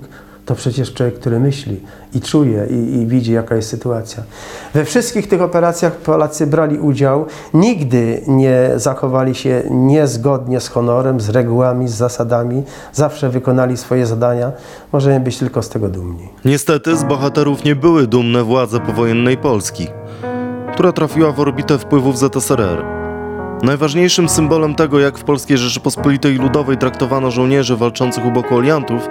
to 0.49 0.55
przecież 0.55 0.95
człowiek, 0.95 1.15
który 1.15 1.41
myśli 1.41 1.81
i 2.15 2.21
czuje 2.21 2.67
i, 2.71 2.75
i, 2.75 3.07
widzi, 3.07 3.33
jaka 3.33 3.57
jest 3.57 3.69
sytuacja. 3.69 4.23
We 4.75 4.85
wszystkich 4.85 5.29
tych 5.29 5.43
operacjach 5.43 5.97
Polacy 5.97 6.47
brali 6.47 6.79
udział, 6.79 7.27
nigdy 7.55 8.23
nie 8.27 8.71
zachowali 8.77 9.35
się 9.35 9.63
niezgodnie 9.71 10.61
z 10.61 10.69
honorem, 10.69 11.21
z 11.21 11.29
regułami, 11.29 11.89
z 11.89 11.95
zasadami, 11.95 12.63
zawsze 12.93 13.29
wykonali 13.29 13.77
swoje 13.77 14.07
zadania. 14.07 14.53
Możemy 14.93 15.21
być 15.21 15.39
tylko 15.39 15.63
z 15.63 15.69
tego 15.69 15.89
dumni. 15.89 16.29
Niestety 16.45 16.97
z 16.97 17.05
bohaterów 17.05 17.65
nie 17.65 17.77
były 17.77 18.07
dumne 18.07 18.43
władze 18.43 18.81
powojennej 18.81 19.37
Polski, 19.37 19.87
która 20.73 20.93
trafiła 20.93 21.33
w 21.33 21.41
orbitę 21.41 21.79
wpływów 21.79 22.19
ZSRR. 22.19 22.85
Najważniejszym 23.63 24.29
symbolem 24.29 24.75
tego, 24.75 25.01
jak 25.01 25.19
w 25.19 25.25
Polskiej 25.25 25.59
Rzeczypospolitej 25.59 26.37
Ludowej 26.37 26.79
traktowano 26.79 27.31
żołnierzy 27.31 27.77
walczących 27.77 28.27
u 28.27 28.31
boku 28.31 28.59
aliantów, 28.59 29.09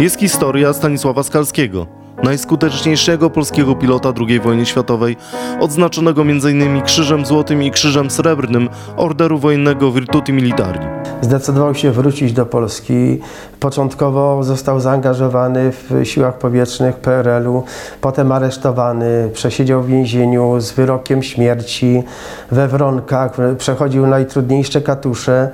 jest 0.00 0.20
historia 0.20 0.72
Stanisława 0.72 1.22
Skalskiego, 1.22 1.86
najskuteczniejszego 2.22 3.30
polskiego 3.30 3.74
pilota 3.74 4.12
II 4.28 4.40
wojny 4.40 4.66
światowej, 4.66 5.16
odznaczonego 5.60 6.22
m.in. 6.22 6.82
Krzyżem 6.82 7.26
Złotym 7.26 7.62
i 7.62 7.70
Krzyżem 7.70 8.10
Srebrnym 8.10 8.68
Orderu 8.96 9.38
Wojennego 9.38 9.92
Virtuti 9.92 10.32
Militari. 10.32 10.80
Zdecydował 11.20 11.74
się 11.74 11.90
wrócić 11.90 12.32
do 12.32 12.46
Polski. 12.46 13.20
Początkowo 13.60 14.44
został 14.44 14.80
zaangażowany 14.80 15.72
w 15.72 16.00
siłach 16.04 16.38
powietrznych 16.38 16.96
PRL-u, 16.96 17.64
potem 18.00 18.32
aresztowany, 18.32 19.30
przesiedział 19.32 19.82
w 19.82 19.86
więzieniu 19.86 20.60
z 20.60 20.72
wyrokiem 20.72 21.22
śmierci 21.22 22.02
we 22.50 22.68
Wronkach, 22.68 23.36
przechodził 23.58 24.06
najtrudniejsze 24.06 24.80
katusze. 24.80 25.50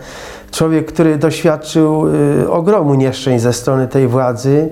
Człowiek, 0.50 0.92
który 0.92 1.18
doświadczył 1.18 2.06
y, 2.42 2.50
ogromu 2.50 2.94
nieszczęść 2.94 3.42
ze 3.42 3.52
strony 3.52 3.88
tej 3.88 4.08
władzy, 4.08 4.68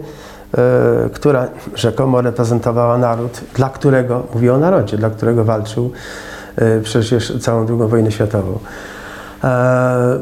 y, 1.06 1.10
która 1.10 1.48
rzekomo 1.74 2.20
reprezentowała 2.20 2.98
naród, 2.98 3.40
dla 3.55 3.68
którego, 3.68 4.22
mówię 4.34 4.55
o 4.55 4.59
narodzie, 4.59 4.96
dla 4.96 5.10
którego 5.10 5.44
walczył 5.44 5.90
y, 6.59 6.80
przecież 6.82 7.38
całą 7.40 7.66
II 7.68 7.88
wojnę 7.88 8.12
światową. 8.12 8.59
E, 9.44 10.18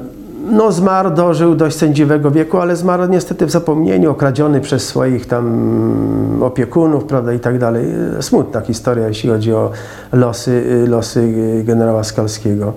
no, 0.50 0.72
zmarł, 0.72 1.10
dożył 1.10 1.54
dość 1.54 1.76
sędziwego 1.76 2.30
wieku, 2.30 2.58
ale 2.58 2.76
zmarł 2.76 3.06
niestety 3.06 3.46
w 3.46 3.50
zapomnieniu, 3.50 4.10
okradziony 4.10 4.60
przez 4.60 4.88
swoich 4.88 5.26
tam 5.26 6.42
opiekunów, 6.42 7.04
prawda, 7.04 7.32
i 7.32 7.40
tak 7.40 7.58
dalej. 7.58 7.86
Smutna 8.20 8.60
historia, 8.60 9.08
jeśli 9.08 9.30
chodzi 9.30 9.52
o 9.52 9.70
losy, 10.12 10.84
losy 10.88 11.34
generała 11.64 12.04
Skalskiego. 12.04 12.72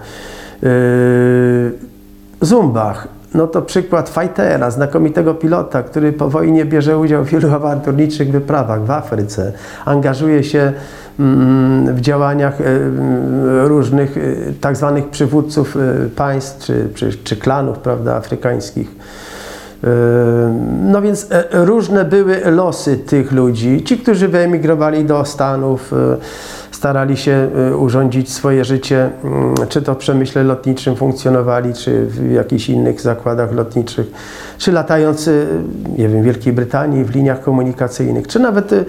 Zumbach, 2.41 3.07
no 3.34 3.48
to 3.48 3.61
przykład 3.61 4.10
fightera, 4.10 4.72
znakomitego 4.72 5.34
pilota, 5.34 5.84
który 5.84 6.14
po 6.14 6.30
wojnie 6.30 6.66
bierze 6.66 6.98
udział 6.98 7.24
w 7.24 7.30
wielu 7.30 7.53
awanturniczych 7.53 8.32
wyprawach 8.32 8.86
w 8.86 8.91
Afryce, 8.91 9.53
angażuje 9.86 10.44
się 10.44 10.74
mm, 11.20 11.95
w 11.95 12.02
działaniach 12.02 12.61
e, 12.61 12.64
różnych 13.68 14.18
e, 14.18 14.22
tak 14.61 14.78
zwanych 14.78 15.10
przywódców 15.10 15.78
e, 15.78 16.10
państw 16.10 16.66
czy, 16.66 16.90
czy, 16.95 17.14
czy 17.24 17.36
klanów 17.36 17.78
prawda, 17.78 18.16
afrykańskich. 18.16 18.95
No 20.84 21.02
więc 21.02 21.28
różne 21.52 22.06
były 22.06 22.41
losy 22.45 22.98
tych 22.98 23.32
ludzi. 23.32 23.84
Ci, 23.84 23.98
którzy 23.98 24.28
wyemigrowali 24.28 25.06
do 25.06 25.26
Stanów, 25.26 25.91
starali 26.80 27.18
się 27.18 27.49
y, 27.72 27.77
urządzić 27.77 28.34
swoje 28.34 28.65
życie, 28.65 29.10
mm, 29.23 29.56
czy 29.69 29.81
to 29.81 29.93
w 29.93 29.97
przemyśle 29.97 30.43
lotniczym 30.43 30.95
funkcjonowali, 30.95 31.73
czy 31.73 32.06
w 32.06 32.31
jakichś 32.31 32.69
innych 32.69 33.01
zakładach 33.01 33.53
lotniczych, 33.53 34.11
czy 34.57 34.72
latając, 34.72 35.27
y, 35.27 35.47
nie 35.97 36.10
wiem, 36.10 36.22
w 36.22 36.26
Wielkiej 36.26 36.53
Brytanii 36.53 37.03
w 37.03 37.15
liniach 37.15 37.41
komunikacyjnych, 37.41 38.27
czy 38.27 38.39
nawet 38.39 38.73
y, 38.73 38.85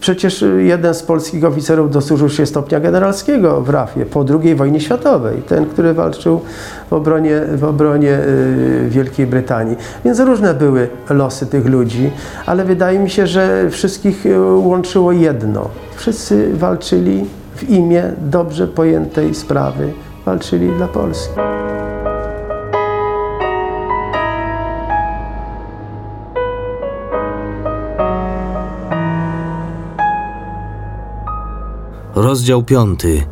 przecież 0.00 0.44
jeden 0.58 0.94
z 0.94 1.02
polskich 1.02 1.44
oficerów 1.44 1.90
dosłużył 1.90 2.30
się 2.30 2.46
stopnia 2.46 2.80
generalskiego 2.80 3.60
w 3.60 3.70
RAF-ie 3.70 4.06
po 4.06 4.24
II 4.42 4.54
wojnie 4.54 4.80
światowej, 4.80 5.42
ten, 5.42 5.66
który 5.66 5.94
walczył 5.94 6.40
w 6.92 6.94
obronie, 6.94 7.40
w 7.56 7.64
obronie 7.64 8.18
Wielkiej 8.88 9.26
Brytanii. 9.26 9.76
Więc 10.04 10.20
różne 10.20 10.54
były 10.54 10.88
losy 11.10 11.46
tych 11.46 11.66
ludzi, 11.66 12.10
ale 12.46 12.64
wydaje 12.64 12.98
mi 12.98 13.10
się, 13.10 13.26
że 13.26 13.70
wszystkich 13.70 14.24
łączyło 14.56 15.12
jedno. 15.12 15.68
Wszyscy 15.96 16.54
walczyli 16.54 17.24
w 17.56 17.70
imię 17.70 18.12
dobrze 18.18 18.66
pojętej 18.66 19.34
sprawy, 19.34 19.92
walczyli 20.26 20.70
dla 20.76 20.88
Polski. 20.88 21.34
Rozdział 32.14 32.62
piąty. 32.62 33.22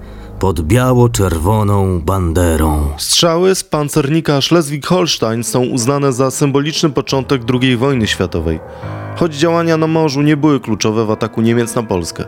Pod 0.40 0.60
biało-czerwoną 0.60 2.00
banderą. 2.00 2.88
Strzały 2.96 3.54
z 3.54 3.64
pancernika 3.64 4.38
Schleswig-Holstein 4.38 5.42
są 5.42 5.60
uznane 5.66 6.12
za 6.12 6.30
symboliczny 6.30 6.90
początek 6.90 7.42
II 7.62 7.76
wojny 7.76 8.06
światowej, 8.06 8.60
choć 9.16 9.34
działania 9.34 9.76
na 9.76 9.86
morzu 9.86 10.22
nie 10.22 10.36
były 10.36 10.60
kluczowe 10.60 11.06
w 11.06 11.10
ataku 11.10 11.40
Niemiec 11.40 11.74
na 11.74 11.82
Polskę. 11.82 12.24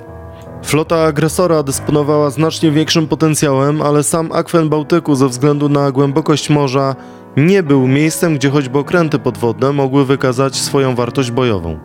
Flota 0.65 1.05
agresora 1.05 1.63
dysponowała 1.63 2.31
znacznie 2.31 2.71
większym 2.71 3.09
potencjałem, 3.09 3.83
ale 3.83 4.03
sam 4.03 4.33
akwen 4.33 4.69
Bałtyku 4.69 5.15
ze 5.15 5.29
względu 5.29 5.69
na 5.69 5.91
głębokość 5.91 6.51
morza 6.51 6.97
nie 7.37 7.63
był 7.63 7.89
miejscem, 7.89 8.35
gdzie 8.35 8.51
choćby 8.51 8.79
okręty 8.79 9.19
podwodne 9.19 9.73
mogły 9.73 10.05
wykazać 10.05 10.57
swoją 10.57 10.95
wartość 10.95 11.31
bojową. 11.31 11.79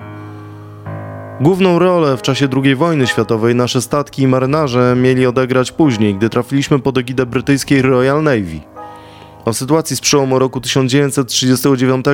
Główną 1.41 1.79
rolę 1.79 2.17
w 2.17 2.21
czasie 2.21 2.47
II 2.63 2.75
wojny 2.75 3.07
światowej 3.07 3.55
nasze 3.55 3.81
statki 3.81 4.21
i 4.21 4.27
marynarze 4.27 4.95
mieli 4.97 5.25
odegrać 5.25 5.71
później, 5.71 6.15
gdy 6.15 6.29
trafiliśmy 6.29 6.79
pod 6.79 6.97
egidę 6.97 7.25
brytyjskiej 7.25 7.81
Royal 7.81 8.23
Navy. 8.23 8.59
O 9.45 9.53
sytuacji 9.53 9.95
z 9.95 10.01
przełomu 10.01 10.39
roku 10.39 10.61
1939 10.61 12.05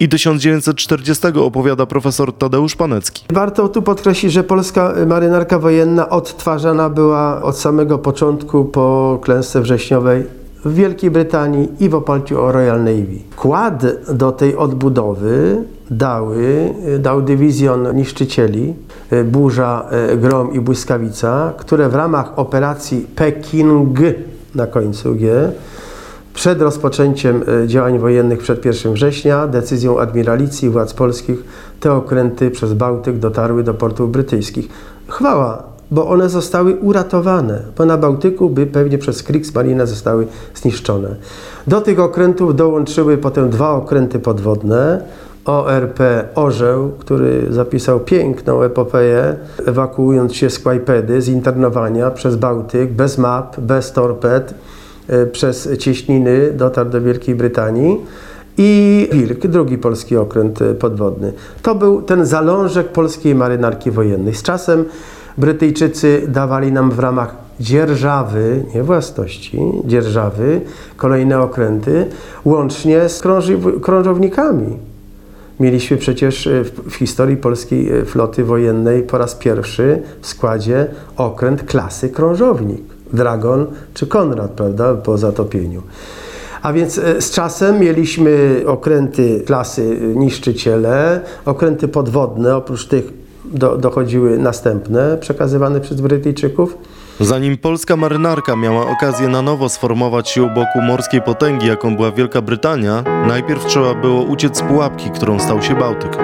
i 0.00 0.08
1940 0.08 1.26
opowiada 1.26 1.86
profesor 1.86 2.32
Tadeusz 2.32 2.76
Panecki. 2.76 3.24
Warto 3.32 3.68
tu 3.68 3.82
podkreślić, 3.82 4.32
że 4.32 4.44
polska 4.44 4.94
marynarka 5.06 5.58
wojenna 5.58 6.08
odtwarzana 6.08 6.90
była 6.90 7.42
od 7.42 7.58
samego 7.58 7.98
początku 7.98 8.64
po 8.64 9.18
klęsce 9.22 9.60
wrześniowej 9.60 10.39
w 10.64 10.74
Wielkiej 10.74 11.10
Brytanii 11.10 11.68
i 11.80 11.88
w 11.88 11.94
oparciu 11.94 12.40
o 12.40 12.52
Royal 12.52 12.78
Navy. 12.78 13.18
Kład 13.36 13.86
do 14.14 14.32
tej 14.32 14.56
odbudowy 14.56 15.64
dały, 15.90 16.74
dał 16.98 17.22
dywizjon 17.22 17.96
niszczycieli 17.96 18.74
e, 19.10 19.24
Burza, 19.24 19.86
e, 19.90 20.16
Grom 20.16 20.52
i 20.52 20.60
Błyskawica, 20.60 21.52
które 21.58 21.88
w 21.88 21.94
ramach 21.94 22.38
operacji 22.38 23.06
Peking 23.16 23.98
na 24.54 24.66
końcu 24.66 25.14
G 25.14 25.52
przed 26.34 26.62
rozpoczęciem 26.62 27.42
e, 27.64 27.68
działań 27.68 27.98
wojennych 27.98 28.38
przed 28.38 28.64
1 28.64 28.92
września 28.92 29.46
decyzją 29.46 30.00
admiralicji 30.00 30.68
i 30.68 30.70
władz 30.70 30.94
polskich 30.94 31.44
te 31.80 31.92
okręty 31.92 32.50
przez 32.50 32.74
Bałtyk 32.74 33.18
dotarły 33.18 33.62
do 33.62 33.74
portów 33.74 34.12
brytyjskich. 34.12 34.68
Chwała, 35.08 35.62
bo 35.90 36.08
one 36.08 36.28
zostały 36.28 36.76
uratowane, 36.76 37.62
bo 37.78 37.86
na 37.86 37.96
Bałtyku 37.96 38.50
by 38.50 38.66
pewnie 38.66 38.98
przez 38.98 39.22
Kriegsmarine 39.22 39.86
zostały 39.86 40.26
zniszczone. 40.54 41.08
Do 41.66 41.80
tych 41.80 42.00
okrętów 42.00 42.56
dołączyły 42.56 43.18
potem 43.18 43.50
dwa 43.50 43.70
okręty 43.70 44.18
podwodne, 44.18 45.02
ORP 45.44 45.98
Orzeł, 46.34 46.90
który 46.98 47.46
zapisał 47.50 48.00
piękną 48.00 48.62
epopeję, 48.62 49.36
ewakuując 49.66 50.34
się 50.34 50.50
z 50.50 50.58
Kłajpedy, 50.58 51.22
z 51.22 51.28
internowania 51.28 52.10
przez 52.10 52.36
Bałtyk, 52.36 52.92
bez 52.92 53.18
map, 53.18 53.60
bez 53.60 53.92
torped, 53.92 54.54
e, 55.08 55.26
przez 55.26 55.68
cieśniny 55.78 56.52
dotarł 56.52 56.90
do 56.90 57.00
Wielkiej 57.00 57.34
Brytanii 57.34 58.00
i 58.58 59.08
Wilk, 59.12 59.46
drugi 59.46 59.78
polski 59.78 60.16
okręt 60.16 60.58
podwodny. 60.78 61.32
To 61.62 61.74
był 61.74 62.02
ten 62.02 62.26
zalążek 62.26 62.88
polskiej 62.88 63.34
marynarki 63.34 63.90
wojennej. 63.90 64.34
Z 64.34 64.42
czasem 64.42 64.84
Brytyjczycy 65.38 66.22
dawali 66.28 66.72
nam 66.72 66.90
w 66.90 66.98
ramach 66.98 67.34
dzierżawy, 67.60 68.64
nie 68.74 68.82
własności, 68.82 69.60
dzierżawy, 69.84 70.60
kolejne 70.96 71.40
okręty, 71.40 72.06
łącznie 72.44 73.08
z 73.08 73.22
krążownikami. 73.82 74.76
Mieliśmy 75.60 75.96
przecież 75.96 76.46
e, 76.46 76.64
w 76.64 76.94
historii 76.94 77.36
polskiej 77.36 77.92
e, 77.92 78.04
floty 78.04 78.44
wojennej 78.44 79.02
po 79.02 79.18
raz 79.18 79.34
pierwszy 79.34 80.02
w 80.20 80.26
składzie 80.26 80.86
okręt 81.16 81.62
klasy 81.62 82.08
krążownik. 82.08 82.82
Dragon 83.12 83.66
czy 83.94 84.06
Konrad, 84.06 84.50
prawda, 84.50 84.94
po 84.94 85.18
zatopieniu. 85.18 85.82
A 86.62 86.72
więc 86.72 86.98
e, 86.98 87.22
z 87.22 87.30
czasem 87.30 87.78
mieliśmy 87.78 88.62
okręty 88.66 89.42
klasy 89.46 89.98
niszczyciele, 90.14 91.20
okręty 91.44 91.88
podwodne, 91.88 92.56
oprócz 92.56 92.86
tych 92.86 93.12
do, 93.44 93.76
dochodziły 93.76 94.38
następne, 94.38 95.18
przekazywane 95.20 95.80
przez 95.80 96.00
Brytyjczyków. 96.00 96.76
Zanim 97.20 97.58
polska 97.58 97.96
marynarka 97.96 98.56
miała 98.56 98.90
okazję 98.90 99.28
na 99.28 99.42
nowo 99.42 99.68
sformować 99.68 100.28
się 100.28 100.42
u 100.42 100.48
boku 100.48 100.82
morskiej 100.82 101.22
potęgi, 101.22 101.66
jaką 101.66 101.96
była 101.96 102.10
Wielka 102.10 102.42
Brytania, 102.42 103.04
najpierw 103.26 103.66
trzeba 103.66 103.94
było 103.94 104.22
uciec 104.22 104.58
z 104.58 104.62
pułapki, 104.62 105.10
którą 105.10 105.38
stał 105.38 105.62
się 105.62 105.74
Bałtyk. 105.74 106.16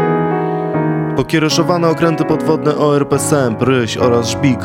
Pokiereszowane 1.16 1.88
okręty 1.88 2.24
podwodne 2.24 2.76
ORP 2.76 3.18
Sęp, 3.18 3.62
Ryś 3.62 3.96
oraz 3.96 4.28
Żbik 4.28 4.58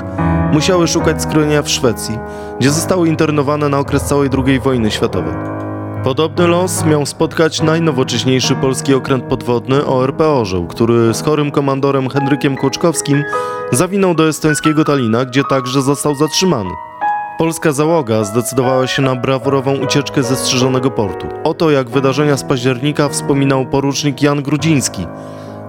musiały 0.53 0.87
szukać 0.87 1.21
skrojenia 1.21 1.61
w 1.61 1.69
Szwecji, 1.69 2.19
gdzie 2.59 2.71
zostały 2.71 3.07
internowane 3.07 3.69
na 3.69 3.79
okres 3.79 4.03
całej 4.03 4.29
II 4.45 4.59
wojny 4.59 4.91
światowej. 4.91 5.60
Podobny 6.03 6.47
los 6.47 6.85
miał 6.85 7.05
spotkać 7.05 7.61
najnowocześniejszy 7.61 8.55
polski 8.55 8.93
okręt 8.93 9.23
podwodny 9.23 9.85
ORP 9.85 10.21
Orzeł, 10.21 10.67
który 10.67 11.13
z 11.13 11.21
chorym 11.21 11.51
komandorem 11.51 12.09
Henrykiem 12.09 12.57
Kłoczkowskim 12.57 13.23
zawinął 13.71 14.15
do 14.15 14.27
estońskiego 14.27 14.83
Talina, 14.83 15.25
gdzie 15.25 15.43
także 15.43 15.81
został 15.81 16.15
zatrzymany. 16.15 16.69
Polska 17.37 17.71
załoga 17.71 18.23
zdecydowała 18.23 18.87
się 18.87 19.01
na 19.01 19.15
brawurową 19.15 19.77
ucieczkę 19.77 20.23
ze 20.23 20.35
strzeżonego 20.35 20.91
portu. 20.91 21.27
Oto 21.43 21.71
jak 21.71 21.89
wydarzenia 21.89 22.37
z 22.37 22.43
października 22.43 23.09
wspominał 23.09 23.65
porucznik 23.65 24.21
Jan 24.21 24.43
Grudziński, 24.43 25.07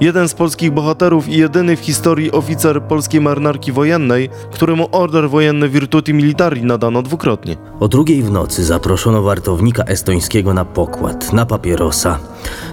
jeden 0.02 0.28
z 0.28 0.34
polskich 0.34 0.70
bohaterów 0.70 1.28
i 1.28 1.36
jedyny 1.36 1.76
w 1.76 1.80
historii 1.80 2.32
oficer 2.32 2.82
polskiej 2.82 3.20
marynarki 3.20 3.72
wojennej, 3.72 4.28
któremu 4.52 4.88
order 4.92 5.30
wojenny 5.30 5.68
Virtuti 5.68 6.14
Militari 6.14 6.64
nadano 6.64 7.02
dwukrotnie. 7.02 7.56
O 7.80 7.88
drugiej 7.88 8.22
w 8.22 8.30
nocy 8.30 8.64
zaproszono 8.64 9.22
wartownika 9.22 9.84
estońskiego 9.84 10.54
na 10.54 10.64
pokład, 10.64 11.32
na 11.32 11.46
papierosa. 11.46 12.18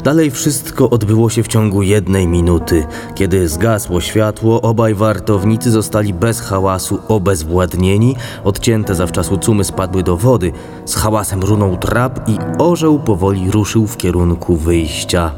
Dalej 0.03 0.31
wszystko 0.31 0.89
odbyło 0.89 1.29
się 1.29 1.43
w 1.43 1.47
ciągu 1.47 1.81
jednej 1.81 2.27
minuty. 2.27 2.85
Kiedy 3.15 3.47
zgasło 3.47 4.01
światło, 4.01 4.61
obaj 4.61 4.93
wartownicy 4.93 5.71
zostali 5.71 6.13
bez 6.13 6.41
hałasu 6.41 6.99
obezwładnieni, 7.07 8.15
odcięte 8.43 8.95
zawczasu 8.95 9.37
cumy 9.37 9.63
spadły 9.63 10.03
do 10.03 10.17
wody, 10.17 10.51
z 10.85 10.95
hałasem 10.95 11.41
runął 11.41 11.77
trap 11.77 12.29
i 12.29 12.37
orzeł 12.57 12.99
powoli 12.99 13.51
ruszył 13.51 13.87
w 13.87 13.97
kierunku 13.97 14.55
wyjścia. 14.55 15.31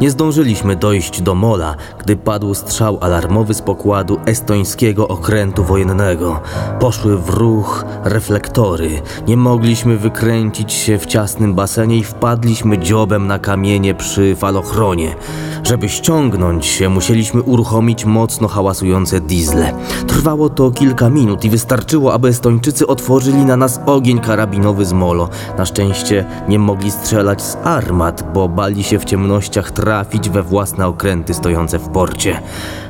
Nie 0.00 0.10
zdążyliśmy 0.10 0.76
dojść 0.76 1.22
do 1.22 1.29
mola, 1.34 1.74
gdy 1.98 2.16
padł 2.16 2.54
strzał 2.54 2.98
alarmowy 3.00 3.54
z 3.54 3.62
pokładu 3.62 4.20
estońskiego 4.26 5.08
okrętu 5.08 5.64
wojennego. 5.64 6.40
Poszły 6.80 7.18
w 7.18 7.28
ruch 7.28 7.84
reflektory. 8.04 9.02
Nie 9.26 9.36
mogliśmy 9.36 9.96
wykręcić 9.96 10.72
się 10.72 10.98
w 10.98 11.06
ciasnym 11.06 11.54
basenie 11.54 11.96
i 11.96 12.04
wpadliśmy 12.04 12.78
dziobem 12.78 13.26
na 13.26 13.38
kamienie 13.38 13.94
przy 13.94 14.36
falochronie. 14.36 15.14
Żeby 15.62 15.88
ściągnąć 15.88 16.66
się, 16.66 16.88
musieliśmy 16.88 17.42
uruchomić 17.42 18.04
mocno 18.04 18.48
hałasujące 18.48 19.20
diesle. 19.20 19.72
Trwało 20.06 20.48
to 20.48 20.70
kilka 20.70 21.10
minut 21.10 21.44
i 21.44 21.50
wystarczyło, 21.50 22.12
aby 22.12 22.28
Estończycy 22.28 22.86
otworzyli 22.86 23.44
na 23.44 23.56
nas 23.56 23.80
ogień 23.86 24.18
karabinowy 24.18 24.84
z 24.84 24.92
molo. 24.92 25.28
Na 25.58 25.66
szczęście 25.66 26.24
nie 26.48 26.58
mogli 26.58 26.90
strzelać 26.90 27.42
z 27.42 27.56
armat, 27.64 28.32
bo 28.34 28.48
bali 28.48 28.84
się 28.84 28.98
w 28.98 29.04
ciemnościach 29.04 29.70
trafić 29.70 30.30
we 30.30 30.42
własne 30.42 30.86
okręty 30.86 31.09
stojące 31.32 31.78
w 31.78 31.88
porcie. 31.88 32.40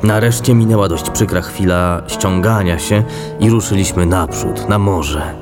Nareszcie 0.03 0.55
minęła 0.55 0.89
dość 0.89 1.11
przykra 1.11 1.41
chwila 1.41 2.03
ściągania 2.07 2.79
się 2.79 3.03
i 3.41 3.51
ruszyliśmy 3.51 4.07
naprzód, 4.07 4.69
na 4.69 4.79
morze. 4.79 5.35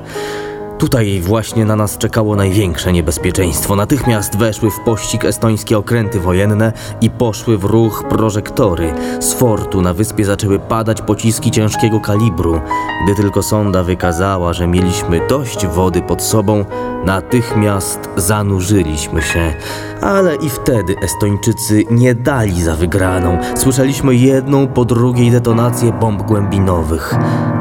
Tutaj 0.79 1.21
właśnie 1.21 1.65
na 1.65 1.75
nas 1.75 1.97
czekało 1.97 2.35
największe 2.35 2.93
niebezpieczeństwo. 2.93 3.75
Natychmiast 3.75 4.37
weszły 4.37 4.71
w 4.71 4.79
pościg 4.79 5.25
estońskie 5.25 5.77
okręty 5.77 6.19
wojenne 6.19 6.73
i 7.01 7.09
poszły 7.09 7.57
w 7.57 7.63
ruch 7.63 8.03
prożektory. 8.09 8.93
Z 9.19 9.33
fortu 9.33 9.81
na 9.81 9.93
wyspie 9.93 10.25
zaczęły 10.25 10.59
padać 10.59 11.01
pociski 11.01 11.51
ciężkiego 11.51 11.99
kalibru. 11.99 12.61
Gdy 13.03 13.15
tylko 13.15 13.43
sonda 13.43 13.83
wykazała, 13.83 14.53
że 14.53 14.67
mieliśmy 14.67 15.27
dość 15.29 15.67
wody 15.67 16.01
pod 16.01 16.23
sobą, 16.23 16.65
natychmiast 17.05 18.09
zanurzyliśmy 18.17 19.21
się. 19.21 19.53
Ale 20.01 20.35
i 20.35 20.49
wtedy 20.49 20.95
Estończycy 21.03 21.83
nie 21.91 22.15
dali 22.15 22.63
za 22.63 22.75
wygraną. 22.75 23.37
Słyszeliśmy 23.55 24.15
jedną 24.15 24.67
po 24.67 24.85
drugiej 24.85 25.31
detonację 25.31 25.91
bomb 25.91 26.21
głębinowych. 26.21 27.15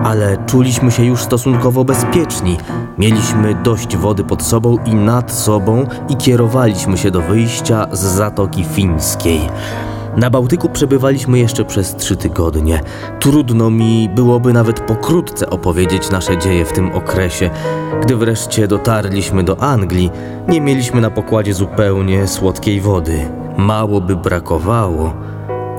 Ale 0.05 0.37
czuliśmy 0.47 0.91
się 0.91 1.05
już 1.05 1.23
stosunkowo 1.23 1.85
bezpieczni. 1.85 2.57
Mieliśmy 2.99 3.08
dość 3.65 3.97
wody 3.97 4.25
pod 4.25 4.43
sobą 4.43 4.79
i 4.85 4.95
nad 4.95 5.33
sobą 5.33 5.87
i 6.09 6.17
kierowaliśmy 6.17 6.99
się 6.99 7.11
do 7.11 7.21
wyjścia 7.21 7.87
z 7.93 8.01
Zatoki 8.01 8.65
Fińskiej. 8.65 9.41
Na 10.17 10.31
Bałtyku 10.31 10.69
przebywaliśmy 10.69 11.39
jeszcze 11.39 11.65
przez 11.65 11.97
trzy 11.97 12.17
tygodnie. 12.17 12.81
Trudno 13.21 13.71
mi 13.71 14.09
byłoby 14.09 14.53
nawet 14.53 14.81
pokrótce 14.81 15.51
opowiedzieć 15.51 16.11
nasze 16.11 16.39
dzieje 16.39 16.65
w 16.65 16.73
tym 16.73 16.93
okresie. 16.93 17.51
Gdy 18.03 18.17
wreszcie 18.17 18.69
dotarliśmy 18.69 19.45
do 19.45 19.61
Anglii, 19.63 20.11
nie 20.49 20.61
mieliśmy 20.61 21.01
na 21.01 21.11
pokładzie 21.11 21.55
zupełnie 21.55 22.27
słodkiej 22.27 22.81
wody. 22.81 23.29
Mało 23.57 24.01
by 24.01 24.17
brakowało, 24.17 25.15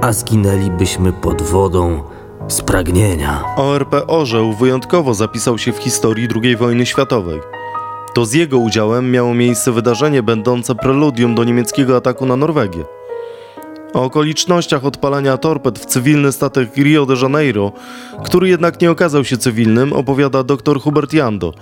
a 0.01 0.13
zginęlibyśmy 0.13 1.13
pod 1.13 1.41
wodą 1.41 2.01
z 2.49 2.61
pragnienia. 2.61 3.43
ORP 3.55 3.95
Orzeł 4.07 4.53
wyjątkowo 4.53 5.13
zapisał 5.13 5.57
się 5.57 5.71
w 5.71 5.77
historii 5.77 6.27
II 6.43 6.55
wojny 6.55 6.85
światowej. 6.85 7.39
To 8.13 8.25
z 8.25 8.33
jego 8.33 8.57
udziałem 8.57 9.11
miało 9.11 9.33
miejsce 9.33 9.71
wydarzenie 9.71 10.23
będące 10.23 10.75
preludium 10.75 11.35
do 11.35 11.43
niemieckiego 11.43 11.97
ataku 11.97 12.25
na 12.25 12.35
Norwegię. 12.35 12.83
O 13.93 14.03
okolicznościach 14.03 14.85
odpalania 14.85 15.37
torped 15.37 15.79
w 15.79 15.85
cywilny 15.85 16.31
statek 16.31 16.77
Rio 16.77 17.05
de 17.05 17.15
Janeiro, 17.21 17.71
który 18.23 18.49
jednak 18.49 18.81
nie 18.81 18.91
okazał 18.91 19.23
się 19.23 19.37
cywilnym, 19.37 19.93
opowiada 19.93 20.43
dr 20.43 20.79
Hubert 20.79 21.13
Jando, 21.13 21.53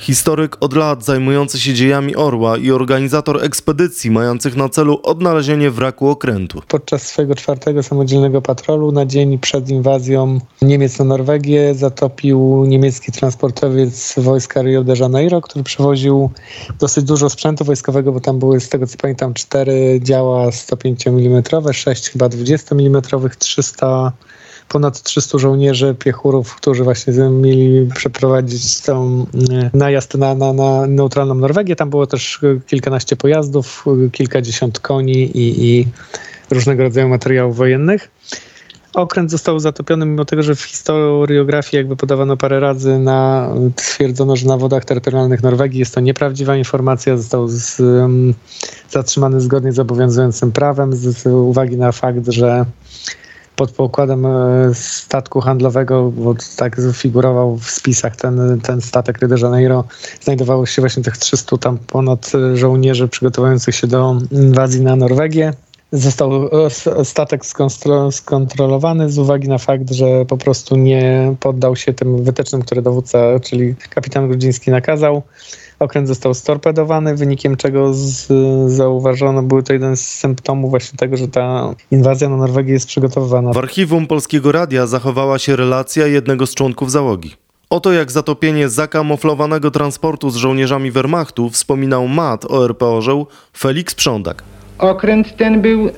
historyk 0.00 0.56
od 0.60 0.76
lat 0.76 1.04
zajmujący 1.04 1.60
się 1.60 1.74
dziejami 1.74 2.16
Orła 2.16 2.56
i 2.56 2.70
organizator 2.70 3.44
ekspedycji 3.44 4.10
mających 4.10 4.56
na 4.56 4.68
celu 4.68 5.00
odnalezienie 5.02 5.70
wraku 5.70 6.08
okrętu. 6.08 6.62
Podczas 6.68 7.02
swojego 7.02 7.34
czwartego 7.34 7.82
samodzielnego 7.82 8.42
patrolu 8.42 8.92
na 8.92 9.06
dzień 9.06 9.38
przed 9.38 9.68
inwazją 9.68 10.40
Niemiec 10.62 10.98
na 10.98 11.04
Norwegię 11.04 11.74
zatopił 11.74 12.64
niemiecki 12.66 13.12
transportowiec 13.12 14.14
wojska 14.16 14.62
Rio 14.62 14.84
de 14.84 14.94
Janeiro, 14.96 15.40
który 15.40 15.64
przewoził 15.64 16.30
dosyć 16.78 17.04
dużo 17.04 17.30
sprzętu 17.30 17.64
wojskowego, 17.64 18.12
bo 18.12 18.20
tam 18.20 18.38
były 18.38 18.60
z 18.60 18.68
tego 18.68 18.86
co 18.86 18.98
pamiętam 18.98 19.34
cztery 19.34 20.00
działa 20.02 20.52
105 20.52 21.06
mm, 21.06 21.42
sześć 21.72 22.10
chyba 22.10 22.28
20 22.28 22.74
mm, 22.74 23.02
300 23.38 24.12
ponad 24.70 25.02
300 25.02 25.38
żołnierzy, 25.38 25.94
piechurów, 25.98 26.54
którzy 26.54 26.84
właśnie 26.84 27.12
mieli 27.30 27.88
przeprowadzić 27.94 28.80
ten 28.80 29.26
najazd 29.74 30.14
na, 30.14 30.34
na, 30.34 30.52
na 30.52 30.86
neutralną 30.86 31.34
Norwegię. 31.34 31.76
Tam 31.76 31.90
było 31.90 32.06
też 32.06 32.40
kilkanaście 32.66 33.16
pojazdów, 33.16 33.84
kilkadziesiąt 34.12 34.80
koni 34.80 35.22
i, 35.38 35.64
i 35.68 35.86
różnego 36.50 36.82
rodzaju 36.82 37.08
materiałów 37.08 37.56
wojennych. 37.56 38.10
Okręt 38.94 39.30
został 39.30 39.58
zatopiony, 39.58 40.06
mimo 40.06 40.24
tego, 40.24 40.42
że 40.42 40.54
w 40.54 40.62
historiografii 40.62 41.78
jakby 41.78 41.96
podawano 41.96 42.36
parę 42.36 42.60
razy, 42.60 42.98
na, 42.98 43.48
stwierdzono, 43.76 44.36
że 44.36 44.46
na 44.46 44.56
wodach 44.56 44.84
terytorialnych 44.84 45.42
Norwegii 45.42 45.78
jest 45.78 45.94
to 45.94 46.00
nieprawdziwa 46.00 46.56
informacja. 46.56 47.16
Został 47.16 47.48
z, 47.48 47.80
um, 47.80 48.34
zatrzymany 48.90 49.40
zgodnie 49.40 49.72
z 49.72 49.78
obowiązującym 49.78 50.52
prawem 50.52 50.96
z, 50.96 51.18
z 51.18 51.26
uwagi 51.26 51.76
na 51.76 51.92
fakt, 51.92 52.28
że 52.28 52.64
pod 53.60 53.72
pokładem 53.72 54.26
e, 54.26 54.30
statku 54.74 55.40
handlowego, 55.40 56.10
bo 56.10 56.34
tak 56.56 56.76
figurował 56.92 57.56
w 57.56 57.70
spisach 57.70 58.16
ten, 58.16 58.60
ten 58.62 58.80
statek 58.80 59.18
Rio 59.18 59.28
de 59.28 59.40
Janeiro, 59.40 59.84
znajdowało 60.20 60.66
się 60.66 60.82
właśnie 60.82 61.02
tych 61.02 61.18
300 61.18 61.58
tam 61.58 61.78
ponad 61.78 62.32
żołnierzy 62.54 63.08
przygotowujących 63.08 63.74
się 63.74 63.86
do 63.86 64.16
inwazji 64.30 64.80
na 64.80 64.96
Norwegię. 64.96 65.52
Został 65.92 66.30
e, 66.66 67.04
statek 67.04 67.42
skontrolowany 68.10 69.10
z 69.10 69.18
uwagi 69.18 69.48
na 69.48 69.58
fakt, 69.58 69.90
że 69.90 70.24
po 70.26 70.36
prostu 70.36 70.76
nie 70.76 71.34
poddał 71.40 71.76
się 71.76 71.92
tym 71.92 72.24
wytycznym, 72.24 72.62
które 72.62 72.82
dowódca, 72.82 73.18
czyli 73.40 73.74
kapitan 73.90 74.28
Grudziński 74.28 74.70
nakazał. 74.70 75.22
Okręt 75.80 76.08
został 76.08 76.34
storpedowany, 76.34 77.16
wynikiem 77.16 77.56
czego 77.56 77.94
z, 77.94 78.26
zauważono, 78.72 79.42
był 79.42 79.62
to 79.62 79.72
jeden 79.72 79.96
z 79.96 80.00
symptomów 80.00 80.70
właśnie 80.70 80.98
tego, 80.98 81.16
że 81.16 81.28
ta 81.28 81.74
inwazja 81.90 82.28
na 82.28 82.36
Norwegię 82.36 82.72
jest 82.72 82.86
przygotowywana. 82.86 83.52
W 83.52 83.56
archiwum 83.58 84.06
Polskiego 84.06 84.52
Radia 84.52 84.86
zachowała 84.86 85.38
się 85.38 85.56
relacja 85.56 86.06
jednego 86.06 86.46
z 86.46 86.54
członków 86.54 86.90
załogi. 86.90 87.34
Oto 87.70 87.92
jak 87.92 88.10
zatopienie 88.10 88.68
zakamuflowanego 88.68 89.70
transportu 89.70 90.30
z 90.30 90.36
żołnierzami 90.36 90.90
Wehrmachtu 90.90 91.50
wspominał 91.50 92.08
mat 92.08 92.44
ORP 92.50 92.82
Orzeł 92.82 93.26
Felix 93.56 93.94
Prządak. 93.94 94.42
Okręt 94.78 95.36
ten 95.36 95.62
był 95.62 95.90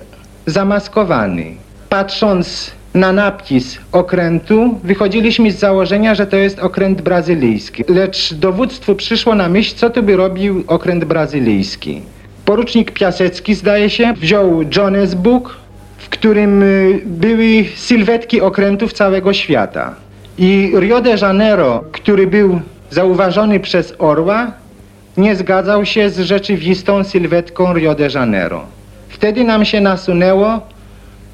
zamaskowany. 0.46 1.54
Patrząc 1.88 2.70
na 2.94 3.12
napis 3.12 3.78
okrętu, 3.92 4.78
wychodziliśmy 4.84 5.52
z 5.52 5.58
założenia, 5.58 6.14
że 6.14 6.26
to 6.26 6.36
jest 6.36 6.58
okręt 6.58 7.02
brazylijski. 7.02 7.84
Lecz 7.88 8.34
dowództwu 8.34 8.94
przyszło 8.94 9.34
na 9.34 9.48
myśl, 9.48 9.74
co 9.76 9.90
tu 9.90 10.02
by 10.02 10.16
robił 10.16 10.64
okręt 10.66 11.04
brazylijski. 11.04 12.02
Porucznik 12.44 12.90
Piasecki, 12.90 13.54
zdaje 13.54 13.90
się, 13.90 14.12
wziął 14.12 14.60
Jones 14.76 15.14
Book, 15.14 15.56
w 15.98 16.08
którym 16.08 16.62
y, 16.62 17.00
były 17.06 17.64
sylwetki 17.76 18.40
okrętów 18.40 18.92
całego 18.92 19.32
świata. 19.32 19.94
I 20.38 20.72
Rio 20.76 21.00
de 21.00 21.16
Janeiro, 21.22 21.84
który 21.92 22.26
był 22.26 22.60
zauważony 22.90 23.60
przez 23.60 23.94
Orła, 23.98 24.52
nie 25.16 25.36
zgadzał 25.36 25.84
się 25.84 26.10
z 26.10 26.18
rzeczywistą 26.18 27.04
sylwetką 27.04 27.74
Rio 27.74 27.94
de 27.94 28.08
Janeiro. 28.14 28.64
Wtedy 29.08 29.44
nam 29.44 29.64
się 29.64 29.80
nasunęło, 29.80 30.60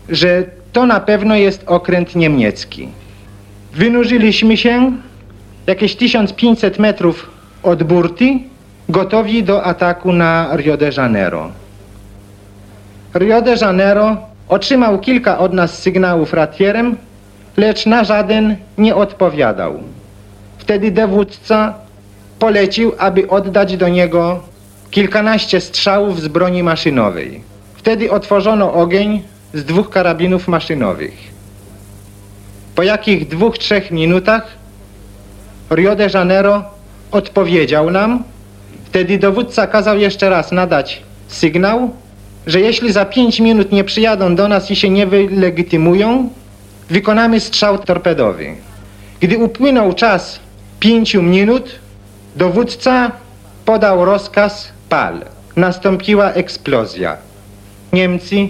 że 0.09 0.45
to 0.73 0.87
na 0.87 1.01
pewno 1.01 1.35
jest 1.37 1.63
okręt 1.67 2.17
niemiecki. 2.17 2.89
Wynurzyliśmy 3.75 4.57
się 4.57 4.93
jakieś 5.67 5.97
1500 5.97 6.79
metrów 6.79 7.31
od 7.63 7.83
burty, 7.83 8.39
gotowi 8.89 9.45
do 9.45 9.65
ataku 9.65 10.13
na 10.13 10.57
Rio 10.57 10.77
de 10.77 10.91
Janeiro. 10.97 11.51
Rio 13.15 13.43
de 13.43 13.55
Janeiro 13.61 14.17
otrzymał 14.49 14.99
kilka 14.99 15.39
od 15.39 15.53
nas 15.53 15.79
sygnałów 15.79 16.33
ratierem, 16.33 16.97
lecz 17.57 17.87
na 17.87 18.05
żaden 18.05 18.57
nie 18.79 18.95
odpowiadał. 18.95 19.81
Wtedy 20.59 20.91
dowódca 20.91 21.75
polecił, 22.39 22.93
aby 22.99 23.29
oddać 23.29 23.77
do 23.77 23.89
niego 23.89 24.43
kilkanaście 24.91 25.61
strzałów 25.61 26.21
z 26.21 26.29
broni 26.29 26.63
maszynowej. 26.63 27.41
Wtedy 27.75 28.11
otworzono 28.11 28.73
ogień 28.73 29.23
z 29.55 29.65
dwóch 29.65 29.91
karabinów 29.91 30.49
maszynowych. 30.49 31.15
Po 32.75 32.83
jakich 32.83 33.29
dwóch, 33.29 33.59
trzech 33.59 33.91
minutach 33.91 34.47
Rio 35.71 35.97
de 35.97 36.09
Janeiro 36.15 36.65
odpowiedział 37.11 37.91
nam. 37.91 38.25
Wtedy 38.85 39.19
dowódca 39.19 39.67
kazał 39.67 39.99
jeszcze 39.99 40.31
raz 40.31 40.53
nadać 40.53 41.03
sygnał, 41.29 41.91
że 42.47 42.61
jeśli 42.61 42.93
za 42.93 43.05
pięć 43.05 43.41
minut 43.41 43.73
nie 43.73 43.85
przyjadą 43.85 44.35
do 44.35 44.49
nas 44.49 44.71
i 44.71 44.77
się 44.77 44.91
nie 44.91 45.07
wylegitymują, 45.07 46.29
wykonamy 46.91 47.41
strzał 47.41 47.79
torpedowy. 47.79 48.55
Gdy 49.21 49.39
upłynął 49.39 49.93
czas 49.93 50.41
pięciu 50.81 51.23
minut, 51.23 51.79
dowódca 52.37 53.13
podał 53.65 54.05
rozkaz 54.05 54.69
pal. 54.89 55.25
Nastąpiła 55.57 56.33
eksplozja. 56.33 57.17
Niemcy 57.93 58.49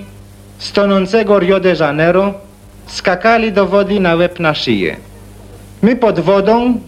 z 0.59 0.73
tonącego 0.73 1.39
Rio 1.39 1.61
de 1.61 1.75
Janeiro 1.81 2.35
skakali 2.87 3.53
do 3.53 3.67
wody 3.67 4.01
na 4.01 4.15
łeb 4.15 4.41
na 4.41 4.55
szyję. 4.55 4.97
My 5.83 5.97
pod 5.97 6.21
wodą 6.21 6.81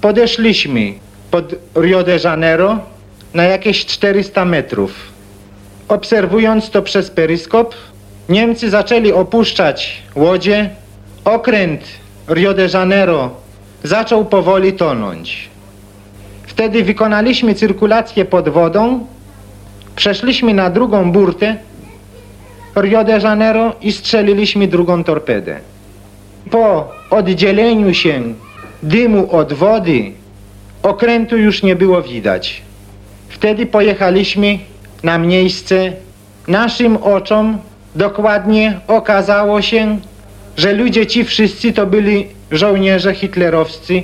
podeszliśmy 0.00 0.92
pod 1.30 1.54
Rio 1.76 2.02
de 2.02 2.18
Janeiro 2.24 2.78
na 3.34 3.44
jakieś 3.44 3.86
400 3.86 4.44
metrów. 4.44 4.92
Obserwując 5.88 6.70
to 6.70 6.82
przez 6.82 7.10
peryskop, 7.10 7.74
Niemcy 8.28 8.70
zaczęli 8.70 9.12
opuszczać 9.12 10.02
łodzie. 10.14 10.70
Okręt 11.24 11.80
Rio 12.28 12.54
de 12.54 12.68
Janeiro 12.74 13.30
zaczął 13.82 14.24
powoli 14.24 14.72
tonąć. 14.72 15.48
Wtedy 16.46 16.84
wykonaliśmy 16.84 17.54
cyrkulację 17.54 18.24
pod 18.24 18.48
wodą, 18.48 19.06
przeszliśmy 19.96 20.54
na 20.54 20.70
drugą 20.70 21.12
burtę 21.12 21.56
Rio 22.76 23.04
de 23.04 23.18
Janeiro 23.18 23.72
i 23.82 23.92
strzeliliśmy 23.92 24.68
drugą 24.68 25.04
torpedę. 25.04 25.60
Po 26.50 26.92
oddzieleniu 27.10 27.94
się 27.94 28.22
dymu 28.82 29.32
od 29.32 29.52
wody 29.52 30.12
okrętu 30.82 31.36
już 31.36 31.62
nie 31.62 31.76
było 31.76 32.02
widać. 32.02 32.62
Wtedy 33.28 33.66
pojechaliśmy 33.66 34.58
na 35.02 35.18
miejsce. 35.18 35.92
Naszym 36.48 36.96
oczom 36.96 37.58
dokładnie 37.94 38.80
okazało 38.86 39.62
się, 39.62 39.98
że 40.56 40.72
ludzie 40.72 41.06
ci 41.06 41.24
wszyscy 41.24 41.72
to 41.72 41.86
byli 41.86 42.26
żołnierze 42.50 43.14
hitlerowscy, 43.14 44.02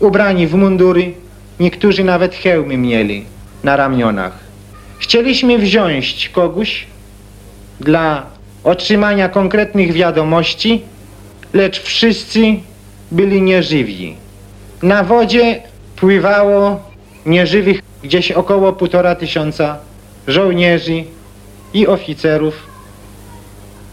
ubrani 0.00 0.46
w 0.46 0.54
mundury, 0.54 1.12
niektórzy 1.60 2.04
nawet 2.04 2.34
hełmy 2.34 2.76
mieli 2.76 3.24
na 3.64 3.76
ramionach. 3.76 4.38
Chcieliśmy 4.98 5.58
wziąć 5.58 6.28
kogoś, 6.28 6.86
dla 7.80 8.26
otrzymania 8.64 9.28
konkretnych 9.28 9.92
wiadomości, 9.92 10.82
lecz 11.52 11.80
wszyscy 11.80 12.40
byli 13.10 13.42
nieżywi. 13.42 14.16
Na 14.82 15.04
wodzie 15.04 15.62
pływało 15.96 16.80
nieżywych 17.26 17.82
gdzieś 18.02 18.32
około 18.32 18.72
półtora 18.72 19.14
tysiąca 19.14 19.78
żołnierzy 20.26 21.04
i 21.74 21.86
oficerów 21.86 22.66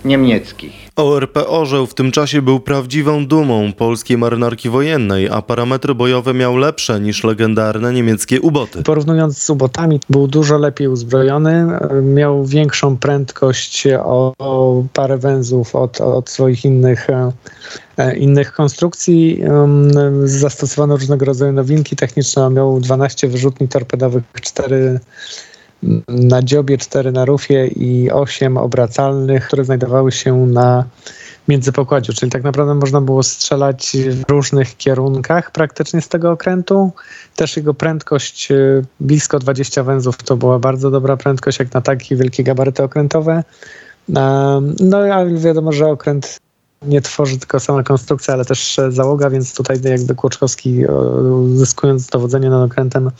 niemieckich. 0.06 0.81
ORP 0.95 1.38
Orzeł 1.47 1.88
w 1.88 1.93
tym 1.93 2.11
czasie 2.11 2.41
był 2.41 2.59
prawdziwą 2.59 3.27
dumą 3.27 3.73
polskiej 3.73 4.18
marynarki 4.18 4.69
wojennej, 4.69 5.30
a 5.30 5.41
parametry 5.41 5.95
bojowe 5.95 6.34
miał 6.34 6.57
lepsze 6.57 6.99
niż 6.99 7.23
legendarne 7.23 7.93
niemieckie 7.93 8.41
uboty. 8.41 8.84
Porównując 8.84 9.43
z 9.43 9.49
ubotami, 9.49 9.99
był 10.09 10.27
dużo 10.27 10.57
lepiej 10.57 10.88
uzbrojony, 10.88 11.68
miał 12.01 12.45
większą 12.45 12.97
prędkość 12.97 13.88
o, 13.88 14.34
o 14.39 14.84
parę 14.93 15.18
węzłów 15.18 15.76
od, 15.76 16.01
od 16.01 16.30
swoich 16.30 16.65
innych 16.65 17.07
e, 17.97 18.18
innych 18.18 18.53
konstrukcji. 18.53 19.43
Zastosowano 20.23 20.97
różnego 20.97 21.26
rodzaju 21.26 21.53
nowinki 21.53 21.95
techniczne. 21.95 22.49
Miał 22.49 22.80
12 22.80 23.27
wyrzutni 23.27 23.68
torpedowych, 23.68 24.23
4 24.41 24.99
na 26.08 26.41
dziobie, 26.41 26.78
cztery 26.78 27.12
na 27.12 27.26
rufie 27.26 27.68
i 27.68 28.12
osiem 28.12 28.58
obracalnych, 28.58 29.48
które 29.48 29.66
znajdowały 29.66 30.12
się 30.12 30.45
na 30.45 30.86
międzypokładziu, 31.48 32.14
czyli 32.14 32.32
tak 32.32 32.44
naprawdę 32.44 32.76
można 32.76 33.02
było 33.02 33.24
strzelać 33.24 33.98
w 34.10 34.32
różnych 34.32 34.78
kierunkach 34.78 35.52
praktycznie 35.52 36.02
z 36.02 36.08
tego 36.08 36.32
okrętu. 36.32 36.91
Też 37.36 37.58
jego 37.58 37.74
prędkość 37.74 38.52
e, 38.52 38.82
blisko 38.99 39.40
20 39.40 39.84
węzłów 39.84 40.18
to 40.18 40.38
była 40.38 40.60
bardzo 40.60 40.91
dobra 40.91 41.18
prędkość 41.18 41.60
jak 41.60 41.74
na 41.74 41.82
takie 41.82 42.16
wielkie 42.16 42.44
gabaryty 42.44 42.84
okrętowe. 42.84 43.44
No 44.80 44.98
ale 44.98 45.34
wiadomo, 45.36 45.72
że 45.72 45.88
okręt 45.88 46.40
nie 46.86 47.02
tworzy 47.02 47.40
tylko 47.40 47.60
sama 47.60 47.84
konstrukcja, 47.84 48.34
ale 48.34 48.45
też 48.45 48.80
załoga, 48.90 49.30
więc 49.30 49.56
tutaj 49.56 49.80
jakby 49.84 50.16
Kłoczkowski 50.16 50.86
uzyskując 51.53 52.08
dowodzenie 52.08 52.49
nad 52.49 52.72
okrętem 52.72 53.12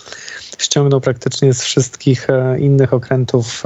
ściągnął 0.58 1.02
praktycznie 1.02 1.54
z 1.54 1.62
wszystkich 1.62 2.28
innych 2.60 2.94
okrętów 2.94 3.64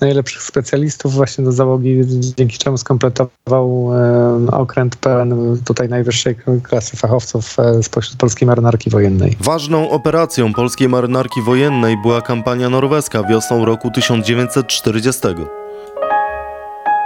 najlepszych 0.00 0.42
specjalistów 0.42 1.14
właśnie 1.14 1.44
do 1.44 1.52
załogi, 1.52 2.00
dzięki 2.36 2.58
czemu 2.58 2.78
skompletował 2.78 3.90
e, 3.94 4.50
okręt 4.50 4.96
pełen 4.96 5.58
tutaj 5.64 5.88
najwyższej 5.88 6.36
klasy 6.62 6.96
fachowców 6.96 7.56
e, 7.58 7.82
spośród 7.82 8.16
polskiej 8.16 8.46
marynarki 8.46 8.90
wojennej. 8.90 9.36
Ważną 9.40 9.90
operacją 9.90 10.52
polskiej 10.52 10.88
marynarki 10.88 11.42
wojennej 11.42 11.96
była 12.02 12.22
kampania 12.22 12.68
norweska 12.70 13.22
wiosną 13.22 13.64
roku 13.64 13.90
1940. 13.90 15.20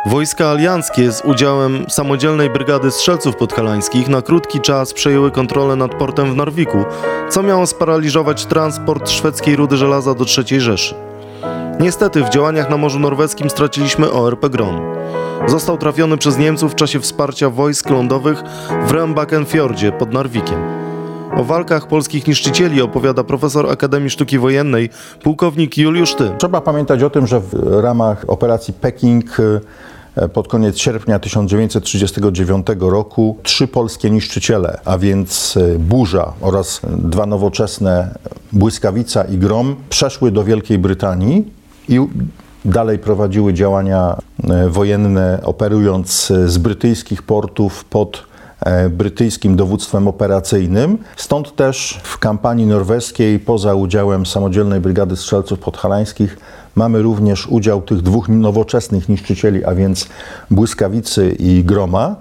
Wojska 0.06 0.48
alianckie 0.48 1.12
z 1.12 1.20
udziałem 1.24 1.84
samodzielnej 1.88 2.50
brygady 2.50 2.90
strzelców 2.90 3.36
podhalańskich 3.36 4.08
na 4.08 4.22
krótki 4.22 4.60
czas 4.60 4.92
przejęły 4.92 5.30
kontrolę 5.30 5.76
nad 5.76 5.94
portem 5.94 6.32
w 6.32 6.36
Narwiku, 6.36 6.84
co 7.30 7.42
miało 7.42 7.66
sparaliżować 7.66 8.46
transport 8.46 9.10
szwedzkiej 9.10 9.56
rudy 9.56 9.76
żelaza 9.76 10.14
do 10.14 10.24
III 10.38 10.60
Rzeszy. 10.60 10.94
Niestety 11.80 12.24
w 12.24 12.28
działaniach 12.28 12.70
na 12.70 12.76
Morzu 12.76 12.98
Norweskim 12.98 13.50
straciliśmy 13.50 14.10
ORP 14.10 14.48
Gron. 14.48 14.80
Został 15.46 15.78
trafiony 15.78 16.16
przez 16.16 16.38
Niemców 16.38 16.72
w 16.72 16.74
czasie 16.74 17.00
wsparcia 17.00 17.50
wojsk 17.50 17.90
lądowych 17.90 18.42
w 18.86 18.90
Rembakenfjordzie 18.90 19.92
pod 19.92 20.12
Narwikiem. 20.12 20.82
O 21.36 21.44
walkach 21.44 21.86
polskich 21.86 22.26
niszczycieli 22.26 22.82
opowiada 22.82 23.24
profesor 23.24 23.70
Akademii 23.70 24.10
Sztuki 24.10 24.38
Wojennej, 24.38 24.90
pułkownik 25.22 25.78
Juliusz 25.78 26.14
Ty. 26.14 26.30
Trzeba 26.38 26.60
pamiętać 26.60 27.02
o 27.02 27.10
tym, 27.10 27.26
że 27.26 27.40
w 27.40 27.54
ramach 27.82 28.24
operacji 28.28 28.74
Peking 28.74 29.36
pod 30.32 30.48
koniec 30.48 30.78
sierpnia 30.78 31.18
1939 31.18 32.66
roku 32.80 33.36
trzy 33.43 33.68
polskie 33.68 34.10
niszczyciele, 34.10 34.80
a 34.84 34.98
więc 34.98 35.56
e, 35.56 35.78
Burza 35.78 36.32
oraz 36.40 36.80
dwa 36.84 37.26
nowoczesne 37.26 38.14
Błyskawica 38.52 39.24
i 39.24 39.39
Grom 39.39 39.76
przeszły 39.90 40.30
do 40.30 40.44
Wielkiej 40.44 40.78
Brytanii 40.78 41.44
i 41.89 42.01
dalej 42.64 42.98
prowadziły 42.98 43.55
działania 43.55 44.16
e, 44.51 44.68
wojenne, 44.68 45.40
operując 45.44 46.30
e, 46.30 46.48
z 46.48 46.59
brytyjskich 46.59 47.22
portów 47.22 47.84
pod 47.84 48.22
e, 48.60 48.89
brytyjskim 48.89 49.56
dowództwem 49.56 50.09
operacyjnym. 50.09 50.98
Stąd 51.16 51.56
też 51.56 52.01
w 52.02 52.18
kampanii 52.18 52.66
norweskiej, 52.66 53.39
poza 53.39 53.74
udziałem 53.74 54.26
samodzielnej 54.26 54.80
brygady 54.80 55.16
strzelców 55.16 55.59
podhalańskich, 55.59 56.36
mamy 56.74 57.02
również 57.02 57.46
udział 57.46 57.82
tych 57.82 58.02
dwóch 58.02 58.28
nowoczesnych 58.28 59.08
niszczycieli, 59.08 59.64
a 59.64 59.74
więc 59.74 60.08
błyskawicy 60.50 61.36
i 61.38 61.64
groma. 61.64 62.16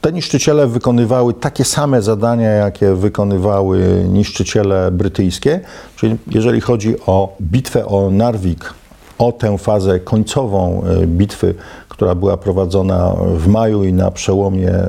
Te 0.00 0.12
niszczyciele 0.12 0.66
wykonywały 0.66 1.34
takie 1.34 1.64
same 1.64 2.02
zadania, 2.02 2.50
jakie 2.50 2.94
wykonywały 2.94 4.04
niszczyciele 4.08 4.90
brytyjskie. 4.90 5.60
Czyli 5.96 6.16
jeżeli 6.26 6.60
chodzi 6.60 6.94
o 7.06 7.36
bitwę 7.40 7.86
o 7.86 8.10
Narvik, 8.10 8.74
o 9.18 9.32
tę 9.32 9.58
fazę 9.58 10.00
końcową 10.00 10.82
e, 11.02 11.06
bitwy, 11.06 11.54
która 11.88 12.14
była 12.14 12.36
prowadzona 12.36 13.12
w 13.36 13.46
maju 13.46 13.84
i 13.84 13.92
na 13.92 14.10
przełomie, 14.10 14.70
e, 14.70 14.88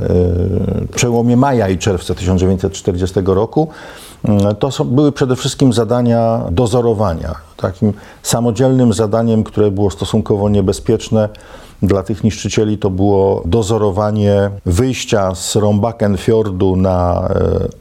przełomie 0.96 1.38
maja 1.38 1.70
i 1.70 1.78
czerwca 1.78 2.16
1940 2.16 3.20
roku, 3.26 3.68
mm, 4.24 4.56
to 4.56 4.72
są, 4.72 4.84
były 4.84 5.12
przede 5.12 5.36
wszystkim 5.36 5.74
zadania 5.74 6.42
dozorowania. 6.52 7.36
Takim 7.64 7.94
samodzielnym 8.24 8.94
zadaniem, 8.94 9.44
które 9.44 9.72
było 9.72 9.92
stosunkowo 9.92 10.50
niebezpieczne, 10.50 11.30
dla 11.82 12.04
tych 12.04 12.24
niszczycieli 12.24 12.78
to 12.78 12.90
było 12.90 13.42
dozorowanie 13.46 14.50
wyjścia 14.66 15.36
z 15.36 15.56
Rombakenfjordu 15.56 16.76
na 16.76 17.30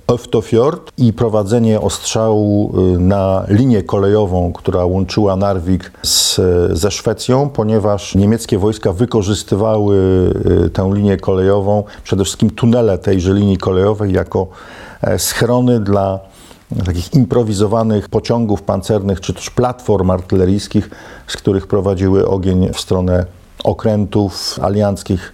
e, 0.08 0.14
Öftofjord 0.14 0.92
i 0.98 1.12
prowadzenie 1.12 1.80
ostrzału 1.80 2.72
e, 2.74 2.98
na 2.98 3.44
linię 3.48 3.82
kolejową, 3.82 4.52
która 4.52 4.84
łączyła 4.84 5.36
Narvik 5.36 5.92
z, 6.02 6.40
ze 6.78 6.90
Szwecją, 6.90 7.48
ponieważ 7.48 8.14
niemieckie 8.14 8.58
wojska 8.58 8.92
wykorzystywały 8.92 9.96
e, 10.66 10.70
tę 10.70 10.90
linię 10.94 11.16
kolejową, 11.16 11.84
przede 12.04 12.24
wszystkim 12.24 12.50
tunele 12.50 12.98
tejże 12.98 13.34
linii 13.34 13.58
kolejowej 13.58 14.12
jako 14.12 14.46
schrony 15.18 15.80
dla 15.80 16.20
takich 16.86 17.14
improwizowanych 17.14 18.08
pociągów 18.08 18.62
pancernych 18.62 19.20
czy 19.20 19.34
też 19.34 19.50
platform 19.50 20.10
artyleryjskich, 20.10 20.90
z 21.26 21.36
których 21.36 21.66
prowadziły 21.66 22.28
ogień 22.28 22.68
w 22.72 22.80
stronę 22.80 23.26
okrętów 23.64 24.58
alianckich 24.62 25.32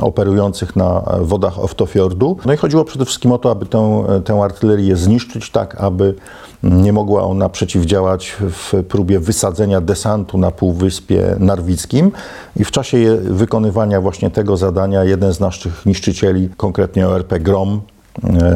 operujących 0.00 0.76
na 0.76 1.02
wodach 1.20 1.58
Oftofjordu. 1.58 2.36
No 2.46 2.52
i 2.52 2.56
chodziło 2.56 2.84
przede 2.84 3.04
wszystkim 3.04 3.32
o 3.32 3.38
to, 3.38 3.50
aby 3.50 3.66
tę, 3.66 4.04
tę 4.24 4.34
artylerię 4.42 4.96
zniszczyć 4.96 5.50
tak, 5.50 5.80
aby 5.80 6.14
nie 6.62 6.92
mogła 6.92 7.22
ona 7.22 7.48
przeciwdziałać 7.48 8.36
w 8.40 8.84
próbie 8.88 9.20
wysadzenia 9.20 9.80
desantu 9.80 10.38
na 10.38 10.50
Półwyspie 10.50 11.36
Narwickim. 11.38 12.12
I 12.56 12.64
w 12.64 12.70
czasie 12.70 13.18
wykonywania 13.22 14.00
właśnie 14.00 14.30
tego 14.30 14.56
zadania 14.56 15.04
jeden 15.04 15.34
z 15.34 15.40
naszych 15.40 15.86
niszczycieli, 15.86 16.48
konkretnie 16.56 17.08
ORP 17.08 17.38
Grom, 17.38 17.80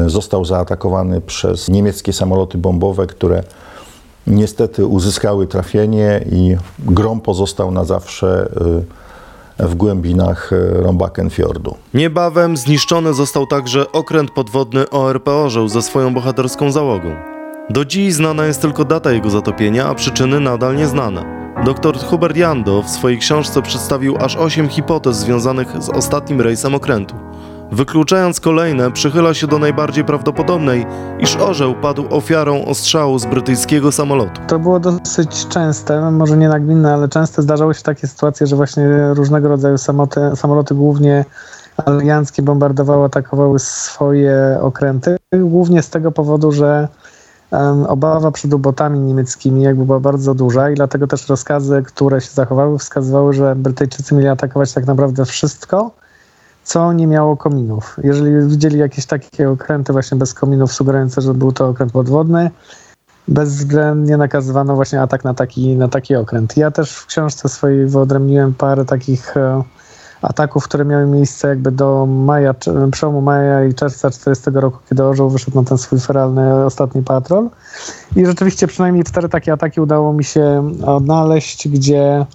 został 0.07 0.45
zaatakowany 0.45 1.21
przez 1.21 1.69
niemieckie 1.69 2.13
samoloty 2.13 2.57
bombowe, 2.57 3.07
które 3.07 3.43
niestety 4.27 4.85
uzyskały 4.85 5.47
trafienie 5.47 6.25
i 6.31 6.55
Grom 6.79 7.21
pozostał 7.21 7.71
na 7.71 7.83
zawsze 7.83 8.49
y, 9.59 9.67
w 9.67 9.75
głębinach 9.75 10.53
e, 10.53 10.81
Rombakenfjordu. 10.81 11.75
Niebawem 11.93 12.57
zniszczony 12.57 13.13
został 13.13 13.47
także 13.47 13.91
okręt 13.91 14.31
podwodny 14.31 14.89
ORP 14.89 15.27
Orzeł 15.27 15.67
ze 15.67 15.81
swoją 15.81 16.13
bohaterską 16.13 16.71
załogą. 16.71 17.15
Do 17.69 17.85
dziś 17.85 18.13
znana 18.13 18.45
jest 18.45 18.61
tylko 18.61 18.85
data 18.85 19.11
jego 19.11 19.29
zatopienia, 19.29 19.85
a 19.85 19.95
przyczyny 19.95 20.39
nadal 20.39 20.75
nieznane. 20.75 21.45
Dr 21.65 21.97
Hubert 21.97 22.37
Jando 22.37 22.81
w 22.81 22.89
swojej 22.89 23.19
książce 23.19 23.61
przedstawił 23.61 24.17
aż 24.19 24.35
8 24.35 24.69
hipotez 24.69 25.17
związanych 25.17 25.67
z 25.79 25.89
ostatnim 25.89 26.41
rejsem 26.41 26.75
okrętu. 26.75 27.15
Wykluczając 27.75 28.39
kolejne, 28.39 28.91
przychyla 28.91 29.33
się 29.33 29.47
do 29.47 29.59
najbardziej 29.59 30.03
prawdopodobnej, 30.03 30.85
iż 31.19 31.35
orzeł 31.35 31.75
padł 31.81 32.05
ofiarą 32.09 32.65
ostrzału 32.65 33.19
z 33.19 33.25
brytyjskiego 33.25 33.91
samolotu. 33.91 34.41
To 34.47 34.59
było 34.59 34.79
dosyć 34.79 35.47
częste, 35.47 36.11
może 36.11 36.37
nie 36.37 36.49
nagminne, 36.49 36.93
ale 36.93 37.07
częste 37.07 37.41
zdarzały 37.41 37.73
się 37.73 37.83
takie 37.83 38.07
sytuacje, 38.07 38.47
że 38.47 38.55
właśnie 38.55 39.13
różnego 39.13 39.47
rodzaju 39.47 39.77
samoloty, 39.77 40.19
samoloty 40.35 40.75
głównie 40.75 41.25
alianckie 41.85 42.41
bombardowały, 42.41 43.05
atakowały 43.05 43.59
swoje 43.59 44.57
okręty, 44.61 45.17
głównie 45.33 45.81
z 45.81 45.89
tego 45.89 46.11
powodu, 46.11 46.51
że 46.51 46.87
obawa 47.87 48.31
przed 48.31 48.53
ubotami 48.53 48.99
niemieckimi 48.99 49.61
jakby 49.61 49.85
była 49.85 49.99
bardzo 49.99 50.35
duża 50.35 50.69
i 50.69 50.75
dlatego 50.75 51.07
też 51.07 51.29
rozkazy, 51.29 51.83
które 51.85 52.21
się 52.21 52.31
zachowały, 52.31 52.79
wskazywały, 52.79 53.33
że 53.33 53.55
Brytyjczycy 53.55 54.15
mieli 54.15 54.27
atakować 54.27 54.73
tak 54.73 54.85
naprawdę 54.85 55.25
wszystko, 55.25 55.91
co 56.65 56.93
nie 56.93 57.07
miało 57.07 57.37
kominów. 57.37 57.97
Jeżeli 58.03 58.47
widzieli 58.47 58.79
jakieś 58.79 59.05
takie 59.05 59.49
okręty 59.49 59.93
właśnie 59.93 60.17
bez 60.17 60.33
kominów, 60.33 60.73
sugerujące, 60.73 61.21
że 61.21 61.33
był 61.33 61.51
to 61.51 61.67
okręt 61.67 61.91
podwodny, 61.91 62.51
bezwzględnie 63.27 64.17
nakazywano 64.17 64.75
właśnie 64.75 65.01
atak 65.01 65.23
na 65.23 65.33
taki, 65.33 65.75
na 65.75 65.87
taki 65.87 66.15
okręt. 66.15 66.57
Ja 66.57 66.71
też 66.71 66.91
w 66.91 67.05
książce 67.05 67.49
swojej 67.49 67.85
wyodrębniłem 67.85 68.53
parę 68.53 68.85
takich 68.85 69.37
e, 69.37 69.63
ataków, 70.21 70.63
które 70.63 70.85
miały 70.85 71.05
miejsce 71.05 71.47
jakby 71.47 71.71
do 71.71 72.05
maja, 72.05 72.55
przełomu 72.91 73.21
maja 73.21 73.65
i 73.65 73.73
czerwca 73.73 74.11
40 74.11 74.49
roku, 74.53 74.79
kiedy 74.89 75.03
Orzeł 75.03 75.29
wyszedł 75.29 75.61
na 75.61 75.67
ten 75.67 75.77
swój 75.77 75.99
feralny 75.99 76.65
ostatni 76.65 77.03
patrol. 77.03 77.49
I 78.15 78.25
rzeczywiście 78.25 78.67
przynajmniej 78.67 79.03
cztery 79.03 79.29
takie 79.29 79.53
ataki 79.53 79.81
udało 79.81 80.13
mi 80.13 80.23
się 80.23 80.71
odnaleźć, 80.85 81.67
gdzie 81.67 82.25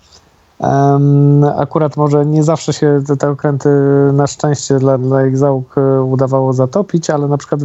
Akurat 1.56 1.96
może 1.96 2.26
nie 2.26 2.44
zawsze 2.44 2.72
się 2.72 3.02
te, 3.06 3.16
te 3.16 3.30
okręty 3.30 3.68
na 4.12 4.26
szczęście 4.26 4.78
dla, 4.78 4.98
dla 4.98 5.26
ich 5.26 5.38
załóg 5.38 5.78
e, 5.78 6.02
udawało 6.02 6.52
zatopić, 6.52 7.10
ale 7.10 7.28
na 7.28 7.38
przykład 7.38 7.60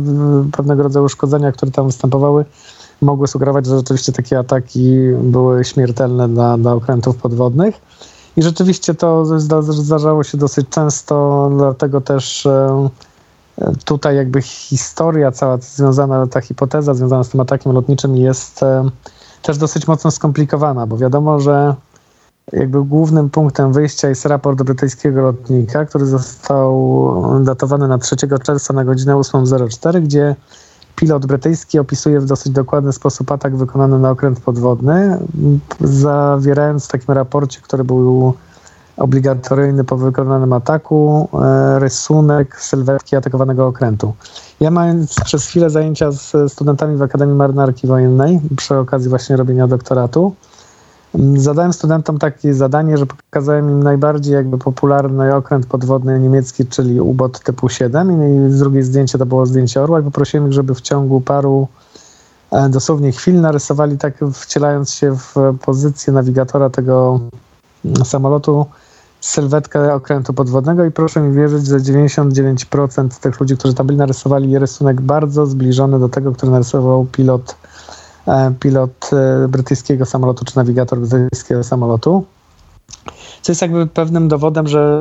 pewnego 0.51 0.83
rodzaju 0.83 1.05
uszkodzenia, 1.05 1.51
które 1.51 1.71
tam 1.71 1.85
występowały, 1.87 2.45
mogły 3.01 3.27
sugerować, 3.27 3.65
że 3.65 3.77
rzeczywiście 3.77 4.11
takie 4.11 4.39
ataki 4.39 4.97
były 5.23 5.65
śmiertelne 5.65 6.29
dla, 6.29 6.57
dla 6.57 6.73
okrętów 6.73 7.15
podwodnych. 7.15 7.81
I 8.37 8.43
rzeczywiście 8.43 8.93
to 8.93 9.39
zdarzało 9.61 10.23
się 10.23 10.37
dosyć 10.37 10.69
często, 10.69 11.49
dlatego 11.57 12.01
też 12.01 12.45
e, 12.45 12.89
tutaj 13.85 14.15
jakby 14.15 14.41
historia 14.41 15.31
cała 15.31 15.57
związana, 15.57 16.27
ta 16.27 16.41
hipoteza 16.41 16.93
związana 16.93 17.23
z 17.23 17.29
tym 17.29 17.41
atakiem 17.41 17.71
lotniczym 17.71 18.17
jest 18.17 18.63
e, 18.63 18.89
też 19.41 19.57
dosyć 19.57 19.87
mocno 19.87 20.11
skomplikowana, 20.11 20.87
bo 20.87 20.97
wiadomo, 20.97 21.39
że 21.39 21.75
jakby 22.53 22.83
głównym 22.83 23.29
punktem 23.29 23.73
wyjścia 23.73 24.09
jest 24.09 24.25
raport 24.25 24.63
brytyjskiego 24.63 25.21
lotnika, 25.21 25.85
który 25.85 26.05
został 26.05 27.43
datowany 27.43 27.87
na 27.87 27.97
3 27.97 28.15
czerwca 28.43 28.73
na 28.73 28.85
godzinę 28.85 29.13
8.04, 29.13 30.01
gdzie 30.01 30.35
pilot 30.95 31.25
brytyjski 31.25 31.79
opisuje 31.79 32.19
w 32.19 32.25
dosyć 32.25 32.53
dokładny 32.53 32.93
sposób 32.93 33.31
atak 33.31 33.55
wykonany 33.55 33.99
na 33.99 34.09
okręt 34.09 34.39
podwodny, 34.39 35.19
zawierając 35.81 36.85
w 36.85 36.87
takim 36.87 37.13
raporcie, 37.13 37.61
który 37.61 37.83
był 37.83 38.33
obligatoryjny 38.97 39.83
po 39.83 39.97
wykonanym 39.97 40.53
ataku 40.53 41.29
e, 41.33 41.79
rysunek 41.79 42.61
sylwetki 42.61 43.15
atakowanego 43.15 43.67
okrętu. 43.67 44.13
Ja 44.59 44.71
mając 44.71 45.15
przez 45.15 45.45
chwilę 45.45 45.69
zajęcia 45.69 46.11
z 46.11 46.53
studentami 46.53 46.97
w 46.97 47.01
Akademii 47.01 47.35
Marynarki 47.35 47.87
Wojennej 47.87 48.39
przy 48.57 48.77
okazji 48.77 49.09
właśnie 49.09 49.37
robienia 49.37 49.67
doktoratu, 49.67 50.35
zadałem 51.35 51.73
studentom 51.73 52.19
takie 52.19 52.53
zadanie, 52.53 52.97
że 52.97 53.05
pokazałem 53.05 53.69
im 53.69 53.83
najbardziej 53.83 54.33
jakby 54.33 54.57
popularny 54.57 55.35
okręt 55.35 55.65
podwodny 55.65 56.19
niemiecki, 56.19 56.65
czyli 56.65 57.01
U-bot 57.01 57.39
typu 57.39 57.69
7 57.69 58.11
i 58.11 58.57
drugie 58.57 58.83
zdjęcie 58.83 59.17
to 59.17 59.25
było 59.25 59.45
zdjęcie 59.45 59.81
orła 59.81 59.99
i 59.99 60.03
poprosiłem 60.03 60.47
ich, 60.47 60.53
żeby 60.53 60.75
w 60.75 60.81
ciągu 60.81 61.21
paru 61.21 61.67
e, 62.51 62.69
dosłownie 62.69 63.11
chwil 63.11 63.41
narysowali 63.41 63.97
tak 63.97 64.13
wcielając 64.33 64.91
się 64.91 65.15
w 65.17 65.35
pozycję 65.65 66.13
nawigatora 66.13 66.69
tego 66.69 67.19
samolotu 68.03 68.65
sylwetkę 69.21 69.93
okrętu 69.93 70.33
podwodnego 70.33 70.85
i 70.85 70.91
proszę 70.91 71.21
mi 71.21 71.35
wierzyć, 71.35 71.65
że 71.65 71.77
99% 71.77 73.19
tych 73.19 73.39
ludzi, 73.39 73.57
którzy 73.57 73.73
tam 73.73 73.87
byli, 73.87 73.99
narysowali 73.99 74.59
rysunek 74.59 75.01
bardzo 75.01 75.45
zbliżony 75.45 75.99
do 75.99 76.09
tego, 76.09 76.31
który 76.31 76.51
narysował 76.51 77.05
pilot, 77.11 77.55
pilot 78.59 79.09
e, 79.13 79.47
brytyjskiego 79.47 80.05
samolotu, 80.05 80.45
czy 80.45 80.57
nawigator 80.57 80.99
brytyjskiego 80.99 81.63
samolotu. 81.63 82.25
Co 83.41 83.51
jest 83.51 83.61
jakby 83.61 83.87
pewnym 83.87 84.27
dowodem, 84.27 84.67
że 84.67 84.99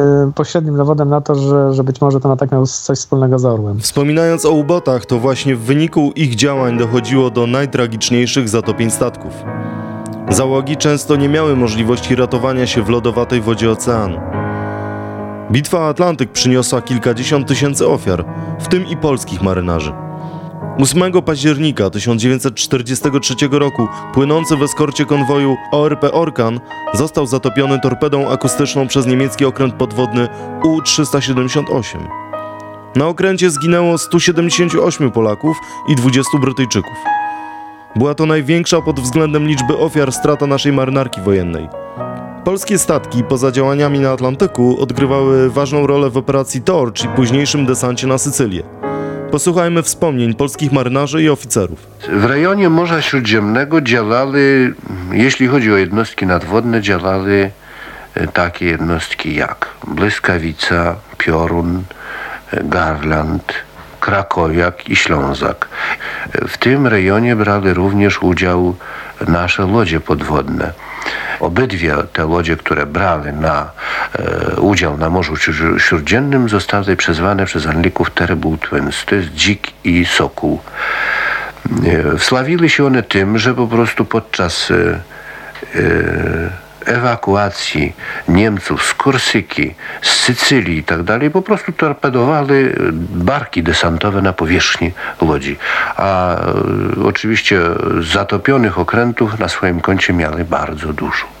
e, 0.00 0.32
pośrednim 0.34 0.76
dowodem 0.76 1.08
na 1.08 1.20
to, 1.20 1.34
że, 1.34 1.74
że 1.74 1.84
być 1.84 2.00
może 2.00 2.20
ten 2.20 2.30
atak 2.30 2.52
miał 2.52 2.66
coś 2.66 2.98
wspólnego 2.98 3.38
z 3.38 3.44
Orłem. 3.44 3.80
Wspominając 3.80 4.44
o 4.44 4.50
ubotach, 4.50 5.06
to 5.06 5.18
właśnie 5.18 5.56
w 5.56 5.60
wyniku 5.60 6.12
ich 6.16 6.34
działań 6.34 6.78
dochodziło 6.78 7.30
do 7.30 7.46
najtragiczniejszych 7.46 8.48
zatopień 8.48 8.90
statków. 8.90 9.32
Załogi 10.28 10.76
często 10.76 11.16
nie 11.16 11.28
miały 11.28 11.56
możliwości 11.56 12.16
ratowania 12.16 12.66
się 12.66 12.82
w 12.82 12.88
lodowatej 12.88 13.40
wodzie 13.40 13.70
oceanu. 13.70 14.20
Bitwa 15.52 15.88
Atlantyk 15.88 16.32
przyniosła 16.32 16.82
kilkadziesiąt 16.82 17.48
tysięcy 17.48 17.88
ofiar, 17.88 18.24
w 18.60 18.68
tym 18.68 18.86
i 18.86 18.96
polskich 18.96 19.42
marynarzy. 19.42 20.05
8 20.78 21.22
października 21.22 21.90
1943 21.90 23.34
roku 23.50 23.88
płynący 24.14 24.56
w 24.56 24.62
eskorcie 24.62 25.04
konwoju 25.04 25.56
ORP 25.72 26.04
Orkan 26.12 26.60
został 26.94 27.26
zatopiony 27.26 27.80
torpedą 27.80 28.28
akustyczną 28.28 28.88
przez 28.88 29.06
niemiecki 29.06 29.44
okręt 29.44 29.74
podwodny 29.74 30.28
U-378. 30.64 31.82
Na 32.96 33.06
okręcie 33.06 33.50
zginęło 33.50 33.98
178 33.98 35.10
Polaków 35.10 35.56
i 35.88 35.96
20 35.96 36.38
Brytyjczyków. 36.38 36.96
Była 37.96 38.14
to 38.14 38.26
największa 38.26 38.82
pod 38.82 39.00
względem 39.00 39.48
liczby 39.48 39.78
ofiar 39.78 40.12
strata 40.12 40.46
naszej 40.46 40.72
marynarki 40.72 41.20
wojennej. 41.20 41.68
Polskie 42.44 42.78
statki 42.78 43.24
poza 43.24 43.52
działaniami 43.52 44.00
na 44.00 44.10
Atlantyku 44.10 44.76
odgrywały 44.80 45.50
ważną 45.50 45.86
rolę 45.86 46.10
w 46.10 46.16
operacji 46.16 46.62
Torch 46.62 47.04
i 47.04 47.08
późniejszym 47.08 47.66
desancie 47.66 48.06
na 48.06 48.18
Sycylię. 48.18 48.95
Posłuchajmy 49.30 49.82
wspomnień 49.82 50.34
polskich 50.34 50.72
marynarzy 50.72 51.22
i 51.22 51.28
oficerów. 51.28 51.86
W 52.08 52.24
rejonie 52.24 52.68
Morza 52.68 53.02
Śródziemnego 53.02 53.80
działali, 53.80 54.38
jeśli 55.12 55.46
chodzi 55.46 55.72
o 55.72 55.76
jednostki 55.76 56.26
nadwodne, 56.26 56.82
działali 56.82 57.50
e, 58.14 58.26
takie 58.26 58.66
jednostki 58.66 59.34
jak 59.34 59.68
Błyskawica, 59.86 60.96
Piorun, 61.18 61.82
e, 62.52 62.64
Garland, 62.64 63.52
Krakowiak 64.00 64.90
i 64.90 64.96
Ślązak. 64.96 65.68
W 66.48 66.58
tym 66.58 66.86
rejonie 66.86 67.36
brali 67.36 67.74
również 67.74 68.22
udział 68.22 68.76
nasze 69.28 69.66
lodzie 69.66 70.00
podwodne. 70.00 70.72
Obydwie 71.40 71.94
te 72.12 72.28
lodzie, 72.28 72.56
które 72.56 72.86
brały 72.86 73.32
na 73.32 73.70
e, 74.18 74.60
udział 74.60 74.98
na 74.98 75.10
Morzu 75.10 75.36
Śródziemnym 75.78 76.48
zostały 76.48 76.96
przezwane 76.96 77.46
przez 77.46 77.66
Anglików 77.66 78.10
Terrible 78.10 78.56
Twins, 78.58 79.04
to 79.04 79.14
jest 79.14 79.28
dzik 79.28 79.72
i 79.84 80.04
sokół. 80.04 80.60
E, 81.86 82.18
się 82.68 82.86
one 82.86 83.02
tym, 83.02 83.38
że 83.38 83.54
po 83.54 83.66
prostu 83.66 84.04
podczas 84.04 84.70
e, 84.70 85.00
e 85.74 86.65
ewakuacji 86.86 87.92
Niemców 88.28 88.84
z 88.84 88.94
Korsyki, 88.94 89.74
z 90.02 90.10
Sycylii 90.10 90.78
i 90.78 90.82
tak 90.84 91.02
dalej, 91.02 91.30
po 91.30 91.42
prostu 91.42 91.72
torpedowali 91.72 92.54
barki 93.10 93.62
desantowe 93.62 94.22
na 94.22 94.32
powierzchni 94.32 94.92
Łodzi. 95.20 95.56
A 95.96 96.36
e, 96.36 96.44
oczywiście 97.04 97.60
zatopionych 98.12 98.78
okrętów 98.78 99.38
na 99.38 99.48
swoim 99.48 99.80
koncie 99.80 100.12
miały 100.12 100.44
bardzo 100.44 100.92
dużo. 100.92 101.35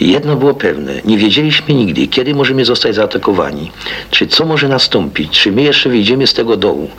Jedno 0.00 0.36
było 0.36 0.54
pewne, 0.54 0.92
nie 1.04 1.18
wiedzieliśmy 1.18 1.74
nigdy, 1.74 2.06
kiedy 2.06 2.34
możemy 2.34 2.64
zostać 2.64 2.94
zaatakowani, 2.94 3.72
czy 4.10 4.26
co 4.26 4.46
może 4.46 4.68
nastąpić, 4.68 5.40
czy 5.40 5.52
my 5.52 5.62
jeszcze 5.62 5.88
wyjdziemy 5.88 6.26
z 6.26 6.34
tego 6.34 6.56
dołu. 6.56 6.90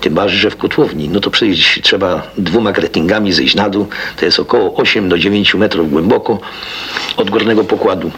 Tym 0.00 0.14
bardziej, 0.14 0.38
że 0.38 0.50
w 0.50 0.56
kotłowni, 0.56 1.08
no 1.08 1.20
to 1.20 1.30
przecież 1.30 1.80
trzeba 1.82 2.22
dwoma 2.38 2.72
kretingami 2.72 3.32
zejść 3.32 3.54
na 3.54 3.68
dół, 3.68 3.86
to 4.16 4.24
jest 4.24 4.40
około 4.40 4.74
8 4.74 5.08
do 5.08 5.18
9 5.18 5.54
metrów 5.54 5.90
głęboko 5.90 6.38
od 7.16 7.30
górnego 7.30 7.64
pokładu. 7.64 8.10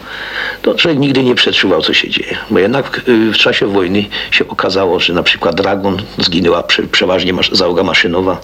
To 0.61 0.75
człowiek 0.75 0.99
nigdy 0.99 1.23
nie 1.23 1.35
przeczuwał, 1.35 1.81
co 1.81 1.93
się 1.93 2.09
dzieje, 2.09 2.37
bo 2.49 2.59
jednak 2.59 3.01
y, 3.09 3.31
w 3.31 3.37
czasie 3.37 3.67
wojny 3.67 4.05
się 4.31 4.47
okazało, 4.47 4.99
że 4.99 5.13
na 5.13 5.23
przykład 5.23 5.55
Dragon 5.55 5.97
zginęła 6.17 6.63
przeważnie 6.91 7.33
załoga 7.51 7.83
maszynowa, 7.83 8.41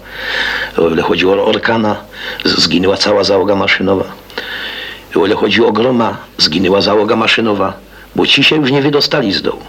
o 0.78 0.90
ile 0.90 1.02
chodzi 1.02 1.28
o 1.28 1.46
Orkana, 1.46 1.96
zginęła 2.46 2.98
cała 2.98 3.24
załoga 3.24 3.56
maszynowa 3.56 4.22
o 5.16 5.26
ile 5.26 5.36
chodzi 5.36 5.66
o 5.66 5.72
groma, 5.72 6.18
zginęła 6.38 6.82
załoga 6.82 7.16
maszynowa, 7.16 7.74
bo 8.16 8.26
ci 8.26 8.44
się 8.44 8.56
już 8.56 8.72
nie 8.72 8.82
wydostali 8.82 9.34
z 9.34 9.42
dołu. 9.42 9.62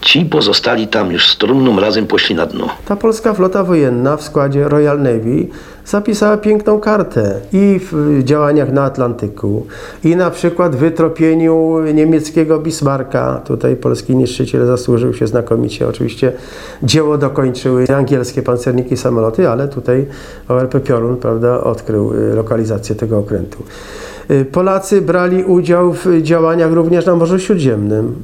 Ci 0.00 0.24
pozostali 0.24 0.88
tam 0.88 1.12
już 1.12 1.30
z 1.30 1.38
trumną 1.38 1.80
razem 1.80 2.06
poszli 2.06 2.34
na 2.34 2.46
dno. 2.46 2.68
Ta 2.84 2.96
polska 2.96 3.34
flota 3.34 3.64
wojenna 3.64 4.16
w 4.16 4.22
składzie 4.22 4.68
Royal 4.68 4.98
Navy 5.02 5.46
zapisała 5.86 6.36
piękną 6.36 6.80
kartę 6.80 7.40
i 7.52 7.80
w 7.92 8.20
działaniach 8.24 8.72
na 8.72 8.84
Atlantyku, 8.84 9.66
i 10.04 10.16
na 10.16 10.30
przykład 10.30 10.76
w 10.76 10.78
wytropieniu 10.78 11.80
niemieckiego 11.94 12.58
Bismarcka. 12.58 13.40
Tutaj 13.44 13.76
polski 13.76 14.16
niszczyciel 14.16 14.66
zasłużył 14.66 15.14
się 15.14 15.26
znakomicie. 15.26 15.88
Oczywiście 15.88 16.32
dzieło 16.82 17.18
dokończyły 17.18 17.86
angielskie 17.96 18.42
pancerniki 18.42 18.96
samoloty, 18.96 19.48
ale 19.48 19.68
tutaj 19.68 20.06
ORP 20.48 20.80
Piorun 20.80 21.16
prawda, 21.16 21.60
odkrył 21.60 22.14
y, 22.14 22.34
lokalizację 22.34 22.94
tego 22.94 23.18
okrętu. 23.18 23.62
Y, 24.30 24.44
Polacy 24.44 25.02
brali 25.02 25.44
udział 25.44 25.92
w 25.92 26.06
działaniach 26.22 26.72
również 26.72 27.06
na 27.06 27.16
Morzu 27.16 27.38
Śródziemnym. 27.38 28.14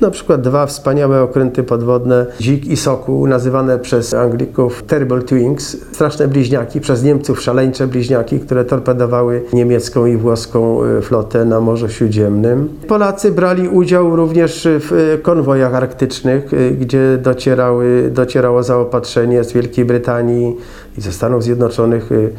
Na 0.00 0.10
przykład 0.10 0.40
dwa 0.40 0.66
wspaniałe 0.66 1.22
okręty 1.22 1.62
podwodne 1.62 2.26
Dzik 2.40 2.66
i 2.66 2.76
Sokół, 2.76 3.26
nazywane 3.26 3.78
przez 3.78 4.14
Anglików 4.14 4.82
Terrible 4.82 5.22
Twins, 5.22 5.76
straszne 5.92 6.28
bliźniaki, 6.28 6.80
przez 6.80 7.02
Niemców 7.02 7.42
szaleńcze 7.42 7.86
bliźniaki, 7.86 8.40
które 8.40 8.64
torpedowały 8.64 9.42
niemiecką 9.52 10.06
i 10.06 10.16
włoską 10.16 10.84
y, 10.84 11.02
flotę 11.02 11.44
na 11.44 11.60
Morzu 11.60 11.88
Śródziemnym. 11.88 12.68
Polacy 12.88 13.32
brali 13.32 13.68
udział 13.68 14.16
również 14.16 14.68
w 14.80 14.92
y, 14.92 15.18
konwojach 15.22 15.74
arktycznych, 15.74 16.50
gdzie 16.80 17.18
docierały, 17.22 18.10
docierało 18.14 18.62
zaopatrzenie 18.62 19.44
z 19.44 19.52
Wielkiej 19.52 19.84
Brytanii, 19.84 20.56
i 20.98 21.00
ze 21.00 21.12
Stanów 21.12 21.42
Zjednoczonych 21.42 22.12
y, 22.12 22.32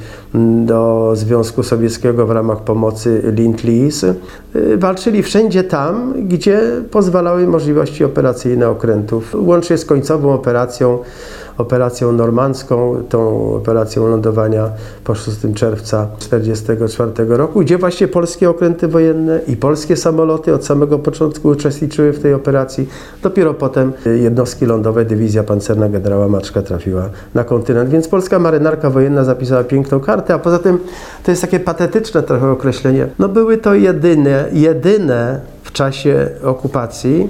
do 0.65 1.11
Związku 1.15 1.63
Sowieckiego 1.63 2.27
w 2.27 2.31
ramach 2.31 2.63
pomocy 2.63 3.21
Lend-Lease. 3.35 4.13
Y, 4.55 4.77
walczyli 4.77 5.23
wszędzie 5.23 5.63
tam, 5.63 6.13
gdzie 6.27 6.61
pozwalały 6.91 7.47
możliwości 7.47 8.03
operacyjne 8.03 8.69
okrętów, 8.69 9.35
łącznie 9.39 9.77
z 9.77 9.85
końcową 9.85 10.33
operacją 10.33 10.99
operacją 11.61 12.11
normandzką, 12.11 13.03
tą 13.09 13.53
operacją 13.55 14.07
lądowania 14.07 14.69
po 15.03 15.15
6 15.15 15.37
czerwca 15.55 16.07
1944 16.19 17.37
roku, 17.37 17.59
gdzie 17.59 17.77
właśnie 17.77 18.07
polskie 18.07 18.49
okręty 18.49 18.87
wojenne 18.87 19.39
i 19.47 19.55
polskie 19.55 19.97
samoloty 19.97 20.53
od 20.53 20.65
samego 20.65 20.99
początku 20.99 21.47
uczestniczyły 21.47 22.13
w 22.13 22.19
tej 22.19 22.33
operacji. 22.33 22.89
Dopiero 23.23 23.53
potem 23.53 23.93
jednostki 24.21 24.65
lądowe, 24.65 25.05
dywizja 25.05 25.43
pancerna 25.43 25.89
generała 25.89 26.27
Maczka 26.27 26.61
trafiła 26.61 27.09
na 27.33 27.43
kontynent. 27.43 27.89
Więc 27.89 28.07
polska 28.07 28.39
marynarka 28.39 28.89
wojenna 28.89 29.23
zapisała 29.23 29.63
piękną 29.63 29.99
kartę, 29.99 30.33
a 30.33 30.39
poza 30.39 30.59
tym 30.59 30.79
to 31.23 31.31
jest 31.31 31.41
takie 31.41 31.59
patetyczne 31.59 32.23
trochę 32.23 32.51
określenie. 32.51 33.07
No 33.19 33.29
były 33.29 33.57
to 33.57 33.73
jedyne, 33.73 34.45
jedyne 34.53 35.39
w 35.63 35.71
czasie 35.71 36.29
okupacji 36.43 37.29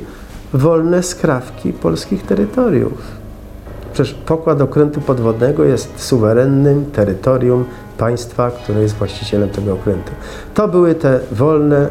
wolne 0.54 1.04
skrawki 1.04 1.74
polskich 1.74 2.26
terytoriów. 2.26 3.21
Przecież 3.94 4.14
pokład 4.14 4.62
okrętu 4.62 5.02
podwodnego 5.02 5.64
jest 5.64 6.04
suwerennym 6.04 6.86
terytorium 6.92 7.66
państwa, 7.98 8.52
które 8.52 8.82
jest 8.82 8.96
właścicielem 8.96 9.50
tego 9.50 9.74
okrętu. 9.74 10.12
To 10.54 10.68
były 10.68 10.96
te 10.96 11.20
wolne 11.32 11.90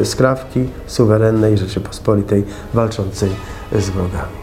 y, 0.00 0.04
skrawki 0.04 0.68
suwerennej 0.86 1.58
Rzeczypospolitej 1.58 2.44
walczącej 2.74 3.30
z 3.78 3.90
wrogami. 3.90 4.40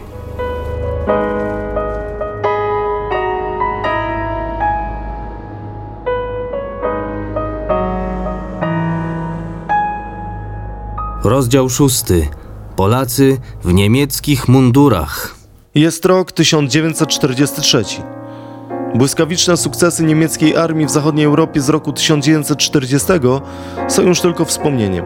Rozdział 11.24 11.68
szósty. 11.68 12.28
Polacy 12.76 13.38
w 13.64 13.72
niemieckich 13.72 14.48
mundurach. 14.48 15.37
Jest 15.78 16.04
rok 16.04 16.32
1943. 16.32 17.84
Błyskawiczne 18.94 19.56
sukcesy 19.56 20.04
niemieckiej 20.04 20.56
armii 20.56 20.86
w 20.86 20.90
zachodniej 20.90 21.26
Europie 21.26 21.60
z 21.60 21.68
roku 21.68 21.92
1940 21.92 23.06
są 23.88 24.02
już 24.02 24.20
tylko 24.20 24.44
wspomnieniem. 24.44 25.04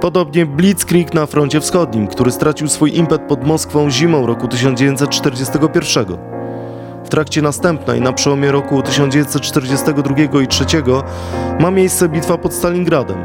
Podobnie 0.00 0.46
Blitzkrieg 0.46 1.14
na 1.14 1.26
froncie 1.26 1.60
wschodnim, 1.60 2.06
który 2.06 2.30
stracił 2.30 2.68
swój 2.68 2.96
impet 2.96 3.22
pod 3.22 3.46
Moskwą 3.46 3.90
zimą 3.90 4.26
roku 4.26 4.48
1941. 4.48 6.06
W 7.04 7.08
trakcie 7.08 7.42
następnej, 7.42 8.00
na 8.00 8.12
przełomie 8.12 8.52
roku 8.52 8.82
1942 8.82 10.14
i 10.42 10.48
1943, 10.48 10.64
ma 11.60 11.70
miejsce 11.70 12.08
bitwa 12.08 12.38
pod 12.38 12.54
Stalingradem. 12.54 13.24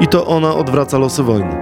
I 0.00 0.06
to 0.06 0.26
ona 0.26 0.54
odwraca 0.54 0.98
losy 0.98 1.22
wojny. 1.22 1.56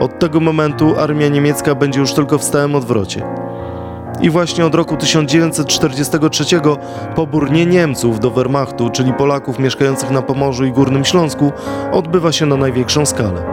Od 0.00 0.18
tego 0.18 0.40
momentu 0.40 0.94
armia 0.98 1.28
niemiecka 1.28 1.74
będzie 1.74 2.00
już 2.00 2.12
tylko 2.12 2.38
w 2.38 2.44
stałym 2.44 2.74
odwrocie. 2.74 3.43
I 4.20 4.30
właśnie 4.30 4.66
od 4.66 4.74
roku 4.74 4.96
1943 4.96 6.44
pobór 7.14 7.50
nie 7.50 7.66
Niemców 7.66 8.20
do 8.20 8.30
Wehrmachtu, 8.30 8.90
czyli 8.90 9.12
Polaków 9.12 9.58
mieszkających 9.58 10.10
na 10.10 10.22
Pomorzu 10.22 10.64
i 10.64 10.72
Górnym 10.72 11.04
Śląsku, 11.04 11.52
odbywa 11.92 12.32
się 12.32 12.46
na 12.46 12.56
największą 12.56 13.06
skalę. 13.06 13.44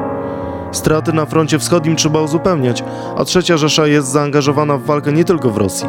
Straty 0.71 1.13
na 1.13 1.25
froncie 1.25 1.59
wschodnim 1.59 1.95
trzeba 1.95 2.21
uzupełniać, 2.21 2.83
a 3.17 3.25
trzecia 3.25 3.57
Rzesza 3.57 3.87
jest 3.87 4.07
zaangażowana 4.07 4.77
w 4.77 4.83
walkę 4.83 5.11
nie 5.11 5.23
tylko 5.23 5.49
w 5.49 5.57
Rosji. 5.57 5.87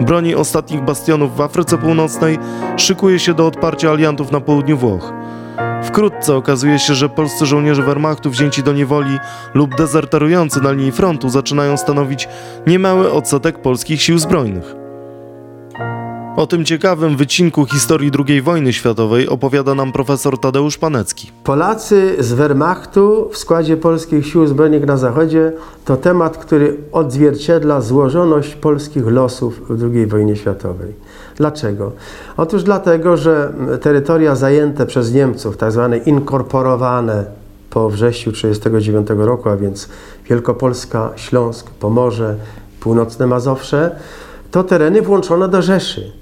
Broni 0.00 0.34
ostatnich 0.34 0.80
bastionów 0.80 1.36
w 1.36 1.40
Afryce 1.40 1.78
Północnej, 1.78 2.38
szykuje 2.76 3.18
się 3.18 3.34
do 3.34 3.46
odparcia 3.46 3.90
aliantów 3.90 4.32
na 4.32 4.40
południu 4.40 4.76
Włoch. 4.76 5.12
Wkrótce 5.84 6.36
okazuje 6.36 6.78
się, 6.78 6.94
że 6.94 7.08
polscy 7.08 7.46
żołnierze 7.46 7.82
Wehrmachtu 7.82 8.30
wzięci 8.30 8.62
do 8.62 8.72
niewoli 8.72 9.18
lub 9.54 9.76
dezerterujący 9.76 10.60
na 10.60 10.72
linii 10.72 10.92
frontu 10.92 11.28
zaczynają 11.28 11.76
stanowić 11.76 12.28
niemały 12.66 13.12
odsetek 13.12 13.58
polskich 13.62 14.02
sił 14.02 14.18
zbrojnych. 14.18 14.74
O 16.36 16.46
tym 16.46 16.64
ciekawym 16.64 17.16
wycinku 17.16 17.66
historii 17.66 18.10
II 18.28 18.42
wojny 18.42 18.72
światowej 18.72 19.28
opowiada 19.28 19.74
nam 19.74 19.92
profesor 19.92 20.40
Tadeusz 20.40 20.78
Panecki. 20.78 21.30
Polacy 21.44 22.16
z 22.18 22.32
Wehrmachtu 22.32 23.28
w 23.32 23.38
składzie 23.38 23.76
polskich 23.76 24.26
sił 24.26 24.46
zbrojnych 24.46 24.86
na 24.86 24.96
zachodzie 24.96 25.52
to 25.84 25.96
temat, 25.96 26.38
który 26.38 26.76
odzwierciedla 26.92 27.80
złożoność 27.80 28.54
polskich 28.54 29.06
losów 29.06 29.60
w 29.68 29.82
II 29.82 30.06
wojnie 30.06 30.36
światowej. 30.36 30.94
Dlaczego? 31.36 31.92
Otóż 32.36 32.62
dlatego, 32.62 33.16
że 33.16 33.52
terytoria 33.80 34.34
zajęte 34.34 34.86
przez 34.86 35.12
Niemców, 35.12 35.56
tak 35.56 35.72
zwane 35.72 35.98
inkorporowane 35.98 37.24
po 37.70 37.90
wrześniu 37.90 38.32
1939 38.32 39.26
roku, 39.26 39.48
a 39.48 39.56
więc 39.56 39.88
Wielkopolska, 40.28 41.10
Śląsk, 41.16 41.70
Pomorze, 41.70 42.36
Północne 42.80 43.26
Mazowsze, 43.26 43.96
to 44.50 44.64
tereny 44.64 45.02
włączone 45.02 45.48
do 45.48 45.62
Rzeszy 45.62 46.12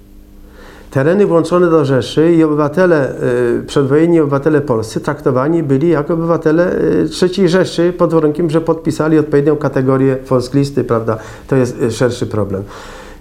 tereny 0.93 1.26
włączone 1.26 1.70
do 1.70 1.84
Rzeszy 1.84 2.32
i 2.32 2.44
obywatele, 2.44 3.14
y, 3.60 3.62
przedwojenni 3.66 4.20
obywatele 4.20 4.60
polscy 4.60 5.01
traktowani 5.01 5.62
byli 5.62 5.89
jako 5.89 6.14
obywatele 6.14 6.76
y, 6.76 7.09
III 7.22 7.48
Rzeszy 7.48 7.93
pod 7.93 8.12
warunkiem, 8.12 8.51
że 8.51 8.60
podpisali 8.60 9.18
odpowiednią 9.18 9.56
kategorię 9.56 10.16
Volkslisty, 10.28 10.84
prawda? 10.84 11.18
To 11.48 11.56
jest 11.56 11.82
y, 11.82 11.90
szerszy 11.90 12.26
problem. 12.26 12.62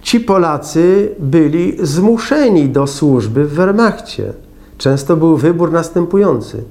Ci 0.01 0.19
Polacy 0.19 1.15
byli 1.19 1.77
zmuszeni 1.79 2.69
do 2.69 2.87
służby 2.87 3.45
w 3.45 3.53
Wehrmachcie. 3.53 4.33
Często 4.77 5.17
był 5.17 5.37
wybór 5.37 5.71
następujący. 5.71 6.63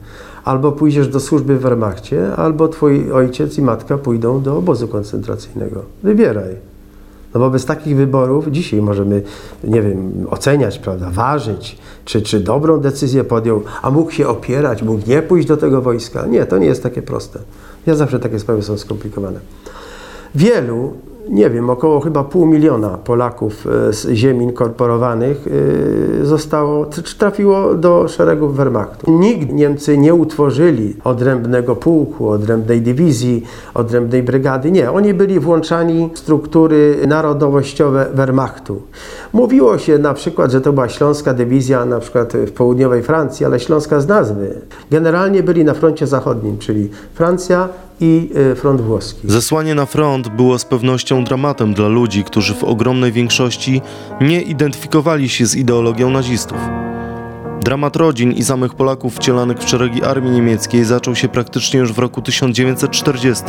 Albo 0.45 0.73
pójdziesz 0.73 1.09
do 1.09 1.21
służby 1.21 1.57
w 1.57 1.61
Wehrmachcie, 1.61 2.37
albo 2.37 2.69
twój 2.69 3.13
ojciec 3.13 3.59
i 3.59 3.63
matka 3.63 3.99
pójdą 3.99 4.43
do 4.43 4.57
obozu 4.57 4.89
koncentracyjnego. 4.89 5.83
Wybieraj. 6.03 6.57
No 7.35 7.41
wobec 7.41 7.65
takich 7.65 7.97
wyborów 7.97 8.47
dzisiaj 8.49 8.83
możemy, 8.83 9.23
nie 9.65 9.83
wiem, 9.83 10.27
oceniać, 10.31 10.79
prawda, 10.79 11.11
ważyć, 11.11 11.79
czy, 12.05 12.23
czy 12.23 12.41
dobrą 12.41 12.81
decyzję 12.81 13.25
podjął, 13.25 13.63
a 13.83 13.91
mógł 13.91 14.11
się 14.11 14.29
opierać, 14.29 14.83
mógł 14.83 15.09
nie 15.09 15.23
pójść 15.23 15.49
do 15.49 15.57
tego 15.57 15.83
wojska. 15.83 16.27
Nie, 16.27 16.47
to 16.47 16.59
nie 16.59 16.67
jest 16.67 16.83
takie 16.83 17.03
proste. 17.03 17.39
Ja 17.87 17.95
zawsze 17.95 18.21
takie 18.21 18.39
sprawy 18.39 18.63
są 18.63 18.79
skomplikowane. 18.79 19.41
Wielu 20.35 20.93
nie 21.29 21.51
wiem, 21.51 21.71
około 21.71 22.01
chyba 22.01 22.25
pół 22.25 22.47
miliona 22.47 22.89
Polaków 22.89 23.67
e, 23.67 23.93
z 23.93 24.09
ziem 24.09 24.43
inkorporowanych 24.43 25.47
e, 26.23 26.25
zostało, 26.25 26.87
trafiło 27.19 27.75
do 27.75 28.09
szeregów 28.09 28.57
Wehrmachtu. 28.57 29.19
Nigdy 29.19 29.55
Niemcy 29.55 29.99
nie 29.99 30.15
utworzyli 30.15 30.97
odrębnego 31.05 31.77
pułku, 31.77 32.29
odrębnej 32.29 32.81
dywizji, 32.83 33.45
odrębnej 33.75 34.23
brygady. 34.23 34.73
Nie, 34.73 34.91
oni 34.91 35.15
byli 35.15 35.41
włączani 35.41 36.11
w 36.15 36.19
struktury 36.19 36.97
narodowościowe 37.07 38.07
Wehrmachtu. 38.15 38.83
Mówiło 39.33 39.79
się 39.79 39.99
na 39.99 40.15
przykład, 40.15 40.51
że 40.51 40.61
to 40.61 40.73
była 40.73 40.89
śląska 40.89 41.35
dywizja 41.35 41.85
na 41.85 41.99
przykład 41.99 42.33
w 42.33 42.53
południowej 42.53 43.03
Francji, 43.03 43.47
ale 43.47 43.61
śląska 43.61 44.01
z 44.01 44.09
nazwy. 44.09 44.61
Generalnie 44.91 45.43
byli 45.43 45.65
na 45.65 45.75
froncie 45.75 46.07
zachodnim, 46.07 46.59
czyli 46.59 46.89
Francja, 47.15 47.69
i 48.01 48.31
e, 48.53 48.55
front 48.55 48.81
włoski. 48.81 49.21
Zesłanie 49.25 49.75
na 49.75 49.87
front 49.87 50.29
było 50.29 50.59
z 50.59 50.65
pewnością 50.65 51.25
dramatem 51.25 51.75
dla 51.75 51.89
ludzi, 51.89 52.25
którzy 52.25 52.55
w 52.55 52.65
ogromnej 52.65 53.13
większości 53.13 53.81
nie 54.21 54.43
identyfikowali 54.43 55.29
się 55.29 55.47
z 55.47 55.57
ideologią 55.57 56.11
nazistów. 56.11 56.59
Dramat 57.61 57.97
rodzin 57.97 58.33
i 58.33 58.45
samych 58.45 58.75
Polaków 58.75 59.17
wcielanych 59.17 59.59
w 59.59 59.69
szeregi 59.69 60.05
armii 60.05 60.31
niemieckiej 60.31 60.85
zaczął 60.85 61.17
się 61.17 61.29
praktycznie 61.29 61.81
już 61.81 61.93
w 61.93 61.99
roku 61.99 62.23
1940 62.23 63.45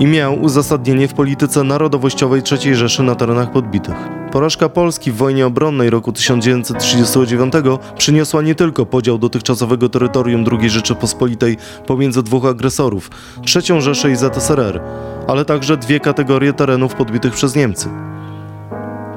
i 0.00 0.06
miał 0.06 0.42
uzasadnienie 0.42 1.08
w 1.08 1.14
polityce 1.14 1.64
narodowościowej 1.64 2.42
III 2.52 2.74
Rzeszy 2.74 3.02
na 3.02 3.14
terenach 3.14 3.52
podbitych. 3.52 3.94
Porażka 4.32 4.68
Polski 4.68 5.12
w 5.12 5.16
wojnie 5.16 5.46
obronnej 5.46 5.90
roku 5.90 6.12
1939 6.12 7.52
przyniosła 7.98 8.42
nie 8.42 8.54
tylko 8.54 8.86
podział 8.86 9.18
dotychczasowego 9.18 9.88
terytorium 9.88 10.44
II 10.52 10.70
Rzeczypospolitej 10.70 11.56
pomiędzy 11.86 12.22
dwóch 12.22 12.44
agresorów, 12.44 13.10
III 13.56 13.82
Rzeszę 13.82 14.10
i 14.10 14.16
ZSRR, 14.16 14.80
ale 15.28 15.44
także 15.44 15.76
dwie 15.76 16.00
kategorie 16.00 16.52
terenów 16.52 16.94
podbitych 16.94 17.32
przez 17.32 17.56
Niemcy. 17.56 17.88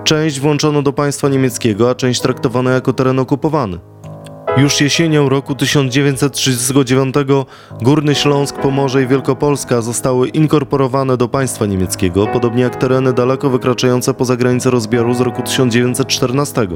Część 0.04 0.40
włączono 0.40 0.82
do 0.82 0.94
państwa 0.94 1.30
niemieckiego, 1.30 1.90
a 1.90 1.96
część 1.96 2.22
traktowano 2.22 2.70
jako 2.70 2.94
teren 2.94 3.20
okupowany. 3.20 3.93
Już 4.58 4.82
jesienią 4.82 5.30
roku 5.30 5.56
1939 5.56 7.16
Górny 7.82 8.16
Śląsk, 8.16 8.56
Pomorze 8.56 9.04
i 9.04 9.08
Wielkopolska 9.08 9.82
zostały 9.82 10.28
inkorporowane 10.28 11.18
do 11.18 11.28
państwa 11.28 11.66
niemieckiego, 11.66 12.28
podobnie 12.28 12.64
jak 12.64 12.76
tereny 12.76 13.14
daleko 13.14 13.50
wykraczające 13.50 14.14
poza 14.14 14.36
granice 14.36 14.70
rozbioru 14.70 15.14
z 15.14 15.22
roku 15.22 15.42
1914. 15.42 16.68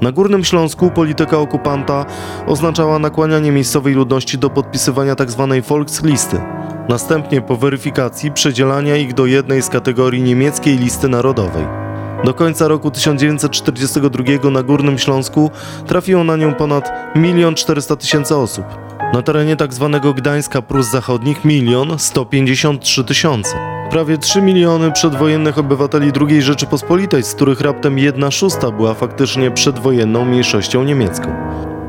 Na 0.00 0.12
Górnym 0.12 0.44
Śląsku 0.44 0.90
polityka 0.90 1.38
okupanta 1.38 2.06
oznaczała 2.46 2.98
nakłanianie 2.98 3.52
miejscowej 3.52 3.94
ludności 3.94 4.38
do 4.38 4.50
podpisywania 4.50 5.16
tzw. 5.16 5.46
Tak 5.50 5.64
Volkslisty. 5.64 6.40
Następnie 6.88 7.42
po 7.42 7.56
weryfikacji 7.56 8.32
przedzielania 8.32 8.96
ich 8.96 9.14
do 9.14 9.26
jednej 9.26 9.62
z 9.62 9.68
kategorii 9.68 10.22
niemieckiej 10.22 10.78
listy 10.78 11.08
narodowej. 11.08 11.83
Do 12.24 12.34
końca 12.34 12.68
roku 12.68 12.90
1942 12.90 14.50
na 14.50 14.62
Górnym 14.62 14.98
Śląsku 14.98 15.50
trafiło 15.86 16.24
na 16.24 16.36
nią 16.36 16.54
ponad 16.54 16.92
1 17.14 17.54
400 17.54 17.96
tysięcy 17.96 18.36
osób. 18.36 18.64
Na 19.12 19.22
terenie 19.22 19.56
tzw. 19.56 20.00
Tak 20.02 20.14
Gdańska 20.14 20.62
Prus 20.62 20.90
Zachodnich 20.90 21.44
1 21.44 21.98
153 21.98 23.04
tysiące. 23.04 23.56
Prawie 23.90 24.18
3 24.18 24.42
miliony 24.42 24.92
przedwojennych 24.92 25.58
obywateli 25.58 26.12
II 26.20 26.42
Rzeczypospolitej, 26.42 27.22
z 27.22 27.34
których 27.34 27.60
raptem 27.60 27.98
1 27.98 28.30
szósta 28.30 28.70
była 28.70 28.94
faktycznie 28.94 29.50
przedwojenną 29.50 30.24
mniejszością 30.24 30.84
niemiecką. 30.84 31.32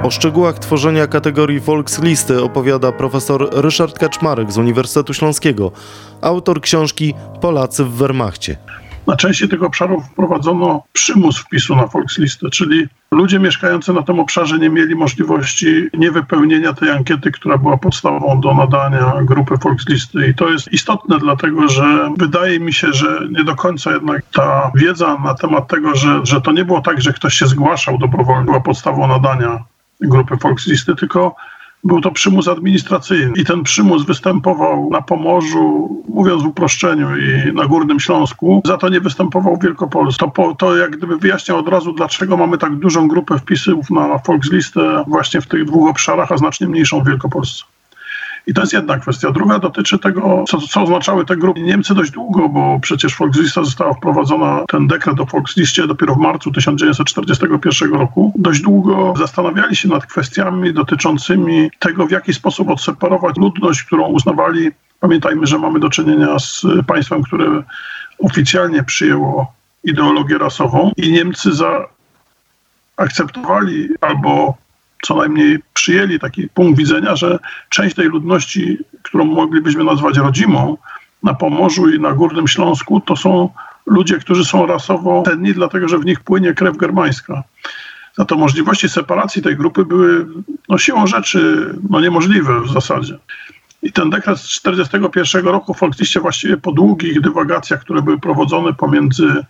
O 0.03 0.11
szczegółach 0.11 0.59
tworzenia 0.59 1.07
kategorii 1.07 1.59
Volkslisty 1.59 2.43
opowiada 2.43 2.91
profesor 2.91 3.49
Ryszard 3.51 3.99
Kaczmarek 3.99 4.51
z 4.51 4.57
Uniwersytetu 4.57 5.13
Śląskiego, 5.13 5.71
autor 6.21 6.61
książki 6.61 7.13
Polacy 7.41 7.83
w 7.83 7.89
Wehrmachcie. 7.89 8.57
Na 9.07 9.15
części 9.15 9.49
tych 9.49 9.63
obszarów 9.63 10.05
wprowadzono 10.05 10.83
przymus 10.93 11.37
wpisu 11.37 11.75
na 11.75 11.87
Volkslistę, 11.87 12.49
czyli 12.49 12.87
ludzie 13.11 13.39
mieszkający 13.39 13.93
na 13.93 14.01
tym 14.01 14.19
obszarze 14.19 14.59
nie 14.59 14.69
mieli 14.69 14.95
możliwości 14.95 15.87
niewypełnienia 15.93 16.73
tej 16.73 16.91
ankiety, 16.91 17.31
która 17.31 17.57
była 17.57 17.77
podstawą 17.77 18.41
do 18.41 18.53
nadania 18.53 19.13
grupy 19.21 19.55
Volkslisty. 19.57 20.27
I 20.27 20.35
to 20.35 20.49
jest 20.49 20.73
istotne, 20.73 21.19
dlatego 21.19 21.67
że 21.69 22.13
wydaje 22.17 22.59
mi 22.59 22.73
się, 22.73 22.93
że 22.93 23.19
nie 23.31 23.43
do 23.43 23.55
końca 23.55 23.91
jednak 23.91 24.21
ta 24.33 24.71
wiedza 24.75 25.17
na 25.23 25.33
temat 25.33 25.67
tego, 25.67 25.95
że, 25.95 26.19
że 26.23 26.41
to 26.41 26.51
nie 26.51 26.65
było 26.65 26.81
tak, 26.81 27.01
że 27.01 27.13
ktoś 27.13 27.33
się 27.33 27.47
zgłaszał 27.47 27.97
dobrowolnie, 27.97 28.45
była 28.45 28.61
podstawą 28.61 29.07
nadania 29.07 29.59
grupy 30.01 30.35
Volkslisty, 30.35 30.95
tylko 30.95 31.35
był 31.85 32.01
to 32.01 32.11
przymus 32.11 32.47
administracyjny 32.47 33.33
i 33.35 33.45
ten 33.45 33.63
przymus 33.63 34.05
występował 34.05 34.89
na 34.89 35.01
Pomorzu, 35.01 36.03
mówiąc 36.09 36.43
w 36.43 36.47
uproszczeniu, 36.47 37.07
i 37.17 37.53
na 37.53 37.65
Górnym 37.65 37.99
Śląsku. 37.99 38.61
Za 38.65 38.77
to 38.77 38.89
nie 38.89 38.99
występował 38.99 39.55
w 39.55 39.63
Wielkopolsce. 39.63 40.19
To, 40.19 40.31
po, 40.31 40.55
to 40.55 40.77
jak 40.77 40.97
gdyby 40.97 41.17
wyjaśniał 41.17 41.57
od 41.57 41.67
razu, 41.67 41.93
dlaczego 41.93 42.37
mamy 42.37 42.57
tak 42.57 42.75
dużą 42.75 43.07
grupę 43.07 43.39
wpisów 43.39 43.89
na 43.89 44.17
Volkslistę 44.17 45.03
właśnie 45.07 45.41
w 45.41 45.47
tych 45.47 45.65
dwóch 45.65 45.89
obszarach, 45.89 46.31
a 46.31 46.37
znacznie 46.37 46.67
mniejszą 46.67 47.03
w 47.03 47.07
Wielkopolsce. 47.07 47.63
I 48.47 48.53
to 48.53 48.61
jest 48.61 48.73
jedna 48.73 48.99
kwestia. 48.99 49.31
Druga 49.31 49.59
dotyczy 49.59 49.99
tego, 49.99 50.43
co, 50.47 50.57
co 50.57 50.81
oznaczały 50.81 51.25
te 51.25 51.37
grupy. 51.37 51.61
Niemcy 51.61 51.95
dość 51.95 52.11
długo, 52.11 52.49
bo 52.49 52.79
przecież 52.81 53.17
Volkslista 53.17 53.63
została 53.63 53.93
wprowadzona, 53.93 54.63
ten 54.67 54.87
dekret 54.87 55.19
o 55.19 55.25
Volksliście 55.25 55.87
dopiero 55.87 56.15
w 56.15 56.17
marcu 56.17 56.51
1941 56.51 57.93
roku. 57.93 58.33
Dość 58.35 58.61
długo 58.61 59.13
zastanawiali 59.17 59.75
się 59.75 59.89
nad 59.89 60.05
kwestiami 60.05 60.73
dotyczącymi 60.73 61.69
tego, 61.79 62.07
w 62.07 62.11
jaki 62.11 62.33
sposób 62.33 62.69
odseparować 62.69 63.37
ludność, 63.37 63.83
którą 63.83 64.07
uznawali. 64.07 64.71
Pamiętajmy, 64.99 65.47
że 65.47 65.59
mamy 65.59 65.79
do 65.79 65.89
czynienia 65.89 66.39
z 66.39 66.61
państwem, 66.87 67.23
które 67.23 67.63
oficjalnie 68.19 68.83
przyjęło 68.83 69.53
ideologię 69.83 70.37
rasową 70.37 70.91
i 70.97 71.11
Niemcy 71.11 71.49
zaakceptowali 72.97 73.89
albo 74.01 74.57
co 75.05 75.15
najmniej 75.15 75.59
przyjęli 75.73 76.19
taki 76.19 76.49
punkt 76.49 76.79
widzenia, 76.79 77.15
że 77.15 77.39
część 77.69 77.95
tej 77.95 78.07
ludności, 78.07 78.77
którą 79.03 79.25
moglibyśmy 79.25 79.83
nazwać 79.83 80.17
rodzimą, 80.17 80.77
na 81.23 81.33
Pomorzu 81.33 81.89
i 81.89 81.99
na 81.99 82.11
Górnym 82.11 82.47
Śląsku, 82.47 83.01
to 83.01 83.15
są 83.15 83.49
ludzie, 83.85 84.17
którzy 84.17 84.45
są 84.45 84.65
rasowo 84.65 85.23
cenni, 85.25 85.53
dlatego 85.53 85.87
że 85.87 85.97
w 85.97 86.05
nich 86.05 86.19
płynie 86.19 86.53
krew 86.53 86.77
germańska. 86.77 87.43
Za 88.17 88.25
to 88.25 88.35
możliwości 88.35 88.89
separacji 88.89 89.41
tej 89.41 89.55
grupy 89.55 89.85
były 89.85 90.27
no, 90.69 90.77
siłą 90.77 91.07
rzeczy 91.07 91.69
no, 91.89 92.01
niemożliwe 92.01 92.61
w 92.61 92.69
zasadzie. 92.69 93.17
I 93.81 93.91
ten 93.91 94.09
dekret 94.09 94.39
z 94.39 94.61
1941 94.61 95.45
roku 95.45 95.73
faktycznie 95.73 96.21
właściwie 96.21 96.57
po 96.57 96.71
długich 96.71 97.21
dywagacjach, 97.21 97.81
które 97.81 98.01
były 98.01 98.19
prowadzone 98.19 98.73
pomiędzy 98.73 99.43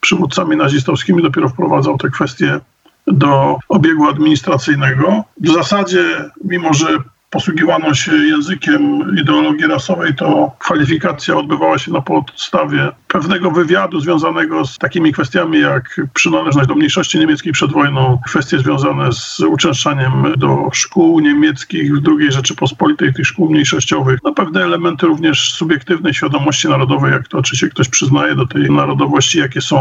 przywódcami 0.00 0.56
nazistowskimi, 0.56 1.22
dopiero 1.22 1.48
wprowadzał 1.48 1.98
te 1.98 2.10
kwestie 2.10 2.60
do 3.06 3.58
obiegu 3.68 4.08
administracyjnego. 4.08 5.24
W 5.40 5.52
zasadzie, 5.52 6.30
mimo 6.44 6.74
że 6.74 6.86
posługiwano 7.32 7.94
się 7.94 8.12
językiem 8.12 9.16
ideologii 9.20 9.66
rasowej, 9.66 10.14
to 10.14 10.52
kwalifikacja 10.58 11.36
odbywała 11.36 11.78
się 11.78 11.92
na 11.92 12.00
podstawie 12.00 12.88
pewnego 13.08 13.50
wywiadu 13.50 14.00
związanego 14.00 14.66
z 14.66 14.78
takimi 14.78 15.12
kwestiami 15.12 15.60
jak 15.60 16.00
przynależność 16.14 16.68
do 16.68 16.74
mniejszości 16.74 17.18
niemieckiej 17.18 17.52
przed 17.52 17.72
wojną, 17.72 18.18
kwestie 18.26 18.58
związane 18.58 19.12
z 19.12 19.40
uczęszczaniem 19.40 20.12
do 20.36 20.68
szkół 20.72 21.20
niemieckich 21.20 21.94
w 21.94 22.08
II 22.08 22.32
Rzeczypospolitej, 22.32 23.14
tych 23.14 23.26
szkół 23.26 23.50
mniejszościowych, 23.50 24.18
no 24.24 24.34
pewne 24.34 24.64
elementy 24.64 25.06
również 25.06 25.52
subiektywnej 25.52 26.14
świadomości 26.14 26.68
narodowej, 26.68 27.12
jak 27.12 27.28
to, 27.28 27.42
czy 27.42 27.56
się 27.56 27.68
ktoś 27.68 27.88
przyznaje 27.88 28.34
do 28.34 28.46
tej 28.46 28.70
narodowości, 28.70 29.38
jakie 29.38 29.60
są 29.60 29.78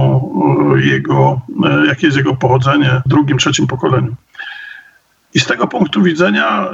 e, 0.76 0.82
jego, 0.82 1.42
e, 1.66 1.86
jakie 1.88 2.08
jest 2.08 2.18
jego 2.18 2.36
pochodzenie 2.36 3.02
w 3.06 3.10
drugim, 3.10 3.38
trzecim 3.38 3.68
pokoleniu. 3.68 4.16
I 5.34 5.40
z 5.40 5.46
tego 5.46 5.68
punktu 5.68 6.04
widzenia 6.04 6.68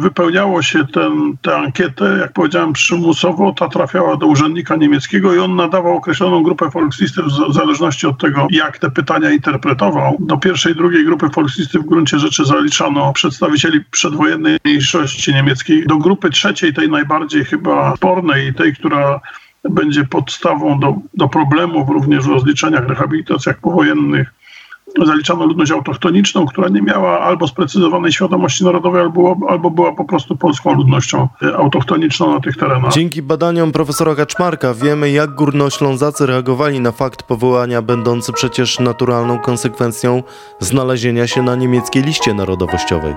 wypełniało 0.00 0.62
się 0.62 0.86
ten, 0.86 1.36
tę 1.42 1.56
ankietę, 1.56 2.18
jak 2.20 2.32
powiedziałem, 2.32 2.72
przymusowo. 2.72 3.52
Ta 3.52 3.68
trafiała 3.68 4.16
do 4.16 4.26
urzędnika 4.26 4.76
niemieckiego 4.76 5.34
i 5.34 5.38
on 5.38 5.56
nadawał 5.56 5.96
określoną 5.96 6.42
grupę 6.42 6.68
Volkslisty 6.70 7.22
w 7.22 7.54
zależności 7.54 8.06
od 8.06 8.20
tego, 8.20 8.46
jak 8.50 8.78
te 8.78 8.90
pytania 8.90 9.30
interpretował. 9.30 10.16
Do 10.20 10.36
pierwszej, 10.36 10.74
drugiej 10.74 11.04
grupy 11.04 11.28
Volkslisty 11.28 11.78
w 11.78 11.86
gruncie 11.86 12.18
rzeczy 12.18 12.44
zaliczano 12.44 13.12
przedstawicieli 13.12 13.84
przedwojennej 13.90 14.58
mniejszości 14.64 15.34
niemieckiej. 15.34 15.86
Do 15.86 15.96
grupy 15.96 16.30
trzeciej, 16.30 16.74
tej 16.74 16.88
najbardziej 16.88 17.44
chyba 17.44 17.96
spornej, 17.96 18.54
tej, 18.54 18.74
która 18.74 19.20
będzie 19.70 20.04
podstawą 20.04 20.80
do, 20.80 20.94
do 21.14 21.28
problemów 21.28 21.88
również 21.88 22.24
w 22.24 22.30
rozliczeniach, 22.30 22.88
rehabilitacjach 22.88 23.60
powojennych, 23.60 24.32
zaliczano 25.06 25.46
ludność 25.46 25.72
autochtoniczną, 25.72 26.46
która 26.46 26.68
nie 26.68 26.82
miała 26.82 27.20
albo 27.20 27.48
sprecyzowanej 27.48 28.12
świadomości 28.12 28.64
narodowej, 28.64 29.02
albo, 29.02 29.36
albo 29.48 29.70
była 29.70 29.92
po 29.92 30.04
prostu 30.04 30.36
polską 30.36 30.74
ludnością 30.74 31.28
e, 31.42 31.56
autochtoniczną 31.56 32.34
na 32.34 32.40
tych 32.40 32.56
terenach. 32.56 32.92
Dzięki 32.92 33.22
badaniom 33.22 33.72
profesora 33.72 34.14
Kaczmarka 34.14 34.74
wiemy, 34.74 35.10
jak 35.10 35.34
górnoślązacy 35.34 36.26
reagowali 36.26 36.80
na 36.80 36.92
fakt 36.92 37.22
powołania, 37.22 37.82
będący 37.82 38.32
przecież 38.32 38.80
naturalną 38.80 39.38
konsekwencją 39.38 40.22
znalezienia 40.60 41.26
się 41.26 41.42
na 41.42 41.56
niemieckiej 41.56 42.02
liście 42.02 42.34
narodowościowej. 42.34 43.14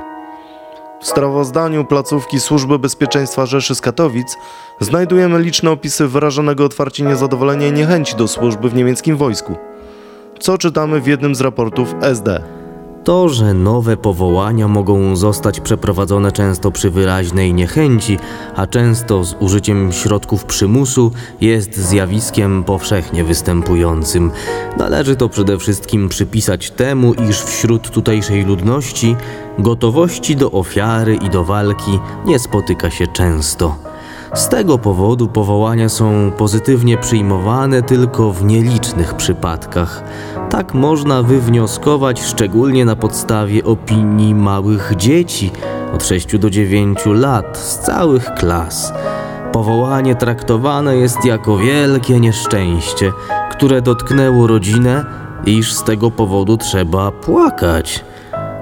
W 1.02 1.08
sprawozdaniu 1.08 1.86
placówki 1.86 2.40
Służby 2.40 2.80
Bezpieczeństwa 2.80 3.46
Rzeszy 3.46 3.76
z 3.76 3.82
Katowic 3.82 4.38
znajdujemy 4.80 5.42
liczne 5.42 5.72
opisy 5.72 6.08
wyrażonego 6.08 6.66
otwarcie 6.66 7.04
niezadowolenia 7.04 7.68
i 7.68 7.72
niechęci 7.72 8.16
do 8.16 8.28
służby 8.28 8.70
w 8.70 8.76
niemieckim 8.76 9.18
wojsku 9.18 9.56
co 10.44 10.58
czytamy 10.58 11.02
w 11.02 11.08
jednym 11.08 11.36
z 11.36 11.42
raportów 11.42 11.96
SD. 12.02 12.44
To, 13.04 13.30
że 13.30 13.54
nowe 13.54 13.98
powołania 13.98 14.68
mogą 14.68 15.16
zostać 15.16 15.60
przeprowadzone 15.60 16.32
często 16.32 16.72
przy 16.72 16.90
wyraźnej 16.90 17.54
niechęci, 17.54 18.18
a 18.56 18.68
często 18.68 19.24
z 19.24 19.36
użyciem 19.40 19.92
środków 19.92 20.46
przymusu, 20.46 21.12
jest 21.42 21.78
zjawiskiem 21.78 22.64
powszechnie 22.64 23.24
występującym. 23.24 24.32
Należy 24.78 25.16
to 25.16 25.30
przede 25.30 25.58
wszystkim 25.58 26.10
przypisać 26.10 26.72
temu, 26.72 27.14
iż 27.14 27.42
wśród 27.42 27.90
tutejszej 27.92 28.46
ludności 28.46 29.16
gotowości 29.60 30.36
do 30.36 30.52
ofiary 30.52 31.16
i 31.16 31.30
do 31.30 31.44
walki 31.44 32.00
nie 32.26 32.40
spotyka 32.40 32.92
się 32.92 33.08
często. 33.08 33.93
Z 34.34 34.50
tego 34.50 34.78
powodu 34.78 35.28
powołania 35.28 35.90
są 35.90 36.32
pozytywnie 36.38 36.98
przyjmowane 36.98 37.82
tylko 37.82 38.34
w 38.34 38.44
nielicznych 38.44 39.14
przypadkach. 39.14 40.04
Tak 40.50 40.74
można 40.74 41.24
wywnioskować 41.24 42.22
szczególnie 42.22 42.86
na 42.86 42.96
podstawie 42.96 43.64
opinii 43.64 44.36
małych 44.36 44.94
dzieci 44.98 45.52
od 45.94 46.04
6 46.04 46.38
do 46.38 46.50
9 46.50 47.00
lat 47.06 47.58
z 47.58 47.80
całych 47.80 48.26
klas. 48.34 48.94
Powołanie 49.52 50.16
traktowane 50.16 50.96
jest 50.96 51.26
jako 51.26 51.58
wielkie 51.58 52.20
nieszczęście, 52.20 53.12
które 53.52 53.82
dotknęło 53.82 54.48
rodzinę, 54.48 55.06
iż 55.46 55.74
z 55.74 55.84
tego 55.84 56.12
powodu 56.12 56.58
trzeba 56.58 57.12
płakać. 57.12 58.06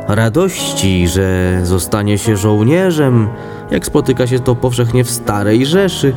Radości, 0.08 1.08
że 1.08 1.60
zostanie 1.64 2.18
się 2.18 2.38
żołnierzem, 2.38 3.28
jak 3.72 3.86
spotyka 3.86 4.28
się 4.28 4.40
to 4.40 4.56
powszechnie 4.56 5.04
w 5.04 5.12
Starej 5.12 5.66
Rzeszy, 5.66 6.16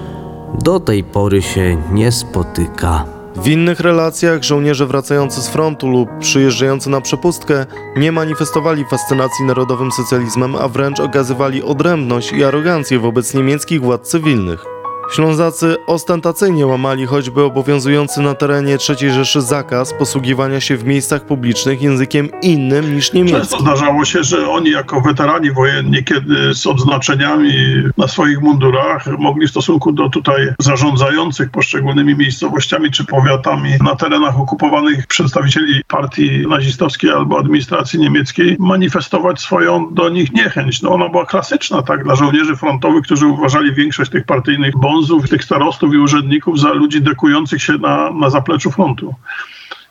do 0.63 0.81
tej 0.81 1.05
pory 1.05 1.43
się 1.43 1.77
nie 1.93 2.13
spotyka. 2.13 3.05
W 3.37 3.49
innych 3.49 3.81
relacjach 3.81 4.43
żołnierze 4.43 4.87
wracający 4.87 5.43
z 5.43 5.49
frontu 5.49 5.89
lub 5.89 6.09
przyjeżdżający 6.19 6.91
na 6.91 7.01
przepustkę 7.01 7.67
nie 7.97 8.13
manifestowali 8.13 8.85
fascynacji 8.85 9.45
narodowym 9.45 9.93
socjalizmem, 9.93 10.57
a 10.57 10.69
wręcz 10.69 11.01
okazywali 11.01 11.63
odrębność 11.63 12.33
i 12.33 12.45
arogancję 12.45 12.99
wobec 12.99 13.35
niemieckich 13.35 13.81
władz 13.81 14.09
cywilnych. 14.09 14.74
Ślązacy 15.13 15.77
ostentacyjnie 15.87 16.67
łamali 16.67 17.07
choćby 17.07 17.43
obowiązujący 17.43 18.21
na 18.21 18.35
terenie 18.35 18.77
III 18.89 19.11
Rzeszy 19.11 19.41
zakaz 19.43 19.95
posługiwania 19.95 20.61
się 20.61 20.77
w 20.77 20.85
miejscach 20.85 21.27
publicznych 21.27 21.83
językiem 21.83 22.29
innym 22.43 22.95
niż 22.95 23.13
niemiecki. 23.13 23.41
Często 23.41 23.61
zdarzało 23.61 24.05
się, 24.05 24.25
że 24.25 24.49
oni 24.49 24.71
jako 24.71 25.01
weterani 25.01 25.51
wojenni, 25.51 26.05
kiedy 26.05 26.55
z 26.55 26.67
odznaczeniami 26.67 27.53
na 27.99 28.09
swoich 28.09 28.41
mundurach 28.41 29.07
mogli 29.19 29.47
w 29.47 29.51
stosunku 29.51 29.93
do 29.93 30.09
tutaj 30.09 30.49
zarządzających 30.59 31.51
poszczególnymi 31.51 32.15
miejscowościami 32.15 32.91
czy 32.91 33.05
powiatami 33.05 33.71
na 33.85 33.97
terenach 33.97 34.41
okupowanych 34.41 35.07
przedstawicieli 35.07 35.83
partii 35.89 36.47
nazistowskiej 36.49 37.11
albo 37.11 37.39
administracji 37.39 38.01
niemieckiej 38.01 38.57
manifestować 38.61 39.41
swoją 39.41 39.95
do 39.95 40.09
nich 40.09 40.33
niechęć. 40.33 40.83
No 40.83 40.91
ona 40.91 41.09
była 41.09 41.27
klasyczna 41.27 41.83
tak 41.83 42.05
dla 42.05 42.17
żołnierzy 42.17 42.57
frontowych, 42.57 43.05
którzy 43.05 43.27
uważali 43.27 43.75
większość 43.75 44.11
tych 44.11 44.25
partyjnych 44.25 44.77
bonów 44.77 44.94
bonzów, 44.95 45.29
tych 45.29 45.45
starostów 45.45 45.95
i 45.95 45.99
urzędników 45.99 46.61
za 46.61 46.73
ludzi 46.73 47.03
dekujących 47.03 47.63
się 47.63 47.73
na, 47.73 48.11
na 48.11 48.31
zapleczu 48.31 48.71
frontu. 48.71 49.15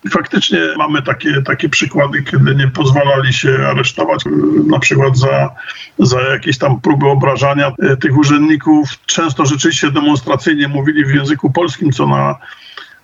I 0.06 0.10
faktycznie 0.10 0.60
mamy 0.78 1.02
takie, 1.02 1.42
takie 1.42 1.70
przykłady, 1.70 2.24
kiedy 2.24 2.56
nie 2.56 2.68
pozwalali 2.68 3.34
się 3.34 3.68
aresztować, 3.68 4.24
na 4.68 4.80
przykład 4.80 5.18
za, 5.18 5.50
za 6.00 6.22
jakieś 6.22 6.58
tam 6.58 6.82
próby 6.82 7.08
obrażania 7.08 7.72
e, 7.80 7.98
tych 7.98 8.18
urzędników. 8.18 8.90
Często 9.06 9.46
rzeczywiście 9.46 9.92
demonstracyjnie 9.92 10.68
mówili 10.68 11.06
w 11.06 11.16
języku 11.16 11.52
polskim, 11.52 11.92
co 11.92 12.08
na 12.08 12.36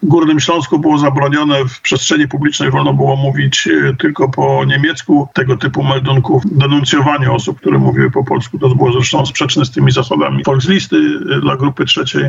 Górnym 0.03 0.39
Śląsku 0.39 0.79
było 0.79 0.97
zabronione, 0.97 1.65
w 1.65 1.81
przestrzeni 1.81 2.27
publicznej 2.27 2.71
wolno 2.71 2.93
było 2.93 3.15
mówić 3.15 3.67
e, 3.67 3.95
tylko 3.95 4.29
po 4.29 4.65
niemiecku. 4.65 5.27
Tego 5.33 5.57
typu 5.57 5.83
meldunków, 5.83 6.43
denuncjowanie 6.45 7.31
osób, 7.31 7.59
które 7.59 7.79
mówiły 7.79 8.11
po 8.11 8.23
polsku, 8.23 8.59
to 8.59 8.69
było 8.69 8.93
zresztą 8.93 9.25
sprzeczne 9.25 9.65
z 9.65 9.71
tymi 9.71 9.91
zasadami 9.91 10.43
Volkslisty 10.43 10.97
e, 11.35 11.41
dla 11.41 11.55
grupy 11.55 11.85
trzeciej. 11.85 12.23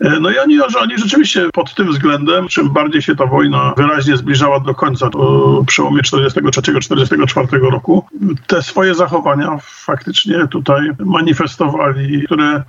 E, 0.00 0.20
no 0.20 0.30
i 0.30 0.38
oni, 0.38 0.60
oni 0.60 0.98
rzeczywiście 0.98 1.48
pod 1.52 1.74
tym 1.74 1.90
względem, 1.90 2.48
czym 2.48 2.70
bardziej 2.70 3.02
się 3.02 3.16
ta 3.16 3.26
wojna 3.26 3.74
wyraźnie 3.76 4.16
zbliżała 4.16 4.60
do 4.60 4.74
końca, 4.74 5.10
to 5.10 5.64
przełomie 5.66 6.02
43-44 6.02 7.70
roku, 7.70 8.04
te 8.46 8.62
swoje 8.62 8.94
zachowania 8.94 9.58
faktycznie 9.60 10.46
tutaj 10.50 10.90
manifestowali, 10.98 12.24
które 12.26 12.62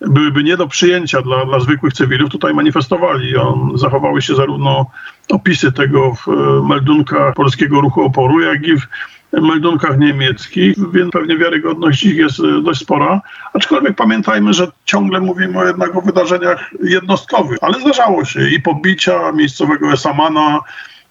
byłyby 0.00 0.44
nie 0.44 0.56
do 0.56 0.68
przyjęcia 0.68 1.22
dla, 1.22 1.44
dla 1.44 1.60
zwykłych 1.60 1.92
cywilów, 1.92 2.30
tutaj 2.30 2.54
manifestowali. 2.54 3.36
On, 3.36 3.72
zachowały 3.74 4.22
się 4.22 4.34
zarówno 4.34 4.86
opisy 5.30 5.72
tego 5.72 6.14
w 6.14 6.28
e, 6.28 6.68
meldunkach 6.68 7.34
Polskiego 7.34 7.80
Ruchu 7.80 8.02
Oporu, 8.02 8.40
jak 8.40 8.66
i 8.66 8.76
w 8.76 8.86
meldunkach 9.32 9.98
niemieckich, 9.98 10.92
więc 10.92 11.12
pewnie 11.12 11.38
wiarygodność 11.38 12.04
ich 12.04 12.16
jest 12.16 12.40
e, 12.40 12.62
dość 12.62 12.80
spora. 12.80 13.20
Aczkolwiek 13.52 13.96
pamiętajmy, 13.96 14.52
że 14.52 14.66
ciągle 14.84 15.20
mówimy 15.20 15.66
jednak 15.66 15.96
o 15.96 16.00
wydarzeniach 16.00 16.70
jednostkowych, 16.82 17.58
ale 17.62 17.80
zdarzało 17.80 18.24
się 18.24 18.48
i 18.48 18.62
pobicia 18.62 19.32
miejscowego 19.32 19.92
esamana, 19.92 20.60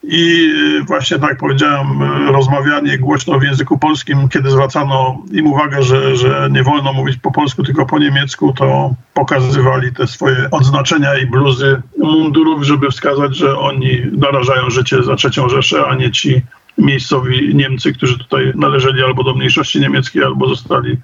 i 0.04 0.52
y, 0.82 0.84
właśnie 0.84 1.20
tak 1.20 1.38
powiedziałem, 1.38 2.02
y, 2.02 2.32
rozmawianie 2.32 2.98
głośno 2.98 3.40
w 3.40 3.44
języku 3.44 3.78
polskim, 3.78 4.30
kiedy 4.30 4.52
zwracano 4.52 5.18
im 5.32 5.48
uwagę, 5.48 5.84
że, 5.84 6.16
że 6.16 6.50
nie 6.52 6.64
wolno 6.64 6.94
mówić 6.94 7.18
po 7.18 7.32
polsku, 7.32 7.64
tylko 7.64 7.86
po 7.86 8.00
niemiecku, 8.00 8.54
to 8.54 8.96
pokazywali 9.14 9.94
te 9.94 10.08
swoje 10.08 10.50
odznaczenia 10.52 11.18
i 11.18 11.26
bluzy 11.26 11.82
mundurów, 11.98 12.64
żeby 12.64 12.90
wskazać, 12.90 13.38
że 13.38 13.60
oni 13.60 14.02
narażają 14.12 14.70
życie 14.70 15.04
za 15.04 15.16
trzecią 15.16 15.50
Rzeszę, 15.50 15.86
a 15.88 15.96
nie 15.96 16.12
ci 16.12 16.42
miejscowi 16.78 17.56
Niemcy, 17.56 17.94
którzy 17.94 18.18
tutaj 18.18 18.52
należeli 18.56 19.04
albo 19.04 19.24
do 19.24 19.34
mniejszości 19.34 19.80
niemieckiej, 19.80 20.24
albo 20.24 20.50
zostali 20.50 20.98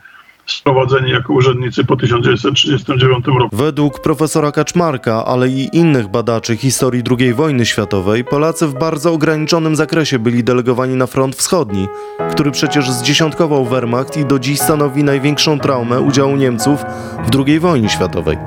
sprowadzeni 0.46 1.12
jako 1.12 1.34
urzędnicy 1.34 1.84
po 1.84 1.96
1939 1.96 3.26
roku. 3.26 3.56
Według 3.56 4.02
profesora 4.02 4.52
Kaczmarka, 4.52 5.26
ale 5.26 5.50
i 5.50 5.70
innych 5.74 6.08
badaczy 6.08 6.58
historii 6.58 7.04
II 7.20 7.34
wojny 7.34 7.66
światowej, 7.66 8.24
Polacy 8.24 8.68
w 8.68 8.74
bardzo 8.74 9.14
ograniczonym 9.14 9.76
zakresie 9.76 10.20
byli 10.20 10.44
delegowani 10.44 10.96
na 10.96 11.08
front 11.08 11.36
wschodni, 11.36 11.88
który 12.32 12.52
przecież 12.52 12.92
zdziesiątkował 12.92 13.66
Wehrmacht 13.66 14.18
i 14.18 14.26
do 14.26 14.40
dziś 14.40 14.60
stanowi 14.60 15.04
największą 15.04 15.60
traumę 15.60 16.02
udziału 16.02 16.36
Niemców 16.36 16.80
w 17.28 17.46
II 17.46 17.60
wojnie 17.60 17.90
światowej. 17.90 18.38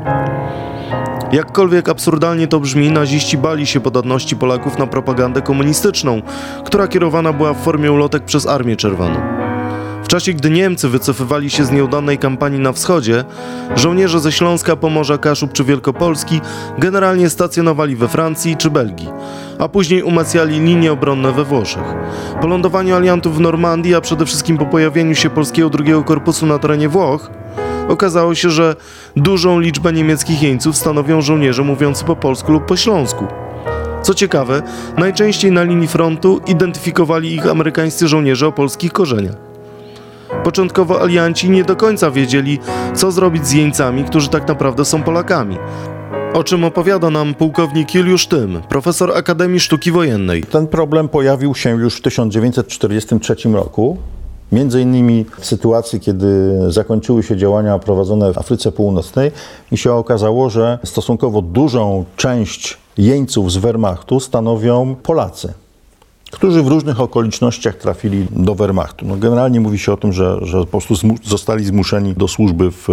Jakkolwiek 1.32 1.88
absurdalnie 1.88 2.48
to 2.48 2.60
brzmi, 2.60 2.90
naziści 2.90 3.38
bali 3.38 3.66
się 3.66 3.80
podatności 3.80 4.36
Polaków 4.36 4.78
na 4.78 4.86
propagandę 4.86 5.42
komunistyczną, 5.42 6.22
która 6.64 6.88
kierowana 6.88 7.32
była 7.32 7.54
w 7.54 7.64
formie 7.64 7.92
ulotek 7.92 8.24
przez 8.24 8.46
Armię 8.46 8.76
Czerwoną. 8.76 9.45
W 10.06 10.08
czasie, 10.08 10.32
gdy 10.32 10.50
Niemcy 10.50 10.88
wycofywali 10.88 11.50
się 11.50 11.64
z 11.64 11.70
nieudanej 11.70 12.18
kampanii 12.18 12.58
na 12.60 12.72
wschodzie, 12.72 13.24
żołnierze 13.76 14.20
ze 14.20 14.32
Śląska, 14.32 14.76
Pomorza, 14.76 15.18
Kaszub 15.18 15.52
czy 15.52 15.64
Wielkopolski 15.64 16.40
generalnie 16.78 17.30
stacjonowali 17.30 17.96
we 17.96 18.08
Francji 18.08 18.56
czy 18.56 18.70
Belgii, 18.70 19.08
a 19.58 19.68
później 19.68 20.02
umacniali 20.02 20.60
linie 20.60 20.92
obronne 20.92 21.32
we 21.32 21.44
Włoszech. 21.44 21.94
Po 22.40 22.46
lądowaniu 22.46 22.94
aliantów 22.94 23.36
w 23.36 23.40
Normandii, 23.40 23.94
a 23.94 24.00
przede 24.00 24.26
wszystkim 24.26 24.58
po 24.58 24.66
pojawieniu 24.66 25.14
się 25.14 25.30
polskiego 25.30 25.70
drugiego 25.70 26.04
korpusu 26.04 26.46
na 26.46 26.58
terenie 26.58 26.88
Włoch, 26.88 27.30
okazało 27.88 28.34
się, 28.34 28.50
że 28.50 28.76
dużą 29.16 29.60
liczbę 29.60 29.92
niemieckich 29.92 30.42
jeńców 30.42 30.76
stanowią 30.76 31.20
żołnierze 31.20 31.62
mówiący 31.62 32.04
po 32.04 32.16
polsku 32.16 32.52
lub 32.52 32.66
po 32.66 32.76
śląsku. 32.76 33.26
Co 34.02 34.14
ciekawe, 34.14 34.62
najczęściej 34.96 35.52
na 35.52 35.62
linii 35.62 35.88
frontu 35.88 36.40
identyfikowali 36.46 37.34
ich 37.34 37.46
amerykańscy 37.46 38.08
żołnierze 38.08 38.46
o 38.46 38.52
polskich 38.52 38.92
korzeniach. 38.92 39.45
Początkowo 40.44 41.02
alianci 41.02 41.50
nie 41.50 41.64
do 41.64 41.76
końca 41.76 42.10
wiedzieli, 42.10 42.58
co 42.94 43.12
zrobić 43.12 43.46
z 43.46 43.52
jeńcami, 43.52 44.04
którzy 44.04 44.28
tak 44.28 44.48
naprawdę 44.48 44.84
są 44.84 45.02
Polakami. 45.02 45.56
O 46.34 46.44
czym 46.44 46.64
opowiada 46.64 47.10
nam 47.10 47.34
pułkownik 47.34 47.94
Juliusz 47.94 48.26
Tym, 48.26 48.62
profesor 48.68 49.16
Akademii 49.16 49.60
Sztuki 49.60 49.92
Wojennej. 49.92 50.42
Ten 50.42 50.66
problem 50.66 51.08
pojawił 51.08 51.54
się 51.54 51.70
już 51.70 51.96
w 51.96 52.02
1943 52.02 53.36
roku. 53.52 53.96
Między 54.52 54.82
innymi 54.82 55.26
w 55.38 55.46
sytuacji, 55.46 56.00
kiedy 56.00 56.58
zakończyły 56.68 57.22
się 57.22 57.36
działania 57.36 57.78
prowadzone 57.78 58.32
w 58.32 58.38
Afryce 58.38 58.72
Północnej 58.72 59.30
i 59.72 59.76
się 59.76 59.92
okazało, 59.92 60.50
że 60.50 60.78
stosunkowo 60.84 61.42
dużą 61.42 62.04
część 62.16 62.78
jeńców 62.98 63.52
z 63.52 63.56
Wehrmachtu 63.56 64.20
stanowią 64.20 64.96
Polacy 65.02 65.65
którzy 66.30 66.62
w 66.62 66.66
różnych 66.66 67.00
okolicznościach 67.00 67.76
trafili 67.76 68.26
do 68.30 68.54
Wehrmachtu. 68.54 69.06
No 69.06 69.16
generalnie 69.16 69.60
mówi 69.60 69.78
się 69.78 69.92
o 69.92 69.96
tym, 69.96 70.12
że, 70.12 70.38
że 70.42 70.60
po 70.60 70.66
prostu 70.66 70.94
zmu 70.94 71.14
zostali 71.24 71.64
zmuszeni 71.64 72.14
do 72.14 72.28
służby 72.28 72.70
w 72.70 72.88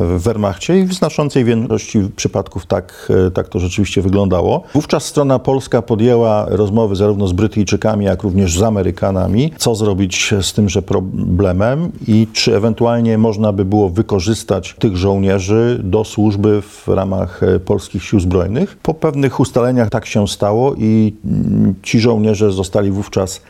w 0.00 0.22
Wehrmachcie 0.22 0.78
i 0.78 0.84
w 0.84 0.94
znaczącej 0.94 1.44
większości 1.44 2.00
przypadków 2.16 2.66
tak, 2.66 3.12
e, 3.26 3.30
tak 3.30 3.48
to 3.48 3.58
rzeczywiście 3.58 4.02
wyglądało. 4.02 4.62
Wówczas 4.74 5.04
strona 5.04 5.38
polska 5.38 5.82
podjęła 5.82 6.46
rozmowy 6.48 6.96
zarówno 6.96 7.26
z 7.26 7.32
Brytyjczykami, 7.32 8.04
jak 8.04 8.22
również 8.22 8.58
z 8.58 8.62
Amerykanami, 8.62 9.52
co 9.56 9.74
zrobić 9.74 10.34
z 10.40 10.52
tymże 10.52 10.82
problemem 10.82 11.92
i 12.08 12.26
czy 12.32 12.56
ewentualnie 12.56 13.18
można 13.18 13.52
by 13.52 13.64
było 13.64 13.90
wykorzystać 13.90 14.76
tych 14.78 14.96
żołnierzy 14.96 15.80
do 15.84 16.04
służby 16.04 16.62
w 16.62 16.88
ramach 16.88 17.42
e, 17.42 17.60
polskich 17.60 18.04
sił 18.04 18.20
zbrojnych. 18.20 18.78
Po 18.82 18.94
pewnych 18.94 19.40
ustaleniach 19.40 19.90
tak 19.90 20.06
się 20.06 20.28
stało 20.28 20.74
i 20.78 21.12
mm, 21.24 21.74
ci 21.82 22.00
żołnierze 22.00 22.52
zostali 22.52 22.90
wówczas 22.90 23.40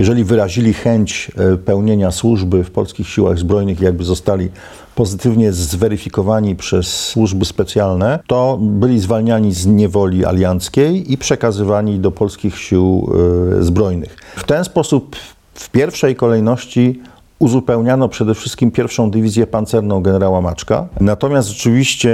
jeżeli 0.00 0.24
wyrazili 0.24 0.74
chęć 0.74 1.30
e, 1.36 1.56
pełnienia 1.56 2.10
służby 2.10 2.64
w 2.64 2.70
polskich 2.70 3.08
siłach 3.08 3.38
zbrojnych, 3.38 3.80
jakby 3.80 4.04
zostali 4.04 4.48
pozytywnie 4.94 5.52
zweryfikowani 5.52 6.56
przez 6.56 7.06
służby 7.06 7.44
specjalne, 7.44 8.18
to 8.26 8.58
byli 8.60 9.00
zwalniani 9.00 9.54
z 9.54 9.66
niewoli 9.66 10.24
alianckiej 10.24 11.12
i 11.12 11.18
przekazywani 11.18 11.98
do 11.98 12.10
polskich 12.10 12.58
sił 12.58 13.12
e, 13.58 13.62
zbrojnych. 13.62 14.16
W 14.36 14.44
ten 14.44 14.64
sposób 14.64 15.16
w 15.54 15.70
pierwszej 15.70 16.16
kolejności 16.16 17.00
uzupełniano 17.38 18.08
przede 18.08 18.34
wszystkim 18.34 18.70
pierwszą 18.70 19.10
dywizję 19.10 19.46
pancerną 19.46 20.02
generała 20.02 20.40
Maczka. 20.40 20.88
Natomiast 21.00 21.48
rzeczywiście 21.48 22.10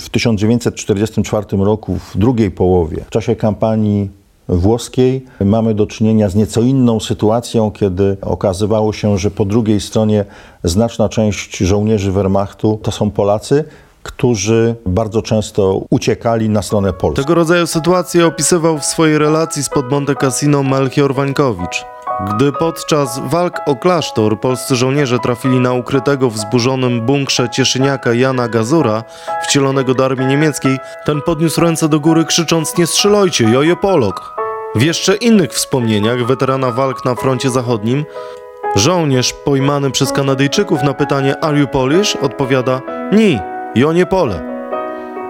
w 0.00 0.08
1944 0.10 1.46
roku, 1.58 1.98
w 1.98 2.18
drugiej 2.18 2.50
połowie, 2.50 3.04
w 3.06 3.10
czasie 3.10 3.36
kampanii 3.36 4.21
włoskiej 4.52 5.24
mamy 5.44 5.74
do 5.74 5.86
czynienia 5.86 6.28
z 6.28 6.34
nieco 6.34 6.60
inną 6.60 7.00
sytuacją, 7.00 7.70
kiedy 7.70 8.16
okazywało 8.22 8.92
się, 8.92 9.18
że 9.18 9.30
po 9.30 9.44
drugiej 9.44 9.80
stronie 9.80 10.24
znaczna 10.64 11.08
część 11.08 11.56
żołnierzy 11.56 12.12
Wehrmachtu 12.12 12.80
to 12.82 12.92
są 12.92 13.10
Polacy, 13.10 13.64
którzy 14.02 14.74
bardzo 14.86 15.22
często 15.22 15.80
uciekali 15.90 16.48
na 16.48 16.62
stronę 16.62 16.92
Polski. 16.92 17.22
Tego 17.22 17.34
rodzaju 17.34 17.66
sytuację 17.66 18.26
opisywał 18.26 18.78
w 18.78 18.84
swojej 18.84 19.18
relacji 19.18 19.62
z 19.62 19.68
pod 19.68 19.90
Monte 19.90 20.14
Cassino 20.14 20.62
Melchior 20.62 21.14
Wańkowicz. 21.14 21.84
Gdy 22.28 22.52
podczas 22.52 23.20
walk 23.30 23.60
o 23.66 23.76
klasztor 23.76 24.40
polscy 24.40 24.76
żołnierze 24.76 25.18
trafili 25.18 25.60
na 25.60 25.72
ukrytego 25.72 26.30
w 26.30 26.38
zburzonym 26.38 27.00
bunkrze 27.00 27.50
cieszyniaka 27.50 28.14
Jana 28.14 28.48
Gazura, 28.48 29.04
wcielonego 29.42 29.94
do 29.94 30.04
armii 30.04 30.26
niemieckiej, 30.26 30.78
ten 31.06 31.22
podniósł 31.22 31.60
ręce 31.60 31.88
do 31.88 32.00
góry 32.00 32.24
krzycząc 32.24 32.78
nie 32.78 32.86
strzelajcie, 32.86 33.44
jojo 33.44 33.76
Polok. 33.76 34.41
W 34.74 34.82
jeszcze 34.82 35.16
innych 35.16 35.52
wspomnieniach 35.52 36.26
weterana 36.26 36.70
walk 36.70 37.04
na 37.04 37.14
froncie 37.14 37.50
zachodnim 37.50 38.04
żołnierz 38.76 39.32
pojmany 39.32 39.90
przez 39.90 40.12
Kanadyjczyków 40.12 40.82
na 40.82 40.94
pytanie 40.94 41.44
Are 41.44 41.58
you 41.58 41.66
Polish? 41.66 42.16
odpowiada 42.16 42.80
Ni, 43.12 43.38
jo 43.74 43.92
nie 43.92 44.06
pole. 44.06 44.52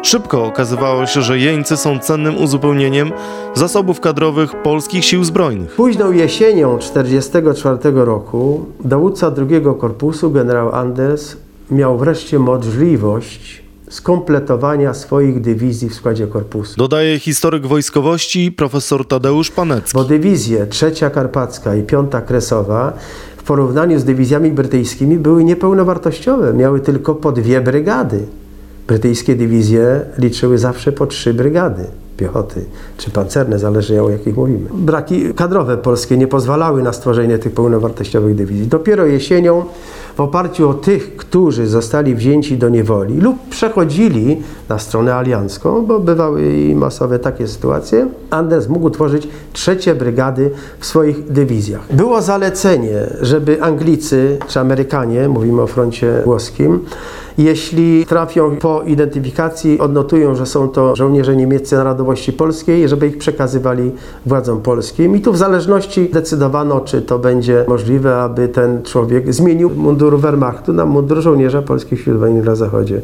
Szybko 0.02 0.44
okazywało 0.44 1.06
się, 1.06 1.22
że 1.22 1.38
jeńcy 1.38 1.76
są 1.76 1.98
cennym 1.98 2.42
uzupełnieniem 2.42 3.12
zasobów 3.54 4.00
kadrowych 4.00 4.62
polskich 4.62 5.04
sił 5.04 5.24
zbrojnych. 5.24 5.74
Późną 5.74 6.12
jesienią 6.12 6.78
1944 6.78 8.04
roku 8.04 8.66
dowódca 8.80 9.30
drugiego 9.30 9.74
korpusu, 9.74 10.30
generał 10.30 10.74
Anders, 10.74 11.36
miał 11.70 11.98
wreszcie 11.98 12.38
możliwość 12.38 13.62
skompletowania 13.92 14.94
swoich 14.94 15.40
dywizji 15.40 15.88
w 15.88 15.94
składzie 15.94 16.26
korpusu. 16.26 16.76
Dodaje 16.76 17.18
historyk 17.18 17.66
wojskowości 17.66 18.52
profesor 18.52 19.06
Tadeusz 19.08 19.50
Panecki. 19.50 19.92
Bo 19.94 20.04
dywizje 20.04 20.66
trzecia 20.66 21.10
Karpacka 21.10 21.74
i 21.74 21.82
piąta 21.82 22.20
Kresowa 22.20 22.92
w 23.36 23.42
porównaniu 23.42 23.98
z 23.98 24.04
dywizjami 24.04 24.50
brytyjskimi 24.50 25.16
były 25.18 25.44
niepełnowartościowe. 25.44 26.52
Miały 26.52 26.80
tylko 26.80 27.14
po 27.14 27.32
dwie 27.32 27.60
brygady. 27.60 28.26
Brytyjskie 28.86 29.34
dywizje 29.34 30.00
liczyły 30.18 30.58
zawsze 30.58 30.92
po 30.92 31.06
trzy 31.06 31.34
brygady 31.34 31.84
piechoty 32.16 32.64
czy 32.96 33.10
pancerne, 33.10 33.58
zależy 33.58 34.02
o 34.02 34.10
jakich 34.10 34.36
mówimy. 34.36 34.68
Braki 34.74 35.34
kadrowe 35.34 35.76
polskie 35.76 36.16
nie 36.16 36.26
pozwalały 36.26 36.82
na 36.82 36.92
stworzenie 36.92 37.38
tych 37.38 37.52
pełnowartościowych 37.52 38.34
dywizji. 38.34 38.66
Dopiero 38.66 39.06
jesienią 39.06 39.64
w 40.22 40.24
oparciu 40.24 40.68
o 40.68 40.74
tych, 40.74 41.16
którzy 41.16 41.66
zostali 41.66 42.14
wzięci 42.14 42.58
do 42.58 42.68
niewoli 42.68 43.20
lub 43.20 43.48
przechodzili 43.50 44.42
na 44.72 44.78
stronę 44.78 45.14
aliancką, 45.14 45.86
bo 45.86 46.00
bywały 46.00 46.52
i 46.52 46.74
masowe 46.74 47.18
takie 47.18 47.48
sytuacje, 47.48 48.08
Anders 48.30 48.68
mógł 48.68 48.90
tworzyć 48.90 49.28
trzecie 49.52 49.94
brygady 49.94 50.50
w 50.78 50.86
swoich 50.86 51.32
dywizjach. 51.32 51.80
Było 51.90 52.22
zalecenie, 52.22 53.06
żeby 53.20 53.62
Anglicy 53.62 54.38
czy 54.48 54.60
Amerykanie, 54.60 55.28
mówimy 55.28 55.62
o 55.62 55.66
froncie 55.66 56.22
włoskim, 56.24 56.80
jeśli 57.38 58.06
trafią 58.06 58.56
po 58.56 58.82
identyfikacji, 58.82 59.78
odnotują, 59.78 60.34
że 60.34 60.46
są 60.46 60.68
to 60.68 60.96
żołnierze 60.96 61.36
niemieccy 61.36 61.76
narodowości 61.76 62.32
polskiej, 62.32 62.88
żeby 62.88 63.06
ich 63.06 63.18
przekazywali 63.18 63.90
władzom 64.26 64.60
polskim. 64.60 65.16
I 65.16 65.20
tu 65.20 65.32
w 65.32 65.36
zależności 65.36 66.08
decydowano, 66.12 66.80
czy 66.80 67.02
to 67.02 67.18
będzie 67.18 67.64
możliwe, 67.68 68.22
aby 68.22 68.48
ten 68.48 68.82
człowiek 68.82 69.34
zmienił 69.34 69.70
mundur 69.70 70.18
Wehrmachtu 70.18 70.72
na 70.72 70.86
mundur 70.86 71.20
żołnierza 71.20 71.62
polskich 71.62 72.00
sił 72.00 72.14
zbrojnych 72.14 72.44
na 72.44 72.54
zachodzie. 72.54 73.00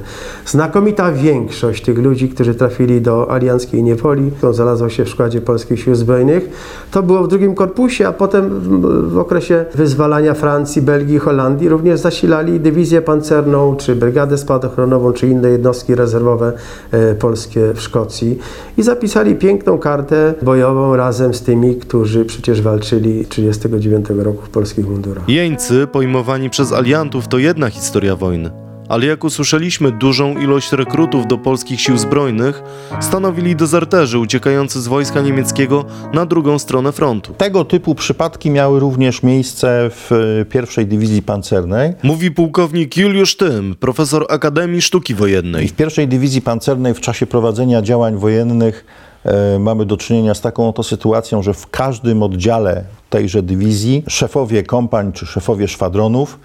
Znakomita 0.46 1.12
większość 1.12 1.57
tych 1.85 1.98
ludzi, 1.98 2.28
którzy 2.28 2.55
trafili 2.55 3.01
do 3.01 3.30
alianckiej 3.30 3.82
niewoli, 3.82 4.30
którą 4.30 4.52
znalazła 4.52 4.90
się 4.90 5.05
w 5.05 5.09
składzie 5.09 5.40
polskich 5.40 5.80
sił 5.80 5.94
zbrojnych, 5.94 6.51
to 6.90 7.02
było 7.02 7.22
w 7.22 7.28
drugim 7.28 7.55
korpusie, 7.55 8.09
a 8.09 8.12
potem 8.12 8.60
w, 8.60 9.12
w 9.12 9.18
okresie 9.18 9.64
wyzwalania 9.74 10.35
Francji, 10.35 10.82
Belgii, 10.82 11.18
Holandii 11.18 11.68
również 11.68 12.01
zasilali 12.01 12.60
dywizję 12.60 13.02
pancerną, 13.02 13.76
czy 13.76 13.97
brygadę 13.97 14.39
spadochronową, 14.39 15.12
czy 15.12 15.28
inne 15.28 15.48
jednostki 15.48 15.94
rezerwowe 15.94 16.52
e, 16.90 17.14
polskie 17.14 17.72
w 17.74 17.80
Szkocji 17.80 18.39
i 18.76 18.82
zapisali 18.82 19.35
piękną 19.35 19.78
kartę 19.78 20.35
bojową 20.43 20.97
razem 20.97 21.35
z 21.35 21.43
tymi, 21.43 21.76
którzy 21.76 22.24
przecież 22.24 22.62
walczyli 22.62 23.24
1939 23.24 24.24
roku 24.24 24.43
w 24.43 24.48
polskich 24.48 24.89
mundurach. 24.89 25.28
Jeńcy 25.28 25.86
pojmowani 25.86 26.51
przez 26.51 26.72
aliantów 26.72 27.28
to 27.28 27.39
jedna 27.39 27.70
historia 27.70 28.16
wojny. 28.16 28.67
Ale 28.89 29.06
jak 29.06 29.24
usłyszeliśmy, 29.24 29.93
dużą 29.93 30.39
ilość 30.39 30.73
rekrutów 30.73 31.27
do 31.27 31.39
polskich 31.39 31.81
sił 31.81 31.98
zbrojnych 31.98 32.62
stanowili 33.01 33.56
dezerterzy 33.56 34.19
uciekający 34.19 34.82
z 34.82 34.89
wojska 34.89 35.20
niemieckiego 35.20 35.85
na 36.15 36.27
drugą 36.27 36.59
stronę 36.59 36.93
frontu. 36.93 37.35
Tego 37.35 37.65
typu 37.65 37.94
przypadki 37.94 38.51
miały 38.51 38.81
również 38.81 39.23
miejsce 39.23 39.90
w 39.90 40.12
e, 40.12 40.44
pierwszej 40.44 40.86
dywizji 40.86 41.23
pancernej. 41.23 41.93
Mówi 42.02 42.31
pułkownik 42.31 42.97
Juliusz 42.97 43.36
Tym, 43.36 43.77
profesor 43.81 44.27
Akademii 44.28 44.82
Sztuki 44.82 45.15
Wojennej. 45.15 45.69
W 45.69 45.73
pierwszej 45.73 46.09
dywizji 46.09 46.43
pancernej 46.43 46.94
w 46.94 47.01
czasie 47.01 47.27
prowadzenia 47.27 47.82
działań 47.82 48.16
wojennych 48.16 48.85
e, 49.24 49.59
mamy 49.59 49.86
do 49.86 49.97
czynienia 49.97 50.35
z 50.35 50.40
taką 50.40 50.69
oto 50.69 50.82
sytuacją, 50.82 51.43
że 51.43 51.55
w 51.55 51.66
każdym 51.66 52.23
oddziale 52.23 52.85
tejże 53.10 53.43
dywizji 53.43 54.05
szefowie 54.09 54.62
kompań 54.62 55.12
czy 55.12 55.27
szefowie 55.27 55.69
szwadronów 55.69 56.39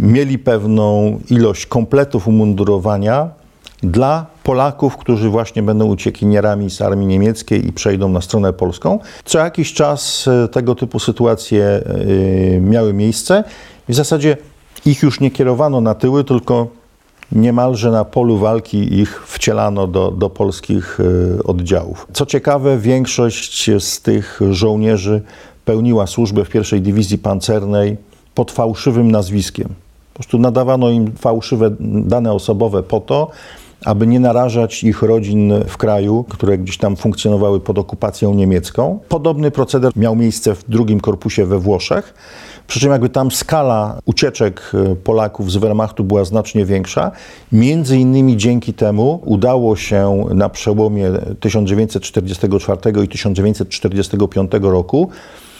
mieli 0.00 0.38
pewną 0.38 1.18
ilość 1.30 1.66
kompletów 1.66 2.28
umundurowania 2.28 3.28
dla 3.82 4.26
Polaków, 4.42 4.96
którzy 4.96 5.28
właśnie 5.28 5.62
będą 5.62 5.84
uciekinierami 5.86 6.70
z 6.70 6.82
armii 6.82 7.06
niemieckiej 7.06 7.66
i 7.66 7.72
przejdą 7.72 8.08
na 8.08 8.20
stronę 8.20 8.52
polską. 8.52 8.98
Co 9.24 9.38
jakiś 9.38 9.72
czas 9.72 10.28
e, 10.28 10.48
tego 10.48 10.74
typu 10.74 10.98
sytuacje 10.98 11.64
e, 11.64 12.60
miały 12.60 12.92
miejsce. 12.92 13.44
W 13.88 13.94
zasadzie 13.94 14.36
ich 14.86 15.02
już 15.02 15.20
nie 15.20 15.30
kierowano 15.30 15.80
na 15.80 15.94
tyły, 15.94 16.24
tylko 16.24 16.66
niemalże 17.32 17.90
na 17.90 18.04
polu 18.04 18.38
walki 18.38 18.94
ich 19.00 19.26
wcielano 19.26 19.86
do, 19.86 20.10
do 20.10 20.30
polskich 20.30 20.98
e, 21.00 21.42
oddziałów. 21.42 22.06
Co 22.12 22.26
ciekawe, 22.26 22.78
większość 22.78 23.70
z 23.78 24.00
tych 24.00 24.40
żołnierzy 24.50 25.22
pełniła 25.64 26.06
służbę 26.06 26.44
w 26.44 26.50
pierwszej 26.50 26.80
dywizji 26.80 27.18
pancernej 27.18 27.96
pod 28.34 28.50
fałszywym 28.50 29.10
nazwiskiem. 29.10 29.68
Po 30.14 30.18
prostu 30.18 30.38
nadawano 30.38 30.90
im 30.90 31.12
fałszywe 31.12 31.70
dane 31.80 32.32
osobowe 32.32 32.82
po 32.82 33.00
to, 33.00 33.30
aby 33.84 34.06
nie 34.06 34.20
narażać 34.20 34.84
ich 34.84 35.02
rodzin 35.02 35.52
w 35.68 35.76
kraju, 35.76 36.24
które 36.28 36.58
gdzieś 36.58 36.78
tam 36.78 36.96
funkcjonowały 36.96 37.60
pod 37.60 37.78
okupacją 37.78 38.34
niemiecką. 38.34 38.98
Podobny 39.08 39.50
proceder 39.50 39.92
miał 39.96 40.16
miejsce 40.16 40.54
w 40.54 40.64
drugim 40.70 41.00
korpusie 41.00 41.46
we 41.46 41.58
Włoszech. 41.58 42.14
Przy 42.66 42.80
czym 42.80 42.90
jakby 42.90 43.08
tam 43.08 43.30
skala 43.30 43.98
ucieczek 44.04 44.72
e, 44.74 44.96
Polaków 44.96 45.52
z 45.52 45.56
Wehrmachtu 45.56 46.04
była 46.04 46.24
znacznie 46.24 46.64
większa. 46.64 47.10
Między 47.52 47.98
innymi 47.98 48.36
dzięki 48.36 48.74
temu 48.74 49.20
udało 49.24 49.76
się 49.76 50.24
na 50.34 50.48
przełomie 50.48 51.12
1944 51.40 53.04
i 53.04 53.08
1945 53.08 54.50
roku 54.60 55.08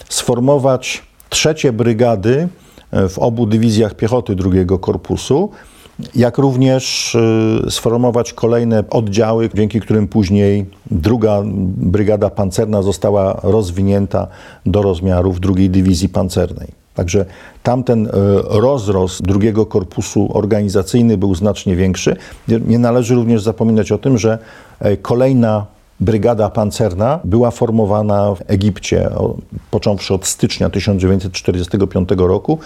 sformować 0.09 1.03
trzecie 1.29 1.73
brygady 1.73 2.49
w 3.09 3.19
obu 3.19 3.47
dywizjach 3.47 3.95
piechoty 3.95 4.35
drugiego 4.35 4.79
korpusu, 4.79 5.51
jak 6.15 6.39
również 6.39 7.15
e, 7.15 7.71
sformować 7.71 8.33
kolejne 8.33 8.85
oddziały, 8.91 9.51
dzięki 9.55 9.81
którym 9.81 10.09
później 10.09 10.67
druga 10.91 11.43
brygada 11.77 12.31
pancerna 12.31 12.83
została 12.83 13.41
rozwinięta 13.43 14.27
do 14.67 14.83
rozmiarów 14.83 15.41
drugiej 15.41 15.71
dywizji 15.71 16.09
pancernej. 16.09 16.69
Także 16.95 17.25
tamten 17.63 18.07
e, 18.07 18.11
rozrost 18.49 19.23
drugiego 19.23 19.67
korpusu 19.67 20.31
organizacyjny 20.39 21.19
był 21.19 21.35
znacznie 21.35 21.77
większy. 21.77 22.17
Nie 22.67 22.79
należy 22.79 23.15
również 23.15 23.43
zapominać 23.43 23.93
o 23.93 23.99
tym, 23.99 24.19
że 24.19 24.39
kolejna 25.03 25.67
brygada 26.01 26.51
pancerna 26.51 27.21
była 27.25 27.51
formowana 27.51 28.35
w 28.35 28.43
Egipcie, 28.47 29.11
począwszy 29.71 30.15
od 30.15 30.27
stycznia 30.27 30.71
1945 30.71 32.09
roku, 32.17 32.59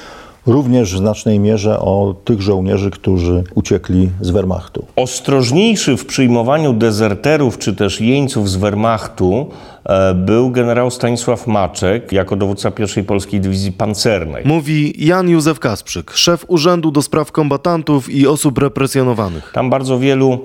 również 0.47 0.95
w 0.95 0.99
znacznej 0.99 1.41
mierze 1.41 1.81
o 1.81 2.15
tych 2.25 2.41
żołnierzy, 2.41 2.91
którzy 2.91 3.45
uciekli 3.55 4.11
z 4.21 4.31
Wehrmachtu. 4.31 4.85
Ostrożniejszy 4.97 5.97
w 5.97 6.07
przyjmowaniu 6.07 6.73
dezerterów 6.73 7.59
czy 7.59 7.77
też 7.77 8.01
jeńców 8.01 8.51
z 8.51 8.57
Wehrmachtu 8.57 9.47
był 10.15 10.51
generał 10.51 10.91
Stanisław 10.91 11.47
Maczek 11.47 12.13
jako 12.13 12.37
dowódca 12.37 12.71
pierwszej 12.71 13.05
polskiej 13.05 13.41
dywizji 13.41 13.73
pancernej. 13.73 14.45
Mówi 14.47 15.07
Jan 15.07 15.29
Józef 15.29 15.61
Kasprzyk, 15.61 16.11
szef 16.11 16.45
Urzędu 16.49 16.91
do 16.91 17.03
Spraw 17.03 17.33
Kombatantów 17.33 18.11
i 18.11 18.27
Osób 18.27 18.59
Represjonowanych. 18.59 19.51
Tam 19.55 19.71
bardzo 19.71 19.99
wielu 19.99 20.39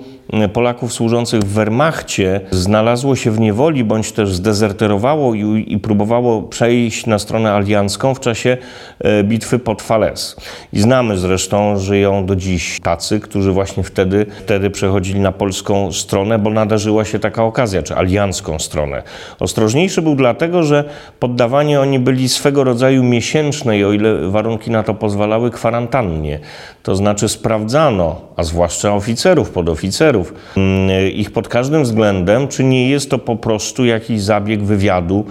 Polaków 0.54 0.94
służących 0.94 1.42
w 1.42 1.54
Wehrmachcie 1.54 2.42
znalazło 2.52 3.16
się 3.16 3.32
w 3.32 3.40
niewoli 3.40 3.84
bądź 3.84 4.12
też 4.12 4.36
zdezerterowało 4.36 5.34
i, 5.34 5.66
i 5.68 5.80
próbowało 5.80 6.42
przejść 6.42 7.06
na 7.06 7.20
stronę 7.20 7.54
aliancką 7.54 8.16
w 8.16 8.20
czasie 8.20 8.58
e, 9.00 9.24
bitwy 9.24 9.60
pod 9.60 9.82
Fales. 9.82 10.36
I 10.74 10.82
znamy 10.82 11.18
zresztą, 11.18 11.78
żyją 11.78 12.26
do 12.26 12.36
dziś 12.36 12.80
tacy, 12.80 13.20
którzy 13.20 13.52
właśnie 13.52 13.84
wtedy, 13.84 14.26
wtedy 14.44 14.70
przechodzili 14.70 15.20
na 15.20 15.32
polską 15.32 15.92
stronę, 15.92 16.40
bo 16.40 16.50
nadarzyła 16.50 17.06
się 17.06 17.20
taka 17.20 17.44
okazja, 17.44 17.84
czy 17.84 17.96
aliancką 17.96 18.60
stronę. 18.60 19.04
Ostrożniejszy 19.40 20.02
był 20.02 20.16
dlatego, 20.16 20.64
że 20.64 20.84
poddawani 21.20 21.78
oni 21.78 22.00
byli 22.00 22.30
swego 22.30 22.64
rodzaju 22.64 23.04
miesięcznej, 23.04 23.86
o 23.86 23.94
ile 23.94 24.30
warunki 24.30 24.72
na 24.72 24.84
to 24.84 24.94
pozwalały, 24.94 25.52
kwarantannie. 25.52 26.40
To 26.84 26.96
znaczy 26.96 27.30
sprawdzano, 27.30 28.22
a 28.36 28.44
zwłaszcza 28.44 28.94
oficerów, 28.96 29.50
podoficerów, 29.50 30.34
mm, 30.58 31.12
ich 31.12 31.32
pod 31.32 31.48
każdym 31.48 31.84
względem, 31.84 32.48
czy 32.48 32.64
nie 32.64 32.90
jest 32.90 33.10
to 33.10 33.18
po 33.18 33.36
prostu 33.36 33.86
jakiś 33.86 34.22
zabieg 34.22 34.64
wywiadu, 34.64 35.26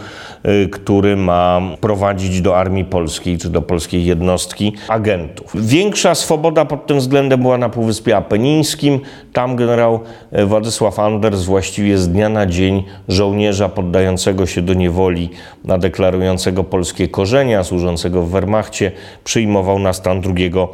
y, 0.65 0.69
który 0.69 1.17
ma 1.17 1.61
prowadzić 1.81 2.41
do 2.41 2.59
armii 2.59 2.85
polskiej 2.85 3.39
czy 3.39 3.49
do 3.51 3.63
polskiej 3.63 4.05
jednostki 4.05 4.73
agentów. 4.89 5.67
Większa 5.67 6.15
swoboda 6.15 6.65
pod 6.65 6.87
tym 6.87 6.99
względem 6.99 7.41
była 7.41 7.59
na 7.59 7.69
Półwyspie 7.69 8.17
Apenińskim. 8.17 9.01
Tam 9.33 9.57
generał 9.57 10.01
y, 10.39 10.47
Władysław 10.47 10.99
Anders 10.99 11.45
właściwie 11.45 11.99
z 11.99 12.09
dnia 12.09 12.29
na 12.29 12.47
dzień 12.47 12.85
żołnierza 13.09 13.69
poddającego 13.69 14.47
się 14.47 14.63
do 14.63 14.75
niewoli, 14.75 15.31
na 15.65 15.79
deklarującego 15.79 16.65
polskie 16.65 17.09
korzenia, 17.09 17.65
służącego 17.65 18.23
w 18.23 18.31
Wehrmachcie, 18.31 18.93
przyjmował 19.25 19.79
na 19.79 19.93
stan 19.93 20.21
drugiego 20.21 20.69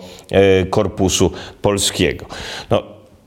y, 0.63 0.67
Korpusu 0.67 1.31
Polskiego. 1.63 2.27
No, 2.71 2.83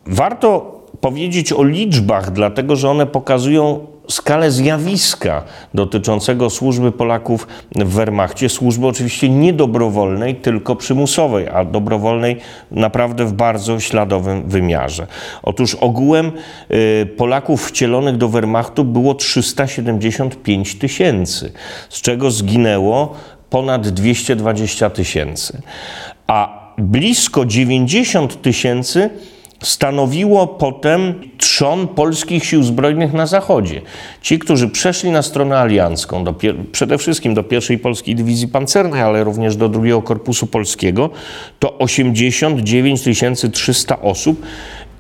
warto 0.06 0.82
powiedzieć 1.02 1.54
o 1.54 1.64
liczbach, 1.64 2.32
dlatego 2.32 2.76
że 2.76 2.90
one 2.90 3.06
pokazują 3.06 3.88
skalę 4.12 4.52
zjawiska 4.52 5.44
dotyczącego 5.74 6.50
służby 6.50 6.92
Polaków 6.92 7.48
w 7.76 7.94
Wehrmachcie. 7.94 8.50
Służby 8.50 8.88
oczywiście 8.88 9.30
nie 9.30 9.54
dobrowolnej, 9.54 10.36
tylko 10.36 10.76
przymusowej, 10.76 11.48
a 11.50 11.66
dobrowolnej 11.66 12.38
naprawdę 12.72 13.26
w 13.26 13.34
bardzo 13.34 13.80
śladowym 13.80 14.50
wymiarze. 14.50 15.08
Otóż 15.44 15.76
ogółem 15.76 16.32
y, 16.72 17.06
Polaków 17.18 17.68
wcielonych 17.68 18.18
do 18.18 18.30
Wehrmachtu 18.30 18.84
było 18.84 19.14
375 19.14 20.76
tysięcy, 20.76 21.52
z 21.90 22.02
czego 22.02 22.32
zginęło 22.32 23.16
ponad 23.50 23.88
220 23.88 24.90
tysięcy. 24.90 25.62
A 26.28 26.62
blisko 26.78 27.46
90 27.46 28.42
tysięcy 28.42 29.10
stanowiło 29.62 30.48
potem 30.48 31.14
trzon 31.38 31.88
polskich 31.88 32.46
sił 32.46 32.64
zbrojnych 32.64 33.14
na 33.14 33.26
Zachodzie. 33.26 33.82
Ci, 34.22 34.40
którzy 34.40 34.70
przeszli 34.70 35.12
na 35.12 35.22
stronę 35.22 35.60
aliancką, 35.60 36.24
do, 36.24 36.36
przede 36.72 36.98
wszystkim 36.98 37.34
do 37.34 37.44
pierwszej 37.44 37.78
polskiej 37.78 38.16
dywizji 38.16 38.48
pancernej, 38.48 39.02
ale 39.02 39.24
również 39.24 39.56
do 39.56 39.70
drugiego 39.70 40.02
korpusu 40.02 40.48
polskiego, 40.48 41.10
to 41.60 41.78
89 41.78 43.02
300 43.52 44.02
osób 44.02 44.42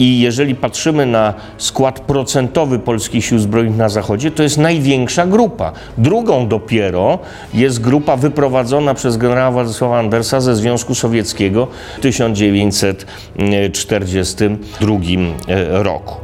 i 0.01 0.19
jeżeli 0.19 0.55
patrzymy 0.55 1.05
na 1.05 1.33
skład 1.57 1.99
procentowy 1.99 2.79
polskich 2.79 3.25
sił 3.25 3.39
zbrojnych 3.39 3.77
na 3.77 3.89
Zachodzie, 3.89 4.31
to 4.31 4.43
jest 4.43 4.57
największa 4.57 5.27
grupa. 5.27 5.71
Drugą 5.97 6.47
dopiero 6.47 7.19
jest 7.53 7.81
grupa 7.81 8.17
wyprowadzona 8.17 8.93
przez 8.93 9.17
generała 9.17 9.51
Władysława 9.51 9.99
Andersa 9.99 10.41
ze 10.41 10.55
Związku 10.55 10.95
Sowieckiego 10.95 11.67
w 11.97 12.01
1942 12.01 14.95
e, 15.47 15.83
roku. 15.83 16.15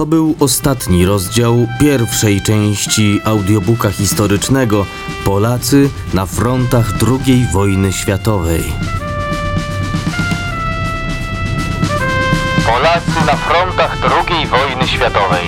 To 0.00 0.06
był 0.06 0.36
ostatni 0.40 1.06
rozdział 1.06 1.66
pierwszej 1.80 2.42
części 2.42 3.20
audiobooka 3.24 3.90
historycznego 3.90 4.86
Polacy 5.24 5.90
na 6.14 6.26
frontach 6.26 6.92
II 7.08 7.46
wojny 7.52 7.92
światowej. 7.92 8.62
Polacy 12.66 13.26
na 13.26 13.36
frontach 13.36 13.96
II 14.02 14.46
wojny 14.46 14.88
światowej. 14.88 15.46